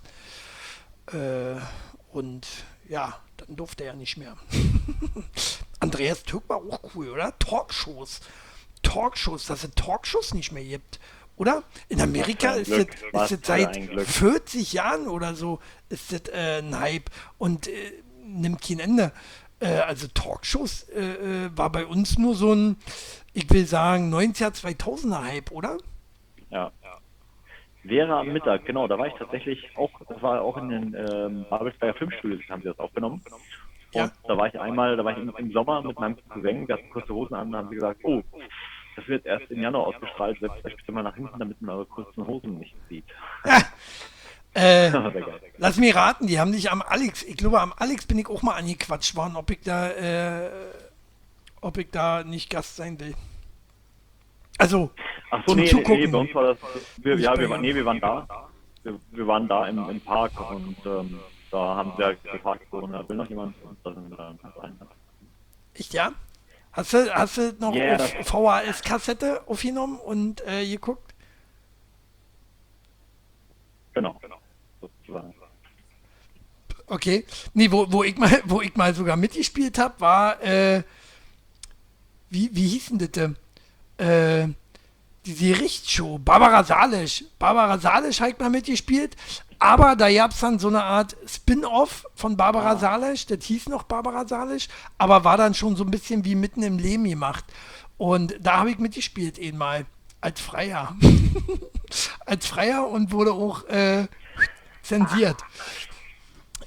Äh, 1.11 1.55
und 2.11 2.47
ja, 2.87 3.19
dann 3.37 3.55
durfte 3.55 3.85
er 3.85 3.93
nicht 3.93 4.17
mehr. 4.17 4.35
Andreas 5.79 6.23
Türk 6.23 6.47
war 6.49 6.57
auch 6.57 6.79
cool, 6.95 7.09
oder? 7.09 7.37
Talkshows. 7.39 8.21
Talkshows, 8.83 9.45
dass 9.45 9.63
es 9.63 9.71
Talkshows 9.75 10.33
nicht 10.33 10.51
mehr 10.51 10.63
gibt. 10.63 10.99
Oder? 11.37 11.63
In 11.87 12.01
Amerika 12.01 12.51
ist 12.53 12.71
Glück. 12.71 12.89
das, 13.13 13.31
ist 13.31 13.41
das 13.43 13.47
seit 13.47 13.77
ein 13.77 13.87
Glück. 13.87 14.07
40 14.07 14.73
Jahren 14.73 15.07
oder 15.07 15.35
so 15.35 15.59
ist 15.89 16.11
das 16.11 16.33
äh, 16.33 16.59
ein 16.61 16.77
Hype 16.79 17.09
und 17.37 17.67
äh, 17.67 17.71
nimmt 18.25 18.61
kein 18.61 18.79
Ende. 18.79 19.11
Äh, 19.59 19.67
also 19.79 20.07
Talkshows 20.07 20.89
äh, 20.89 21.45
äh, 21.45 21.49
war 21.55 21.71
bei 21.71 21.85
uns 21.85 22.17
nur 22.17 22.33
so 22.35 22.53
ein, 22.53 22.77
ich 23.33 23.49
will 23.51 23.65
sagen, 23.65 24.13
90er, 24.13 24.53
2000er 24.59 25.23
Hype, 25.23 25.51
oder? 25.51 25.77
Ja. 26.49 26.71
Wäre 27.83 28.15
am 28.17 28.33
Mittag, 28.33 28.65
genau, 28.65 28.87
da 28.87 28.97
war 28.97 29.07
ich 29.07 29.13
tatsächlich 29.13 29.63
auch, 29.77 29.91
das 30.09 30.21
war 30.21 30.41
auch 30.41 30.57
in 30.57 30.69
den 30.69 30.93
ähm, 30.95 31.45
Babelsberger 31.49 31.97
Filmstudios, 31.97 32.41
haben 32.49 32.61
sie 32.61 32.67
das 32.67 32.79
aufgenommen. 32.79 33.21
Und 33.25 33.41
Ja. 33.93 34.11
da 34.27 34.37
war 34.37 34.47
ich 34.47 34.59
einmal, 34.59 34.97
da 34.97 35.05
war 35.05 35.13
ich 35.13 35.19
im, 35.19 35.33
im 35.37 35.51
Sommer 35.53 35.81
mit 35.81 35.97
meinem 35.97 36.17
Cousin, 36.27 36.67
wir 36.67 36.75
hatten 36.75 36.89
kurze 36.89 37.13
Hosen 37.13 37.35
an, 37.35 37.51
da 37.51 37.59
haben 37.59 37.69
sie 37.69 37.75
gesagt, 37.75 38.01
oh, 38.03 38.21
das 38.97 39.07
wird 39.07 39.25
erst 39.25 39.49
im 39.49 39.61
Januar 39.61 39.87
ausgestrahlt, 39.87 40.37
setzt 40.41 40.65
euch 40.65 40.75
bitte 40.75 40.91
mal 40.91 41.03
nach 41.03 41.15
hinten, 41.15 41.39
damit 41.39 41.61
man 41.61 41.75
eure 41.77 41.85
kurzen 41.85 42.27
Hosen 42.27 42.57
nicht 42.59 42.75
sieht. 42.89 43.05
Äh, 44.53 44.89
Sehr 44.89 45.11
geil. 45.11 45.41
lass 45.59 45.77
mich 45.77 45.93
raten, 45.93 46.25
die 46.25 46.39
haben 46.39 46.51
dich 46.51 46.71
am 46.71 46.81
Alex, 46.81 47.21
ich 47.21 47.37
glaube 47.37 47.61
am 47.61 47.73
Alex 47.77 48.07
bin 48.07 48.17
ich 48.17 48.27
auch 48.27 48.41
mal 48.41 48.55
angequatscht 48.55 49.15
worden, 49.15 49.35
ob 49.35 49.51
ich 49.51 49.59
da, 49.61 49.89
äh, 49.91 50.49
ob 51.61 51.77
ich 51.77 51.91
da 51.91 52.23
nicht 52.23 52.49
Gast 52.49 52.75
sein 52.75 52.99
will. 52.99 53.13
Also, 54.57 54.89
Ach 55.29 55.43
so, 55.45 55.53
Zum 55.53 55.59
nee, 55.61 55.67
Zugucken. 55.67 55.99
nee, 55.99 56.07
bei 56.07 56.17
uns 56.17 56.33
war 56.33 56.43
das, 56.43 56.57
wir, 56.97 57.19
ja, 57.19 57.37
wir, 57.37 57.47
waren- 57.51 57.61
nee, 57.61 57.75
wir 57.75 57.85
waren 57.85 57.99
da. 57.99 58.25
Wir, 58.81 58.99
wir 59.11 59.27
waren 59.27 59.47
da 59.47 59.67
im, 59.67 59.89
im 59.89 60.01
Park 60.01 60.31
und 60.49 60.75
ähm, 60.87 61.19
da 61.51 61.75
haben 61.75 61.91
wir 61.97 62.15
gefragt, 62.15 62.63
so, 62.71 62.87
na, 62.87 63.07
will 63.07 63.17
noch 63.17 63.29
jemand? 63.29 63.53
Und 63.63 63.77
dann 63.83 63.93
sind 63.93 64.09
wir 64.09 64.17
dann 64.17 64.39
rein. 64.59 64.79
echt 65.75 65.93
ja? 65.93 66.13
Hast 66.77 66.93
du, 66.93 67.11
hast 67.11 67.37
du 67.37 67.55
noch 67.59 67.75
auf 67.75 68.13
VHS-Kassette 68.27 69.47
aufgenommen 69.47 69.97
und 69.99 70.45
äh, 70.45 70.63
geguckt? 70.69 71.15
Genau, 73.95 74.19
sozusagen. 74.79 75.33
Okay. 76.85 77.25
Nee, 77.55 77.71
wo, 77.71 77.91
wo, 77.91 78.03
ich 78.03 78.15
mal, 78.17 78.41
wo 78.45 78.61
ich 78.61 78.75
mal 78.75 78.93
sogar 78.93 79.17
mitgespielt 79.17 79.79
habe, 79.79 79.99
war, 79.99 80.43
äh, 80.43 80.83
wie, 82.29 82.55
wie 82.55 82.67
hieß 82.67 82.89
denn 82.89 82.99
das? 82.99 83.11
denn? 83.11 83.37
Äh, 83.97 84.53
diese 85.25 85.59
Richtshow, 85.59 86.19
Barbara 86.19 86.63
Salisch. 86.63 87.25
Barbara 87.39 87.79
Salisch 87.79 88.21
hat 88.21 88.39
mal 88.39 88.51
mitgespielt, 88.51 89.15
aber 89.59 89.95
da 89.95 90.11
gab 90.13 90.31
es 90.31 90.39
dann 90.39 90.59
so 90.59 90.67
eine 90.67 90.83
Art 90.83 91.15
Spin-off 91.27 92.05
von 92.15 92.37
Barbara 92.37 92.77
Salisch, 92.77 93.25
das 93.25 93.43
hieß 93.45 93.69
noch 93.69 93.83
Barbara 93.83 94.27
Salisch, 94.27 94.67
aber 94.97 95.23
war 95.23 95.37
dann 95.37 95.53
schon 95.53 95.75
so 95.75 95.83
ein 95.83 95.91
bisschen 95.91 96.25
wie 96.25 96.35
mitten 96.35 96.63
im 96.63 96.77
Leben 96.77 97.03
gemacht. 97.05 97.45
Und 97.97 98.35
da 98.39 98.57
habe 98.57 98.69
ich 98.71 98.77
mitgespielt 98.77 99.39
einmal, 99.39 99.85
als 100.21 100.39
Freier. 100.41 100.95
als 102.25 102.45
Freier 102.47 102.87
und 102.87 103.11
wurde 103.11 103.31
auch 103.33 103.63
äh, 103.67 104.07
zensiert. 104.83 105.37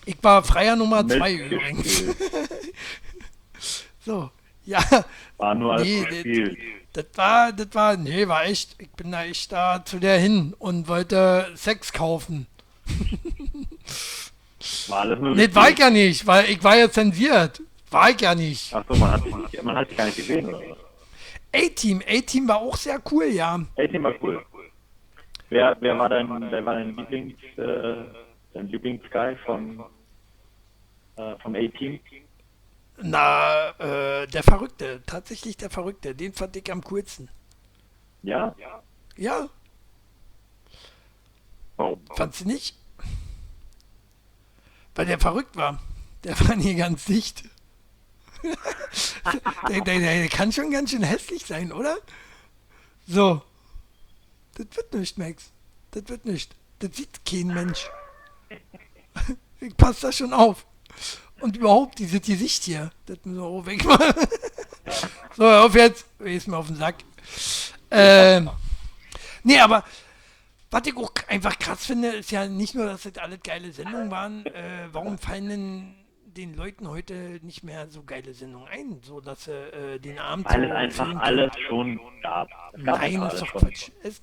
Ich 0.05 0.17
war 0.23 0.43
Freier 0.43 0.77
Nummer 0.77 1.07
zwei 1.07 1.35
übrigens. 1.35 2.03
So, 4.05 4.31
ja, 4.65 4.83
War 5.37 5.55
nur 5.55 5.75
alles 5.75 5.87
Nee, 5.87 6.05
das- 6.09 6.19
Spiel. 6.21 6.59
das 6.95 7.05
war, 7.17 7.53
das 7.53 7.69
war, 7.73 7.97
nee, 7.99 8.27
war 8.29 8.45
echt, 8.47 8.77
ich 8.79 8.91
bin 8.91 9.13
da 9.13 9.25
echt 9.25 9.53
da 9.53 9.85
zu 9.85 9.99
der 9.99 10.19
hin 10.19 10.55
und 10.59 10.89
wollte 10.89 11.51
Sex 11.55 11.93
kaufen. 11.93 12.47
War 14.89 15.01
alles 15.01 15.19
nur 15.19 15.35
Nee, 15.35 15.55
war 15.55 15.71
ich 15.71 15.79
ja 15.79 15.91
nicht, 15.91 16.27
weil 16.27 16.51
ich 16.51 16.63
war 16.63 16.77
ja 16.77 16.91
zensiert. 16.91 17.63
War 17.91 18.11
ich 18.11 18.21
ja 18.21 18.35
nicht. 18.35 18.75
Achso, 18.75 18.95
man 18.97 19.11
hat, 19.13 19.25
dich 19.25 19.63
man 19.63 19.77
hat 19.77 19.97
gar 19.97 20.07
nicht 20.07 20.17
gesehen, 20.17 20.47
oder? 20.47 20.77
A-Team, 21.53 22.03
A-Team 22.07 22.47
war 22.47 22.59
auch 22.59 22.77
sehr 22.77 23.01
cool, 23.11 23.25
ja. 23.25 23.59
Hey, 23.77 23.89
Team 23.89 24.05
war 24.05 24.15
cool. 24.23 24.45
Wer, 25.49 25.77
wer 25.81 25.99
war 25.99 26.09
dein, 26.09 26.29
wer 26.29 26.65
war 26.65 26.75
dein 26.75 26.95
Lieblings, 26.97 27.35
äh, 27.57 28.05
dein 28.55 28.69
Lieblingsguy 28.69 29.37
von, 29.45 29.83
äh, 31.17 31.37
vom 31.43 31.55
A-Team? 31.57 31.99
Na, 33.03 33.71
äh, 33.79 34.27
der 34.29 34.43
Verrückte, 34.45 35.03
tatsächlich 35.07 35.57
der 35.57 35.71
Verrückte, 35.71 36.15
den 36.15 36.33
fand 36.35 36.55
ich 36.55 36.71
am 36.71 36.83
coolsten. 36.85 37.29
Ja? 38.23 38.55
Ja, 39.17 39.49
Warum? 41.77 42.01
fandst 42.15 42.43
du 42.43 42.47
nicht? 42.47 42.77
Weil 45.01 45.07
der 45.07 45.19
verrückt 45.19 45.57
war. 45.57 45.81
Der 46.25 46.39
war 46.41 46.57
nie 46.57 46.75
ganz 46.75 47.07
dicht. 47.07 47.45
der, 49.71 49.81
der, 49.81 49.99
der 49.99 50.29
kann 50.29 50.53
schon 50.53 50.71
ganz 50.71 50.91
schön 50.91 51.03
hässlich 51.03 51.47
sein, 51.47 51.73
oder? 51.73 51.97
So. 53.07 53.41
Das 54.57 54.67
wird 54.75 54.93
nicht, 54.93 55.17
Max. 55.17 55.53
Das 55.93 56.07
wird 56.09 56.27
nicht. 56.27 56.55
Das 56.81 56.95
sieht 56.95 57.25
kein 57.25 57.47
Mensch. 57.47 57.89
Ich 59.61 59.75
passe 59.75 60.03
da 60.03 60.13
schon 60.13 60.35
auf. 60.35 60.67
Und 61.41 61.57
überhaupt, 61.57 61.99
dieses 61.99 62.21
Gesicht 62.21 62.65
hier. 62.65 62.91
Das 63.07 63.17
müssen 63.25 63.39
wir 63.39 63.45
auch 63.45 63.65
wegmachen. 63.65 64.15
so, 65.35 65.49
auf 65.49 65.75
jetzt. 65.77 66.05
Ist 66.19 66.47
mir 66.47 66.59
auf 66.59 66.67
den 66.67 66.77
Sack. 66.77 66.97
Ähm. 67.91 68.51
Nee, 69.45 69.61
aber 69.61 69.83
was 70.71 70.87
ich 70.87 70.97
auch 70.97 71.13
einfach 71.29 71.59
krass 71.59 71.87
finde, 71.87 72.09
ist 72.09 72.31
ja 72.31 72.47
nicht 72.47 72.75
nur, 72.75 72.87
dass 72.87 73.03
das 73.03 73.19
alles 73.19 73.41
geile 73.43 73.73
Sendungen 73.73 74.11
waren. 74.11 74.47
Äh, 74.47 74.89
warum 74.93 75.19
fallen 75.19 75.49
denn 75.49 75.95
den 76.37 76.55
Leuten 76.55 76.89
heute 76.89 77.41
nicht 77.43 77.65
mehr 77.65 77.89
so 77.89 78.05
geile 78.05 78.33
Sendungen 78.35 78.69
ein, 78.69 79.01
so 79.03 79.21
dass 79.21 79.45
sie 79.45 79.53
äh, 79.53 79.99
den 79.99 80.19
Abend 80.19 80.49
Weil 80.49 80.65
es 80.65 80.71
einfach 80.71 81.17
alles 81.17 81.51
schon 81.69 82.01
gab. 82.23 82.49
Es 82.73 82.85
gab 82.85 83.01
Nein, 83.01 83.15
einfach 83.15 83.33
ist 83.33 83.43
doch 83.43 83.47
schon. 83.49 83.61
Quatsch. 83.63 83.91
Es 84.03 84.23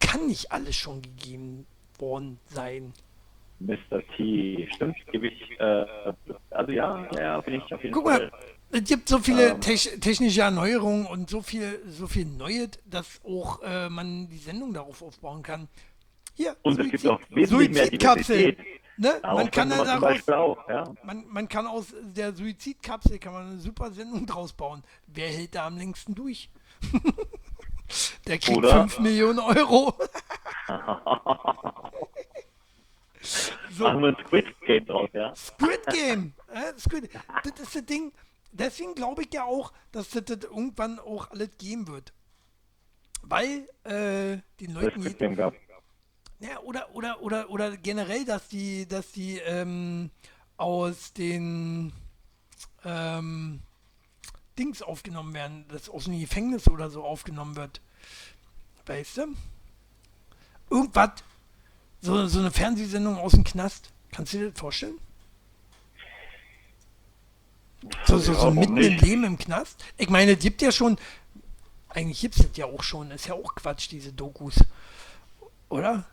kann 0.00 0.26
nicht 0.26 0.50
alles 0.50 0.76
schon 0.76 1.02
gegeben 1.02 1.66
worden 1.98 2.38
sein. 2.46 2.92
Mr. 3.60 4.02
T. 4.16 4.68
Stimmt, 4.74 4.96
gebe 5.12 5.28
ich, 5.28 5.60
äh, 5.60 5.84
also 6.50 6.72
ja, 6.72 7.06
ja, 7.16 7.40
bin 7.42 7.54
ich 7.54 7.72
auf 7.72 7.82
jeden 7.82 7.94
Guck 7.94 8.08
Fall. 8.08 8.30
mal, 8.30 8.32
es 8.72 8.84
gibt 8.84 9.08
so 9.08 9.18
viele 9.18 9.50
Ähm. 9.50 9.60
tech- 9.60 10.00
technische 10.00 10.40
Erneuerungen 10.42 11.06
und 11.06 11.30
so 11.30 11.42
viel, 11.42 11.80
so 11.88 12.06
viel 12.08 12.24
Neues, 12.26 12.70
dass 12.84 13.20
auch 13.24 13.60
äh, 13.62 13.88
man 13.88 14.28
die 14.28 14.38
Sendung 14.38 14.72
darauf 14.74 15.02
aufbauen 15.02 15.42
kann. 15.42 15.68
Hier, 16.34 16.56
Und 16.62 16.80
es 16.80 16.90
gibt 16.90 17.06
auch 17.06 17.20
Suizidkapsel. 17.30 18.56
Ne? 18.96 19.18
Darauf 19.22 19.38
Man 19.38 19.50
kann 19.50 19.70
ja 19.70 19.84
daraus, 19.84 20.28
auch, 20.28 20.68
ja. 20.68 20.94
man, 21.02 21.24
man 21.28 21.48
kann 21.48 21.66
aus 21.66 21.86
der 22.00 22.34
Suizidkapsel 22.34 23.18
kann 23.18 23.32
man 23.32 23.46
eine 23.50 23.58
super 23.58 23.90
Sendung 23.90 24.26
draus 24.26 24.52
bauen. 24.52 24.82
Wer 25.06 25.28
hält 25.28 25.54
da 25.54 25.66
am 25.66 25.76
längsten 25.78 26.14
durch? 26.14 26.48
Der 28.26 28.38
kriegt 28.38 28.56
Oder? 28.56 28.70
5 28.88 29.00
Millionen 29.00 29.38
Euro. 29.38 29.94
so, 33.20 33.84
Machen 33.84 34.00
wir 34.02 34.08
ein 34.08 34.16
Squid 34.26 34.46
Game 34.66 34.86
draus, 34.86 35.10
ja. 35.12 35.34
Squid 35.34 35.86
Game. 35.88 36.32
Äh, 36.48 36.78
Squid. 36.78 37.10
Das 37.44 37.52
ist 37.60 37.74
das 37.76 37.84
Ding. 37.86 38.12
Deswegen 38.52 38.94
glaube 38.94 39.22
ich 39.22 39.32
ja 39.32 39.44
auch, 39.44 39.72
dass 39.92 40.10
das, 40.10 40.24
das 40.26 40.38
irgendwann 40.42 40.98
auch 40.98 41.30
alles 41.30 41.50
geben 41.58 41.88
wird. 41.88 42.12
Weil 43.22 43.68
äh, 43.84 44.38
den 44.60 44.74
Das 44.74 44.82
Leuten 44.82 45.02
geht, 45.02 45.18
Game 45.18 45.36
gab. 45.36 45.54
ja, 46.40 46.58
oder, 46.60 46.94
oder, 46.94 47.22
oder, 47.22 47.50
oder 47.50 47.76
generell, 47.76 48.24
dass 48.24 48.48
die, 48.48 48.86
dass 48.86 49.12
die 49.12 49.38
ähm, 49.38 50.10
aus 50.56 51.12
den 51.12 51.92
ähm, 52.84 53.62
Dings 54.58 54.82
aufgenommen 54.82 55.32
werden, 55.34 55.66
dass 55.68 55.88
aus 55.88 56.04
dem 56.04 56.18
Gefängnis 56.20 56.68
oder 56.68 56.90
so 56.90 57.04
aufgenommen 57.04 57.56
wird. 57.56 57.80
Weißt 58.86 59.18
du? 59.18 59.26
Irgendwas, 60.68 61.10
so, 62.00 62.26
so 62.26 62.40
eine 62.40 62.50
Fernsehsendung 62.50 63.16
aus 63.16 63.32
dem 63.32 63.44
Knast. 63.44 63.90
Kannst 64.10 64.34
du 64.34 64.38
dir 64.38 64.50
das 64.50 64.58
vorstellen? 64.60 64.98
So, 68.06 68.18
so, 68.18 68.32
Ja, 68.32 68.38
so 68.38 68.42
warum 68.44 68.54
mitten 68.56 68.76
im? 68.76 68.98
Leben 68.98 69.24
im 69.24 69.38
Knast? 69.38 69.84
Ich 69.98 70.08
meine, 70.08 70.32
es 70.32 70.38
gibt 70.40 70.62
ja 70.62 70.70
schon, 70.72 70.96
eigentlich 71.88 72.20
gibt 72.20 72.36
es 72.36 72.46
das 72.48 72.56
ja 72.56 72.66
auch 72.66 72.82
schon, 72.82 73.10
ist 73.10 73.26
ja 73.26 73.34
auch 73.34 73.54
Quatsch, 73.54 73.88
diese 73.90 74.12
Dokus. 74.12 74.54
Oder? 75.68 76.04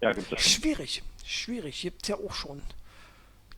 Ja, 0.00 0.12
gibt 0.12 0.32
es 0.32 0.40
schon. 0.40 0.50
Schwierig, 0.62 1.02
schwierig, 1.24 1.80
gibt's 1.82 2.08
ja 2.08 2.16
auch 2.16 2.32
schon. 2.34 2.62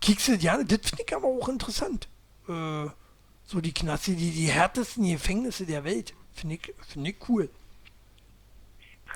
Kiekst 0.01 0.29
du, 0.29 0.35
ja, 0.37 0.57
das 0.63 0.81
finde 0.91 1.05
ich 1.07 1.15
aber 1.15 1.29
auch 1.29 1.49
interessant. 1.49 2.09
Äh, 2.49 2.87
so 3.47 3.61
die 3.61 3.73
Knasse, 3.73 4.13
die, 4.13 4.31
die 4.31 4.49
härtesten 4.49 5.05
Gefängnisse 5.09 5.65
der 5.67 5.85
Welt. 5.85 6.13
Finde 6.35 6.57
ich, 6.57 6.73
find 6.89 7.09
ich 7.09 7.17
cool. 7.29 7.49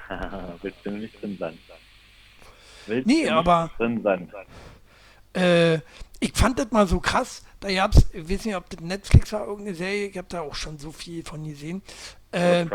Willst 0.63 0.79
du 0.85 0.91
nicht 0.93 1.21
drin 1.21 1.37
sein? 1.39 1.59
Willst 2.87 3.07
Nee, 3.07 3.15
du 3.15 3.21
nicht 3.23 3.31
aber- 3.33 3.71
Drin 3.77 4.03
sein. 4.03 4.31
Äh, 5.35 5.81
ich 6.21 6.33
fand 6.33 6.59
das 6.59 6.71
mal 6.71 6.87
so 6.87 7.01
krass. 7.01 7.43
Da 7.61 7.73
gab's, 7.73 8.07
ich 8.13 8.29
weiß 8.29 8.45
nicht, 8.45 8.57
ob 8.57 8.69
das 8.71 8.81
Netflix 8.81 9.33
war, 9.33 9.47
irgendeine 9.47 9.77
Serie, 9.77 10.07
ich 10.07 10.19
habe 10.19 10.29
da 10.29 10.41
auch 10.41 10.55
schon 10.55 10.79
so 10.79 10.93
viel 10.93 11.25
von 11.25 11.45
gesehen. 11.45 11.83
Äh. 12.33 12.67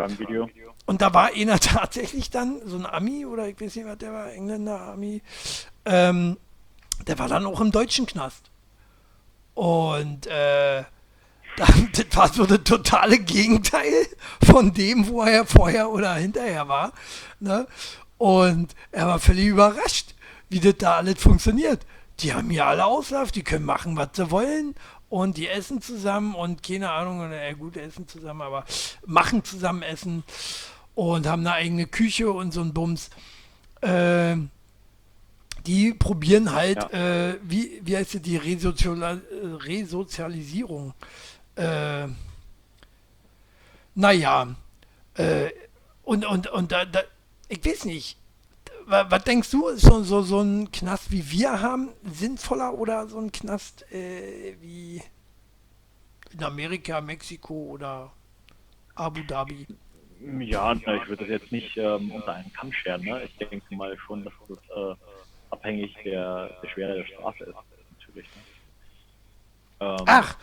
Und 0.85 1.01
da 1.01 1.13
war 1.13 1.31
einer 1.33 1.59
tatsächlich 1.59 2.29
dann, 2.29 2.61
so 2.65 2.77
ein 2.77 2.85
Ami, 2.85 3.25
oder 3.25 3.47
ich 3.47 3.59
weiß 3.59 3.75
nicht, 3.75 3.85
was 3.85 3.97
der 3.97 4.13
war, 4.13 4.31
Engländer, 4.31 4.81
Ami, 4.81 5.21
ähm, 5.85 6.37
der 7.07 7.19
war 7.19 7.27
dann 7.27 7.45
auch 7.45 7.61
im 7.61 7.71
deutschen 7.71 8.05
Knast. 8.05 8.49
Und 9.53 10.27
äh, 10.27 10.83
dann, 11.57 11.89
das 11.93 12.05
war 12.15 12.27
so 12.31 12.45
das 12.45 12.63
totale 12.63 13.19
Gegenteil 13.19 14.07
von 14.43 14.73
dem, 14.73 15.07
wo 15.07 15.23
er 15.23 15.45
vorher 15.45 15.89
oder 15.89 16.15
hinterher 16.15 16.67
war. 16.67 16.93
Ne? 17.39 17.67
Und 18.17 18.73
er 18.91 19.07
war 19.07 19.19
völlig 19.19 19.47
überrascht, 19.47 20.15
wie 20.49 20.59
das 20.59 20.75
da 20.77 20.97
alles 20.97 21.21
funktioniert. 21.21 21.85
Die 22.23 22.33
haben 22.33 22.49
hier 22.49 22.65
alle 22.65 22.85
Auslauf, 22.85 23.31
die 23.31 23.43
können 23.43 23.65
machen, 23.65 23.97
was 23.97 24.09
sie 24.13 24.31
wollen. 24.31 24.75
Und 25.09 25.37
die 25.37 25.47
essen 25.47 25.81
zusammen 25.81 26.33
und 26.33 26.63
keine 26.63 26.89
Ahnung, 26.89 27.19
oder 27.19 27.43
ja 27.43 27.53
gut, 27.53 27.77
essen 27.77 28.07
zusammen, 28.07 28.41
aber 28.41 28.65
machen 29.05 29.43
zusammen 29.43 29.83
Essen 29.83 30.23
und 30.95 31.27
haben 31.27 31.41
eine 31.41 31.53
eigene 31.53 31.85
Küche 31.85 32.31
und 32.31 32.51
so 32.51 32.61
ein 32.61 32.73
Bums. 32.73 33.09
Ähm, 33.81 34.49
die 35.67 35.93
probieren 35.93 36.51
halt, 36.53 36.91
äh, 36.93 37.37
wie, 37.43 37.81
wie 37.83 37.95
heißt 37.95 38.15
es, 38.15 38.21
die 38.21 38.37
äh, 38.37 39.19
Resozialisierung. 39.63 40.93
Äh, 41.55 42.07
naja, 43.95 44.55
äh, 45.15 45.51
und, 46.03 46.25
und, 46.25 46.47
und 46.47 46.71
da, 46.71 46.85
da, 46.85 47.01
ich 47.47 47.63
weiß 47.63 47.85
nicht, 47.85 48.17
was, 48.87 49.11
was 49.11 49.23
denkst 49.23 49.51
du, 49.51 49.67
ist 49.67 49.81
so, 49.81 50.03
so, 50.03 50.21
so 50.21 50.41
ein 50.41 50.71
Knast 50.71 51.11
wie 51.11 51.29
wir 51.31 51.61
haben 51.61 51.89
sinnvoller 52.03 52.73
oder 52.73 53.07
so 53.07 53.19
ein 53.19 53.31
Knast 53.31 53.91
äh, 53.91 54.55
wie 54.61 55.01
in 56.31 56.43
Amerika, 56.43 57.01
Mexiko 57.01 57.53
oder 57.53 58.11
Abu 58.95 59.21
Dhabi? 59.21 59.67
Ja, 60.39 60.73
na, 60.85 60.95
ich 60.95 61.07
würde 61.07 61.25
das 61.25 61.29
jetzt 61.29 61.51
nicht 61.51 61.75
ähm, 61.77 62.11
unter 62.11 62.33
einen 62.33 62.51
Kamm 62.53 62.71
scheren. 62.71 63.01
Ne? 63.01 63.23
Ich 63.23 63.47
denke 63.47 63.75
mal 63.75 63.95
schon, 63.97 64.23
dass 64.23 64.33
das 64.47 64.57
äh, 64.57 64.95
abhängig 65.49 65.93
der, 66.05 66.49
der 66.61 66.69
Schwere 66.69 66.95
der 66.95 67.05
Strafe 67.05 67.43
ist. 67.43 67.55
Natürlich. 67.99 68.25
Ne? 68.25 68.41
Ähm, 69.81 70.05
Ach, 70.05 70.37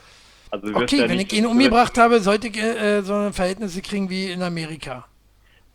also 0.51 0.75
okay, 0.75 0.99
ja 0.99 1.09
wenn 1.09 1.21
ich 1.21 1.33
ihn 1.33 1.47
umgebracht 1.47 1.97
habe, 1.97 2.21
sollte 2.21 2.49
ich 2.49 2.59
äh, 2.59 3.03
so 3.03 3.15
eine 3.15 3.33
Verhältnisse 3.33 3.81
kriegen 3.81 4.11
wie 4.11 4.31
in 4.31 4.43
Amerika. 4.43 5.07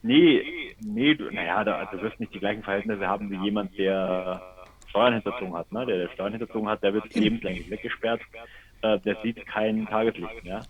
Nee, 0.05 0.75
nee, 0.81 1.15
du, 1.15 1.31
naja, 1.31 1.63
da, 1.63 1.85
du 1.85 1.99
wirst 2.01 2.19
nicht 2.19 2.31
die 2.31 2.39
gleichen 2.39 2.61
Verhältnisse 2.61 3.07
haben 3.07 3.31
wie 3.31 3.43
jemand, 3.43 3.75
der 3.75 4.39
Steuern 4.87 5.13
hinterzogen 5.13 5.55
hat. 5.55 5.71
Ne? 5.71 5.83
Der, 5.87 5.97
der 5.97 6.09
Steuern 6.13 6.31
hinterzogen 6.33 6.69
hat, 6.69 6.83
der 6.83 6.93
wird 6.93 7.11
lebenslänglich 7.15 7.67
weggesperrt. 7.71 8.21
Äh, 8.83 8.99
der 8.99 9.17
sieht 9.23 9.43
kein 9.47 9.87
Tageslicht 9.87 10.43
mehr. 10.43 10.63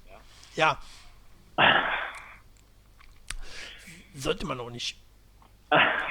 Ja. 0.55 0.77
Sollte 4.15 4.45
man 4.45 4.57
auch 4.61 4.69
nicht. 4.69 4.97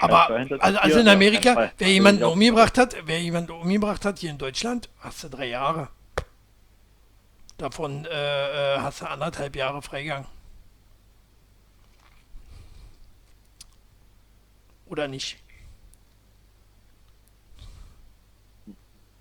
Aber 0.01 0.29
also, 0.29 0.57
also 0.79 1.01
in 1.01 1.09
Amerika, 1.09 1.71
wer 1.79 1.89
jemanden 1.89 2.25
auch- 2.25 2.33
umgebracht 2.33 2.77
hat, 2.77 2.95
wer 3.07 3.21
jemanden 3.21 3.53
umgebracht 3.53 4.05
hat 4.05 4.19
hier 4.19 4.31
in 4.31 4.39
Deutschland, 4.39 4.91
hast 5.01 5.25
du 5.25 5.29
drei 5.31 5.47
Jahre. 5.47 5.89
Davon 7.57 8.05
äh, 8.05 8.11
äh, 8.75 8.79
hast 8.81 9.01
du 9.01 9.07
anderthalb 9.09 9.57
Jahre 9.57 9.81
Freigang. 9.81 10.27
Oder 14.95 15.09
nicht? 15.09 15.39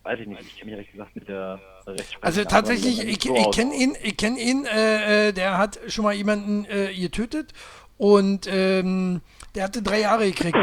Weiß 0.04 0.20
ich 0.20 0.28
nicht, 0.28 0.42
ich 0.42 0.60
kenne 0.60 0.66
mich 0.66 0.72
ehrlich 0.74 0.92
gesagt 0.92 1.16
mit 1.16 1.28
der 1.28 1.60
Rechtsprechung. 1.88 2.22
Also 2.24 2.44
tatsächlich, 2.44 3.00
ich, 3.00 3.26
ich 3.28 3.52
kenne 3.52 3.74
ihn, 3.74 3.98
ich 4.04 4.16
kenne 4.16 4.40
ihn, 4.40 4.66
äh, 4.68 5.30
äh, 5.30 5.34
der 5.34 5.58
hat 5.58 5.80
schon 5.88 6.04
mal 6.04 6.14
jemanden 6.14 6.66
äh, 6.66 6.94
getötet 6.94 7.54
und 7.98 8.46
ähm, 8.46 9.22
der 9.56 9.64
hatte 9.64 9.82
drei 9.82 10.02
Jahre 10.02 10.28
gekriegt. 10.28 10.56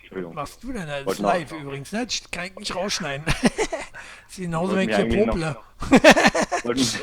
Entschuldigung. 0.00 0.34
Was 0.34 0.52
machst 0.52 0.64
du 0.64 0.72
denn? 0.72 0.86
Das 0.86 1.00
ist 1.00 1.06
Wollte 1.06 1.22
live 1.22 1.50
noch- 1.50 1.60
übrigens, 1.60 1.92
ne? 1.92 2.06
Das 2.06 2.30
kann 2.30 2.46
ich 2.46 2.56
nicht 2.56 2.74
rausschneiden. 2.74 3.26
ist 4.30 4.38
genauso, 4.38 4.74
wenn 4.74 4.88
ich 4.88 4.96
hier 4.96 5.26
pople. 5.26 5.58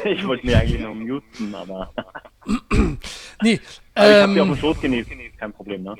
Ich 0.05 0.25
wollte 0.25 0.43
mir 0.43 0.57
eigentlich 0.57 0.81
noch 0.81 0.95
muten, 0.95 1.53
aber. 1.53 1.93
Nee, 3.43 3.59
aber 3.93 4.09
ich 4.09 4.23
hab 4.23 4.33
die 4.33 4.41
auf 4.41 4.47
ähm, 4.47 4.57
Schoß 4.57 4.81
genießt. 4.81 5.09
Kein 5.37 5.53
Problem, 5.53 5.83
ne? 5.83 5.95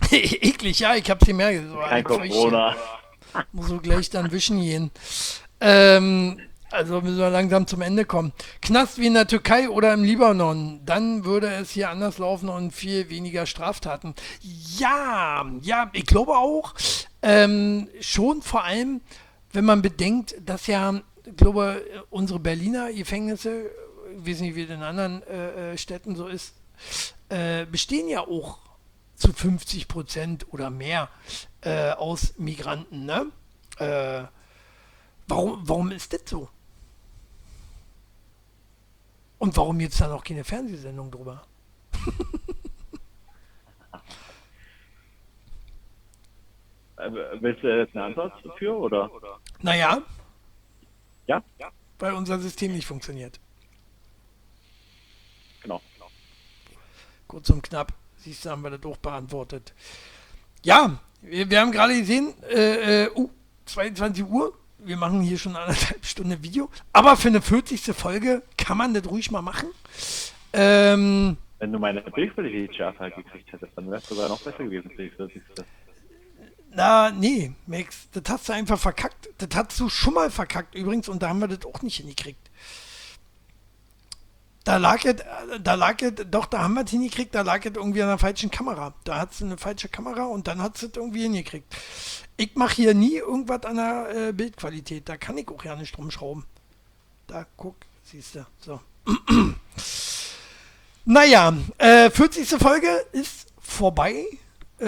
eklig, 0.10 0.78
ja, 0.80 0.94
ich 0.94 1.08
hab's 1.10 1.26
gemerkt. 1.26 1.68
So, 1.68 1.76
Kein. 1.76 2.04
Corona. 2.04 2.76
Muss 3.52 3.68
so 3.68 3.78
gleich 3.78 4.10
dann 4.10 4.30
wischen 4.30 4.60
gehen. 4.60 4.90
Ähm, 5.60 6.38
also 6.72 7.00
müssen 7.00 7.18
wir 7.18 7.30
langsam 7.30 7.66
zum 7.66 7.82
Ende 7.82 8.04
kommen. 8.04 8.32
Knast 8.62 8.98
wie 8.98 9.06
in 9.06 9.14
der 9.14 9.26
Türkei 9.26 9.68
oder 9.68 9.92
im 9.92 10.04
Libanon, 10.04 10.80
dann 10.84 11.24
würde 11.24 11.48
es 11.48 11.70
hier 11.70 11.90
anders 11.90 12.18
laufen 12.18 12.48
und 12.48 12.72
viel 12.72 13.10
weniger 13.10 13.46
Straftaten. 13.46 14.14
Ja, 14.78 15.44
ja, 15.60 15.90
ich 15.92 16.06
glaube 16.06 16.32
auch. 16.32 16.74
Ähm, 17.20 17.88
schon 18.00 18.42
vor 18.42 18.64
allem, 18.64 19.02
wenn 19.52 19.64
man 19.64 19.82
bedenkt, 19.82 20.34
dass 20.44 20.66
ja, 20.66 21.00
ich 21.24 21.36
glaube, 21.36 21.84
unsere 22.10 22.40
Berliner 22.40 22.92
Gefängnisse, 22.92 23.70
ich 24.16 24.26
weiß 24.26 24.40
nicht, 24.40 24.56
wie 24.56 24.64
es 24.64 24.70
in 24.70 24.82
anderen 24.82 25.22
äh, 25.24 25.72
äh, 25.72 25.78
Städten 25.78 26.16
so 26.16 26.26
ist, 26.26 26.54
äh, 27.28 27.66
bestehen 27.66 28.08
ja 28.08 28.20
auch 28.20 28.58
zu 29.22 29.32
50 29.32 29.86
Prozent 29.88 30.46
oder 30.52 30.68
mehr 30.68 31.08
äh, 31.60 31.92
aus 31.92 32.36
Migranten. 32.38 33.06
Ne? 33.06 33.26
Äh, 33.78 34.24
warum, 35.28 35.60
warum 35.68 35.92
ist 35.92 36.12
das 36.12 36.22
so? 36.26 36.48
Und 39.38 39.56
warum 39.56 39.78
es 39.80 39.98
da 39.98 40.08
noch 40.08 40.24
keine 40.24 40.44
Fernsehsendung 40.44 41.10
drüber? 41.10 41.44
Äh, 46.96 47.10
Willst 47.40 47.62
du 47.62 47.68
jetzt 47.78 47.94
eine 47.94 48.04
Antwort 48.06 48.32
dafür, 48.44 48.76
oder? 48.78 49.10
Naja, 49.60 50.02
Ja? 51.26 51.42
weil 51.98 52.14
unser 52.14 52.38
System 52.40 52.72
nicht 52.72 52.86
funktioniert. 52.86 53.38
Genau. 55.62 55.80
Kurz 57.28 57.48
und 57.50 57.62
knapp. 57.62 57.92
Siehst 58.24 58.44
du, 58.44 58.50
haben 58.50 58.62
wir 58.62 58.70
das 58.70 58.84
auch 58.84 58.98
beantwortet. 58.98 59.72
Ja, 60.62 61.00
wir, 61.22 61.50
wir 61.50 61.60
haben 61.60 61.72
gerade 61.72 61.98
gesehen, 61.98 62.34
äh, 62.48 63.04
äh, 63.04 63.10
uh, 63.16 63.28
22 63.66 64.24
Uhr. 64.24 64.52
Wir 64.78 64.96
machen 64.96 65.22
hier 65.22 65.38
schon 65.38 65.56
anderthalb 65.56 66.04
Stunden 66.04 66.40
Video. 66.42 66.70
Aber 66.92 67.16
für 67.16 67.28
eine 67.28 67.42
40. 67.42 67.80
Folge 67.96 68.42
kann 68.56 68.78
man 68.78 68.94
das 68.94 69.08
ruhig 69.08 69.30
mal 69.32 69.42
machen. 69.42 69.68
Ähm, 70.52 71.36
Wenn 71.58 71.72
du 71.72 71.78
meine 71.80 72.00
Bildqualität 72.02 72.76
schärfer 72.76 73.10
gekriegt 73.10 73.52
hättest, 73.52 73.72
dann 73.76 73.86
wäre 73.86 73.98
es 73.98 74.08
sogar 74.08 74.28
noch 74.28 74.40
besser 74.40 74.64
gewesen 74.64 74.90
für 74.94 75.02
die 75.02 75.10
40. 75.10 75.42
na, 76.74 77.10
nee, 77.10 77.52
Max, 77.66 78.08
das 78.12 78.22
hast 78.28 78.48
du 78.48 78.52
einfach 78.52 78.78
verkackt. 78.78 79.30
Das 79.38 79.48
hast 79.54 79.80
du 79.80 79.88
schon 79.88 80.14
mal 80.14 80.30
verkackt 80.30 80.76
übrigens 80.76 81.08
und 81.08 81.22
da 81.22 81.28
haben 81.28 81.40
wir 81.40 81.48
das 81.48 81.64
auch 81.66 81.82
nicht 81.82 81.96
hingekriegt. 81.96 82.41
Da 84.64 84.76
lag 84.76 85.04
es, 85.04 85.16
da 85.60 85.74
lag 85.74 86.00
es, 86.02 86.12
doch, 86.30 86.46
da 86.46 86.60
haben 86.60 86.74
wir 86.74 86.84
es 86.84 86.90
hingekriegt, 86.90 87.34
da 87.34 87.42
lag 87.42 87.64
es 87.64 87.72
irgendwie 87.74 88.00
an 88.02 88.08
der 88.08 88.18
falschen 88.18 88.50
Kamera. 88.50 88.94
Da 89.04 89.18
hat 89.18 89.32
es 89.32 89.42
eine 89.42 89.58
falsche 89.58 89.88
Kamera 89.88 90.24
und 90.24 90.46
dann 90.46 90.62
hat 90.62 90.76
es 90.76 90.90
irgendwie 90.94 91.22
hingekriegt. 91.22 91.74
Ich 92.36 92.54
mache 92.54 92.76
hier 92.76 92.94
nie 92.94 93.16
irgendwas 93.16 93.64
an 93.64 93.76
der 93.76 94.28
äh, 94.28 94.32
Bildqualität. 94.32 95.08
Da 95.08 95.16
kann 95.16 95.36
ich 95.36 95.48
auch 95.48 95.64
ja 95.64 95.74
nicht 95.74 95.98
rumschrauben. 95.98 96.44
Da, 97.26 97.46
guck, 97.56 97.74
siehst 98.04 98.36
du. 98.36 98.46
So. 98.60 98.80
naja, 101.04 101.54
äh, 101.78 102.10
40. 102.10 102.48
Folge 102.50 102.88
ist 103.12 103.52
vorbei. 103.58 104.26
Äh, 104.78 104.84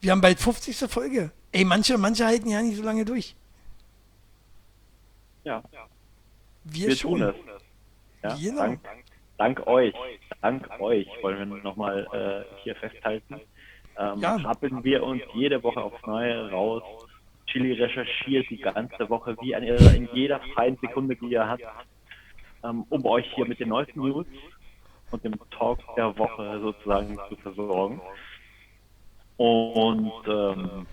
wir 0.00 0.10
haben 0.10 0.20
bald 0.20 0.40
50. 0.40 0.76
Folge. 0.90 1.32
Ey, 1.52 1.64
manche, 1.64 1.98
manche 1.98 2.24
halten 2.26 2.48
ja 2.48 2.62
nicht 2.62 2.76
so 2.76 2.82
lange 2.82 3.04
durch. 3.04 3.34
Ja, 5.44 5.62
Wir, 6.64 6.88
wir 6.88 6.96
schon. 6.96 7.18
tun 7.18 7.22
es. 7.22 7.61
Ja, 8.22 8.36
Genau. 8.36 8.60
dank, 8.62 8.80
dank 9.38 9.66
euch, 9.66 9.94
dank 10.40 10.80
euch 10.80 11.08
wollen 11.22 11.50
wir 11.50 11.62
nochmal 11.62 12.06
äh, 12.12 12.54
hier 12.62 12.76
festhalten. 12.76 13.40
Ähm, 13.98 14.20
Ja. 14.20 14.42
Haben 14.42 14.84
wir 14.84 15.02
uns 15.02 15.22
jede 15.34 15.62
Woche 15.62 15.82
aufs 15.82 16.04
Neue 16.06 16.50
raus. 16.50 16.82
Chili 17.46 17.72
recherchiert 17.72 18.48
die 18.48 18.58
ganze 18.58 19.08
Woche, 19.10 19.36
wie 19.42 19.54
an 19.54 19.62
ihrer, 19.64 19.94
in 19.94 20.08
jeder 20.14 20.40
freien 20.54 20.78
Sekunde, 20.78 21.16
die 21.16 21.26
ihr 21.26 21.46
habt, 21.46 21.62
ähm, 22.64 22.86
um 22.88 23.04
euch 23.04 23.30
hier 23.34 23.46
mit 23.46 23.58
den 23.60 23.68
neuesten 23.68 24.00
News 24.00 24.26
und 25.10 25.22
dem 25.24 25.34
Talk 25.50 25.80
der 25.96 26.16
Woche 26.16 26.60
sozusagen 26.60 27.18
zu 27.28 27.36
versorgen. 27.36 28.00
Und 29.36 30.12
ähm, 30.28 30.86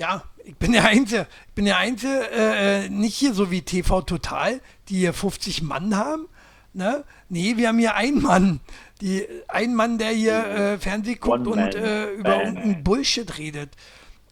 Ja, 0.00 0.22
ich 0.46 0.56
bin 0.56 0.72
der 0.72 0.86
Einzige, 0.86 1.26
ich 1.48 1.54
bin 1.54 1.66
der 1.66 1.76
Einzige, 1.76 2.30
äh, 2.30 2.86
äh, 2.86 2.88
nicht 2.88 3.14
hier 3.14 3.34
so 3.34 3.50
wie 3.50 3.60
TV 3.60 4.00
Total, 4.00 4.62
die 4.88 4.96
hier 4.96 5.12
50 5.12 5.60
Mann 5.60 5.94
haben. 5.94 6.26
Ne? 6.72 7.04
Nee, 7.28 7.58
wir 7.58 7.68
haben 7.68 7.78
hier 7.78 7.96
einen 7.96 8.22
Mann. 8.22 8.60
Die, 9.02 9.26
ein 9.48 9.74
Mann, 9.74 9.98
der 9.98 10.12
hier 10.12 10.46
äh, 10.46 10.78
Fernseh 10.78 11.16
guckt 11.16 11.46
und 11.46 11.48
One-Man 11.48 11.72
äh, 11.72 12.12
über 12.12 12.30
Band. 12.30 12.44
irgendeinen 12.46 12.82
Bullshit 12.82 13.36
redet. 13.36 13.76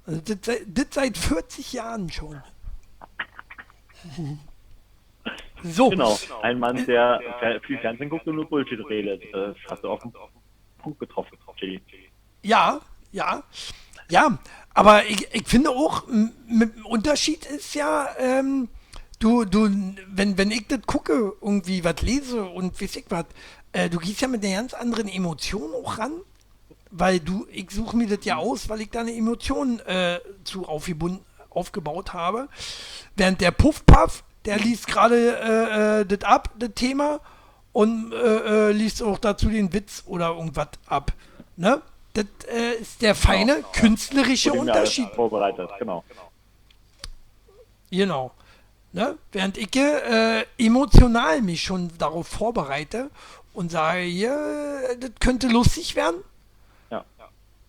Also 0.06 0.22
das, 0.22 0.38
das 0.66 0.86
seit 0.90 1.18
40 1.18 1.72
Jahren 1.74 2.10
schon. 2.10 2.42
So, 5.64 5.90
genau, 5.90 6.16
ein 6.42 6.60
Mann, 6.60 6.86
der 6.86 7.20
viel 7.66 7.78
Fernsehen 7.78 8.08
guckt 8.08 8.28
und 8.28 8.36
nur 8.36 8.48
Bullshit 8.48 8.78
redet. 8.88 9.24
Das 9.32 9.56
hast 9.68 9.82
du 9.82 9.88
auf 9.90 10.00
den 10.00 10.12
Punkt 10.78 11.00
getroffen, 11.00 11.36
Chili. 11.56 11.82
Ja, 12.44 12.80
ja, 13.10 13.42
ja. 14.08 14.38
Aber 14.74 15.06
ich, 15.06 15.28
ich 15.32 15.46
finde 15.46 15.70
auch, 15.70 16.04
mit 16.46 16.84
Unterschied 16.84 17.46
ist 17.46 17.74
ja, 17.74 18.08
ähm, 18.18 18.68
du, 19.18 19.44
du, 19.44 19.68
wenn, 20.08 20.38
wenn 20.38 20.50
ich 20.50 20.66
das 20.68 20.80
gucke, 20.86 21.32
irgendwie 21.40 21.82
was 21.84 22.02
lese 22.02 22.44
und 22.44 22.80
weiß 22.80 22.96
ich 22.96 23.04
was, 23.08 23.24
äh, 23.72 23.90
du 23.90 23.98
gehst 23.98 24.20
ja 24.20 24.28
mit 24.28 24.44
einer 24.44 24.54
ganz 24.54 24.74
anderen 24.74 25.08
Emotion 25.08 25.72
auch 25.74 25.98
ran. 25.98 26.12
Weil 26.90 27.20
du, 27.20 27.46
ich 27.52 27.70
suche 27.70 27.96
mir 27.98 28.06
das 28.08 28.24
ja 28.24 28.36
aus, 28.36 28.70
weil 28.70 28.80
ich 28.80 28.88
da 28.88 29.00
eine 29.00 29.14
Emotion 29.14 29.78
äh, 29.80 30.20
zu 30.44 30.66
aufgebunden, 30.66 31.22
aufgebaut 31.50 32.14
habe. 32.14 32.48
Während 33.14 33.42
der 33.42 33.50
Puff-Puff, 33.50 34.24
der 34.46 34.58
liest 34.58 34.86
gerade 34.86 35.36
äh, 35.36 36.00
äh, 36.00 36.06
das 36.06 36.22
ab, 36.22 36.54
das 36.58 36.70
Thema, 36.74 37.20
und 37.72 38.12
äh, 38.12 38.70
äh, 38.70 38.72
liest 38.72 39.02
auch 39.02 39.18
dazu 39.18 39.48
den 39.48 39.72
Witz 39.72 40.02
oder 40.06 40.30
irgendwas 40.30 40.68
ab. 40.86 41.12
Ne? 41.56 41.82
Das 42.14 42.26
äh, 42.48 42.80
ist 42.80 43.02
der 43.02 43.14
feine 43.14 43.62
künstlerische 43.72 44.51
Wurde 44.51 44.64
mir 44.64 44.72
alles 44.72 44.98
Unterschied. 44.98 45.14
Vorbereitet, 45.14 45.70
genau. 45.78 46.05
Genau. 47.90 48.32
Ne? 48.93 49.18
Während 49.32 49.59
ich 49.59 49.74
äh, 49.76 50.44
emotional 50.56 51.43
mich 51.43 51.62
schon 51.62 51.90
darauf 51.98 52.26
vorbereite 52.26 53.10
und 53.52 53.70
sage, 53.70 54.01
hier, 54.01 54.97
das 54.98 55.10
könnte 55.20 55.48
lustig 55.48 55.94
werden. 55.94 56.22
Ja. 56.90 57.05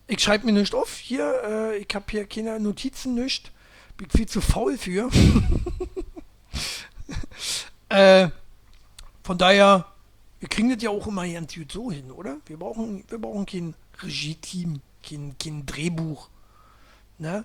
Ich 0.06 0.22
schreibe 0.22 0.46
mir 0.46 0.52
nicht 0.52 0.74
auf. 0.74 0.96
Hier, 0.96 1.42
äh, 1.44 1.78
ich 1.78 1.94
habe 1.94 2.06
hier 2.10 2.26
keine 2.26 2.58
Notizen, 2.58 3.14
nicht. 3.14 3.52
Bin 3.96 4.08
viel 4.08 4.26
zu 4.26 4.40
faul 4.40 4.78
für. 4.78 5.10
äh, 7.90 8.28
von 9.22 9.36
daher, 9.36 9.86
wir 10.38 10.48
kriegen 10.48 10.70
das 10.70 10.82
ja 10.82 10.90
auch 10.90 11.06
immer 11.06 11.28
ganz 11.28 11.54
gut 11.54 11.70
so 11.70 11.92
hin, 11.92 12.10
oder? 12.10 12.38
Wir 12.46 12.56
brauchen, 12.56 13.04
wir 13.08 13.18
brauchen 13.18 13.44
kein 13.44 13.74
Regie-Team, 14.02 14.80
kein, 15.02 15.36
kein 15.38 15.66
Drehbuch. 15.66 16.28
Ne? 17.18 17.44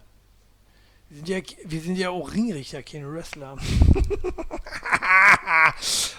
Wir 1.09 1.17
sind, 1.17 1.29
ja, 1.29 1.39
wir 1.65 1.81
sind 1.81 1.95
ja 1.97 2.09
auch 2.09 2.33
Ringrichter, 2.33 2.83
keine 2.83 3.11
Wrestler. 3.11 3.55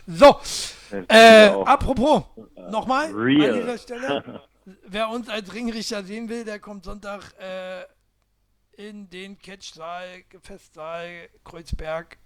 so, 0.07 0.41
äh, 1.09 1.49
apropos, 1.49 2.23
nochmal 2.71 3.13
real. 3.13 3.51
an 3.51 3.61
dieser 3.61 3.79
Stelle. 3.79 4.43
Wer 4.87 5.09
uns 5.11 5.29
als 5.29 5.53
Ringrichter 5.53 6.05
sehen 6.05 6.29
will, 6.29 6.45
der 6.45 6.59
kommt 6.59 6.85
Sonntag 6.85 7.35
äh, 7.39 7.85
in 8.77 9.09
den 9.11 9.39
Catchsaal, 9.39 10.25
Festsaal 10.43 11.29
Kreuzberg 11.45 12.19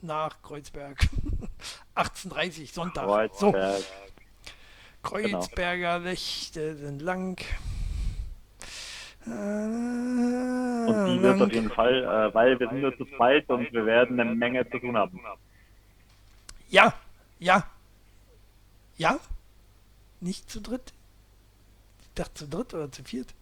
nach 0.00 0.42
Kreuzberg. 0.42 0.98
18.30 1.94 2.72
Sonntag. 2.72 3.34
So, 3.34 3.54
Kreuzberg. 5.02 5.32
Kreuzberger 5.32 5.98
Nächte 6.00 6.76
sind 6.76 7.02
lang. 7.02 7.40
Äh, 9.26 9.30
Und 9.30 11.06
die 11.06 11.22
wird 11.22 11.40
auf 11.40 11.52
jeden 11.52 11.70
Fall, 11.70 12.02
äh, 12.04 12.34
weil 12.34 12.58
wir 12.58 12.68
sind 12.68 12.80
nur 12.80 12.96
zu 12.96 13.04
zweit 13.16 13.48
und 13.48 13.72
wir 13.72 13.86
werden 13.86 14.18
eine 14.18 14.34
Menge 14.34 14.68
zu 14.70 14.78
tun 14.78 14.96
haben. 14.96 15.20
Ja, 16.70 16.94
ja. 17.38 17.66
Ja? 18.96 19.18
Nicht 20.20 20.50
zu 20.50 20.60
dritt? 20.60 20.92
Ich 22.02 22.08
dachte 22.14 22.34
zu 22.34 22.48
dritt 22.48 22.74
oder 22.74 22.90
zu 22.90 23.04
viert? 23.04 23.34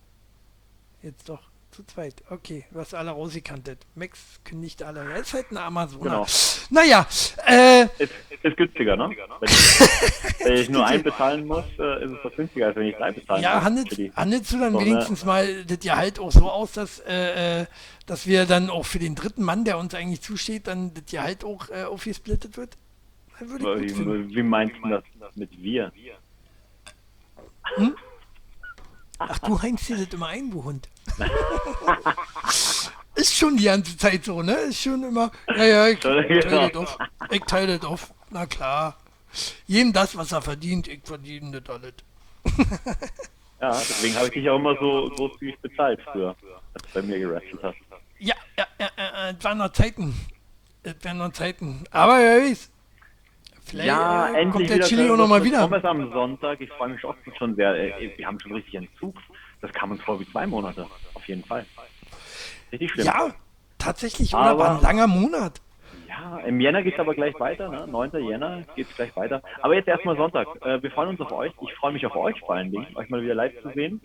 Jetzt 1.03 1.29
doch. 1.29 1.50
Zu 1.71 1.85
zweit. 1.85 2.17
Okay, 2.29 2.65
du 2.73 2.81
hast 2.81 2.95
alle 2.95 3.11
rausgekantet. 3.11 3.79
Max 3.95 4.41
kündigt 4.45 4.83
alle. 4.83 5.01
Er 5.09 5.21
ist 5.21 5.33
halt 5.33 5.53
ein 5.53 5.57
Amazoner. 5.57 6.03
Genau. 6.03 6.27
Naja, 6.71 7.07
äh, 7.47 7.85
Ist, 7.99 8.13
ist 8.43 8.57
günstiger, 8.57 8.97
ne? 8.97 9.09
Wenn 9.09 9.49
ich, 9.49 10.45
wenn 10.45 10.57
ich 10.57 10.69
nur 10.71 10.85
einen 10.85 11.03
bezahlen 11.05 11.47
muss, 11.47 11.65
äh, 11.79 12.05
ist 12.05 12.11
es 12.11 12.19
doch 12.25 12.35
günstiger, 12.35 12.67
als 12.67 12.77
wenn 12.77 12.87
ich 12.87 12.97
drei 12.97 13.13
bezahlen 13.13 13.43
ja, 13.43 13.61
die. 13.61 14.13
handelst 14.17 14.53
du 14.53 14.59
dann 14.59 14.73
So, 14.73 14.81
ne? 14.81 14.87
wenigstens 14.87 15.25
mal 15.25 15.65
das 15.65 15.79
Gehalt 15.79 16.19
auch 16.19 16.33
so 16.33 16.51
aus, 16.51 16.73
dass, 16.73 16.99
äh, 17.07 17.63
äh, 17.63 17.67
dass 18.07 18.27
wir 18.27 18.47
dann 18.47 18.69
auch 18.69 18.85
für 18.85 18.99
den 18.99 19.15
dritten 19.15 19.45
Mann, 19.45 19.65
der 19.65 19.79
uns 19.79 19.95
eigentlich 19.95 20.23
zusteht, 20.23 20.67
dann 20.67 20.93
das 20.95 21.05
Gehalt 21.07 21.45
auch 21.45 21.69
äh, 21.71 21.85
aufgesplittet 21.85 22.57
wird? 22.57 22.77
Wie, 23.39 24.35
wie 24.37 24.43
meinst 24.43 24.75
du 24.83 24.89
das 24.89 25.05
mit 25.37 25.51
wir? 25.63 25.93
Ach, 29.23 29.39
du 29.41 29.61
heinst 29.61 29.89
dir 29.89 29.99
das 29.99 30.13
immer 30.15 30.29
ein, 30.29 30.51
du 30.51 30.65
Hund. 30.65 30.89
ist 33.15 33.37
schon 33.37 33.57
die 33.57 33.65
ganze 33.65 33.97
Zeit 33.97 34.25
so, 34.25 34.43
ne? 34.43 34.53
Ist 34.55 34.81
schon 34.83 35.03
immer. 35.03 35.31
Ja, 35.49 35.65
ja, 35.65 35.89
ich 35.89 36.03
Ja, 36.03 36.11
teile 36.23 36.41
genau. 36.41 36.69
das 36.69 36.77
auf. 36.77 36.99
Ich 37.31 37.41
teile 37.43 37.79
das 37.79 37.87
auf. 37.87 38.15
Na 38.31 38.47
klar. 38.47 38.97
Jedem 39.67 39.93
das, 39.93 40.17
was 40.17 40.33
er 40.33 40.41
verdient. 40.43 40.89
Ich 40.89 41.01
verdiene 41.05 41.61
das 41.61 41.69
alles. 41.77 41.95
Ja, 43.61 43.71
deswegen 43.73 44.15
habe 44.17 44.27
ich 44.29 44.33
dich 44.33 44.49
auch 44.49 44.57
immer 44.57 44.75
so 44.81 45.11
großzügig 45.17 45.59
bezahlt 45.61 46.01
früher, 46.11 46.35
als 46.75 46.83
du 46.83 46.89
bei 46.95 47.03
mir 47.03 47.19
gerasselt 47.19 47.61
hast. 47.63 47.77
Ja, 48.19 48.35
ja, 48.57 48.67
ja, 48.79 48.91
ja, 48.97 49.31
es 49.31 49.45
waren 49.45 49.59
noch 49.59 49.73
Zeiten. 49.73 50.15
Es 50.83 50.95
waren 51.03 51.19
noch 51.19 51.33
Zeiten. 51.33 51.85
Aber 51.91 52.19
wer 52.19 52.41
weiß. 52.51 52.71
Vielleicht 53.71 53.87
Ja, 53.89 54.27
äh, 54.29 54.35
endlich 54.43 54.53
kommt 54.53 54.69
der 54.69 54.77
wieder 54.77 54.87
Chili 54.87 55.11
auch 55.11 55.17
noch 55.17 55.29
mal 55.29 55.39
Currywurst 55.41 55.45
mit 55.45 55.53
wieder. 55.53 55.69
Pommes 55.69 55.85
am 55.85 56.13
Sonntag. 56.13 56.61
Ich 56.61 56.71
freue 56.71 56.89
mich 56.91 57.05
auch 57.05 57.15
schon 57.39 57.55
sehr. 57.57 57.75
Äh, 57.75 58.13
Wir 58.17 58.27
haben 58.27 58.39
schon 58.41 58.53
richtig 58.53 58.75
Entzug. 58.75 59.17
Das 59.61 59.73
kam 59.73 59.91
uns 59.93 60.03
vor 60.03 60.19
wie 60.21 60.27
zwei 60.31 60.47
Monate. 60.47 60.87
Auf 61.15 61.27
jeden 61.29 61.45
Fall. 61.45 61.65
Richtig 62.73 62.91
schlimm. 62.91 63.07
Ja, 63.07 63.31
tatsächlich. 63.79 64.35
Aber- 64.35 64.59
war 64.59 64.77
ein 64.77 64.83
langer 64.83 65.07
Monat. 65.07 65.61
Ja, 66.09 66.39
im 66.39 66.61
Jänner 66.61 66.83
geht 66.83 66.95
es 66.95 67.01
aber 67.01 67.15
gleich 67.15 67.39
weiter, 67.39 67.69
ne? 67.69 67.87
9. 67.87 68.11
Jänner 68.29 68.63
geht 68.75 68.89
es 68.91 68.97
gleich 68.97 69.15
weiter. 69.17 69.43
Aber 69.63 69.75
jetzt 69.75 69.87
erstmal 69.89 70.17
Sonntag. 70.17 70.49
Äh, 70.63 70.83
wir 70.83 70.91
freuen 70.91 71.11
uns 71.11 71.21
auf 71.21 71.31
euch. 71.33 71.53
Ich 71.63 71.75
freue 71.77 71.93
mich 71.93 72.05
auf 72.05 72.17
euch 72.17 72.39
vor 72.41 72.55
allen 72.57 72.71
Dingen, 72.73 72.87
euch 72.97 73.09
mal 73.09 73.23
wieder 73.23 73.35
live 73.35 73.53
zu 73.63 73.71
sehen. 73.75 74.01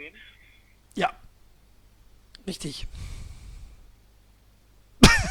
Ja. 0.95 1.09
Richtig. 2.47 2.87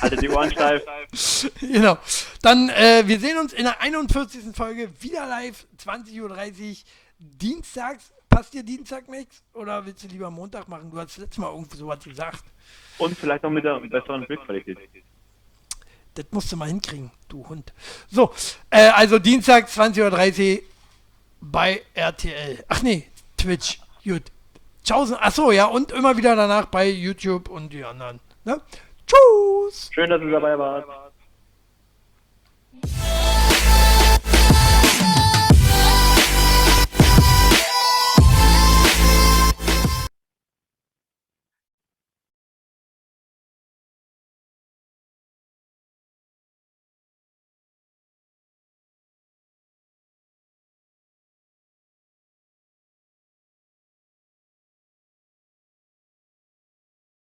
Haltet 0.01 0.23
die 0.23 0.29
Ohren 0.29 0.51
steif. 0.51 0.83
Genau. 1.61 1.99
Dann, 2.43 2.69
äh, 2.71 3.03
wir 3.07 3.21
sehen 3.21 3.39
uns 3.39 3.53
in 3.53 3.65
der 3.65 3.81
41. 3.81 4.55
Folge 4.55 4.91
wieder 5.01 5.27
live, 5.27 5.66
20.30 5.85 6.21
Uhr, 6.21 6.77
dienstags. 7.19 8.12
Passt 8.29 8.53
dir 8.53 8.65
Dienstag 8.65 9.09
nichts? 9.09 9.43
Oder 9.53 9.87
willst 9.87 10.03
du 10.03 10.09
lieber 10.09 10.31
Montag 10.31 10.69
machen? 10.69 10.91
Du 10.91 10.99
hast 10.99 11.16
letztes 11.19 11.39
Mal 11.39 11.51
irgendwo 11.51 11.77
sowas 11.77 12.03
gesagt. 12.03 12.45
Und 12.99 13.16
vielleicht 13.16 13.45
noch 13.45 13.51
mit 13.51 13.65
der 13.65 13.79
besseren 13.81 14.27
Bildqualität. 14.27 14.79
Das 16.15 16.27
musst 16.31 16.51
du 16.51 16.57
mal 16.57 16.69
hinkriegen, 16.69 17.11
du 17.29 17.49
Hund. 17.49 17.73
So, 18.11 18.33
äh, 18.71 18.89
also 18.89 19.19
Dienstag 19.19 19.69
20.30 19.69 20.57
Uhr 20.57 20.62
bei 21.41 21.83
RTL. 21.95 22.65
Ach 22.69 22.83
nee, 22.83 23.09
Twitch. 23.37 23.81
Gut. 24.05 24.23
Tschaußen. 24.85 25.16
Achso, 25.16 25.51
ja, 25.51 25.66
und 25.66 25.93
immer 25.93 26.16
wieder 26.16 26.37
danach 26.37 26.66
bei 26.66 26.89
YouTube 26.89 27.49
und 27.49 27.73
die 27.73 27.85
anderen. 27.85 28.21
Ne? 28.45 28.61
Tschüss. 29.06 29.90
Schön, 29.93 30.10
dass 30.10 30.22
ihr 30.22 30.31
dabei 30.31 30.59
wart. 30.59 30.86